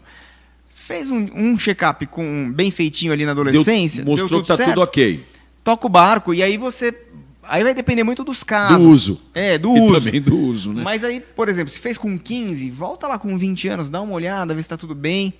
fez 0.74 1.10
um, 1.10 1.26
um 1.34 1.58
check-up 1.58 2.04
com 2.06 2.52
bem 2.52 2.70
feitinho 2.70 3.12
ali 3.12 3.24
na 3.24 3.32
adolescência, 3.32 4.04
Deu- 4.04 4.10
mostrou 4.12 4.28
deu 4.28 4.42
que 4.42 4.48
tá 4.48 4.56
certo, 4.56 4.68
tudo 4.70 4.82
ok. 4.82 5.24
toca 5.64 5.86
o 5.86 5.88
barco 5.88 6.32
e 6.32 6.42
aí 6.42 6.56
você 6.56 6.94
aí 7.42 7.64
vai 7.64 7.74
depender 7.74 8.04
muito 8.04 8.22
dos 8.22 8.44
casos. 8.44 8.76
Do 8.82 8.88
uso. 8.90 9.20
É, 9.34 9.56
do 9.58 9.74
E 9.76 9.80
uso. 9.80 9.94
também 9.94 10.20
do 10.20 10.36
uso, 10.36 10.72
né? 10.72 10.82
Mas 10.84 11.02
aí, 11.02 11.20
por 11.20 11.48
exemplo, 11.48 11.72
se 11.72 11.80
fez 11.80 11.96
com 11.98 12.16
15, 12.18 12.70
volta 12.70 13.08
lá 13.08 13.18
com 13.18 13.36
20 13.38 13.68
anos, 13.68 13.88
dá 13.90 14.00
uma 14.00 14.12
olhada, 14.12 14.54
vê 14.54 14.60
se 14.62 14.66
está 14.66 14.76
tudo 14.76 14.94
bem. 14.94 15.32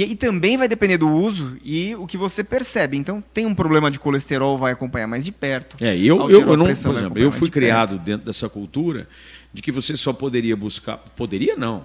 E 0.00 0.02
aí 0.02 0.16
também 0.16 0.56
vai 0.56 0.66
depender 0.66 0.96
do 0.96 1.10
uso 1.10 1.58
e 1.62 1.94
o 1.96 2.06
que 2.06 2.16
você 2.16 2.42
percebe. 2.42 2.96
Então, 2.96 3.22
tem 3.34 3.44
um 3.44 3.54
problema 3.54 3.90
de 3.90 3.98
colesterol, 3.98 4.56
vai 4.56 4.72
acompanhar 4.72 5.06
mais 5.06 5.26
de 5.26 5.30
perto. 5.30 5.76
É, 5.78 5.94
eu, 5.94 6.30
eu, 6.30 6.40
eu 6.40 6.56
não, 6.56 6.64
por 6.64 6.70
exemplo, 6.70 7.18
eu 7.18 7.30
fui 7.30 7.48
de 7.48 7.52
perto. 7.52 7.52
criado 7.52 7.98
dentro 7.98 8.24
dessa 8.24 8.48
cultura 8.48 9.06
de 9.52 9.60
que 9.60 9.70
você 9.70 9.94
só 9.98 10.14
poderia 10.14 10.56
buscar, 10.56 10.96
poderia 10.96 11.54
não, 11.54 11.84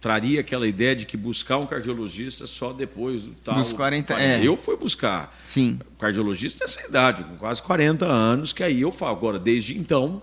traria 0.00 0.38
aquela 0.38 0.68
ideia 0.68 0.94
de 0.94 1.06
que 1.06 1.16
buscar 1.16 1.58
um 1.58 1.66
cardiologista 1.66 2.46
só 2.46 2.72
depois 2.72 3.24
do 3.24 3.32
tal. 3.42 3.56
Dos 3.56 3.72
40, 3.72 4.14
é. 4.14 4.46
Eu 4.46 4.56
fui 4.56 4.76
buscar 4.76 5.36
Sim. 5.42 5.80
cardiologista 5.98 6.64
nessa 6.64 6.86
idade, 6.86 7.24
com 7.24 7.34
quase 7.36 7.60
40 7.60 8.06
anos, 8.06 8.52
que 8.52 8.62
aí 8.62 8.80
eu 8.80 8.92
falo. 8.92 9.16
Agora, 9.16 9.40
desde 9.40 9.76
então, 9.76 10.22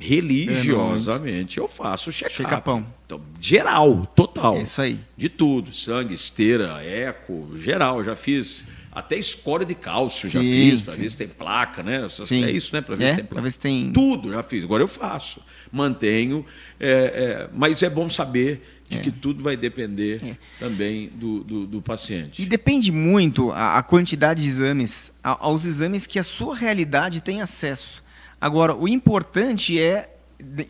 religiosamente, 0.00 1.58
eu 1.58 1.68
faço 1.68 2.10
check-up. 2.12 2.36
Check-upão. 2.36 2.86
Então, 3.06 3.20
geral, 3.40 4.06
total. 4.16 4.56
É 4.56 4.62
isso 4.62 4.80
aí. 4.80 4.98
De 5.16 5.28
tudo, 5.28 5.72
sangue, 5.74 6.14
esteira, 6.14 6.82
eco, 6.84 7.50
geral, 7.56 8.02
já 8.02 8.14
fiz. 8.16 8.64
Até 8.92 9.16
escória 9.16 9.64
de 9.64 9.74
cálcio 9.74 10.28
já 10.28 10.40
Sim, 10.40 10.52
fiz, 10.52 10.82
para 10.82 10.94
ver 10.96 11.10
se 11.10 11.16
tem 11.16 11.28
placa, 11.28 11.80
né? 11.80 12.08
Sim. 12.08 12.44
É 12.44 12.50
isso, 12.50 12.74
né? 12.74 12.80
Para 12.80 12.96
ver 12.96 13.04
É, 13.04 13.08
se 13.10 13.14
tem 13.16 13.24
pra 13.24 13.34
placa. 13.36 13.44
ver 13.44 13.50
se 13.52 13.58
tem- 13.60 13.92
Tudo 13.92 14.32
já 14.32 14.42
fiz, 14.42 14.64
agora 14.64 14.82
eu 14.82 14.88
faço. 14.88 15.40
Mantenho, 15.70 16.44
é, 16.78 16.90
é, 16.90 17.48
mas 17.54 17.84
é 17.84 17.88
bom 17.88 18.08
saber 18.08 18.80
de 18.88 18.98
que 18.98 19.12
tudo 19.12 19.44
vai 19.44 19.56
depender 19.56 20.20
É. 20.24 20.36
também 20.58 21.08
do, 21.14 21.44
do, 21.44 21.66
do 21.68 21.80
paciente. 21.80 22.42
E 22.42 22.46
depende 22.46 22.90
muito 22.90 23.52
a, 23.52 23.78
a 23.78 23.82
quantidade 23.84 24.42
de 24.42 24.48
exames, 24.48 25.12
a- 25.22 25.36
aos 25.46 25.64
exames 25.64 26.04
que 26.04 26.18
a 26.18 26.24
sua 26.24 26.56
realidade 26.56 27.20
tem 27.20 27.40
acesso. 27.40 28.02
Agora, 28.40 28.74
o 28.74 28.88
importante 28.88 29.78
é 29.78 30.08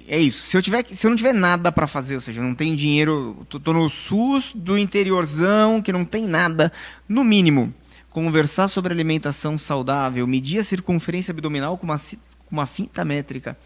é 0.08 0.18
isso. 0.18 0.40
Se 0.42 0.56
eu 0.56 0.62
tiver, 0.62 0.84
se 0.90 1.06
eu 1.06 1.10
não 1.10 1.16
tiver 1.16 1.32
nada 1.32 1.70
para 1.70 1.86
fazer, 1.86 2.16
ou 2.16 2.20
seja, 2.20 2.40
eu 2.40 2.44
não 2.44 2.56
tenho 2.56 2.74
dinheiro, 2.74 3.46
tô, 3.48 3.60
tô 3.60 3.72
no 3.72 3.88
SUS 3.88 4.50
do 4.52 4.76
interiorzão 4.76 5.80
que 5.80 5.92
não 5.92 6.04
tem 6.04 6.26
nada, 6.26 6.72
no 7.08 7.22
mínimo, 7.22 7.72
conversar 8.10 8.66
sobre 8.66 8.92
alimentação 8.92 9.56
saudável, 9.56 10.26
medir 10.26 10.58
a 10.58 10.64
circunferência 10.64 11.30
abdominal 11.30 11.78
com 11.78 11.84
uma, 11.84 11.96
com 11.98 12.50
uma 12.50 12.66
fita 12.66 13.04
métrica, 13.04 13.56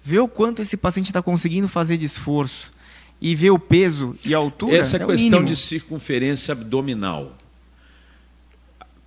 ver 0.00 0.20
o 0.20 0.28
quanto 0.28 0.62
esse 0.62 0.76
paciente 0.76 1.06
está 1.06 1.20
conseguindo 1.20 1.66
fazer 1.66 1.96
de 1.96 2.06
esforço 2.06 2.72
e 3.20 3.34
ver 3.34 3.50
o 3.50 3.58
peso 3.58 4.14
e 4.24 4.32
a 4.32 4.38
altura. 4.38 4.76
Essa 4.76 4.96
é 4.96 5.04
questão 5.04 5.44
de 5.44 5.56
circunferência 5.56 6.52
abdominal. 6.52 7.36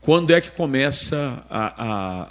Quando 0.02 0.32
é 0.34 0.42
que 0.42 0.52
começa 0.52 1.46
a- 1.50 1.84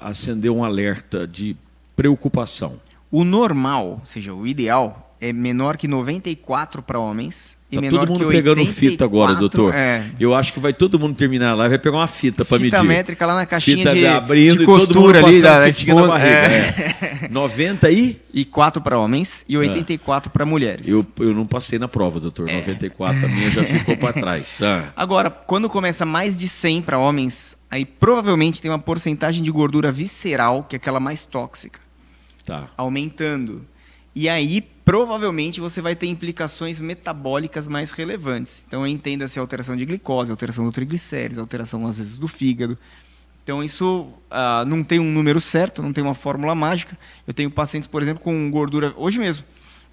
a 0.05 0.09
acender 0.11 0.51
um 0.51 0.63
alerta 0.63 1.27
de 1.27 1.57
preocupação? 2.01 2.81
O 3.11 3.25
normal, 3.25 3.99
ou 4.01 4.03
seja, 4.05 4.33
o 4.33 4.47
ideal, 4.47 5.15
é 5.21 5.35
menor 5.35 5.77
que 5.77 5.87
94 5.87 6.83
para 6.83 6.99
homens 6.99 7.59
e 7.71 7.77
Tá 7.77 7.83
menor 7.83 8.01
todo 8.01 8.09
mundo 8.13 8.27
que 8.27 8.33
pegando 8.33 8.59
84, 8.59 8.75
fita 8.75 9.05
agora, 9.05 9.35
doutor. 9.35 9.75
É. 9.75 10.11
Eu 10.19 10.35
acho 10.35 10.53
que 10.53 10.59
vai 10.59 10.73
todo 10.73 10.99
mundo 10.99 11.15
terminar 11.15 11.55
lá 11.55 11.67
e 11.67 11.69
vai 11.69 11.79
pegar 11.79 11.99
uma 11.99 12.07
fita 12.07 12.43
para 12.45 12.59
medir. 12.59 12.71
Fita 12.71 12.83
métrica 12.83 13.27
lá 13.27 13.35
na 13.35 13.47
caixinha 13.47 13.77
Fita 13.77 13.95
de, 13.95 14.07
abrindo 14.07 14.57
de 14.57 14.63
e 14.63 14.67
todo 14.67 14.77
mundo 14.77 14.87
costura 14.87 15.27
ali 15.27 15.41
da 15.43 15.95
na 15.95 16.07
barriga. 16.07 16.35
É. 16.35 17.25
é. 17.25 17.29
90 17.31 17.91
e? 17.91 18.21
E 18.33 18.45
4 18.45 18.81
para 18.81 18.99
homens 18.99 19.45
e 19.47 19.59
84 19.59 20.31
para 20.31 20.47
mulheres. 20.47 20.89
Eu, 20.89 21.07
eu 21.19 21.35
não 21.35 21.47
passei 21.47 21.79
na 21.79 21.87
prova, 21.87 22.19
doutor. 22.19 22.49
É. 22.49 22.55
94, 22.55 23.27
a 23.27 23.29
minha 23.29 23.51
já 23.51 23.63
ficou 23.63 23.97
para 23.97 24.13
trás. 24.15 24.59
Ah, 24.71 24.91
Agora, 24.95 25.31
quando 25.31 25.69
começa 25.69 26.07
mais 26.07 26.39
de 26.39 26.49
100 26.49 26.83
para 26.83 26.99
homens, 26.99 27.57
aí 27.71 27.85
provavelmente 27.85 28.61
tem 28.61 28.71
uma 28.71 28.79
porcentagem 28.79 29.43
de 29.43 29.51
gordura 29.51 29.91
visceral, 29.91 30.65
que 30.65 30.77
é 30.77 30.79
aquela 30.79 31.01
mais 31.01 31.25
tóxica, 31.25 31.81
tá. 32.51 32.71
aumentando. 32.77 33.67
E 34.15 34.29
aí, 34.29 34.61
provavelmente, 34.85 35.61
você 35.61 35.81
vai 35.81 35.95
ter 35.95 36.07
implicações 36.07 36.81
metabólicas 36.81 37.69
mais 37.69 37.93
relevantes. 37.93 38.65
Então, 38.67 38.87
entenda-se 38.87 39.39
alteração 39.39 39.77
de 39.77 39.85
glicose, 39.85 40.31
alteração 40.31 40.65
do 40.65 40.73
triglicérides, 40.73 41.39
alteração, 41.39 41.87
às 41.87 41.99
vezes, 41.99 42.19
do 42.19 42.27
fígado. 42.27 42.77
Então, 43.45 43.63
isso 43.63 44.09
ah, 44.31 44.65
não 44.67 44.83
tem 44.83 44.99
um 44.99 45.11
número 45.11 45.41
certo, 45.41 45.81
não 45.83 45.93
tem 45.93 46.03
uma 46.03 46.15
fórmula 46.15 46.55
mágica. 46.55 46.99
Eu 47.27 47.33
tenho 47.33 47.51
pacientes, 47.51 47.89
por 47.89 48.03
exemplo, 48.03 48.23
com 48.23 48.51
gordura... 48.51 48.93
Hoje 48.97 49.21
mesmo, 49.21 49.45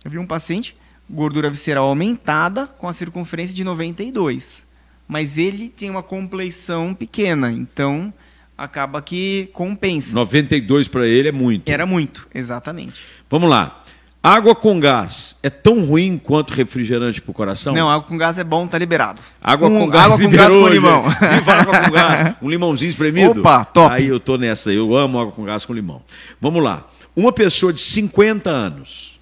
eu 0.04 0.10
vi 0.10 0.18
um 0.18 0.26
paciente, 0.26 0.76
gordura 1.08 1.50
visceral 1.50 1.88
aumentada, 1.88 2.68
com 2.68 2.88
a 2.88 2.94
circunferência 2.94 3.56
de 3.56 3.64
92. 3.64 4.66
Mas 5.08 5.38
ele 5.38 5.70
tem 5.70 5.90
uma 5.90 6.04
compleição 6.04 6.94
pequena, 6.94 7.52
então 7.52 8.14
acaba 8.58 9.02
que 9.02 9.50
compensa. 9.54 10.16
92 10.16 10.88
para 10.88 11.06
ele 11.06 11.30
é 11.30 11.32
muito. 11.32 11.70
Era 11.70 11.86
muito, 11.86 12.28
exatamente. 12.34 12.96
Vamos 13.30 13.50
lá. 13.50 13.84
Água 14.22 14.56
com 14.56 14.80
gás 14.80 15.36
é 15.44 15.50
tão 15.50 15.86
ruim 15.86 16.18
quanto 16.18 16.54
refrigerante 16.54 17.22
para 17.22 17.32
o 17.32 17.34
coração? 17.34 17.74
Não, 17.74 17.90
água 17.90 18.08
com 18.08 18.18
gás 18.18 18.38
é 18.38 18.44
bom, 18.44 18.68
tá 18.68 18.78
liberado. 18.78 19.22
Água 19.42 19.70
com, 19.70 19.88
gás, 19.88 20.06
água 20.06 20.18
com 20.18 20.30
gás 20.30 20.54
com 20.54 20.68
limão. 20.68 21.04
Viva 21.04 21.54
água 21.54 21.80
com 21.82 21.92
gás. 21.92 22.36
Um 22.42 22.50
limãozinho 22.50 22.90
espremido. 22.90 23.40
Opa, 23.40 23.64
top. 23.64 23.96
Aí 23.96 24.08
eu 24.08 24.20
tô 24.20 24.38
nessa. 24.38 24.72
Eu 24.74 24.96
amo 24.98 25.20
água 25.20 25.32
com 25.32 25.46
gás 25.46 25.64
com 25.64 25.74
limão. 25.74 26.02
Vamos 26.42 26.64
lá. 26.64 26.86
Uma 27.16 27.32
pessoa 27.32 27.72
de 27.72 27.80
50 27.80 28.50
anos 28.50 29.18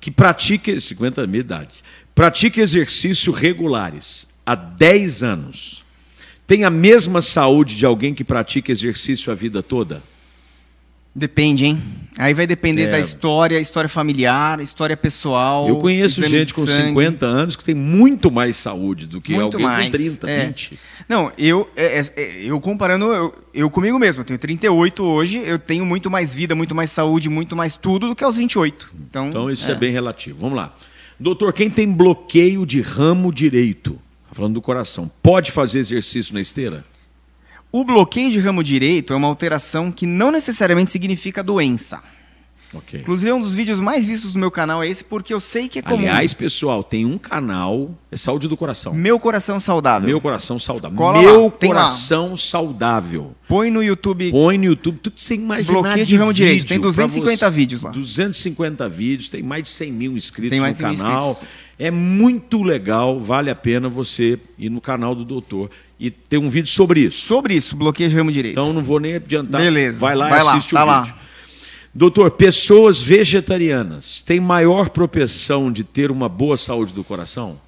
que 0.00 0.10
pratica 0.10 0.78
50 0.78 1.20
anos, 1.20 1.30
minha 1.30 1.40
idade, 1.40 1.82
pratica 2.14 2.60
exercício 2.60 3.32
regulares 3.32 4.26
há 4.46 4.54
10 4.54 5.22
anos, 5.22 5.79
tem 6.50 6.64
a 6.64 6.70
mesma 6.70 7.20
saúde 7.20 7.76
de 7.76 7.86
alguém 7.86 8.12
que 8.12 8.24
pratica 8.24 8.72
exercício 8.72 9.30
a 9.30 9.36
vida 9.36 9.62
toda? 9.62 10.02
Depende, 11.14 11.64
hein? 11.64 11.80
Aí 12.18 12.34
vai 12.34 12.44
depender 12.44 12.86
É. 12.86 12.88
da 12.88 12.98
história, 12.98 13.60
história 13.60 13.88
familiar, 13.88 14.58
história 14.58 14.96
pessoal. 14.96 15.68
Eu 15.68 15.76
conheço 15.76 16.26
gente 16.26 16.52
com 16.52 16.66
sangue. 16.66 16.88
50 16.88 17.24
anos 17.24 17.54
que 17.54 17.62
tem 17.62 17.76
muito 17.76 18.32
mais 18.32 18.56
saúde 18.56 19.06
do 19.06 19.20
que 19.20 19.32
Muito 19.32 19.58
alguém 19.58 19.62
mais, 19.64 19.86
com 19.86 19.92
30, 19.92 20.28
é. 20.28 20.46
20. 20.46 20.76
Não, 21.08 21.30
eu, 21.38 21.70
é, 21.76 22.00
é, 22.00 22.12
é, 22.16 22.42
eu 22.42 22.60
comparando, 22.60 23.04
eu, 23.04 23.34
eu 23.54 23.70
comigo 23.70 23.96
mesmo, 23.96 24.22
eu 24.22 24.24
tenho 24.24 24.38
38 24.38 25.04
hoje, 25.04 25.40
eu 25.46 25.56
tenho 25.56 25.86
muito 25.86 26.10
mais 26.10 26.34
vida, 26.34 26.56
muito 26.56 26.74
mais 26.74 26.90
saúde, 26.90 27.28
muito 27.28 27.54
mais 27.54 27.76
tudo 27.76 28.08
do 28.08 28.16
que 28.16 28.24
aos 28.24 28.38
28. 28.38 28.92
Então, 29.08 29.28
Então 29.28 29.48
isso 29.48 29.70
é. 29.70 29.74
bem 29.76 29.92
relativo. 29.92 30.40
Vamos 30.40 30.56
lá. 30.56 30.74
Doutor, 31.16 31.52
quem 31.52 31.70
tem 31.70 31.88
bloqueio 31.88 32.66
de 32.66 32.80
ramo 32.80 33.32
direito, 33.32 34.00
falando 34.32 34.54
do 34.54 34.62
coração, 34.62 35.10
pode 35.22 35.52
fazer 35.52 35.78
exercício 35.78 36.34
na 36.34 36.40
esteira? 36.40 36.84
O 37.72 37.84
bloqueio 37.84 38.32
de 38.32 38.38
ramo 38.40 38.64
direito 38.64 39.12
é 39.12 39.16
uma 39.16 39.28
alteração 39.28 39.92
que 39.92 40.04
não 40.04 40.30
necessariamente 40.30 40.90
significa 40.90 41.42
doença. 41.42 42.02
Ok. 42.72 43.00
Inclusive, 43.00 43.32
um 43.32 43.40
dos 43.40 43.54
vídeos 43.56 43.80
mais 43.80 44.04
vistos 44.06 44.32
do 44.34 44.38
meu 44.38 44.50
canal 44.50 44.80
é 44.80 44.88
esse, 44.88 45.02
porque 45.02 45.34
eu 45.34 45.40
sei 45.40 45.68
que 45.68 45.80
é 45.80 45.82
comum. 45.82 45.96
Aliás, 45.98 46.32
pessoal, 46.32 46.84
tem 46.84 47.04
um 47.04 47.18
canal, 47.18 47.90
é 48.12 48.16
Saúde 48.16 48.46
do 48.46 48.56
Coração. 48.56 48.94
Meu 48.94 49.18
Coração 49.18 49.58
Saudável. 49.58 50.08
Meu 50.08 50.20
Coração 50.20 50.56
Saudável. 50.56 50.96
Cola 50.96 51.20
Meu 51.20 51.36
lá, 51.36 51.42
lá. 51.46 51.50
Coração 51.50 52.36
Saudável. 52.36 53.34
Põe 53.48 53.70
no 53.70 53.82
YouTube. 53.82 54.30
Põe 54.30 54.56
no 54.56 54.64
YouTube 54.66 54.98
tudo 54.98 55.14
que 55.14 55.20
você 55.20 55.34
imaginar 55.34 55.72
Bloqueio 55.80 56.04
de 56.04 56.10
de 56.10 56.16
ramo 56.16 56.32
direito. 56.32 56.54
vídeo 56.58 56.68
Tem 56.68 56.78
pra 56.78 56.88
250 56.90 57.36
você. 57.46 57.50
vídeos 57.56 57.82
lá. 57.82 57.90
250 57.90 58.88
vídeos, 58.88 59.28
tem 59.28 59.42
mais 59.42 59.64
de 59.64 59.70
100 59.70 59.92
mil 59.92 60.16
inscritos 60.16 60.50
Tem 60.50 60.60
mais 60.60 60.78
no 60.80 60.88
de 60.90 60.96
100 60.96 61.04
mil 61.04 61.12
canal. 61.14 61.30
inscritos. 61.32 61.54
É 61.76 61.90
muito 61.90 62.62
legal, 62.62 63.18
vale 63.20 63.50
a 63.50 63.54
pena 63.56 63.88
você 63.88 64.38
ir 64.56 64.70
no 64.70 64.80
canal 64.80 65.14
do 65.14 65.24
doutor 65.24 65.70
e 65.98 66.08
ter 66.10 66.38
um 66.38 66.48
vídeo 66.48 66.70
sobre 66.70 67.00
isso. 67.00 67.26
Sobre 67.26 67.54
isso, 67.54 67.74
bloqueio 67.74 68.08
de 68.08 68.14
ramo 68.16 68.30
direito. 68.30 68.60
Então 68.60 68.72
não 68.72 68.82
vou 68.84 69.00
nem 69.00 69.16
adiantar. 69.16 69.60
Beleza. 69.60 69.98
Vai 69.98 70.14
lá 70.14 70.28
Vai 70.28 70.40
e 70.40 70.42
lá, 70.44 70.52
assiste 70.52 70.72
tá 70.74 70.84
o 70.84 70.86
lá. 70.86 71.18
Doutor, 71.92 72.30
pessoas 72.32 73.00
vegetarianas 73.02 74.22
têm 74.24 74.38
maior 74.38 74.90
propensão 74.90 75.72
de 75.72 75.82
ter 75.82 76.10
uma 76.10 76.28
boa 76.28 76.56
saúde 76.56 76.92
do 76.92 77.02
coração? 77.02 77.58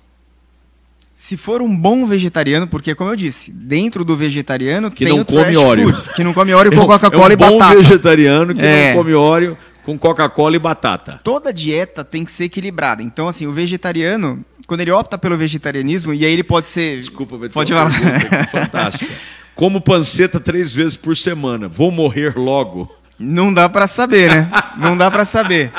Se 1.14 1.36
for 1.36 1.60
um 1.60 1.76
bom 1.76 2.06
vegetariano, 2.06 2.66
porque 2.66 2.94
como 2.94 3.10
eu 3.10 3.16
disse, 3.16 3.50
dentro 3.52 4.04
do 4.04 4.16
vegetariano 4.16 4.90
Que 4.90 5.04
tem 5.04 5.14
não 5.14 5.22
o 5.22 5.24
come 5.24 5.56
óleo. 5.56 5.92
food, 5.94 6.14
que 6.14 6.24
não 6.24 6.32
come 6.32 6.52
óleo 6.52 6.70
com 6.72 6.78
É 6.80 6.84
um- 6.84 6.86
Coca-Cola 6.86 7.24
é 7.24 7.28
um 7.28 7.32
e 7.32 7.36
bom 7.36 7.58
batata. 7.58 7.76
vegetariano 7.76 8.54
que 8.54 8.62
É. 8.64 8.88
não 8.94 8.98
come 9.02 9.14
óleo 9.14 9.58
com 9.84 9.98
Coca-Cola 9.98 10.56
e 10.56 10.58
batata. 10.58 11.20
Toda 11.22 11.52
dieta 11.52 12.02
tem 12.04 12.24
que 12.24 12.30
ser 12.32 12.44
equilibrada. 12.44 13.02
Então, 13.02 13.28
assim, 13.28 13.46
o 13.46 13.52
vegetariano, 13.52 14.44
quando 14.66 14.80
ele 14.80 14.90
opta 14.92 15.18
pelo 15.18 15.36
vegetarianismo, 15.36 16.14
e 16.14 16.24
aí 16.24 16.32
ele 16.32 16.44
pode 16.44 16.66
ser. 16.68 16.96
Desculpa, 16.98 17.38
tem 17.38 17.50
Pode 17.50 17.72
falar. 17.72 17.88
aqui 17.90 18.50
fantástica. 18.50 19.12
Como 19.54 19.80
panceta 19.80 20.40
três 20.40 20.72
vezes 20.72 20.96
por 20.96 21.16
semana, 21.16 21.68
vou 21.68 21.90
morrer 21.92 22.34
logo? 22.36 22.90
Não 23.22 23.52
dá 23.52 23.68
pra 23.68 23.86
saber, 23.86 24.30
né? 24.30 24.50
Não 24.76 24.96
dá 24.96 25.10
pra 25.10 25.24
saber. 25.24 25.72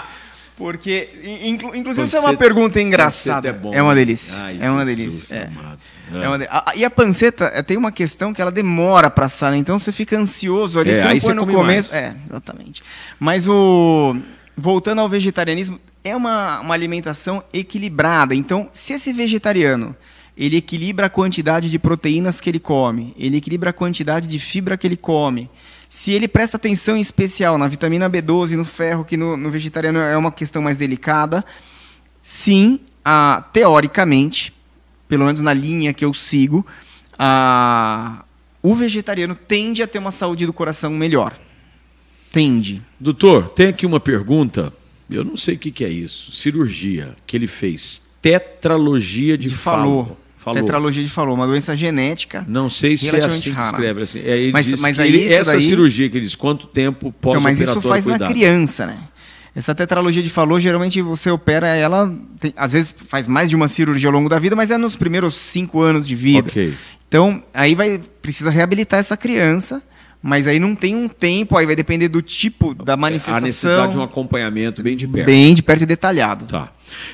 Porque, 0.56 1.10
inclu- 1.44 1.76
inclusive, 1.76 2.06
isso 2.06 2.16
é 2.16 2.20
uma 2.20 2.36
pergunta 2.36 2.80
engraçada. 2.80 3.50
é 3.50 3.52
bom, 3.54 3.74
É 3.74 3.82
uma 3.82 3.96
delícia. 3.96 4.38
Ai, 4.38 4.58
é 4.62 4.70
uma 4.70 4.86
delícia. 4.86 5.36
É. 5.36 5.74
É 6.16 6.28
uma 6.28 6.38
de- 6.38 6.46
a- 6.46 6.64
a- 6.68 6.76
E 6.76 6.86
a 6.86 6.90
panceta 6.92 7.52
eh, 7.56 7.64
tem 7.64 7.76
uma 7.76 7.92
questão 7.92 8.32
que 8.34 8.42
ela 8.42 8.52
demora 8.52 9.10
pra 9.10 9.26
assar, 9.26 9.52
né? 9.52 9.58
Então 9.58 9.80
você 9.80 9.92
fica 9.92 10.16
ansioso 10.18 10.80
ali, 10.80 10.92
É, 10.92 10.94
você 10.94 11.04
não 11.08 11.14
você 11.20 11.26
põe 11.28 11.36
no 11.36 11.42
come 11.42 11.54
começo. 11.58 11.92
mais. 11.92 12.04
É, 12.04 12.16
exatamente. 12.30 12.84
Mas 13.20 13.48
o. 13.48 14.16
Voltando 14.56 15.00
ao 15.02 15.10
vegetarianismo, 15.10 15.80
é 16.04 16.16
uma, 16.16 16.60
uma 16.60 16.76
alimentação 16.76 17.44
equilibrada. 17.52 18.36
Então, 18.36 18.70
se 18.72 18.94
esse 18.94 19.12
vegetariano 19.12 19.96
ele 20.38 20.58
equilibra 20.58 21.08
a 21.08 21.10
quantidade 21.10 21.68
de 21.72 21.80
proteínas 21.80 22.40
que 22.40 22.50
ele 22.52 22.60
come, 22.60 23.16
ele 23.18 23.38
equilibra 23.38 23.72
a 23.72 23.74
quantidade 23.74 24.28
de 24.28 24.38
fibra 24.38 24.78
que 24.78 24.86
ele 24.86 24.98
come. 24.98 25.50
Se 25.96 26.12
ele 26.12 26.28
presta 26.28 26.58
atenção 26.58 26.98
em 26.98 27.02
especial 27.02 27.56
na 27.56 27.68
vitamina 27.68 28.10
B12, 28.10 28.58
no 28.58 28.66
ferro, 28.66 29.06
que 29.06 29.16
no, 29.16 29.38
no 29.38 29.52
vegetariano 29.52 30.00
é 30.00 30.18
uma 30.18 30.32
questão 30.32 30.60
mais 30.60 30.80
delicada, 30.80 31.46
sim, 32.20 32.80
ah, 33.06 33.48
teoricamente, 33.54 34.52
pelo 35.08 35.24
menos 35.24 35.40
na 35.40 35.54
linha 35.54 35.94
que 35.94 36.04
eu 36.04 36.12
sigo, 36.12 36.66
ah, 37.18 38.26
o 38.60 38.74
vegetariano 38.74 39.36
tende 39.36 39.84
a 39.84 39.88
ter 39.88 40.00
uma 40.00 40.10
saúde 40.10 40.48
do 40.48 40.52
coração 40.52 40.90
melhor. 40.90 41.38
Tende. 42.32 42.82
Doutor, 43.00 43.50
tem 43.50 43.68
aqui 43.68 43.86
uma 43.86 44.00
pergunta. 44.00 44.74
Eu 45.08 45.24
não 45.24 45.38
sei 45.38 45.54
o 45.54 45.60
que, 45.60 45.70
que 45.70 45.86
é 45.86 45.90
isso. 45.90 46.32
Cirurgia 46.32 47.16
que 47.28 47.38
ele 47.38 47.46
fez. 47.46 48.02
Tetralogia 48.20 49.38
de, 49.38 49.48
De 49.48 49.54
falo. 49.54 49.78
falou. 49.78 50.23
Falou. 50.44 50.60
Tetralogia 50.62 51.04
de 51.04 51.10
falou, 51.10 51.36
uma 51.36 51.48
doença 51.48 51.76
genética. 51.76 52.46
Não 52.48 52.68
sei 52.68 52.98
se 52.98 53.16
é 53.16 53.24
assim 53.24 53.42
que 53.44 53.50
rara. 53.52 53.68
escreve. 53.70 54.02
Assim. 54.04 54.20
É, 54.26 54.50
Mas- 54.52 54.82
mas 54.82 54.96
que 54.98 55.02
aí 55.02 55.16
ele- 55.16 55.34
essa 55.34 55.52
daí- 55.52 55.62
cirurgia 55.62 56.10
que 56.10 56.18
ele 56.18 56.26
diz, 56.26 56.36
quanto 56.36 56.68
tempo 56.68 57.14
Então, 57.18 57.34
mas 57.42 57.58
pós-operatório 57.60 57.80
isso 57.80 57.88
faz 57.88 58.04
cuidado? 58.04 58.22
na 58.22 58.28
criança, 58.34 58.86
né? 58.88 58.98
Essa 59.56 59.74
tetralogia 59.76 60.22
de 60.24 60.30
falou, 60.30 60.60
geralmente 60.60 61.00
você 61.02 61.30
opera 61.30 61.68
ela, 61.68 62.12
tem- 62.40 62.54
às 62.58 62.74
vezes 62.74 62.94
faz 63.08 63.28
mais 63.28 63.50
de 63.50 63.56
uma 63.56 63.68
cirurgia 63.68 64.10
ao 64.10 64.14
longo 64.14 64.28
da 64.28 64.40
vida, 64.40 64.56
mas 64.56 64.70
é 64.72 64.78
nos 64.78 64.96
primeiros 64.96 65.36
cinco 65.36 65.80
anos 65.80 66.08
de 66.08 66.16
vida. 66.16 66.48
Ok. 66.50 66.74
Então, 67.08 67.42
aí 67.54 67.76
vai 67.76 68.02
precisa 68.22 68.50
reabilitar 68.50 69.00
essa 69.00 69.16
criança, 69.16 69.82
mas 70.22 70.48
aí 70.48 70.58
não 70.60 70.74
tem 70.74 70.96
um 70.96 71.08
tempo, 71.08 71.56
aí 71.56 71.66
vai 71.68 71.76
depender 71.76 72.08
do 72.08 72.22
tipo 72.22 72.74
da 72.74 72.94
Há 72.94 72.98
manifestação. 72.98 73.42
necessidade 73.42 73.92
de 73.92 73.98
um 74.00 74.04
acompanhamento 74.04 74.82
bem 74.82 74.96
de 74.98 75.08
perto. 75.08 75.26
bem 75.28 75.54
de 75.54 75.62
perto 75.62 75.84
e 75.84 75.86
detalhado. 75.86 76.46
Tá. 76.46 76.72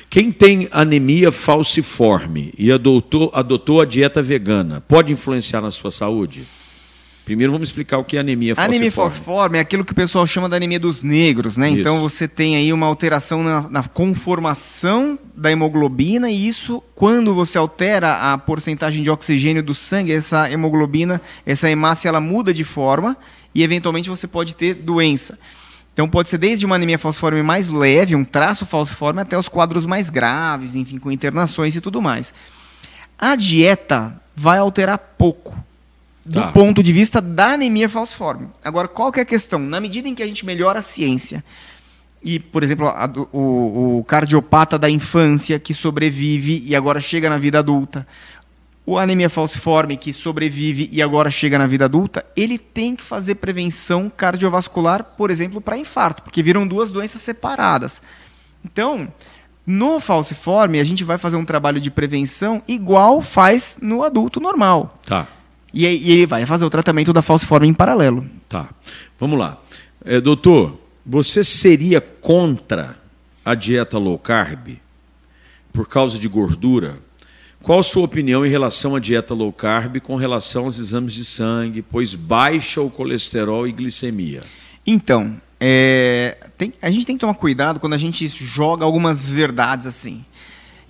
Quem 0.08 0.32
tem 0.32 0.68
anemia 0.70 1.30
falciforme 1.30 2.52
e 2.58 2.70
adotou, 2.70 3.30
adotou 3.34 3.80
a 3.80 3.84
dieta 3.84 4.22
vegana, 4.22 4.82
pode 4.86 5.12
influenciar 5.12 5.60
na 5.60 5.70
sua 5.70 5.90
saúde? 5.90 6.46
Primeiro 7.30 7.52
vamos 7.52 7.68
explicar 7.68 7.98
o 7.98 8.04
que 8.04 8.16
é 8.16 8.20
anemia 8.20 8.56
falciforme. 8.56 8.76
anemia 8.76 8.92
falciforme 8.92 9.58
é 9.58 9.60
aquilo 9.60 9.84
que 9.84 9.92
o 9.92 9.94
pessoal 9.94 10.26
chama 10.26 10.48
da 10.48 10.56
anemia 10.56 10.80
dos 10.80 11.04
negros, 11.04 11.56
né? 11.56 11.70
Isso. 11.70 11.78
Então 11.78 12.00
você 12.00 12.26
tem 12.26 12.56
aí 12.56 12.72
uma 12.72 12.86
alteração 12.86 13.42
na, 13.42 13.70
na 13.70 13.82
conformação 13.84 15.16
da 15.36 15.52
hemoglobina 15.52 16.28
e 16.28 16.48
isso, 16.48 16.82
quando 16.94 17.32
você 17.32 17.56
altera 17.56 18.32
a 18.32 18.36
porcentagem 18.36 19.02
de 19.04 19.10
oxigênio 19.10 19.62
do 19.62 19.76
sangue, 19.76 20.12
essa 20.12 20.50
hemoglobina, 20.50 21.20
essa 21.46 21.70
hemácia, 21.70 22.08
ela 22.08 22.20
muda 22.20 22.52
de 22.52 22.64
forma 22.64 23.16
e 23.54 23.62
eventualmente 23.62 24.08
você 24.08 24.26
pode 24.26 24.56
ter 24.56 24.74
doença. 24.74 25.38
Então 26.00 26.08
pode 26.08 26.30
ser 26.30 26.38
desde 26.38 26.64
uma 26.64 26.76
anemia 26.76 26.98
falciforme 26.98 27.42
mais 27.42 27.68
leve, 27.68 28.16
um 28.16 28.24
traço 28.24 28.64
falciforme, 28.64 29.20
até 29.20 29.36
os 29.36 29.50
quadros 29.50 29.84
mais 29.84 30.08
graves, 30.08 30.74
enfim, 30.74 30.98
com 30.98 31.12
internações 31.12 31.76
e 31.76 31.80
tudo 31.82 32.00
mais. 32.00 32.32
A 33.18 33.36
dieta 33.36 34.18
vai 34.34 34.56
alterar 34.56 34.96
pouco 34.96 35.54
do 36.24 36.40
Tá. 36.40 36.52
ponto 36.52 36.82
de 36.82 36.90
vista 36.90 37.20
da 37.20 37.48
anemia 37.48 37.86
falciforme. 37.86 38.48
Agora, 38.64 38.88
qual 38.88 39.12
que 39.12 39.20
é 39.20 39.24
a 39.24 39.26
questão? 39.26 39.58
Na 39.58 39.78
medida 39.78 40.08
em 40.08 40.14
que 40.14 40.22
a 40.22 40.26
gente 40.26 40.46
melhora 40.46 40.78
a 40.78 40.82
ciência, 40.82 41.44
e, 42.24 42.38
por 42.40 42.62
exemplo, 42.62 42.86
a 42.86 43.06
o, 43.30 43.98
o 43.98 44.04
cardiopata 44.04 44.78
da 44.78 44.88
infância 44.88 45.58
que 45.58 45.74
sobrevive 45.74 46.62
e 46.66 46.74
agora 46.74 46.98
chega 47.02 47.28
na 47.28 47.36
vida 47.36 47.58
adulta, 47.58 48.06
o 48.90 48.98
anemia 48.98 49.30
falciforme 49.30 49.96
que 49.96 50.12
sobrevive 50.12 50.88
e 50.90 51.00
agora 51.00 51.30
chega 51.30 51.56
na 51.56 51.66
vida 51.68 51.84
adulta, 51.84 52.26
ele 52.36 52.58
tem 52.58 52.96
que 52.96 53.04
fazer 53.04 53.36
prevenção 53.36 54.10
cardiovascular, 54.10 55.04
por 55.16 55.30
exemplo, 55.30 55.60
para 55.60 55.78
infarto, 55.78 56.24
porque 56.24 56.42
viram 56.42 56.66
duas 56.66 56.90
doenças 56.90 57.22
separadas. 57.22 58.02
Então, 58.64 59.06
no 59.64 60.00
falciforme, 60.00 60.80
a 60.80 60.84
gente 60.84 61.04
vai 61.04 61.18
fazer 61.18 61.36
um 61.36 61.44
trabalho 61.44 61.80
de 61.80 61.88
prevenção 61.88 62.60
igual 62.66 63.22
faz 63.22 63.78
no 63.80 64.02
adulto 64.02 64.40
normal. 64.40 64.98
Tá, 65.06 65.24
E, 65.72 65.86
e 65.86 66.10
ele 66.10 66.26
vai 66.26 66.44
fazer 66.44 66.64
o 66.64 66.70
tratamento 66.70 67.12
da 67.12 67.22
falciforme 67.22 67.68
em 67.68 67.72
paralelo. 67.72 68.26
tá. 68.48 68.68
Vamos 69.20 69.38
lá. 69.38 69.56
É, 70.04 70.20
doutor, 70.20 70.80
você 71.06 71.44
seria 71.44 72.00
contra 72.00 72.96
a 73.44 73.54
dieta 73.54 73.98
low 73.98 74.18
carb 74.18 74.78
por 75.72 75.88
causa 75.88 76.18
de 76.18 76.26
gordura? 76.26 76.98
Qual 77.62 77.78
a 77.78 77.82
sua 77.82 78.04
opinião 78.04 78.44
em 78.44 78.48
relação 78.48 78.96
à 78.96 79.00
dieta 79.00 79.34
low 79.34 79.52
carb 79.52 80.00
com 80.00 80.16
relação 80.16 80.64
aos 80.64 80.78
exames 80.78 81.12
de 81.12 81.24
sangue, 81.24 81.82
pois 81.82 82.14
baixa 82.14 82.80
o 82.80 82.90
colesterol 82.90 83.66
e 83.68 83.72
glicemia? 83.72 84.40
Então, 84.86 85.36
é, 85.60 86.38
tem- 86.56 86.72
a 86.80 86.90
gente 86.90 87.04
tem 87.04 87.16
que 87.16 87.20
tomar 87.20 87.34
cuidado 87.34 87.78
quando 87.78 87.92
a 87.92 87.98
gente 87.98 88.26
joga 88.28 88.84
algumas 88.84 89.30
verdades 89.30 89.86
assim. 89.86 90.24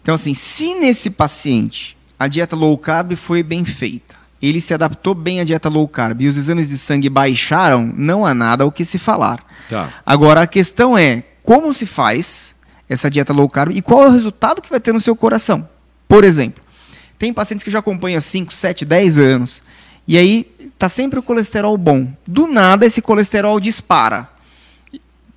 Então, 0.00 0.14
assim, 0.14 0.32
se 0.32 0.74
nesse 0.76 1.10
paciente 1.10 1.96
a 2.18 2.28
dieta 2.28 2.54
low 2.54 2.78
carb 2.78 3.14
foi 3.16 3.42
bem 3.42 3.64
feita, 3.64 4.14
ele 4.40 4.60
se 4.60 4.72
adaptou 4.72 5.14
bem 5.14 5.40
à 5.40 5.44
dieta 5.44 5.68
low 5.68 5.88
carb 5.88 6.22
e 6.22 6.28
os 6.28 6.36
exames 6.36 6.68
de 6.68 6.78
sangue 6.78 7.10
baixaram, 7.10 7.92
não 7.96 8.24
há 8.24 8.32
nada 8.32 8.64
o 8.64 8.70
que 8.72 8.84
se 8.84 8.96
falar. 8.98 9.44
Tá. 9.68 9.92
Agora, 10.06 10.42
a 10.42 10.46
questão 10.46 10.96
é 10.96 11.24
como 11.42 11.74
se 11.74 11.84
faz 11.84 12.54
essa 12.88 13.10
dieta 13.10 13.32
low 13.32 13.48
carb 13.48 13.72
e 13.76 13.82
qual 13.82 14.04
é 14.04 14.08
o 14.08 14.12
resultado 14.12 14.62
que 14.62 14.70
vai 14.70 14.78
ter 14.80 14.92
no 14.92 15.00
seu 15.00 15.16
coração. 15.16 15.68
Por 16.10 16.24
exemplo, 16.24 16.60
tem 17.16 17.32
pacientes 17.32 17.62
que 17.62 17.70
já 17.70 17.78
acompanham 17.78 18.20
5, 18.20 18.52
7, 18.52 18.84
10 18.84 19.18
anos 19.18 19.62
e 20.08 20.18
aí 20.18 20.44
tá 20.76 20.88
sempre 20.88 21.20
o 21.20 21.22
colesterol 21.22 21.78
bom. 21.78 22.08
Do 22.26 22.48
nada 22.48 22.84
esse 22.84 23.00
colesterol 23.00 23.60
dispara. 23.60 24.28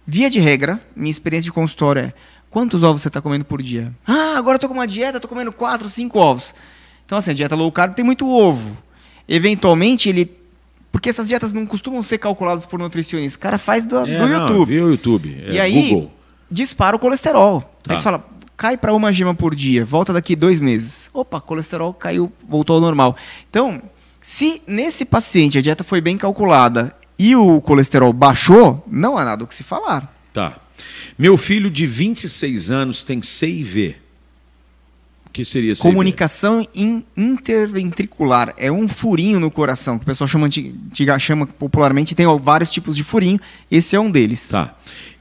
Via 0.05 0.31
de 0.31 0.39
regra, 0.39 0.81
minha 0.95 1.11
experiência 1.11 1.45
de 1.45 1.51
consultório 1.51 2.01
é 2.01 2.13
quantos 2.49 2.81
ovos 2.81 3.03
você 3.03 3.07
está 3.07 3.21
comendo 3.21 3.45
por 3.45 3.61
dia? 3.61 3.93
Ah, 4.07 4.33
agora 4.35 4.55
eu 4.55 4.59
tô 4.59 4.67
com 4.67 4.73
uma 4.73 4.87
dieta, 4.87 5.19
tô 5.19 5.27
comendo 5.27 5.53
4, 5.53 5.87
5 5.87 6.17
ovos. 6.17 6.55
Então 7.05 7.19
assim, 7.19 7.29
a 7.29 7.33
dieta 7.35 7.55
low 7.55 7.71
carb 7.71 7.93
tem 7.93 8.03
muito 8.03 8.27
ovo. 8.27 8.75
Eventualmente 9.29 10.09
ele 10.09 10.25
porque 10.91 11.09
essas 11.09 11.27
dietas 11.27 11.53
não 11.53 11.67
costumam 11.67 12.01
ser 12.01 12.17
calculadas 12.17 12.65
por 12.65 12.79
nutricionistas. 12.79 13.35
O 13.35 13.39
cara 13.39 13.59
faz 13.59 13.85
do, 13.85 13.97
É, 13.97 14.01
do 14.05 14.27
não, 14.27 14.27
YouTube. 14.27 14.69
Viu 14.73 14.85
o 14.85 14.89
YouTube? 14.89 15.43
É, 15.47 15.51
e 15.51 15.59
aí, 15.59 15.89
Google. 15.89 16.11
dispara 16.49 16.95
o 16.95 16.99
colesterol. 16.99 17.61
Tá. 17.83 17.93
Aí 17.93 17.97
você 17.97 18.03
fala, 18.03 18.25
cai 18.57 18.77
para 18.77 18.93
uma 18.93 19.11
gema 19.11 19.33
por 19.33 19.53
dia, 19.55 19.83
volta 19.83 20.13
daqui 20.13 20.35
dois 20.35 20.59
meses. 20.59 21.09
Opa, 21.13 21.41
colesterol 21.41 21.93
caiu, 21.93 22.31
voltou 22.47 22.75
ao 22.75 22.81
normal. 22.81 23.15
Então, 23.49 23.81
se 24.21 24.61
nesse 24.65 25.03
paciente 25.05 25.57
a 25.57 25.61
dieta 25.61 25.83
foi 25.83 25.99
bem 25.99 26.17
calculada 26.17 26.95
e 27.17 27.35
o 27.35 27.59
colesterol 27.61 28.13
baixou, 28.13 28.83
não 28.87 29.17
há 29.17 29.25
nada 29.25 29.43
o 29.43 29.47
que 29.47 29.55
se 29.55 29.63
falar. 29.63 30.13
Tá. 30.31 30.57
Meu 31.17 31.37
filho 31.37 31.69
de 31.69 31.85
26 31.85 32.71
anos 32.71 33.03
tem 33.03 33.21
CIV. 33.21 33.97
que 35.31 35.43
seria 35.43 35.73
essa 35.73 35.81
Comunicação 35.81 36.67
in, 36.73 37.03
interventricular. 37.15 38.53
É 38.57 38.71
um 38.71 38.87
furinho 38.87 39.39
no 39.39 39.51
coração, 39.51 39.97
que 39.97 40.03
o 40.03 40.05
pessoal 40.05 40.27
chama, 40.27 40.47
chama 41.19 41.45
popularmente, 41.45 42.15
tem 42.15 42.25
vários 42.39 42.71
tipos 42.71 42.95
de 42.95 43.03
furinho. 43.03 43.39
Esse 43.69 43.95
é 43.95 43.99
um 43.99 44.09
deles. 44.09 44.49
Tá. 44.49 44.75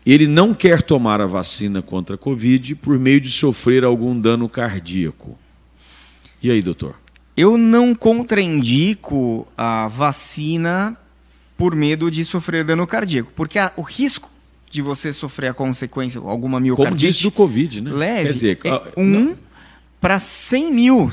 Ele 0.05 0.27
não 0.27 0.53
quer 0.53 0.83
tomar 0.83 1.21
a 1.21 1.27
vacina 1.27 1.81
contra 1.81 2.17
a 2.17 2.19
Covid 2.19 2.75
por 2.77 2.99
meio 2.99 3.21
de 3.21 3.31
sofrer 3.31 3.85
algum 3.85 4.19
dano 4.19 4.49
cardíaco. 4.49 5.39
E 6.43 6.51
aí, 6.51 6.61
doutor? 6.61 6.97
Eu 7.37 7.57
não 7.57 7.95
contraindico 7.95 9.47
a 9.57 9.87
vacina 9.89 10.97
por 11.57 11.75
medo 11.75 12.11
de 12.11 12.25
sofrer 12.25 12.65
dano 12.65 12.87
cardíaco, 12.87 13.31
porque 13.37 13.59
a, 13.59 13.73
o 13.77 13.83
risco 13.83 14.29
de 14.69 14.83
você 14.83 15.13
sofrer 15.13 15.49
a 15.49 15.55
consequência, 15.55 16.21
alguma 16.21 16.59
miocardite... 16.59 16.91
Como 16.91 17.13
disse 17.13 17.23
do 17.23 17.31
Covid, 17.31 17.83
né? 17.83 17.93
Leve, 17.93 18.23
Quer 18.25 18.33
dizer, 18.33 18.59
é 18.65 18.93
um 18.97 19.37
para 20.01 20.19
100 20.19 20.75
mil. 20.75 21.13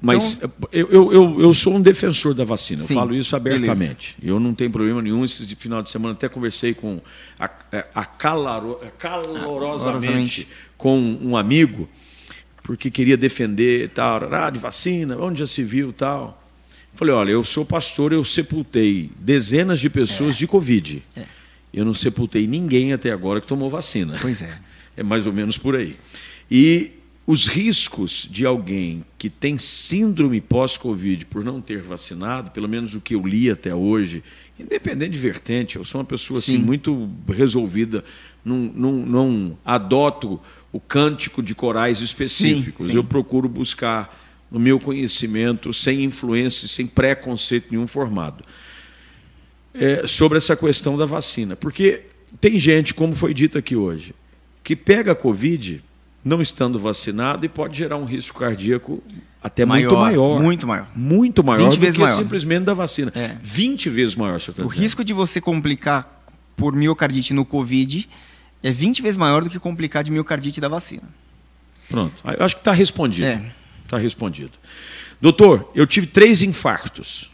Mas 0.00 0.36
então... 0.36 0.52
eu, 0.70 1.12
eu, 1.12 1.40
eu 1.40 1.54
sou 1.54 1.74
um 1.74 1.80
defensor 1.80 2.32
da 2.32 2.44
vacina, 2.44 2.82
Sim, 2.82 2.94
eu 2.94 3.00
falo 3.00 3.14
isso 3.14 3.34
abertamente. 3.34 4.16
Beleza. 4.18 4.34
Eu 4.34 4.38
não 4.38 4.54
tenho 4.54 4.70
problema 4.70 5.02
nenhum. 5.02 5.24
Esse 5.24 5.44
final 5.56 5.82
de 5.82 5.90
semana 5.90 6.14
até 6.14 6.28
conversei 6.28 6.72
com 6.72 7.00
a, 7.38 7.50
a 7.94 8.04
calaro, 8.04 8.80
calorosamente 8.98 10.46
com 10.76 10.98
um 10.98 11.36
amigo, 11.36 11.88
porque 12.62 12.90
queria 12.90 13.16
defender 13.16 13.90
tal, 13.90 14.32
ah, 14.32 14.50
de 14.50 14.58
vacina, 14.58 15.16
onde 15.18 15.40
já 15.40 15.46
se 15.46 15.64
viu 15.64 15.92
tal. 15.92 16.44
Falei, 16.94 17.14
olha, 17.14 17.30
eu 17.32 17.44
sou 17.44 17.64
pastor, 17.64 18.12
eu 18.12 18.24
sepultei 18.24 19.10
dezenas 19.18 19.80
de 19.80 19.90
pessoas 19.90 20.36
é. 20.36 20.38
de 20.38 20.46
Covid. 20.46 21.02
É. 21.16 21.22
Eu 21.72 21.84
não 21.84 21.94
sepultei 21.94 22.46
ninguém 22.46 22.92
até 22.92 23.10
agora 23.10 23.40
que 23.40 23.46
tomou 23.46 23.68
vacina. 23.68 24.16
Pois 24.20 24.42
é. 24.42 24.58
É 24.96 25.02
mais 25.04 25.28
ou 25.28 25.32
menos 25.32 25.56
por 25.56 25.76
aí. 25.76 25.96
E 26.50 26.97
os 27.28 27.46
riscos 27.46 28.26
de 28.30 28.46
alguém 28.46 29.04
que 29.18 29.28
tem 29.28 29.58
síndrome 29.58 30.40
pós-Covid 30.40 31.26
por 31.26 31.44
não 31.44 31.60
ter 31.60 31.82
vacinado, 31.82 32.50
pelo 32.52 32.66
menos 32.66 32.94
o 32.94 33.02
que 33.02 33.14
eu 33.14 33.26
li 33.26 33.50
até 33.50 33.74
hoje, 33.74 34.24
independente 34.58 35.10
de 35.10 35.18
vertente, 35.18 35.76
eu 35.76 35.84
sou 35.84 35.98
uma 35.98 36.06
pessoa 36.06 36.38
assim, 36.38 36.56
muito 36.56 37.10
resolvida, 37.28 38.02
não, 38.42 38.56
não, 38.56 38.92
não 38.92 39.58
adoto 39.62 40.40
o 40.72 40.80
cântico 40.80 41.42
de 41.42 41.54
corais 41.54 42.00
específicos. 42.00 42.86
Sim, 42.86 42.92
sim. 42.92 42.96
Eu 42.96 43.04
procuro 43.04 43.46
buscar 43.46 44.18
no 44.50 44.58
meu 44.58 44.80
conhecimento, 44.80 45.70
sem 45.74 46.04
influência, 46.04 46.66
sem 46.66 46.86
preconceito 46.86 47.66
nenhum 47.70 47.86
formado, 47.86 48.42
é, 49.74 50.06
sobre 50.06 50.38
essa 50.38 50.56
questão 50.56 50.96
da 50.96 51.04
vacina. 51.04 51.54
Porque 51.54 52.04
tem 52.40 52.58
gente, 52.58 52.94
como 52.94 53.14
foi 53.14 53.34
dito 53.34 53.58
aqui 53.58 53.76
hoje, 53.76 54.14
que 54.64 54.74
pega 54.74 55.12
a 55.12 55.14
Covid 55.14 55.84
não 56.24 56.42
estando 56.42 56.78
vacinado 56.78 57.44
e 57.44 57.48
pode 57.48 57.78
gerar 57.78 57.96
um 57.96 58.04
risco 58.04 58.38
cardíaco 58.38 59.02
até 59.42 59.64
maior, 59.64 59.90
muito 59.90 59.96
maior. 59.98 60.40
Muito 60.40 60.66
maior. 60.66 60.88
Muito 60.94 61.44
maior 61.44 61.64
20 61.64 61.74
do 61.74 61.80
vezes 61.80 61.96
que 61.96 62.02
maior. 62.02 62.16
simplesmente 62.16 62.64
da 62.64 62.74
vacina. 62.74 63.12
É. 63.14 63.36
20 63.40 63.88
vezes 63.88 64.16
maior, 64.16 64.40
senhor 64.40 64.54
tá 64.54 64.64
O 64.64 64.66
risco 64.66 65.04
de 65.04 65.12
você 65.12 65.40
complicar 65.40 66.22
por 66.56 66.74
miocardite 66.74 67.32
no 67.32 67.44
Covid 67.44 68.08
é 68.62 68.72
20 68.72 69.00
vezes 69.02 69.16
maior 69.16 69.44
do 69.44 69.50
que 69.50 69.58
complicar 69.58 70.02
de 70.02 70.10
miocardite 70.10 70.60
da 70.60 70.68
vacina. 70.68 71.04
Pronto. 71.88 72.22
Eu 72.24 72.44
acho 72.44 72.56
que 72.56 72.60
está 72.60 72.72
respondido. 72.72 73.28
Está 73.28 73.40
é. 73.40 73.52
Tá 73.88 73.96
respondido. 73.96 74.52
Doutor, 75.20 75.70
eu 75.74 75.86
tive 75.86 76.06
três 76.06 76.42
infartos. 76.42 77.30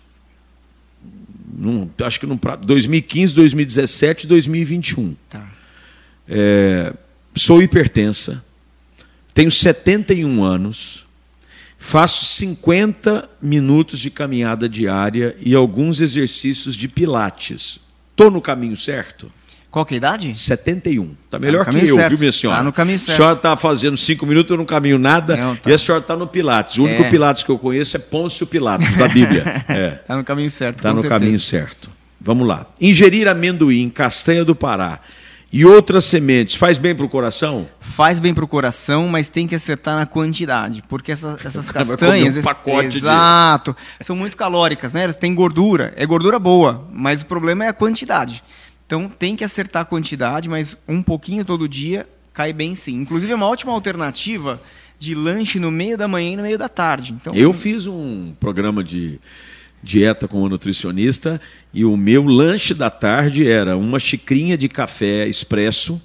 Num, 1.57 1.89
acho 2.03 2.21
que 2.21 2.27
no 2.27 2.39
2015, 2.63 3.35
2017 3.35 4.25
e 4.25 4.27
2021. 4.29 5.17
Tá. 5.29 5.49
É, 6.29 6.93
sou 7.35 7.63
hipertensa 7.63 8.45
tenho 9.35 9.51
71 9.51 10.43
anos, 10.45 11.05
faço 11.77 12.25
50 12.25 13.29
minutos 13.43 13.99
de 13.99 14.11
caminhada 14.11 14.69
diária 14.69 15.37
e 15.41 15.55
alguns 15.55 16.01
exercícios 16.01 16.77
de 16.77 16.87
pilates. 16.89 17.81
Estou 18.13 18.31
no 18.31 18.41
caminho 18.41 18.77
certo? 18.77 19.31
Qual 19.75 19.85
que 19.85 19.95
é 19.95 19.97
a 19.97 19.99
idade? 19.99 20.33
71. 20.39 21.17
Está 21.25 21.37
melhor 21.37 21.65
tá 21.65 21.73
que 21.73 21.79
eu, 21.79 21.97
certo. 21.97 22.11
viu, 22.11 22.19
minha 22.21 22.31
senhora? 22.31 22.59
Está 22.59 22.65
no 22.65 22.73
caminho 22.73 22.97
certo. 22.97 23.11
A 23.11 23.17
senhora 23.17 23.35
está 23.35 23.57
fazendo 23.57 23.97
cinco 23.97 24.25
minutos, 24.25 24.53
eu 24.53 24.57
não 24.57 24.65
caminho 24.65 25.01
nada, 25.01 25.37
não, 25.37 25.57
tá. 25.57 25.69
e 25.69 25.75
a 25.75 25.79
senhora 25.79 26.01
está 26.01 26.15
no 26.15 26.29
Pilates. 26.29 26.79
O 26.79 26.85
único 26.85 27.03
é. 27.03 27.11
Pilates 27.11 27.43
que 27.43 27.51
eu 27.51 27.59
conheço 27.59 27.97
é 27.97 27.99
Pôncio 27.99 28.47
Pilates, 28.47 28.97
da 28.97 29.09
Bíblia. 29.09 29.43
Está 29.59 29.75
é. 29.75 29.91
Tá 29.91 30.17
no 30.17 30.23
caminho 30.23 30.49
certo, 30.49 30.77
Está 30.77 30.91
no 30.91 31.01
certeza. 31.01 31.19
caminho 31.19 31.41
certo. 31.41 31.91
Vamos 32.21 32.47
lá. 32.47 32.67
Ingerir 32.81 33.27
amendoim, 33.27 33.91
castanha 33.91 34.45
do 34.45 34.55
Pará, 34.55 35.01
e 35.57 35.65
outras 35.65 36.05
sementes, 36.07 36.57
faz 36.57 36.79
bem 36.79 36.97
para 36.97 37.07
o 37.07 37.09
coração? 37.09 37.69
Faz 37.79 38.19
bem 38.19 38.35
para 38.35 38.45
o 38.45 38.49
coração, 38.49 39.07
mas 39.07 39.29
tem 39.29 39.47
que 39.47 39.55
acertar 39.55 39.97
na 39.97 40.05
quantidade, 40.05 40.83
porque 40.89 41.13
essa, 41.13 41.39
essas 41.45 41.71
castanhas, 41.71 42.37
um 42.37 42.43
pacote 42.43 42.97
exato, 42.97 43.77
de... 44.01 44.05
são 44.05 44.17
muito 44.17 44.37
calóricas, 44.37 44.93
né? 44.93 45.05
Elas 45.05 45.15
têm 45.15 45.33
gordura, 45.33 45.95
é 45.97 46.05
gordura 46.05 46.41
boa, 46.41 46.85
mas 46.93 47.23
o 47.23 47.27
problema 47.27 47.65
é 47.65 47.69
a 47.69 47.73
quantidade. 47.73 48.43
Então 48.85 49.09
tem 49.09 49.37
que 49.37 49.45
acertar 49.45 49.83
a 49.83 49.85
quantidade, 49.85 50.49
mas 50.49 50.77
um 50.89 51.01
pouquinho 51.01 51.45
todo 51.45 51.69
dia 51.69 52.05
cai 52.33 52.53
bem 52.53 52.75
sim. 52.75 52.97
Inclusive 52.97 53.31
é 53.31 53.37
uma 53.37 53.47
ótima 53.47 53.73
alternativa 53.73 54.61
de 54.99 55.15
lanche 55.15 55.61
no 55.61 55.71
meio 55.71 55.97
da 55.97 56.09
manhã 56.09 56.33
e 56.33 56.37
no 56.37 56.43
meio 56.43 56.59
da 56.59 56.69
tarde. 56.69 57.13
Então, 57.13 57.33
eu 57.33 57.53
fiz 57.53 57.87
um 57.87 58.35
programa 58.41 58.83
de 58.83 59.21
dieta 59.85 60.27
com 60.27 60.43
o 60.43 60.49
nutricionista 60.49 61.39
e 61.73 61.85
o 61.85 61.97
meu 61.97 62.25
lanche 62.25 62.73
da 62.73 62.89
tarde 62.89 63.47
era 63.47 63.77
uma 63.77 63.99
xicrinha 63.99 64.57
de 64.57 64.67
café 64.69 65.29
expresso 65.29 66.01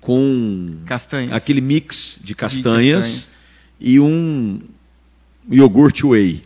com 0.00 0.76
castanhas. 0.84 1.32
aquele 1.32 1.62
mix 1.62 2.20
de 2.22 2.34
castanhas, 2.34 2.84
de 2.84 2.92
castanhas, 2.92 3.38
e 3.80 3.98
um 3.98 4.60
iogurte 5.50 6.06
whey. 6.06 6.42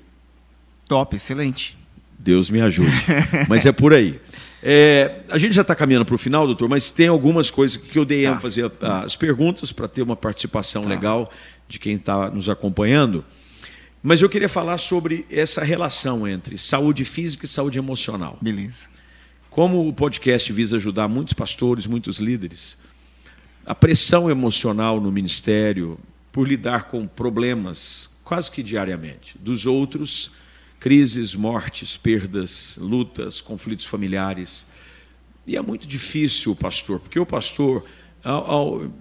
Top, 0.87 1.15
excelente. 1.17 1.77
Deus 2.17 2.49
me 2.51 2.61
ajude. 2.61 2.93
mas 3.49 3.67
é 3.67 3.73
por 3.73 3.93
aí. 3.93 4.21
É, 4.63 5.23
a 5.29 5.39
gente 5.39 5.55
já 5.55 5.63
está 5.63 5.75
caminhando 5.75 6.05
para 6.05 6.15
o 6.15 6.19
final, 6.19 6.47
doutor, 6.47 6.69
mas 6.69 6.91
tem 6.91 7.09
algumas 7.09 7.51
coisas 7.51 7.77
que 7.77 7.99
eu 7.99 8.05
dei 8.05 8.25
tá. 8.25 8.31
ênfase 8.31 8.61
às 8.81 9.17
perguntas 9.17 9.73
para 9.73 9.89
ter 9.89 10.03
uma 10.03 10.17
participação 10.17 10.83
tá. 10.83 10.89
legal 10.89 11.31
de 11.69 11.79
quem 11.81 11.95
está 11.95 12.31
nos 12.31 12.49
acompanhando. 12.49 13.25
Mas 14.03 14.23
eu 14.23 14.29
queria 14.29 14.49
falar 14.49 14.79
sobre 14.79 15.27
essa 15.29 15.63
relação 15.65 16.27
entre 16.27 16.57
saúde 16.57 17.05
física 17.05 17.45
e 17.45 17.49
saúde 17.49 17.79
emocional. 17.79 18.39
Beleza. 18.41 18.89
Como 19.51 19.89
o 19.89 19.93
podcast 19.93 20.53
visa 20.53 20.77
ajudar 20.77 21.09
muitos 21.09 21.35
pastores, 21.35 21.87
muitos 21.87 22.19
líderes, 22.19 22.79
a 23.67 23.75
pressão 23.75 24.31
emocional 24.31 25.01
no 25.01 25.11
ministério 25.11 25.99
por 26.31 26.47
lidar 26.47 26.85
com 26.85 27.07
problemas 27.07 28.09
quase 28.23 28.51
que 28.51 28.63
diariamente 28.63 29.37
dos 29.41 29.67
outros, 29.67 30.31
crises, 30.79 31.35
mortes, 31.35 31.97
perdas, 31.97 32.79
lutas, 32.81 33.41
conflitos 33.41 33.87
familiares. 33.87 34.67
E 35.47 35.57
é 35.57 35.63
muito 35.63 35.89
difícil 35.89 36.53
o 36.53 36.57
pastor, 36.57 37.01
porque 37.01 37.19
o 37.19 37.27
pastor, 37.27 37.85
ao, 38.23 38.51
ao 38.51 38.93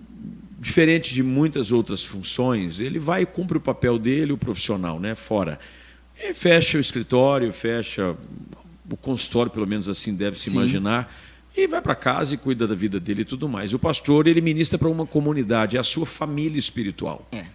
diferente 0.60 1.14
de 1.14 1.22
muitas 1.22 1.72
outras 1.72 2.04
funções, 2.04 2.80
ele 2.80 3.00
vai 3.00 3.22
e 3.22 3.26
cumpre 3.26 3.58
o 3.58 3.62
papel 3.62 4.00
dele, 4.00 4.32
o 4.32 4.38
profissional, 4.38 5.00
né, 5.00 5.16
fora. 5.16 5.60
Fecha 6.34 6.78
o 6.78 6.82
escritório, 6.82 7.54
fecha 7.54 8.16
o 8.90 8.98
consultório, 8.98 9.52
pelo 9.52 9.68
menos 9.68 9.88
assim 9.88 10.16
deve 10.16 10.40
se 10.40 10.50
Sim. 10.50 10.58
imaginar, 10.58 11.14
e 11.56 11.68
vai 11.68 11.82
para 11.82 11.96
casa 11.96 12.34
e 12.34 12.38
cuida 12.38 12.68
da 12.68 12.76
vida 12.76 13.00
dele 13.00 13.22
e 13.22 13.26
tudo 13.26 13.48
mais. 13.50 13.74
O 13.74 13.80
pastor, 13.80 14.28
ele 14.28 14.42
ministra 14.42 14.78
para 14.78 14.88
uma 14.88 15.06
comunidade, 15.06 15.78
é 15.78 15.80
a 15.80 15.84
sua 15.84 16.06
família 16.06 16.58
espiritual. 16.58 17.28
É. 17.32 17.46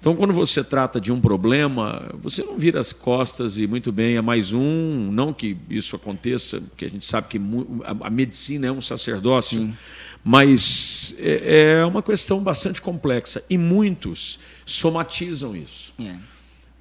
Então, 0.00 0.16
quando 0.16 0.32
você 0.32 0.64
trata 0.64 0.98
de 0.98 1.12
um 1.12 1.20
problema, 1.20 2.10
você 2.22 2.42
não 2.42 2.58
vira 2.58 2.80
as 2.80 2.90
costas 2.90 3.58
e 3.58 3.66
muito 3.66 3.92
bem, 3.92 4.16
é 4.16 4.22
mais 4.22 4.50
um, 4.50 5.10
não 5.12 5.30
que 5.30 5.58
isso 5.68 5.94
aconteça, 5.94 6.58
porque 6.58 6.86
a 6.86 6.88
gente 6.88 7.04
sabe 7.04 7.28
que 7.28 7.38
a 7.84 8.08
medicina 8.08 8.66
é 8.68 8.72
um 8.72 8.80
sacerdócio, 8.80 9.58
Sim. 9.58 9.76
Mas 10.22 11.14
é, 11.18 11.78
é 11.80 11.84
uma 11.84 12.02
questão 12.02 12.42
bastante 12.42 12.80
complexa 12.80 13.42
e 13.48 13.56
muitos 13.56 14.38
somatizam 14.66 15.56
isso. 15.56 15.94
É. 15.98 16.16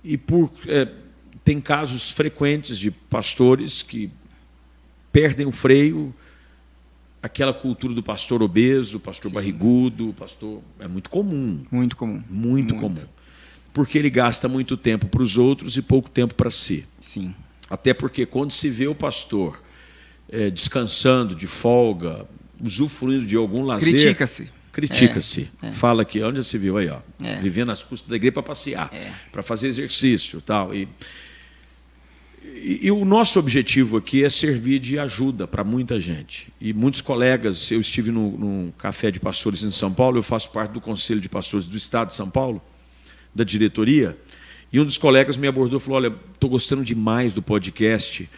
E 0.03 0.17
por 0.17 0.51
é, 0.67 0.87
tem 1.43 1.59
casos 1.61 2.11
frequentes 2.11 2.77
de 2.77 2.91
pastores 2.91 3.81
que 3.81 4.11
perdem 5.11 5.45
o 5.45 5.51
freio, 5.51 6.13
aquela 7.21 7.53
cultura 7.53 7.93
do 7.93 8.03
pastor 8.03 8.41
obeso, 8.41 8.99
pastor 8.99 9.29
Sim. 9.29 9.35
barrigudo, 9.35 10.13
pastor 10.13 10.61
é 10.79 10.87
muito 10.87 11.09
comum. 11.09 11.63
Muito 11.71 11.95
comum. 11.95 12.23
Muito, 12.29 12.75
muito. 12.75 12.75
comum. 12.75 13.07
Porque 13.73 13.97
ele 13.97 14.09
gasta 14.09 14.47
muito 14.47 14.75
tempo 14.75 15.07
para 15.07 15.21
os 15.21 15.37
outros 15.37 15.77
e 15.77 15.81
pouco 15.81 16.09
tempo 16.09 16.33
para 16.33 16.51
si. 16.51 16.85
Sim. 16.99 17.33
Até 17.69 17.93
porque 17.93 18.25
quando 18.25 18.51
se 18.51 18.69
vê 18.69 18.87
o 18.87 18.95
pastor 18.95 19.61
é, 20.27 20.49
descansando 20.49 21.35
de 21.35 21.47
folga, 21.47 22.27
usufruindo 22.61 23.25
de 23.25 23.35
algum 23.35 23.63
lazer. 23.63 23.93
Critica-se. 23.93 24.49
Critica-se. 24.71 25.49
É, 25.61 25.67
é. 25.67 25.71
Fala 25.71 26.05
que 26.05 26.21
onde 26.23 26.43
se 26.43 26.57
viu 26.57 26.77
aí, 26.77 26.87
ó, 26.89 26.99
é. 27.23 27.35
vivendo 27.35 27.71
às 27.71 27.83
custas 27.83 28.09
da 28.09 28.15
igreja 28.15 28.33
para 28.33 28.43
passear, 28.43 28.89
é. 28.93 29.11
para 29.31 29.41
fazer 29.41 29.67
exercício, 29.67 30.41
tal. 30.41 30.73
E, 30.73 30.87
e, 32.43 32.79
e, 32.83 32.91
o 32.91 33.03
nosso 33.03 33.39
objetivo 33.39 33.97
aqui 33.97 34.23
é 34.23 34.29
servir 34.29 34.79
de 34.79 34.99
ajuda 34.99 35.47
para 35.47 35.63
muita 35.63 35.99
gente. 35.99 36.51
E 36.61 36.73
muitos 36.73 37.01
colegas, 37.01 37.71
eu 37.71 37.81
estive 37.81 38.11
no, 38.11 38.37
no 38.37 38.71
café 38.73 39.11
de 39.11 39.19
pastores 39.19 39.63
em 39.63 39.71
São 39.71 39.93
Paulo, 39.93 40.17
eu 40.17 40.23
faço 40.23 40.51
parte 40.51 40.71
do 40.71 40.81
conselho 40.81 41.19
de 41.19 41.29
pastores 41.29 41.65
do 41.65 41.75
Estado 41.75 42.09
de 42.09 42.15
São 42.15 42.29
Paulo. 42.29 42.61
da 43.33 43.43
diretoria, 43.43 44.17
e 44.71 44.79
um 44.79 44.85
dos 44.85 44.97
colegas 44.97 45.35
me 45.35 45.47
abordou 45.47 45.79
e 45.79 45.81
falou: 45.81 45.97
Olha, 45.97 46.13
estou 46.33 46.49
gostando 46.49 46.83
demais 46.83 47.33
do 47.33 47.41
podcast, 47.41 48.29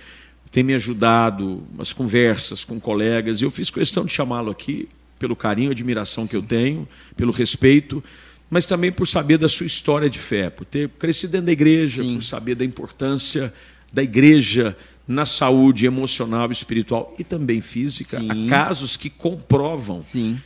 tem 0.52 0.64
me 0.64 0.74
ajudado, 0.74 1.64
umas 1.74 1.93
conversas 1.93 2.66
com 2.66 2.80
colegas, 2.80 3.41
e 3.41 3.45
eu 3.45 3.49
fiz 3.49 3.72
questão 3.72 4.06
de 4.06 4.12
chamá-lo 4.12 4.52
aqui 4.52 4.88
pelo 5.18 5.36
carinho 5.36 5.70
e 5.70 5.72
admiração 5.72 6.26
Sim. 6.26 6.30
que 6.30 6.36
eu 6.36 6.41
tenho, 6.41 6.88
pelo 7.16 7.32
respeito, 7.32 8.04
mas 8.49 8.66
também 8.66 8.91
por 8.91 9.08
saber 9.08 9.38
da 9.38 9.47
sua 9.47 9.66
história 9.66 10.10
de 10.10 10.20
fé, 10.20 10.49
por 10.49 10.66
ter 10.66 10.89
crescido 10.89 11.32
dentro 11.32 11.45
da 11.45 11.52
igreja, 11.54 12.04
Sim. 12.04 12.16
por 12.16 12.24
saber 12.24 12.56
da 12.56 12.66
importância 12.66 13.54
da 13.93 14.04
igreja 14.04 14.76
na 15.08 15.26
saúde 15.26 15.86
emocional, 15.86 16.52
espiritual 16.52 17.16
e 17.18 17.24
também 17.24 17.62
física. 17.62 18.20
Sim. 18.20 18.28
Há 18.30 18.49
casos 18.49 18.97
que 18.97 19.10
comprovam 19.10 19.99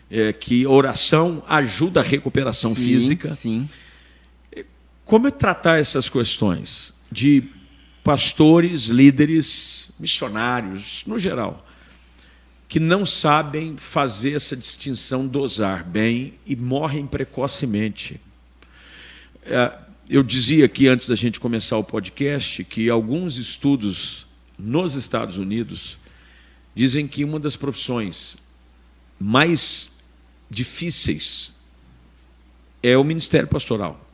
é, 0.09 0.33
que 0.33 0.65
a 0.65 0.69
oração 0.69 1.43
ajuda 1.47 1.99
a 1.99 2.03
recuperação 2.03 2.75
Sim. 2.75 2.83
física. 2.83 3.35
Sim. 3.35 3.67
Como 5.03 5.27
é 5.27 5.31
tratar 5.31 5.79
essas 5.79 6.09
questões 6.09 6.93
de 7.11 7.43
pastores, 8.05 8.83
líderes, 8.83 9.89
missionários, 9.99 11.03
no 11.07 11.17
geral, 11.17 11.67
que 12.67 12.79
não 12.79 13.03
sabem 13.03 13.77
fazer 13.77 14.33
essa 14.33 14.55
distinção, 14.55 15.25
dosar 15.25 15.83
bem 15.83 16.35
e 16.45 16.55
morrem 16.55 17.07
precocemente? 17.07 18.21
É, 19.43 19.75
eu 20.07 20.21
dizia 20.21 20.65
aqui 20.65 20.87
antes 20.87 21.09
da 21.09 21.15
gente 21.15 21.39
começar 21.39 21.79
o 21.79 21.83
podcast 21.83 22.63
que 22.63 22.91
alguns 22.91 23.37
estudos 23.37 24.27
nos 24.55 24.93
Estados 24.93 25.39
Unidos 25.39 25.97
dizem 26.75 27.07
que 27.07 27.23
uma 27.23 27.39
das 27.39 27.55
profissões 27.55 28.37
mais 29.19 29.89
difíceis 30.47 31.55
é 32.83 32.95
o 32.95 33.03
ministério 33.03 33.47
pastoral 33.47 34.05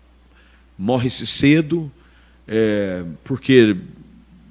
morre-se 0.78 1.28
cedo, 1.28 1.92
é, 2.54 3.06
porque 3.24 3.78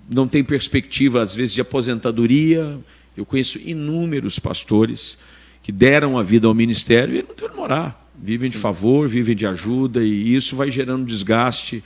não 0.08 0.26
tem 0.26 0.42
perspectiva, 0.42 1.20
às 1.22 1.34
vezes, 1.34 1.54
de 1.54 1.60
aposentadoria. 1.60 2.78
Eu 3.14 3.26
conheço 3.26 3.58
inúmeros 3.58 4.38
pastores 4.38 5.18
que 5.62 5.70
deram 5.70 6.18
a 6.18 6.22
vida 6.22 6.48
ao 6.48 6.54
ministério 6.54 7.14
e 7.14 7.22
não 7.22 7.34
tem 7.34 7.46
onde 7.46 7.56
morar. 7.56 8.10
Vivem 8.18 8.48
Sim. 8.48 8.56
de 8.56 8.62
favor, 8.62 9.06
vivem 9.06 9.36
de 9.36 9.46
ajuda, 9.46 10.02
e 10.02 10.34
isso 10.34 10.56
vai 10.56 10.70
gerando 10.70 11.04
desgaste. 11.04 11.84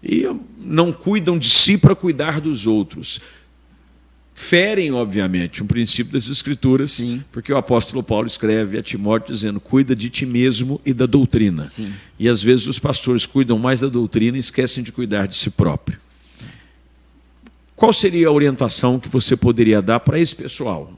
E 0.00 0.24
não 0.56 0.92
cuidam 0.92 1.36
de 1.36 1.50
si 1.50 1.76
para 1.76 1.96
cuidar 1.96 2.40
dos 2.40 2.68
outros 2.68 3.20
ferem, 4.38 4.92
obviamente, 4.92 5.64
um 5.64 5.66
princípio 5.66 6.12
das 6.12 6.28
Escrituras, 6.28 6.92
Sim. 6.92 7.24
porque 7.32 7.52
o 7.52 7.56
apóstolo 7.56 8.04
Paulo 8.04 8.28
escreve 8.28 8.78
a 8.78 8.82
Timóteo 8.82 9.34
dizendo: 9.34 9.58
cuida 9.58 9.96
de 9.96 10.08
ti 10.08 10.24
mesmo 10.24 10.80
e 10.86 10.94
da 10.94 11.06
doutrina. 11.06 11.66
Sim. 11.66 11.92
E 12.18 12.28
às 12.28 12.40
vezes 12.40 12.68
os 12.68 12.78
pastores 12.78 13.26
cuidam 13.26 13.58
mais 13.58 13.80
da 13.80 13.88
doutrina 13.88 14.36
e 14.36 14.40
esquecem 14.40 14.84
de 14.84 14.92
cuidar 14.92 15.26
de 15.26 15.34
si 15.34 15.50
próprio. 15.50 15.98
Qual 17.74 17.92
seria 17.92 18.28
a 18.28 18.32
orientação 18.32 18.98
que 19.00 19.08
você 19.08 19.36
poderia 19.36 19.82
dar 19.82 20.00
para 20.00 20.18
esse 20.18 20.34
pessoal? 20.34 20.92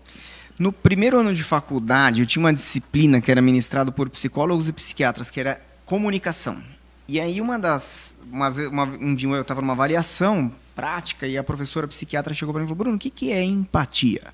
No 0.59 0.71
primeiro 0.71 1.19
ano 1.19 1.35
de 1.35 1.43
faculdade, 1.43 2.21
eu 2.21 2.27
tinha 2.27 2.43
uma 2.43 2.53
disciplina 2.53 3.23
que 3.23 3.31
era 3.31 3.41
ministrada 3.41 3.91
por 3.91 4.11
psicólogos 4.11 4.69
e 4.69 4.73
psiquiatras, 4.73 5.31
que 5.31 5.41
era 5.41 5.61
comunicação. 5.87 6.63
E 7.09 7.19
aí, 7.19 7.41
uma 7.41 7.59
das. 7.59 8.15
Uma, 8.31 8.85
um 8.85 9.15
dia 9.15 9.29
eu 9.31 9.41
estava 9.41 9.63
numa 9.63 9.73
avaliação 9.73 10.53
prática 10.81 11.27
e 11.27 11.37
a 11.37 11.45
professora 11.45 11.87
psiquiatra 11.87 12.33
chegou 12.33 12.55
para 12.55 12.61
mim 12.61 12.65
e 12.65 12.69
falou: 12.69 12.79
Bruno, 12.79 12.97
o 12.97 12.99
que, 12.99 13.11
que 13.11 13.31
é 13.31 13.45
empatia? 13.45 14.33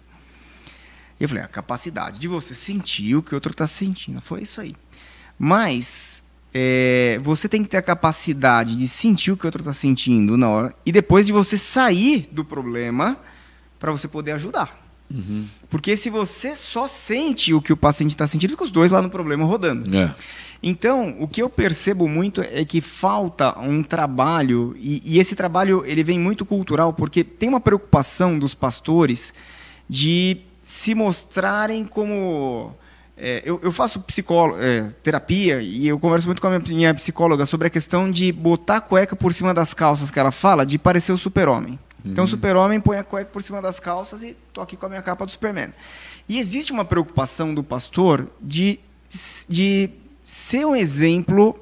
Eu 1.18 1.28
falei: 1.28 1.42
a 1.42 1.48
capacidade 1.48 2.20
de 2.20 2.28
você 2.28 2.54
sentir 2.54 3.16
o 3.16 3.22
que 3.22 3.32
o 3.32 3.36
outro 3.36 3.50
está 3.50 3.66
sentindo. 3.66 4.20
Foi 4.20 4.42
isso 4.42 4.60
aí. 4.60 4.72
Mas 5.36 6.22
é, 6.54 7.18
você 7.22 7.48
tem 7.48 7.64
que 7.64 7.68
ter 7.68 7.78
a 7.78 7.82
capacidade 7.82 8.76
de 8.76 8.86
sentir 8.86 9.32
o 9.32 9.36
que 9.36 9.44
o 9.44 9.48
outro 9.48 9.60
está 9.60 9.72
sentindo 9.72 10.36
na 10.36 10.48
hora 10.48 10.74
e 10.86 10.92
depois 10.92 11.26
de 11.26 11.32
você 11.32 11.58
sair 11.58 12.28
do 12.30 12.44
problema 12.44 13.18
para 13.80 13.90
você 13.90 14.06
poder 14.06 14.32
ajudar. 14.32 14.84
Uhum. 15.10 15.46
Porque 15.68 15.96
se 15.96 16.10
você 16.10 16.54
só 16.54 16.86
sente 16.86 17.52
o 17.52 17.60
que 17.60 17.72
o 17.72 17.76
paciente 17.76 18.10
está 18.10 18.26
sentindo, 18.26 18.50
fica 18.50 18.64
os 18.64 18.70
dois 18.70 18.92
lá 18.92 19.02
no 19.02 19.10
problema 19.10 19.44
rodando. 19.44 19.96
É. 19.96 20.14
Então, 20.68 21.14
o 21.20 21.28
que 21.28 21.40
eu 21.40 21.48
percebo 21.48 22.08
muito 22.08 22.42
é 22.42 22.64
que 22.64 22.80
falta 22.80 23.56
um 23.56 23.84
trabalho, 23.84 24.74
e, 24.80 25.00
e, 25.04 25.20
esse 25.20 25.36
trabalho 25.36 25.84
ele 25.86 26.02
vem 26.02 26.18
muito 26.18 26.44
cultural, 26.44 26.92
porque 26.92 27.22
tem 27.22 27.48
uma 27.48 27.60
preocupação 27.60 28.36
dos 28.36 28.52
pastores 28.52 29.32
de 29.88 30.38
se 30.60 30.92
mostrarem 30.92 31.84
como. 31.84 32.74
É, 33.16 33.42
eu, 33.44 33.60
eu, 33.62 33.70
faço 33.70 34.00
psicólogo, 34.00 34.58
é, 34.60 34.92
terapia 35.04 35.62
e 35.62 35.86
eu 35.86 36.00
converso 36.00 36.26
muito 36.26 36.42
com 36.42 36.48
a 36.48 36.58
minha, 36.58 36.74
minha, 36.74 36.94
psicóloga 36.94 37.46
sobre 37.46 37.68
a 37.68 37.70
questão 37.70 38.10
de 38.10 38.32
botar 38.32 38.78
a 38.78 38.80
cueca 38.80 39.14
por 39.14 39.32
cima 39.32 39.54
das 39.54 39.72
calças 39.72 40.10
que 40.10 40.18
ela 40.18 40.32
fala, 40.32 40.66
de 40.66 40.80
parecer 40.80 41.12
o 41.12 41.16
super-homem. 41.16 41.78
Uhum. 42.04 42.10
Então, 42.10 42.24
o 42.24 42.26
super-homem 42.26 42.80
põe 42.80 42.98
a 42.98 43.04
cueca 43.04 43.30
por 43.30 43.40
cima 43.40 43.62
das 43.62 43.78
calças 43.78 44.24
e 44.24 44.36
tô 44.52 44.60
aqui 44.60 44.76
com 44.76 44.86
a 44.86 44.88
minha 44.88 45.02
capa 45.02 45.24
do 45.24 45.30
Superman. 45.30 45.72
E 46.28 46.40
existe 46.40 46.72
uma 46.72 46.84
preocupação 46.84 47.54
do 47.54 47.62
pastor 47.62 48.28
de, 48.42 48.80
de 49.48 49.90
ser 50.26 50.66
um 50.66 50.74
exemplo 50.74 51.56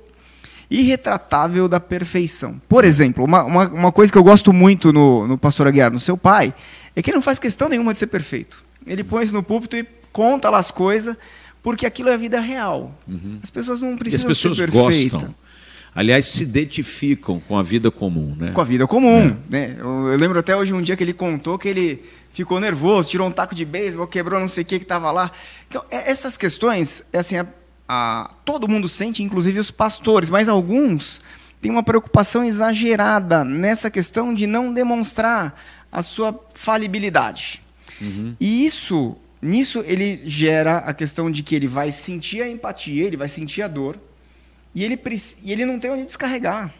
irretratável 0.70 1.68
da 1.68 1.78
perfeição. 1.78 2.58
Por 2.66 2.82
exemplo, 2.82 3.22
uma, 3.22 3.44
uma, 3.44 3.68
uma, 3.68 3.92
coisa 3.92 4.10
que 4.10 4.16
eu 4.16 4.24
gosto 4.24 4.54
muito 4.54 4.90
no, 4.90 5.28
no 5.28 5.36
pastor 5.36 5.66
Aguiar, 5.66 5.92
no 5.92 6.00
seu 6.00 6.16
pai, 6.16 6.54
é 6.96 7.02
que 7.02 7.10
ele 7.10 7.16
não 7.16 7.22
faz 7.22 7.38
questão 7.38 7.68
nenhuma 7.68 7.92
de 7.92 7.98
ser 7.98 8.06
perfeito. 8.06 8.64
Ele 8.86 9.04
põe 9.04 9.22
isso 9.22 9.34
no 9.34 9.42
púlpito 9.42 9.76
e 9.76 9.86
conta 10.10 10.48
lá 10.48 10.56
as 10.56 10.70
coisas, 10.70 11.14
porque 11.62 11.84
aquilo 11.84 12.08
é 12.08 12.14
a 12.14 12.16
vida 12.16 12.40
real. 12.40 12.98
Uhum. 13.06 13.38
As 13.42 13.50
pessoas 13.50 13.82
não 13.82 13.98
precisam 13.98 14.30
e 14.30 14.32
as 14.32 14.38
pessoas 14.38 14.56
ser 14.56 14.72
perfeitas. 14.72 15.12
Gostam. 15.12 15.34
Aliás, 15.94 16.26
se 16.26 16.42
identificam 16.42 17.38
com 17.38 17.56
a 17.56 17.62
vida 17.62 17.90
comum, 17.90 18.34
né? 18.36 18.50
Com 18.50 18.60
a 18.60 18.64
vida 18.64 18.86
comum, 18.86 19.26
é. 19.28 19.36
né? 19.48 19.76
Eu, 19.78 20.08
eu, 20.08 20.18
lembro 20.18 20.38
até 20.38 20.56
hoje 20.56 20.72
um 20.72 20.82
dia 20.82 20.96
que 20.96 21.04
ele 21.04 21.12
contou 21.12 21.56
que 21.56 21.68
ele 21.68 22.02
ficou 22.32 22.58
nervoso, 22.58 23.10
tirou 23.10 23.28
um 23.28 23.30
taco 23.30 23.54
de 23.54 23.64
beisebol, 23.64 24.06
quebrou 24.06 24.40
não 24.40 24.48
sei 24.48 24.64
o 24.64 24.66
que 24.66 24.78
que 24.78 24.84
estava 24.84 25.12
lá. 25.12 25.30
Então, 25.68 25.84
é, 25.90 26.10
essas 26.10 26.36
questões, 26.36 27.04
é 27.12 27.18
assim, 27.18 27.36
a, 27.36 27.46
a, 27.88 28.30
todo 28.44 28.68
mundo 28.68 28.88
sente, 28.88 29.22
inclusive 29.22 29.58
os 29.58 29.70
pastores, 29.70 30.30
mas 30.30 30.48
alguns 30.48 31.20
têm 31.60 31.70
uma 31.70 31.82
preocupação 31.82 32.44
exagerada 32.44 33.44
nessa 33.44 33.90
questão 33.90 34.34
de 34.34 34.46
não 34.46 34.72
demonstrar 34.72 35.58
a 35.90 36.02
sua 36.02 36.38
falibilidade. 36.54 37.62
Uhum. 38.00 38.34
E 38.40 38.66
isso, 38.66 39.16
nisso 39.40 39.82
ele 39.86 40.20
gera 40.24 40.78
a 40.78 40.92
questão 40.92 41.30
de 41.30 41.42
que 41.42 41.54
ele 41.54 41.68
vai 41.68 41.90
sentir 41.90 42.42
a 42.42 42.48
empatia, 42.48 43.04
ele 43.04 43.16
vai 43.16 43.28
sentir 43.28 43.62
a 43.62 43.68
dor, 43.68 43.98
e 44.74 44.82
ele, 44.82 45.00
e 45.42 45.52
ele 45.52 45.64
não 45.64 45.78
tem 45.78 45.90
onde 45.90 46.04
descarregar. 46.04 46.72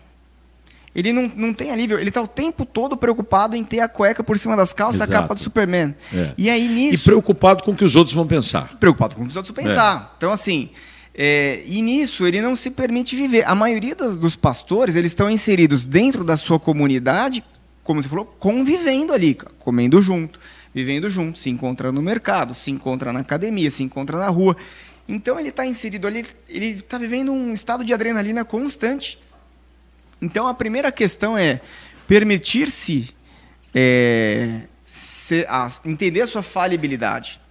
Ele 0.95 1.13
não, 1.13 1.31
não 1.35 1.53
tem 1.53 1.73
alívio, 1.73 1.99
ele 1.99 2.09
está 2.09 2.23
o 2.23 2.29
tempo 2.29 2.65
todo 2.65 2.97
preocupado 2.97 3.57
em 3.57 3.65
ter 3.65 3.81
a 3.81 3.89
cueca 3.89 4.23
por 4.23 4.39
cima 4.39 4.57
das 4.57 4.73
calças, 4.73 5.01
Exato. 5.01 5.13
a 5.13 5.21
capa 5.23 5.35
do 5.35 5.41
Superman. 5.41 5.93
É. 6.13 6.33
E 6.39 6.49
aí 6.49 6.69
nisso. 6.69 7.01
E 7.01 7.05
preocupado 7.05 7.65
com 7.65 7.73
o 7.73 7.77
que 7.77 7.85
os 7.85 7.97
outros 7.97 8.15
vão 8.15 8.27
pensar. 8.27 8.77
Preocupado 8.79 9.17
com 9.17 9.23
o 9.23 9.25
que 9.25 9.31
os 9.31 9.37
outros 9.37 9.53
vão 9.53 9.65
pensar. 9.65 10.11
É. 10.13 10.17
Então, 10.17 10.31
assim, 10.31 10.71
é, 11.17 11.63
e 11.65 11.81
nisso 11.81 12.27
ele 12.27 12.41
não 12.43 12.57
se 12.57 12.73
permite 12.73 13.15
viver. 13.15 13.47
A 13.47 13.55
maioria 13.55 13.95
dos 13.95 14.35
pastores 14.35 14.97
eles 14.97 15.13
estão 15.13 15.31
inseridos 15.31 15.87
dentro 15.87 16.25
da 16.25 16.37
sua 16.37 16.59
comunidade, 16.59 17.45
como 17.85 18.03
você 18.03 18.09
falou, 18.09 18.25
convivendo 18.25 19.13
ali, 19.13 19.39
comendo 19.61 20.01
junto, 20.01 20.41
vivendo 20.75 21.09
junto, 21.09 21.39
se 21.39 21.49
encontra 21.51 21.93
no 21.93 22.03
mercado, 22.03 22.53
se 22.53 22.71
encontra 22.71 23.13
na 23.13 23.21
academia, 23.21 23.71
se 23.71 23.85
encontra 23.85 24.19
na 24.19 24.29
rua. 24.29 24.57
Então 25.09 25.39
ele 25.39 25.51
está 25.51 25.65
inserido 25.65 26.09
ali, 26.09 26.27
ele 26.49 26.67
está 26.71 26.99
vivendo 26.99 27.31
um 27.31 27.53
estado 27.53 27.85
de 27.85 27.95
adrenalina 27.95 28.45
constante. 28.45 29.19
Então 30.21 30.49
a 30.49 30.55
primeira 30.55 30.91
questão 30.91 31.39
é 31.39 31.61
permitir-se 32.09 33.11
é, 33.73 34.63
entender 35.85 36.23
a 36.23 36.27
sua 36.27 36.43
falibilidade 36.43 37.44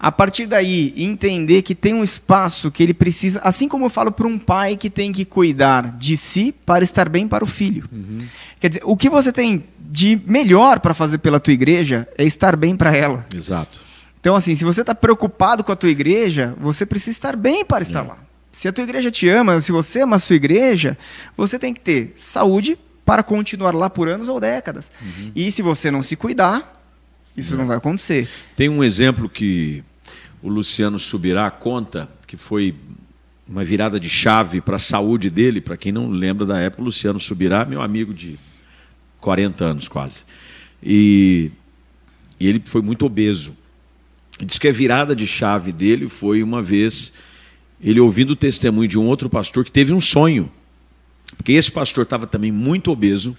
a 0.00 0.12
partir 0.12 0.46
daí, 0.46 0.94
entender 0.96 1.62
que 1.62 1.74
tem 1.74 1.92
um 1.92 2.04
espaço 2.04 2.70
que 2.70 2.82
ele 2.82 2.94
precisa, 2.94 3.40
assim 3.42 3.66
como 3.66 3.86
eu 3.86 3.90
falo 3.90 4.12
para 4.12 4.28
um 4.28 4.38
pai 4.38 4.76
que 4.76 4.88
tem 4.88 5.12
que 5.12 5.24
cuidar 5.24 5.96
de 5.96 6.16
si 6.16 6.54
para 6.64 6.84
estar 6.84 7.08
bem 7.08 7.26
para 7.26 7.42
o 7.42 7.46
filho. 7.46 7.88
Uhum. 7.90 8.20
Quer 8.60 8.68
dizer, 8.68 8.82
o 8.84 8.96
que 8.96 9.10
você 9.10 9.32
tem 9.32 9.64
de 9.80 10.20
melhor 10.24 10.78
para 10.78 10.94
fazer 10.94 11.18
pela 11.18 11.40
tua 11.40 11.52
igreja 11.52 12.06
é 12.16 12.24
estar 12.24 12.54
bem 12.54 12.76
para 12.76 12.96
ela. 12.96 13.26
Exato. 13.34 13.80
Então, 14.20 14.36
assim, 14.36 14.54
se 14.54 14.64
você 14.64 14.82
está 14.82 14.94
preocupado 14.94 15.64
com 15.64 15.72
a 15.72 15.76
tua 15.76 15.90
igreja, 15.90 16.54
você 16.60 16.86
precisa 16.86 17.10
estar 17.10 17.36
bem 17.36 17.64
para 17.64 17.82
estar 17.82 18.04
é. 18.04 18.08
lá. 18.08 18.18
Se 18.52 18.68
a 18.68 18.72
tua 18.72 18.84
igreja 18.84 19.10
te 19.10 19.28
ama, 19.28 19.60
se 19.60 19.72
você 19.72 20.02
ama 20.02 20.16
a 20.16 20.18
sua 20.18 20.36
igreja, 20.36 20.96
você 21.36 21.58
tem 21.58 21.74
que 21.74 21.80
ter 21.80 22.12
saúde 22.16 22.78
para 23.04 23.22
continuar 23.22 23.74
lá 23.74 23.88
por 23.88 24.08
anos 24.08 24.28
ou 24.28 24.38
décadas. 24.38 24.92
Uhum. 25.00 25.32
E 25.34 25.50
se 25.50 25.62
você 25.62 25.90
não 25.90 26.02
se 26.02 26.14
cuidar, 26.14 26.78
isso 27.36 27.52
não, 27.52 27.60
não 27.60 27.66
vai 27.68 27.76
acontecer. 27.76 28.28
Tem 28.56 28.68
um 28.68 28.82
exemplo 28.82 29.28
que 29.28 29.84
o 30.42 30.48
Luciano 30.48 30.98
Subirá 30.98 31.50
conta, 31.50 32.08
que 32.26 32.36
foi 32.36 32.74
uma 33.48 33.64
virada 33.64 33.98
de 33.98 34.08
chave 34.08 34.60
para 34.60 34.76
a 34.76 34.80
saúde 34.80 35.30
dele. 35.30 35.60
Para 35.60 35.76
quem 35.76 35.90
não 35.90 36.10
lembra 36.10 36.44
da 36.46 36.58
época, 36.58 36.82
o 36.82 36.84
Luciano 36.84 37.18
Subirá, 37.18 37.64
meu 37.64 37.82
amigo 37.82 38.12
de 38.12 38.38
40 39.20 39.64
anos 39.64 39.88
quase. 39.88 40.22
E, 40.82 41.50
e 42.38 42.46
ele 42.46 42.62
foi 42.64 42.82
muito 42.82 43.06
obeso. 43.06 43.56
Diz 44.40 44.58
que 44.58 44.68
a 44.68 44.72
virada 44.72 45.16
de 45.16 45.26
chave 45.26 45.72
dele 45.72 46.08
foi 46.08 46.42
uma 46.42 46.62
vez 46.62 47.12
ele 47.80 48.00
ouvindo 48.00 48.30
o 48.30 48.36
testemunho 48.36 48.88
de 48.88 48.98
um 48.98 49.06
outro 49.06 49.28
pastor 49.28 49.64
que 49.64 49.72
teve 49.72 49.92
um 49.92 50.00
sonho. 50.00 50.50
Porque 51.36 51.52
esse 51.52 51.70
pastor 51.70 52.04
estava 52.04 52.26
também 52.26 52.52
muito 52.52 52.90
obeso 52.90 53.36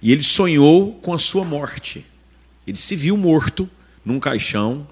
e 0.00 0.12
ele 0.12 0.22
sonhou 0.22 0.94
com 0.94 1.12
a 1.12 1.18
sua 1.18 1.44
morte. 1.44 2.04
Ele 2.66 2.76
se 2.76 2.94
viu 2.96 3.16
morto 3.16 3.68
num 4.04 4.20
caixão 4.20 4.86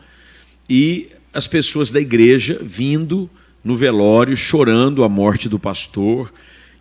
e 0.71 1.09
as 1.35 1.49
pessoas 1.49 1.91
da 1.91 2.01
igreja 2.01 2.61
vindo 2.63 3.29
no 3.63 3.75
velório, 3.75 4.37
chorando 4.37 5.03
a 5.03 5.09
morte 5.09 5.49
do 5.49 5.59
pastor 5.59 6.33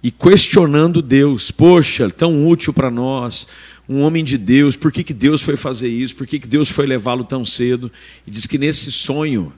e 0.03 0.11
questionando 0.11 1.01
Deus. 1.01 1.49
Poxa, 1.49 2.07
tão 2.09 2.47
útil 2.47 2.71
para 2.71 2.91
nós, 2.91 3.47
um 3.87 4.01
homem 4.01 4.23
de 4.23 4.37
Deus, 4.37 4.75
por 4.75 4.91
que, 4.91 5.03
que 5.03 5.13
Deus 5.13 5.41
foi 5.41 5.57
fazer 5.57 5.89
isso? 5.89 6.15
Por 6.15 6.27
que, 6.27 6.39
que 6.39 6.47
Deus 6.47 6.69
foi 6.69 6.85
levá-lo 6.85 7.23
tão 7.23 7.43
cedo? 7.43 7.91
E 8.27 8.29
diz 8.29 8.45
que 8.45 8.59
nesse 8.59 8.91
sonho, 8.91 9.51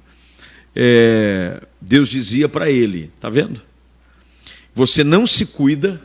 é, 0.74 1.62
Deus 1.82 2.08
dizia 2.08 2.48
para 2.48 2.72
ele: 2.72 3.12
Está 3.14 3.30
vendo? 3.30 3.62
Você 4.74 5.04
não 5.04 5.28
se 5.28 5.46
cuida 5.46 6.02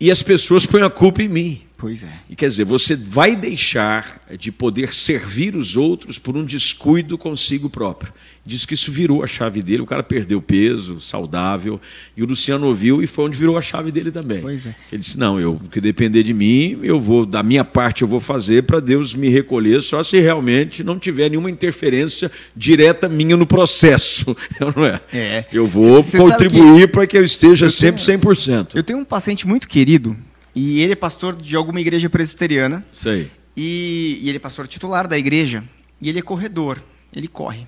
e 0.00 0.10
as 0.10 0.24
pessoas 0.24 0.66
põem 0.66 0.82
a 0.82 0.90
culpa 0.90 1.22
em 1.22 1.28
mim. 1.28 1.65
Pois 1.86 2.02
é. 2.02 2.08
E 2.28 2.34
quer 2.34 2.48
dizer, 2.48 2.64
você 2.64 2.96
vai 2.96 3.36
deixar 3.36 4.20
de 4.36 4.50
poder 4.50 4.92
servir 4.92 5.54
os 5.54 5.76
outros 5.76 6.18
por 6.18 6.36
um 6.36 6.44
descuido 6.44 7.16
consigo 7.16 7.70
próprio. 7.70 8.12
Diz 8.44 8.64
que 8.64 8.74
isso 8.74 8.90
virou 8.90 9.22
a 9.22 9.26
chave 9.28 9.62
dele, 9.62 9.82
o 9.82 9.86
cara 9.86 10.02
perdeu 10.02 10.42
peso, 10.42 11.00
saudável, 11.00 11.80
e 12.16 12.24
o 12.24 12.26
Luciano 12.26 12.66
ouviu 12.66 13.00
e 13.00 13.06
foi 13.06 13.26
onde 13.26 13.36
virou 13.38 13.56
a 13.56 13.62
chave 13.62 13.92
dele 13.92 14.10
também. 14.10 14.40
Pois 14.40 14.66
é. 14.66 14.74
Ele 14.90 15.00
disse: 15.00 15.16
"Não, 15.16 15.38
eu 15.38 15.60
que 15.70 15.80
depender 15.80 16.24
de 16.24 16.34
mim, 16.34 16.78
eu 16.82 17.00
vou 17.00 17.24
da 17.24 17.40
minha 17.40 17.64
parte 17.64 18.02
eu 18.02 18.08
vou 18.08 18.18
fazer 18.18 18.64
para 18.64 18.80
Deus 18.80 19.14
me 19.14 19.28
recolher, 19.28 19.80
só 19.80 20.02
se 20.02 20.18
realmente 20.18 20.82
não 20.82 20.98
tiver 20.98 21.28
nenhuma 21.28 21.50
interferência 21.50 22.28
direta 22.56 23.08
minha 23.08 23.36
no 23.36 23.46
processo". 23.46 24.36
não 24.76 24.84
é? 24.84 25.00
É. 25.12 25.44
Eu 25.52 25.68
vou 25.68 26.02
Cê- 26.02 26.10
cê 26.12 26.18
contribuir 26.18 26.88
para 26.88 27.06
que 27.06 27.16
eu 27.16 27.24
esteja 27.24 27.66
Eu 27.66 27.70
sempre 27.70 28.04
tenho- 28.04 28.18
100%. 28.20 28.74
Eu 28.74 28.82
tenho 28.82 28.98
um 28.98 29.04
paciente 29.04 29.46
muito 29.46 29.68
querido 29.68 30.16
e 30.56 30.80
ele 30.80 30.94
é 30.94 30.96
pastor 30.96 31.36
de 31.36 31.54
alguma 31.54 31.80
igreja 31.80 32.08
presbiteriana 32.08 32.84
Sei. 32.92 33.30
e, 33.56 34.18
e 34.22 34.28
ele 34.28 34.38
é 34.38 34.40
pastor 34.40 34.66
titular 34.66 35.06
da 35.06 35.16
igreja 35.18 35.62
e 36.00 36.08
ele 36.08 36.18
é 36.18 36.22
corredor, 36.22 36.82
ele 37.14 37.28
corre. 37.28 37.66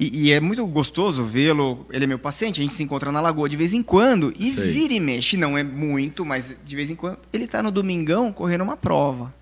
E, 0.00 0.26
e 0.26 0.32
é 0.32 0.40
muito 0.40 0.66
gostoso 0.66 1.22
vê-lo, 1.24 1.86
ele 1.90 2.04
é 2.04 2.06
meu 2.06 2.18
paciente, 2.18 2.60
a 2.60 2.62
gente 2.62 2.74
se 2.74 2.82
encontra 2.82 3.12
na 3.12 3.20
lagoa 3.20 3.48
de 3.48 3.56
vez 3.56 3.74
em 3.74 3.82
quando 3.82 4.32
e 4.38 4.52
Sei. 4.52 4.70
vira 4.72 4.94
e 4.94 5.00
mexe, 5.00 5.36
não 5.36 5.58
é 5.58 5.62
muito, 5.62 6.24
mas 6.24 6.56
de 6.64 6.76
vez 6.76 6.90
em 6.90 6.94
quando, 6.94 7.18
ele 7.32 7.44
está 7.44 7.62
no 7.62 7.70
domingão 7.70 8.32
correndo 8.32 8.62
uma 8.62 8.76
prova. 8.76 9.32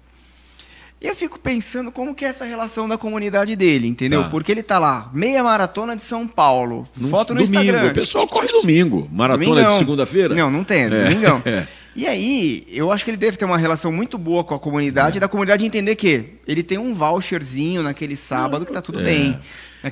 E 1.02 1.06
eu 1.06 1.16
fico 1.16 1.38
pensando 1.38 1.90
como 1.90 2.14
que 2.14 2.26
é 2.26 2.28
essa 2.28 2.44
relação 2.44 2.86
da 2.86 2.98
comunidade 2.98 3.56
dele, 3.56 3.86
entendeu? 3.86 4.24
Tá. 4.24 4.28
Porque 4.28 4.52
ele 4.52 4.62
tá 4.62 4.78
lá, 4.78 5.08
meia 5.14 5.42
maratona 5.42 5.96
de 5.96 6.02
São 6.02 6.28
Paulo, 6.28 6.86
No 6.94 7.08
foto 7.08 7.32
no 7.32 7.40
domingo. 7.40 7.62
Instagram. 7.62 7.90
O 7.90 7.94
pessoal 7.94 8.26
corre 8.26 8.48
domingo. 8.48 9.08
Maratona 9.10 9.46
Domingão. 9.46 9.68
de 9.72 9.78
segunda-feira? 9.78 10.34
Não, 10.34 10.50
não 10.50 10.62
tem, 10.62 10.82
é 10.82 10.86
É, 10.86 11.04
domingão. 11.04 11.42
é. 11.46 11.66
E 11.94 12.06
aí, 12.06 12.64
eu 12.68 12.92
acho 12.92 13.04
que 13.04 13.10
ele 13.10 13.16
deve 13.18 13.36
ter 13.36 13.44
uma 13.44 13.58
relação 13.58 13.90
muito 13.92 14.16
boa 14.16 14.44
com 14.44 14.54
a 14.54 14.58
comunidade, 14.58 15.16
e 15.18 15.20
da 15.20 15.28
comunidade 15.28 15.64
entender 15.64 15.96
que 15.96 16.24
ele 16.46 16.62
tem 16.62 16.78
um 16.78 16.94
voucherzinho 16.94 17.82
naquele 17.82 18.14
sábado 18.14 18.64
que 18.64 18.72
tá 18.72 18.80
tudo 18.80 19.00
É. 19.00 19.04
bem. 19.04 19.38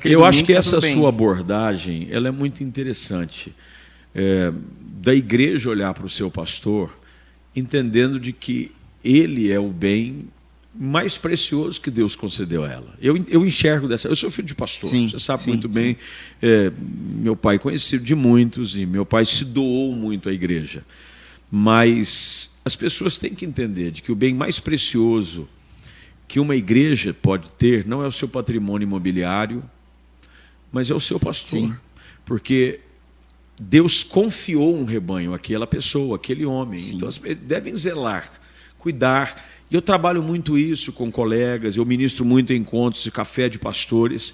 Eu 0.05 0.23
acho 0.23 0.37
domingo 0.39 0.47
que 0.47 0.53
tá 0.53 0.59
essa 0.59 0.79
bem. 0.79 0.93
sua 0.93 1.09
abordagem 1.09 2.07
ela 2.11 2.27
é 2.27 2.31
muito 2.31 2.63
interessante. 2.63 3.53
É, 4.15 4.51
da 5.01 5.13
igreja 5.13 5.69
olhar 5.69 5.93
para 5.93 6.05
o 6.05 6.09
seu 6.09 6.31
pastor, 6.31 6.97
entendendo 7.55 8.19
de 8.19 8.31
que 8.33 8.71
ele 9.03 9.51
é 9.51 9.59
o 9.59 9.69
bem 9.69 10.27
mais 10.73 11.17
precioso 11.17 11.81
que 11.81 11.91
Deus 11.91 12.15
concedeu 12.15 12.63
a 12.63 12.69
ela. 12.71 12.93
Eu, 13.01 13.21
eu 13.27 13.45
enxergo 13.45 13.87
dessa. 13.87 14.07
Eu 14.07 14.15
sou 14.15 14.31
filho 14.31 14.47
de 14.47 14.55
pastor, 14.55 14.89
Sim, 14.89 15.09
você 15.09 15.19
sabe 15.19 15.43
sim, 15.43 15.49
muito 15.51 15.67
bem. 15.67 15.97
É, 16.41 16.71
meu 17.15 17.35
pai 17.35 17.55
é 17.55 17.59
conhecido 17.59 18.03
de 18.03 18.15
muitos 18.15 18.77
e 18.77 18.85
meu 18.85 19.05
pai 19.05 19.25
se 19.25 19.43
doou 19.43 19.93
muito 19.95 20.29
à 20.29 20.33
igreja. 20.33 20.83
Mas 21.51 22.51
as 22.63 22.75
pessoas 22.75 23.17
têm 23.17 23.33
que 23.33 23.45
entender 23.45 23.91
de 23.91 24.01
que 24.01 24.11
o 24.11 24.15
bem 24.15 24.33
mais 24.33 24.59
precioso 24.59 25.47
que 26.27 26.39
uma 26.39 26.55
igreja 26.55 27.11
pode 27.11 27.51
ter 27.53 27.87
não 27.87 28.03
é 28.03 28.07
o 28.07 28.11
seu 28.11 28.27
patrimônio 28.27 28.85
imobiliário, 28.85 29.63
mas 30.71 30.91
é 30.91 30.93
o 30.93 30.99
seu 30.99 31.19
pastor. 31.19 31.59
Sim. 31.59 31.75
Porque 32.23 32.81
Deus 33.59 34.03
confiou 34.03 34.77
um 34.77 34.85
rebanho 34.85 35.33
àquela 35.33 35.65
pessoa, 35.65 36.17
àquele 36.17 36.45
homem. 36.45 36.79
Sim. 36.79 36.95
Então, 36.97 37.09
devem 37.41 37.75
zelar, 37.75 38.31
cuidar. 38.77 39.43
E 39.71 39.75
eu 39.75 39.81
trabalho 39.81 40.21
muito 40.21 40.55
isso 40.55 40.93
com 40.93 41.11
colegas, 41.11 41.75
eu 41.75 41.85
ministro 41.85 42.23
muito 42.23 42.53
encontros 42.53 43.03
de 43.03 43.09
café 43.09 43.49
de 43.49 43.57
pastores, 43.57 44.33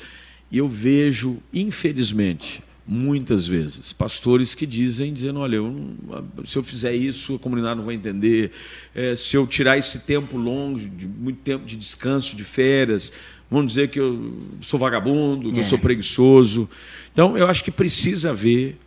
e 0.51 0.57
eu 0.57 0.68
vejo, 0.68 1.38
infelizmente, 1.53 2.61
muitas 2.88 3.47
vezes, 3.47 3.91
pastores 3.93 4.53
que 4.53 4.65
dizem, 4.65 5.11
dizendo, 5.11 5.39
olha, 5.39 5.55
eu 5.55 5.71
não- 5.71 6.45
se 6.45 6.55
eu 6.57 6.63
fizer 6.63 6.93
isso, 6.93 7.36
a 7.36 7.39
comunidade 7.39 7.77
não 7.77 7.86
vai 7.86 7.95
entender, 7.95 8.51
Eh, 8.93 9.15
se 9.15 9.36
eu 9.36 9.45
tirar 9.47 9.77
esse 9.77 9.99
tempo 9.99 10.38
longo, 10.38 10.79
de 10.79 11.07
muito 11.07 11.39
tempo 11.41 11.65
de 11.65 11.75
descanso, 11.75 12.36
de 12.36 12.43
férias, 12.43 13.11
vão 13.49 13.65
dizer 13.65 13.89
que 13.89 13.99
eu 13.99 14.33
sou 14.61 14.79
vagabundo, 14.79 15.51
que 15.51 15.57
eu 15.57 15.63
É. 15.63 15.65
sou 15.65 15.77
preguiçoso. 15.79 16.69
Então, 17.11 17.38
eu 17.38 17.47
acho 17.47 17.63
que 17.63 17.71
precisa 17.71 18.29
haver, 18.29 18.77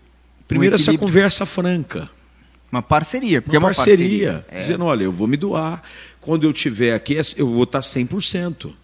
primeiro, 0.47 0.75
essa 0.77 0.85
equilíbrio. 0.85 1.09
conversa 1.09 1.45
franca, 1.45 2.09
Uma 2.71 2.83
parceria, 2.83 3.41
porque 3.43 3.57
uma, 3.57 3.69
é 3.69 3.71
uma 3.71 3.75
parceria, 3.75 4.33
parceria. 4.35 4.45
É. 4.51 4.61
dizendo, 4.63 4.85
olha, 4.85 5.05
eu 5.05 5.13
vou 5.13 5.27
me 5.27 5.37
doar, 5.39 5.83
quando 6.21 6.45
eu 6.45 6.53
tiver 6.53 6.95
aqui, 6.95 7.17
eu 7.37 7.49
vou 7.51 7.63
estar 7.65 7.81
100%, 7.81 8.75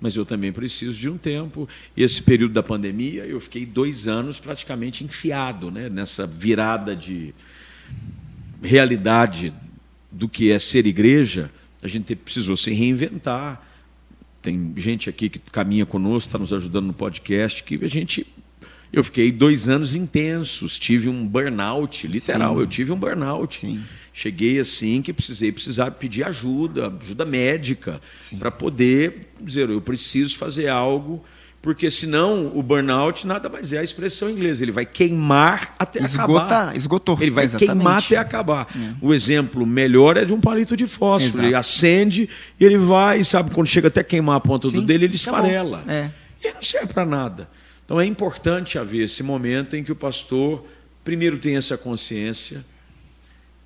mas 0.00 0.16
eu 0.16 0.24
também 0.24 0.52
preciso 0.52 0.98
de 0.98 1.08
um 1.08 1.16
tempo. 1.16 1.68
Esse 1.96 2.22
período 2.22 2.52
da 2.52 2.62
pandemia, 2.62 3.24
eu 3.24 3.40
fiquei 3.40 3.64
dois 3.64 4.06
anos 4.06 4.38
praticamente 4.38 5.04
enfiado 5.04 5.70
né, 5.70 5.88
nessa 5.88 6.26
virada 6.26 6.94
de 6.94 7.34
realidade 8.62 9.52
do 10.10 10.28
que 10.28 10.50
é 10.50 10.58
ser 10.58 10.86
igreja, 10.86 11.50
a 11.82 11.88
gente 11.88 12.14
precisou 12.16 12.56
se 12.56 12.72
reinventar. 12.72 13.62
Tem 14.40 14.72
gente 14.76 15.08
aqui 15.08 15.28
que 15.28 15.38
caminha 15.38 15.84
conosco, 15.84 16.28
está 16.28 16.38
nos 16.38 16.52
ajudando 16.52 16.86
no 16.86 16.92
podcast, 16.92 17.62
que 17.62 17.82
a 17.84 17.88
gente. 17.88 18.26
Eu 18.92 19.02
fiquei 19.02 19.32
dois 19.32 19.68
anos 19.68 19.96
intensos, 19.96 20.78
tive 20.78 21.08
um 21.08 21.26
burnout, 21.26 22.06
literal, 22.06 22.54
Sim. 22.54 22.60
eu 22.60 22.66
tive 22.66 22.92
um 22.92 22.96
burnout. 22.96 23.60
Sim. 23.60 23.82
Cheguei 24.16 24.60
assim 24.60 25.02
que 25.02 25.12
precisei 25.12 25.50
precisar 25.50 25.90
pedir 25.90 26.22
ajuda, 26.22 26.86
ajuda 27.02 27.24
médica, 27.24 28.00
para 28.38 28.48
poder 28.48 29.32
dizer, 29.40 29.68
eu 29.68 29.80
preciso 29.80 30.36
fazer 30.38 30.68
algo, 30.68 31.24
porque 31.60 31.90
senão 31.90 32.52
o 32.54 32.62
burnout 32.62 33.26
nada 33.26 33.48
mais 33.48 33.72
é 33.72 33.78
a 33.78 33.82
expressão 33.82 34.30
inglesa, 34.30 34.62
ele 34.62 34.70
vai 34.70 34.86
queimar 34.86 35.74
até 35.76 36.00
Esgota, 36.00 36.44
acabar. 36.44 36.76
esgotou. 36.76 37.18
Ele 37.20 37.32
vai 37.32 37.44
Exatamente. 37.46 37.74
queimar 37.76 37.98
até 37.98 38.16
acabar. 38.16 38.68
O 39.00 39.12
exemplo 39.12 39.66
melhor 39.66 40.16
é 40.16 40.24
de 40.24 40.32
um 40.32 40.40
palito 40.40 40.76
de 40.76 40.86
fósforo. 40.86 41.32
Exato. 41.38 41.48
Ele 41.48 41.54
acende 41.56 42.28
e 42.60 42.64
ele 42.64 42.78
vai, 42.78 43.24
sabe, 43.24 43.50
quando 43.50 43.66
chega 43.66 43.88
até 43.88 44.04
queimar 44.04 44.36
a 44.36 44.40
ponta 44.40 44.68
do 44.68 44.78
Sim, 44.78 44.86
dele, 44.86 45.06
ele 45.06 45.16
acabou. 45.16 45.40
esfarela. 45.40 45.84
É. 45.88 46.10
E 46.40 46.52
não 46.52 46.62
serve 46.62 46.92
para 46.92 47.04
nada. 47.04 47.48
Então 47.84 48.00
é 48.00 48.06
importante 48.06 48.78
haver 48.78 49.02
esse 49.06 49.24
momento 49.24 49.74
em 49.74 49.82
que 49.82 49.90
o 49.90 49.96
pastor, 49.96 50.64
primeiro, 51.02 51.36
tenha 51.36 51.58
essa 51.58 51.76
consciência, 51.76 52.64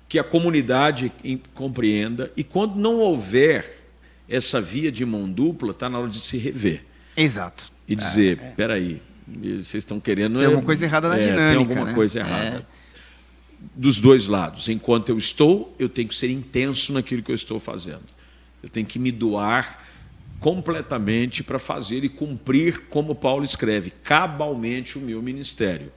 que 0.09 0.17
a 0.17 0.23
comunidade 0.23 1.13
compreenda, 1.53 2.31
e 2.35 2.43
quando 2.43 2.75
não 2.75 2.97
houver 2.97 3.85
essa 4.27 4.59
via 4.59 4.91
de 4.91 5.05
mão 5.05 5.29
dupla, 5.29 5.69
está 5.69 5.87
na 5.87 5.99
hora 5.99 6.09
de 6.09 6.19
se 6.19 6.35
rever 6.35 6.83
Exato. 7.15 7.71
e 7.87 7.95
dizer: 7.95 8.55
peraí, 8.57 8.99
vocês 9.27 9.75
estão 9.75 9.99
querendo. 9.99 10.39
Tem 10.39 10.47
alguma 10.47 10.65
coisa 10.65 10.83
errada 10.83 11.07
na 11.07 11.15
é, 11.15 11.19
Tem 11.19 11.27
dinâmica, 11.27 11.59
alguma 11.59 11.85
né? 11.85 11.93
coisa 11.93 12.19
errada. 12.19 12.67
Dos 13.75 13.99
dois 13.99 14.25
lados. 14.25 14.67
Enquanto 14.67 15.09
eu 15.09 15.17
estou, 15.17 15.75
eu 15.77 15.87
tenho 15.87 16.07
que 16.07 16.15
ser 16.15 16.29
intenso 16.31 16.91
naquilo 16.93 17.21
que 17.21 17.29
eu 17.29 17.35
estou 17.35 17.59
fazendo. 17.59 18.05
Eu 18.63 18.69
tenho 18.69 18.87
que 18.87 18.97
me 18.97 19.11
doar 19.11 19.85
completamente 20.39 21.43
para 21.43 21.59
fazer 21.59 22.03
e 22.03 22.09
cumprir, 22.09 22.87
como 22.87 23.13
Paulo 23.13 23.43
escreve, 23.43 23.91
cabalmente 23.91 24.97
o 24.97 25.01
meu 25.01 25.21
ministério. 25.21 25.91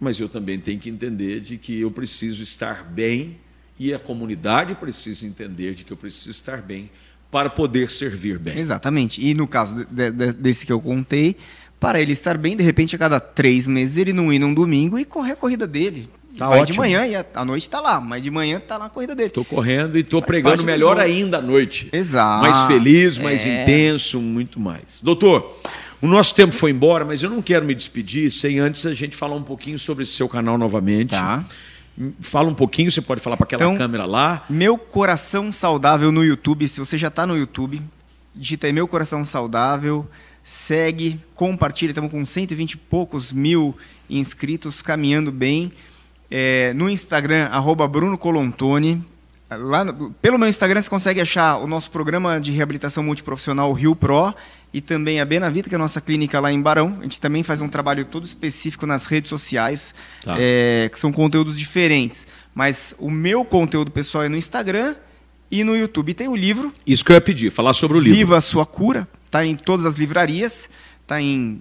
Mas 0.00 0.18
eu 0.20 0.28
também 0.28 0.58
tenho 0.58 0.78
que 0.78 0.88
entender 0.88 1.40
de 1.40 1.56
que 1.58 1.80
eu 1.80 1.90
preciso 1.90 2.42
estar 2.42 2.84
bem 2.84 3.38
e 3.78 3.92
a 3.92 3.98
comunidade 3.98 4.74
precisa 4.74 5.26
entender 5.26 5.74
de 5.74 5.84
que 5.84 5.92
eu 5.92 5.96
preciso 5.96 6.30
estar 6.30 6.62
bem 6.62 6.90
para 7.30 7.50
poder 7.50 7.90
servir 7.90 8.38
bem. 8.38 8.58
Exatamente. 8.58 9.20
E 9.24 9.34
no 9.34 9.46
caso 9.46 9.86
de- 9.90 10.10
de- 10.10 10.32
desse 10.32 10.64
que 10.64 10.72
eu 10.72 10.80
contei, 10.80 11.36
para 11.80 12.00
ele 12.00 12.12
estar 12.12 12.38
bem, 12.38 12.56
de 12.56 12.62
repente, 12.62 12.94
a 12.96 12.98
cada 12.98 13.20
três 13.20 13.68
meses 13.68 13.96
ele 13.98 14.12
não 14.12 14.32
ir 14.32 14.38
num 14.38 14.54
domingo 14.54 14.98
e 14.98 15.04
correr 15.04 15.32
a 15.32 15.36
corrida 15.36 15.66
dele. 15.66 16.08
Tá 16.36 16.48
Vai 16.48 16.60
ótimo. 16.60 16.74
de 16.74 16.78
manhã 16.78 17.04
e 17.06 17.16
a- 17.16 17.26
à 17.34 17.44
noite 17.44 17.64
está 17.64 17.80
lá, 17.80 18.00
mas 18.00 18.22
de 18.22 18.30
manhã 18.30 18.58
está 18.58 18.78
na 18.78 18.88
corrida 18.88 19.14
dele. 19.14 19.28
Estou 19.28 19.44
correndo 19.44 19.96
e 19.98 20.02
estou 20.02 20.22
pregando 20.22 20.64
melhor 20.64 20.98
ainda 20.98 21.38
à 21.38 21.42
noite. 21.42 21.88
Exato. 21.92 22.42
Mais 22.42 22.62
feliz, 22.62 23.18
mais 23.18 23.44
É. 23.44 23.62
intenso, 23.62 24.20
muito 24.20 24.58
mais. 24.60 24.84
Doutor, 25.02 25.60
o 26.00 26.06
nosso 26.06 26.34
tempo 26.34 26.52
foi 26.52 26.70
embora, 26.70 27.04
mas 27.04 27.22
eu 27.22 27.30
não 27.30 27.42
quero 27.42 27.64
me 27.64 27.74
despedir 27.74 28.30
sem 28.30 28.58
antes 28.58 28.86
a 28.86 28.94
gente 28.94 29.16
falar 29.16 29.34
um 29.34 29.42
pouquinho 29.42 29.78
sobre 29.78 30.04
esse 30.04 30.12
seu 30.12 30.28
canal 30.28 30.56
novamente. 30.56 31.10
Tá. 31.10 31.44
Fala 32.20 32.48
um 32.48 32.54
pouquinho, 32.54 32.90
você 32.90 33.00
pode 33.00 33.20
falar 33.20 33.36
para 33.36 33.44
aquela 33.44 33.62
Então, 33.64 33.76
câmera 33.76 34.04
lá. 34.04 34.44
Meu 34.48 34.78
Coração 34.78 35.50
Saudável 35.50 36.12
no 36.12 36.24
YouTube. 36.24 36.68
Se 36.68 36.78
você 36.78 36.96
já 36.96 37.08
está 37.08 37.26
no 37.26 37.36
YouTube, 37.36 37.82
digita 38.34 38.68
aí 38.68 38.72
Meu 38.72 38.86
Coração 38.86 39.24
Saudável, 39.24 40.08
segue, 40.44 41.20
compartilha. 41.34 41.90
Estamos 41.90 42.12
com 42.12 42.24
120 42.24 42.72
e 42.72 42.76
poucos 42.76 43.32
mil 43.32 43.76
inscritos, 44.08 44.80
caminhando 44.80 45.32
bem. 45.32 45.72
É, 46.30 46.72
no 46.74 46.88
Instagram, 46.88 47.46
arroba 47.46 47.88
Bruno 47.88 48.16
Colontoni. 48.16 49.04
Lá, 49.50 49.84
pelo 50.20 50.38
meu 50.38 50.46
Instagram 50.46 50.82
você 50.82 50.90
consegue 50.90 51.22
achar 51.22 51.56
o 51.56 51.66
nosso 51.66 51.90
programa 51.90 52.38
de 52.38 52.52
reabilitação 52.52 53.02
multiprofissional 53.02 53.72
Rio 53.72 53.96
Pro 53.96 54.34
e 54.72 54.80
também 54.80 55.20
a 55.20 55.24
Benavita, 55.24 55.68
que 55.68 55.74
é 55.74 55.76
a 55.76 55.78
nossa 55.78 56.00
clínica 56.00 56.38
lá 56.40 56.52
em 56.52 56.60
Barão. 56.60 56.98
A 57.00 57.02
gente 57.04 57.20
também 57.20 57.42
faz 57.42 57.60
um 57.60 57.68
trabalho 57.68 58.04
todo 58.04 58.26
específico 58.26 58.86
nas 58.86 59.06
redes 59.06 59.28
sociais, 59.30 59.94
Tá. 60.22 60.36
é, 60.38 60.88
que 60.92 60.98
são 60.98 61.10
conteúdos 61.10 61.58
diferentes. 61.58 62.26
Mas 62.54 62.94
o 62.98 63.10
meu 63.10 63.44
conteúdo 63.44 63.90
pessoal 63.90 64.24
é 64.24 64.28
no 64.28 64.36
Instagram 64.36 64.94
e 65.50 65.64
no 65.64 65.76
YouTube. 65.76 66.10
E 66.10 66.14
tem 66.14 66.28
o 66.28 66.36
livro, 66.36 66.72
Isso 66.86 67.04
que 67.04 67.12
eu 67.12 67.14
ia 67.14 67.20
pedir, 67.20 67.50
falar 67.50 67.72
sobre 67.74 67.96
o 67.96 68.00
livro. 68.00 68.18
Viva 68.18 68.36
a 68.36 68.40
Sua 68.40 68.66
Cura. 68.66 69.08
Está 69.24 69.44
em 69.46 69.56
todas 69.56 69.86
as 69.86 69.94
livrarias, 69.94 70.68
está 71.02 71.20
em 71.20 71.60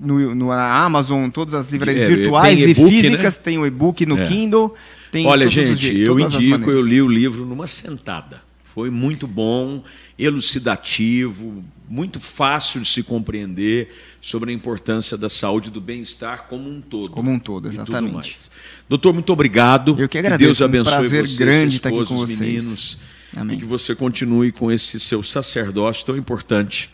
no, 0.00 0.32
no- 0.34 0.48
na 0.48 0.84
Amazon, 0.84 1.28
todas 1.28 1.54
as 1.54 1.68
livrarias 1.68 2.04
É, 2.04 2.08
virtuais 2.08 2.60
e 2.60 2.70
e-book, 2.70 2.88
físicas, 2.88 3.36
tem 3.38 3.58
o 3.58 3.66
e-book 3.66 4.06
no 4.06 4.18
É. 4.18 4.26
Kindle. 4.26 4.74
Tem 5.10 5.26
Olha, 5.26 5.48
gente, 5.48 5.74
jeitos, 5.74 6.06
eu 6.06 6.20
indico, 6.20 6.70
eu 6.70 6.86
li 6.86 7.02
o 7.02 7.08
livro 7.08 7.44
numa 7.44 7.66
sentada. 7.66 8.40
Foi 8.62 8.90
muito 8.90 9.26
bom, 9.26 9.82
elucidativo, 10.16 11.64
muito 11.92 12.18
fácil 12.18 12.80
de 12.80 12.88
se 12.88 13.02
compreender 13.02 13.94
sobre 14.18 14.50
a 14.50 14.54
importância 14.54 15.14
da 15.14 15.28
saúde 15.28 15.68
e 15.68 15.70
do 15.70 15.78
bem-estar 15.78 16.44
como 16.44 16.66
um 16.66 16.80
todo. 16.80 17.10
Como 17.10 17.30
um 17.30 17.38
todo, 17.38 17.68
exatamente. 17.68 18.50
Doutor, 18.88 19.12
muito 19.12 19.30
obrigado. 19.30 19.94
Eu 19.98 20.08
que 20.08 20.16
agradeço, 20.16 20.46
Deus 20.46 20.60
um 20.62 20.64
abençoe 20.64 20.94
prazer 20.94 21.28
você, 21.28 21.36
grande 21.36 21.72
sua 21.72 21.76
estar 21.76 21.88
aqui 21.90 21.98
esposa, 22.00 22.08
com 22.08 22.26
vocês. 22.26 22.40
meninos. 22.40 22.98
Amém. 23.36 23.56
E 23.56 23.60
que 23.60 23.66
você 23.66 23.94
continue 23.94 24.50
com 24.50 24.72
esse 24.72 24.98
seu 24.98 25.22
sacerdócio 25.22 26.06
tão 26.06 26.16
importante, 26.16 26.88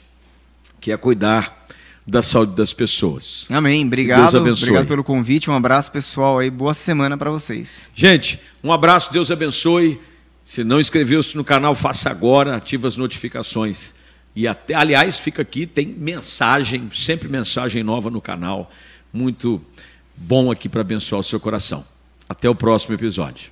que 0.80 0.90
é 0.90 0.96
cuidar 0.96 1.68
da 2.04 2.20
saúde 2.20 2.56
das 2.56 2.72
pessoas. 2.72 3.46
Amém. 3.50 3.82
Deus 3.82 3.86
Obrigado. 3.86 4.36
abençoe. 4.36 4.64
Obrigado 4.64 4.88
pelo 4.88 5.04
convite. 5.04 5.48
Um 5.48 5.54
abraço, 5.54 5.92
pessoal. 5.92 6.40
aí. 6.40 6.50
Boa 6.50 6.74
semana 6.74 7.16
para 7.16 7.30
vocês. 7.30 7.82
Gente, 7.94 8.40
um 8.64 8.72
abraço, 8.72 9.12
Deus 9.12 9.30
abençoe. 9.30 10.00
Se 10.44 10.64
não 10.64 10.80
inscreveu-se 10.80 11.36
no 11.36 11.44
canal, 11.44 11.72
faça 11.76 12.10
agora, 12.10 12.56
ativa 12.56 12.88
as 12.88 12.96
notificações. 12.96 13.94
E 14.39 14.47
até, 14.47 14.73
aliás, 14.73 15.19
fica 15.19 15.43
aqui, 15.43 15.66
tem 15.66 15.85
mensagem, 15.85 16.89
sempre 16.94 17.28
mensagem 17.28 17.82
nova 17.82 18.09
no 18.09 18.20
canal. 18.20 18.70
Muito 19.12 19.60
bom 20.16 20.52
aqui 20.52 20.69
para 20.69 20.81
abençoar 20.81 21.19
o 21.19 21.24
seu 21.24 21.40
coração. 21.40 21.85
Até 22.28 22.48
o 22.48 22.55
próximo 22.55 22.94
episódio. 22.94 23.51